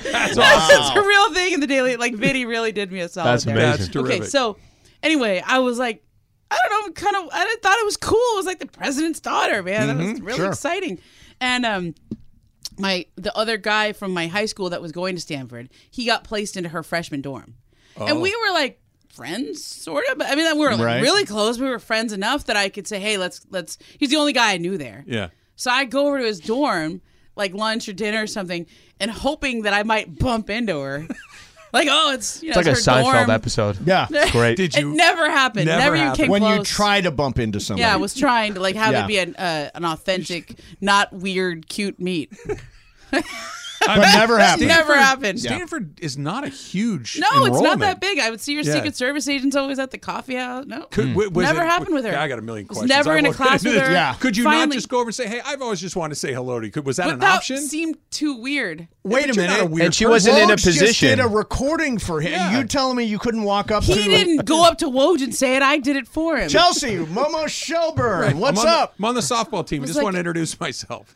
That's 0.03 0.37
It's 0.37 0.95
a 0.97 1.01
real 1.01 1.33
thing 1.33 1.53
in 1.53 1.59
the 1.59 1.67
daily. 1.67 1.95
Like 1.95 2.15
Vinny 2.15 2.45
really 2.45 2.71
did 2.71 2.91
me 2.91 2.99
a 3.01 3.09
solid. 3.09 3.27
That's 3.31 3.43
there. 3.45 3.55
amazing. 3.55 3.77
That's 3.79 3.87
terrific. 3.89 4.21
Okay, 4.21 4.25
so 4.29 4.57
anyway, 5.01 5.41
I 5.45 5.59
was 5.59 5.79
like, 5.79 6.03
I 6.51 6.57
don't 6.69 6.85
know, 6.87 6.91
kind 6.93 7.15
of, 7.15 7.29
I 7.33 7.55
thought 7.61 7.77
it 7.79 7.85
was 7.85 7.97
cool. 7.97 8.17
It 8.33 8.37
was 8.37 8.45
like 8.45 8.59
the 8.59 8.67
president's 8.67 9.19
daughter, 9.19 9.63
man. 9.63 9.87
That 9.87 9.97
was 10.11 10.21
really 10.21 10.37
sure. 10.37 10.49
exciting. 10.49 10.99
And 11.41 11.65
um, 11.65 11.95
my 12.77 13.05
the 13.15 13.35
other 13.35 13.57
guy 13.57 13.93
from 13.93 14.13
my 14.13 14.27
high 14.27 14.45
school 14.45 14.69
that 14.69 14.81
was 14.81 14.91
going 14.91 15.15
to 15.15 15.21
Stanford, 15.21 15.69
he 15.89 16.05
got 16.05 16.23
placed 16.23 16.55
into 16.57 16.69
her 16.69 16.83
freshman 16.83 17.21
dorm, 17.21 17.55
and 17.97 18.21
we 18.21 18.35
were 18.35 18.53
like 18.53 18.79
friends, 19.09 19.63
sort 19.65 20.05
of. 20.11 20.17
But 20.17 20.27
I 20.27 20.35
mean, 20.35 20.57
we 20.57 20.65
were 20.65 20.71
like 20.75 20.79
Right. 20.85 21.01
really 21.01 21.25
close. 21.25 21.59
We 21.59 21.67
were 21.67 21.79
friends 21.79 22.13
enough 22.13 22.45
that 22.45 22.55
I 22.55 22.69
could 22.69 22.87
say, 22.87 22.99
hey, 22.99 23.17
let's 23.17 23.41
let's. 23.49 23.77
He's 23.97 24.09
the 24.09 24.17
only 24.17 24.33
guy 24.33 24.53
I 24.53 24.57
knew 24.57 24.77
there. 24.77 25.03
Yeah. 25.07 25.29
So 25.55 25.69
I 25.71 25.85
go 25.85 26.07
over 26.07 26.19
to 26.19 26.25
his 26.25 26.39
dorm, 26.39 27.01
like 27.35 27.53
lunch 27.53 27.87
or 27.89 27.93
dinner 27.93 28.23
or 28.23 28.27
something, 28.27 28.65
and 29.03 29.11
hoping 29.11 29.61
that 29.63 29.73
I 29.73 29.83
might 29.83 30.17
bump 30.17 30.49
into 30.49 30.79
her. 30.79 31.07
like, 31.73 31.87
oh, 31.91 32.13
it's 32.13 32.41
you 32.41 32.49
know, 32.49 32.51
It's 32.51 32.57
like 32.57 32.65
a 32.67 32.71
it's 32.77 32.85
her 32.85 32.91
Seinfeld 32.93 33.13
dorm. 33.13 33.29
episode. 33.29 33.77
Yeah. 33.87 34.07
Great. 34.31 34.57
Did 34.57 34.75
you? 34.75 34.87
It 34.87 34.91
you? 34.91 34.95
never 34.95 35.29
happened. 35.29 35.65
Never 35.65 35.79
Never, 35.79 35.95
even 35.95 36.07
happened. 36.07 36.23
came 36.23 36.31
when 36.31 36.41
you 36.43 36.55
close. 36.55 36.69
try 36.69 37.01
to 37.01 37.11
bump 37.11 37.39
into 37.39 37.59
somebody. 37.59 37.81
Yeah, 37.81 37.93
I 37.93 37.97
was 37.97 38.13
trying 38.15 38.53
to 38.55 38.59
like 38.59 38.75
have 38.75 38.93
Yeah. 38.93 39.03
it 39.03 39.07
be 39.07 39.17
an 39.19 39.35
uh, 39.35 39.69
an 39.75 39.85
authentic, 39.85 40.55
not 40.81 41.11
weird, 41.13 41.67
cute 41.67 41.99
meet. 41.99 42.31
but 43.95 43.97
never 44.15 44.39
happened. 44.39 44.67
Never 44.67 44.95
happened. 44.95 45.39
Stanford 45.39 45.99
is 46.01 46.17
not 46.17 46.43
a 46.43 46.49
huge. 46.49 47.17
No, 47.19 47.27
it's 47.27 47.35
not 47.35 47.45
enrollment. 47.47 47.81
that 47.81 47.99
big. 48.01 48.19
I 48.19 48.29
would 48.29 48.41
see 48.41 48.53
your 48.53 48.63
Yeah. 48.63 48.73
Secret 48.73 48.95
Service 48.95 49.27
agents 49.27 49.55
always 49.55 49.79
at 49.79 49.91
the 49.91 49.97
coffee 49.97 50.35
house. 50.35 50.65
No, 50.65 50.83
Could, 50.85 51.05
hmm. 51.05 51.11
w- 51.13 51.29
was 51.29 51.43
never 51.45 51.61
it- 51.61 51.65
happened 51.65 51.93
with 51.95 52.05
her. 52.05 52.17
I 52.17 52.27
got 52.27 52.39
a 52.39 52.41
million 52.41 52.67
Was 52.67 52.77
questions. 52.79 52.89
never 52.97 53.11
I 53.11 53.17
in 53.19 53.25
a 53.25 53.29
won't 53.29 53.37
get 53.37 53.47
class 53.47 53.61
into 53.65 53.69
with 53.75 53.79
this. 53.79 53.87
her. 53.87 53.93
Yeah. 53.93 54.13
Could 54.15 54.37
you 54.37 54.43
not 54.45 54.53
Finally- 54.53 54.77
just 54.77 54.89
go 54.89 54.99
over 54.99 55.07
and 55.09 55.15
say, 55.15 55.27
"Hey, 55.27 55.41
I've 55.45 55.61
always 55.61 55.81
just 55.81 55.95
wanted 55.95 56.13
to 56.15 56.19
say 56.19 56.33
hello 56.33 56.59
to 56.59 56.65
you"? 56.65 56.71
Could, 56.71 56.85
was 56.85 56.97
that 56.97 57.05
but 57.05 57.13
an 57.13 57.19
that 57.19 57.37
option? 57.37 57.57
seemed 57.57 57.97
too 58.11 58.35
weird. 58.35 58.87
Wait 59.03 59.25
a 59.25 59.27
But 59.27 59.35
you're 59.35 59.45
not 59.47 59.51
minute. 59.53 59.63
a 59.63 59.65
weird 59.69 59.85
And 59.87 59.95
she 59.95 60.05
person. 60.05 60.11
wasn't 60.11 60.37
in 60.37 60.49
a 60.49 60.53
Woj 60.53 60.63
just 60.63 60.79
position. 60.79 61.09
did 61.09 61.19
a 61.19 61.27
recording 61.27 61.97
for 61.99 62.21
him. 62.21 62.31
Yeah. 62.31 62.57
You 62.57 62.63
telling 62.65 62.95
me 62.97 63.03
you 63.03 63.19
couldn't 63.19 63.43
walk 63.43 63.69
up 63.71 63.83
He 63.83 63.95
to 63.95 64.01
didn't 64.03 64.45
go 64.45 64.63
up 64.65 64.77
to 64.79 64.85
Woj 64.85 65.21
and 65.23 65.35
say 65.35 65.55
it. 65.55 65.61
I 65.61 65.77
did 65.77 65.97
it 65.97 66.07
for 66.07 66.37
him. 66.37 66.47
Chelsea, 66.47 66.95
Momo 66.97 67.47
Shelburne. 67.49 68.37
What's 68.39 68.59
I'm 68.61 68.67
on 68.67 68.73
the- 68.73 68.79
up? 68.83 68.93
I'm 68.99 69.05
on 69.05 69.15
the 69.15 69.21
softball 69.21 69.65
team. 69.67 69.81
was 69.81 69.89
Just 69.89 69.97
like- 69.97 70.03
want 70.05 70.13
to 70.15 70.19
introduce 70.19 70.57
myself. 70.59 71.13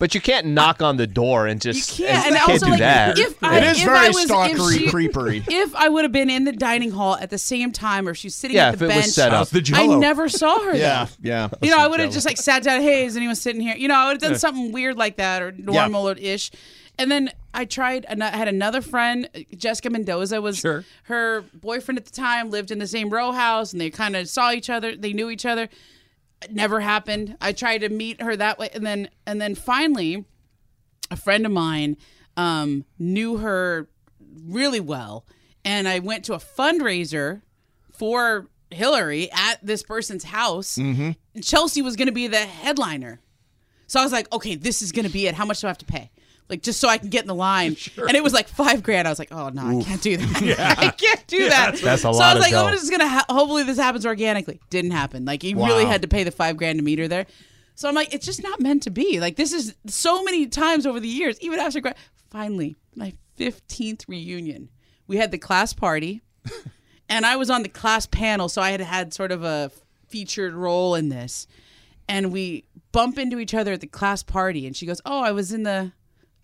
But 0.00 0.14
you 0.14 0.20
can't 0.20 0.46
knock 0.46 0.80
on 0.80 0.96
the 0.96 1.08
door 1.08 1.48
and 1.48 1.62
You 1.64 1.72
just 1.72 1.98
can't. 1.98 2.10
and 2.10 2.26
And 2.26 2.34
you 2.34 2.38
can't 2.40 2.50
also, 2.50 2.66
do 2.66 2.70
like, 2.70 2.78
that. 2.80 3.18
if 3.18 3.42
I, 3.42 3.56
It 3.58 3.64
is 3.64 3.78
if 3.78 3.84
very 3.84 3.98
I 3.98 4.08
was, 4.10 4.24
if 4.24 4.30
stalkery, 4.30 4.78
she- 4.78 4.86
creepery. 4.86 5.44
If 5.50 5.74
I 5.74 5.88
would 5.88 6.04
have 6.04 6.12
been 6.12 6.30
in 6.30 6.44
the 6.44 6.52
dining 6.52 6.92
hall 6.92 7.16
at 7.16 7.30
the 7.30 7.38
same 7.38 7.72
time, 7.72 8.06
or 8.06 8.14
she's 8.14 8.34
sitting 8.36 8.56
Yeah, 8.56 8.68
at 8.68 8.78
the 8.78 8.84
if 8.84 8.90
it 8.90 8.94
bench, 8.94 9.06
was 9.06 9.14
set 9.16 9.32
up. 9.32 9.38
How's 9.38 9.50
the 9.50 9.72
I 9.74 9.86
never 9.88 10.28
saw 10.28 10.60
her. 10.60 10.76
Yeah, 10.76 11.06
there. 11.20 11.32
yeah. 11.32 11.48
You 11.62 11.70
know, 11.70 11.78
I 11.78 11.88
would 11.88 11.98
have 11.98 12.12
just 12.12 12.26
like 12.26 12.36
sat 12.36 12.62
down. 12.62 12.80
Hey, 12.80 13.06
is 13.06 13.16
anyone 13.16 13.34
sitting 13.34 13.60
here? 13.60 13.74
You 13.76 13.88
know, 13.88 13.96
I 13.96 14.06
would 14.12 14.22
have 14.22 14.30
done 14.30 14.38
something 14.38 14.70
weird 14.70 14.96
like 14.96 15.16
that 15.16 15.42
or 15.42 15.50
normal 15.52 16.08
or 16.08 16.12
ish. 16.14 16.52
And 17.00 17.10
then 17.10 17.30
I 17.54 17.64
tried. 17.64 18.06
I 18.06 18.36
had 18.36 18.46
another 18.48 18.80
friend, 18.82 19.28
Jessica 19.56 19.90
Mendoza, 19.90 20.40
was 20.40 20.58
Sure. 20.58 20.84
her 21.04 21.42
boyfriend 21.54 21.98
at 21.98 22.04
the 22.06 22.12
time. 22.12 22.50
Lived 22.50 22.70
in 22.70 22.78
the 22.78 22.86
same 22.86 23.10
row 23.10 23.32
house, 23.32 23.72
and 23.72 23.80
they 23.80 23.90
kind 23.90 24.14
of 24.16 24.28
saw 24.28 24.52
each 24.52 24.70
other. 24.70 24.94
They 24.96 25.12
knew 25.12 25.28
each 25.30 25.44
other. 25.46 25.68
It 26.42 26.52
never 26.52 26.80
happened. 26.80 27.36
I 27.40 27.52
tried 27.52 27.78
to 27.78 27.88
meet 27.88 28.22
her 28.22 28.36
that 28.36 28.58
way, 28.58 28.70
and 28.72 28.86
then 28.86 29.08
and 29.26 29.40
then 29.40 29.54
finally, 29.54 30.24
a 31.10 31.16
friend 31.16 31.44
of 31.44 31.52
mine 31.52 31.96
um, 32.36 32.84
knew 32.98 33.38
her 33.38 33.88
really 34.44 34.80
well, 34.80 35.26
and 35.64 35.88
I 35.88 35.98
went 35.98 36.24
to 36.26 36.34
a 36.34 36.38
fundraiser 36.38 37.42
for 37.92 38.48
Hillary 38.70 39.30
at 39.32 39.58
this 39.62 39.82
person's 39.82 40.24
house. 40.24 40.76
Mm-hmm. 40.76 41.40
Chelsea 41.40 41.82
was 41.82 41.96
going 41.96 42.06
to 42.06 42.12
be 42.12 42.28
the 42.28 42.38
headliner, 42.38 43.20
so 43.88 43.98
I 43.98 44.04
was 44.04 44.12
like, 44.12 44.32
okay, 44.32 44.54
this 44.54 44.80
is 44.80 44.92
going 44.92 45.06
to 45.06 45.12
be 45.12 45.26
it. 45.26 45.34
How 45.34 45.44
much 45.44 45.60
do 45.60 45.66
I 45.66 45.70
have 45.70 45.78
to 45.78 45.84
pay? 45.86 46.10
Like 46.48 46.62
just 46.62 46.80
so 46.80 46.88
I 46.88 46.96
can 46.98 47.10
get 47.10 47.22
in 47.22 47.28
the 47.28 47.34
line, 47.34 47.76
and 47.96 48.16
it 48.16 48.22
was 48.22 48.32
like 48.32 48.48
five 48.48 48.82
grand. 48.82 49.06
I 49.06 49.10
was 49.10 49.18
like, 49.18 49.32
"Oh 49.32 49.50
no, 49.50 49.66
I 49.66 49.82
can't 49.82 50.00
do 50.00 50.16
that. 50.16 50.78
I 50.78 50.90
can't 50.90 51.26
do 51.26 51.48
that." 51.48 51.76
That's 51.76 52.04
a 52.04 52.10
lot. 52.10 52.16
so 52.16 52.22
I 52.24 52.34
was 52.34 52.42
like. 52.42 52.54
"Oh, 52.54 52.70
this 52.70 52.82
is 52.82 52.90
gonna. 52.90 53.08
Ha- 53.08 53.26
hopefully, 53.28 53.64
this 53.64 53.76
happens 53.78 54.06
organically." 54.06 54.60
Didn't 54.70 54.92
happen. 54.92 55.24
Like 55.24 55.44
you 55.44 55.56
really 55.56 55.84
had 55.84 56.02
to 56.02 56.08
pay 56.08 56.24
the 56.24 56.30
five 56.30 56.56
grand 56.56 56.78
to 56.78 56.84
meet 56.84 56.98
her 56.98 57.08
there. 57.08 57.26
So 57.74 57.88
I'm 57.88 57.94
like, 57.94 58.12
it's 58.12 58.26
just 58.26 58.42
not 58.42 58.58
meant 58.60 58.82
to 58.84 58.90
be. 58.90 59.20
Like 59.20 59.36
this 59.36 59.52
is 59.52 59.74
so 59.86 60.24
many 60.24 60.46
times 60.46 60.84
over 60.86 60.98
the 60.98 61.06
years, 61.08 61.40
even 61.40 61.60
after 61.60 61.80
grad. 61.80 61.96
Finally, 62.28 62.76
my 62.96 63.14
15th 63.38 64.08
reunion, 64.08 64.68
we 65.06 65.16
had 65.16 65.30
the 65.30 65.38
class 65.38 65.72
party, 65.72 66.20
and 67.08 67.24
I 67.24 67.36
was 67.36 67.50
on 67.50 67.62
the 67.62 67.68
class 67.68 68.04
panel, 68.06 68.48
so 68.48 68.60
I 68.60 68.70
had 68.72 68.80
had 68.80 69.14
sort 69.14 69.30
of 69.32 69.44
a 69.44 69.70
featured 70.08 70.54
role 70.54 70.94
in 70.94 71.08
this. 71.08 71.46
And 72.08 72.32
we 72.32 72.64
bump 72.90 73.18
into 73.18 73.38
each 73.38 73.54
other 73.54 73.74
at 73.74 73.80
the 73.80 73.86
class 73.86 74.22
party, 74.22 74.66
and 74.66 74.74
she 74.74 74.84
goes, 74.86 75.00
"Oh, 75.04 75.20
I 75.22 75.30
was 75.32 75.52
in 75.52 75.62
the." 75.62 75.92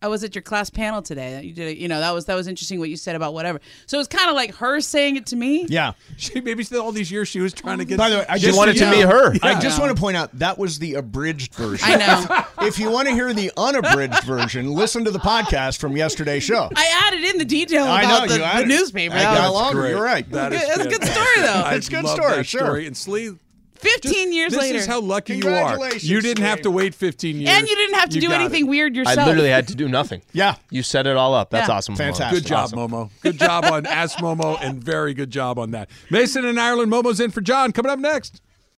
I 0.04 0.08
was 0.08 0.22
at 0.22 0.34
your 0.34 0.42
class 0.42 0.68
panel 0.68 1.00
today. 1.00 1.40
You 1.42 1.54
did, 1.54 1.66
it, 1.68 1.78
you 1.78 1.88
know, 1.88 1.98
that 1.98 2.10
was 2.10 2.26
that 2.26 2.34
was 2.34 2.46
interesting 2.46 2.78
what 2.78 2.90
you 2.90 2.96
said 2.98 3.16
about 3.16 3.32
whatever. 3.32 3.58
So 3.86 3.98
it's 3.98 4.06
kind 4.08 4.28
of 4.28 4.36
like 4.36 4.54
her 4.56 4.82
saying 4.82 5.16
it 5.16 5.24
to 5.28 5.36
me. 5.36 5.64
Yeah. 5.66 5.94
She 6.18 6.42
maybe 6.42 6.62
all 6.76 6.92
these 6.92 7.10
years 7.10 7.26
she 7.28 7.40
was 7.40 7.54
trying 7.54 7.78
to 7.78 7.86
get. 7.86 7.96
By 7.96 8.10
the 8.10 8.16
way, 8.18 8.26
I 8.28 8.34
just 8.34 8.44
just 8.48 8.58
wanted 8.58 8.76
to 8.76 8.90
meet 8.90 9.06
her. 9.06 9.32
I 9.42 9.52
Yeah. 9.52 9.60
just 9.60 9.80
want 9.80 9.96
to 9.96 9.98
point 9.98 10.18
out 10.18 10.38
that 10.40 10.58
was 10.58 10.78
the 10.78 10.96
abridged 10.96 11.54
version. 11.54 11.88
I 11.90 11.96
know. 11.96 12.66
if 12.66 12.78
you 12.78 12.90
want 12.90 13.08
to 13.08 13.14
hear 13.14 13.32
the 13.32 13.50
unabridged 13.56 14.24
version, 14.24 14.74
listen 14.74 15.06
to 15.06 15.10
the 15.10 15.18
podcast 15.20 15.78
from 15.78 15.96
yesterday's 15.96 16.42
show. 16.42 16.68
I 16.76 17.06
added 17.06 17.24
in 17.24 17.38
the 17.38 17.46
detail 17.46 17.84
I 17.84 18.02
about 18.02 18.28
know, 18.28 18.36
the, 18.36 18.44
you 18.58 18.60
the 18.60 18.66
newspaper. 18.66 19.14
I 19.14 19.22
got 19.22 19.44
was- 19.44 19.52
longer. 19.62 19.80
Great. 19.80 19.90
You're 19.92 20.02
right. 20.04 20.30
That 20.32 20.52
is 20.52 20.66
That's 20.66 20.80
a 20.84 20.88
good 20.90 21.04
story, 21.04 21.36
though. 21.38 21.68
It's 21.70 21.88
a 21.88 21.90
good 21.90 22.06
story, 22.08 22.44
sure. 22.44 22.60
story. 22.60 22.86
And 22.86 22.94
Slee, 22.94 23.38
15 23.84 24.32
years 24.32 24.52
this 24.52 24.60
later. 24.60 24.78
is 24.78 24.86
how 24.86 25.00
lucky 25.00 25.36
you 25.36 25.48
are. 25.48 25.78
You 25.96 26.20
didn't 26.20 26.44
have 26.44 26.62
to 26.62 26.70
wait 26.70 26.94
15 26.94 27.36
years. 27.36 27.48
and 27.50 27.68
you 27.68 27.76
didn't 27.76 27.94
have 27.96 28.08
to 28.10 28.14
You 28.16 28.22
do 28.28 28.32
anything 28.32 28.64
it. 28.66 28.68
weird 28.68 28.96
yourself. 28.96 29.18
I 29.18 29.24
literally 29.26 29.50
had 29.50 29.68
to 29.68 29.74
do 29.74 29.88
nothing. 29.88 30.22
Yeah. 30.32 30.56
You 30.70 30.82
set 30.82 31.06
it 31.06 31.16
all 31.16 31.34
up. 31.34 31.50
That's 31.50 31.68
Yeah. 31.68 31.76
awesome. 31.76 31.94
Momo. 31.94 31.98
Fantastic. 31.98 32.42
Good 32.42 32.48
job, 32.48 32.64
Awesome. 32.64 32.78
Momo. 32.78 33.10
Good 33.22 33.38
job 33.38 33.64
on 33.66 33.86
Ask 33.86 34.18
Momo, 34.18 34.58
and 34.60 34.82
very 34.82 35.14
good 35.14 35.30
job 35.30 35.58
on 35.58 35.70
that. 35.72 35.88
Mason 36.10 36.44
and 36.44 36.58
Ireland. 36.58 36.90
Momo's 36.92 37.20
in 37.20 37.30
for 37.30 37.40
John. 37.40 37.72
Coming 37.72 37.90
up 37.92 37.98
next. 37.98 38.40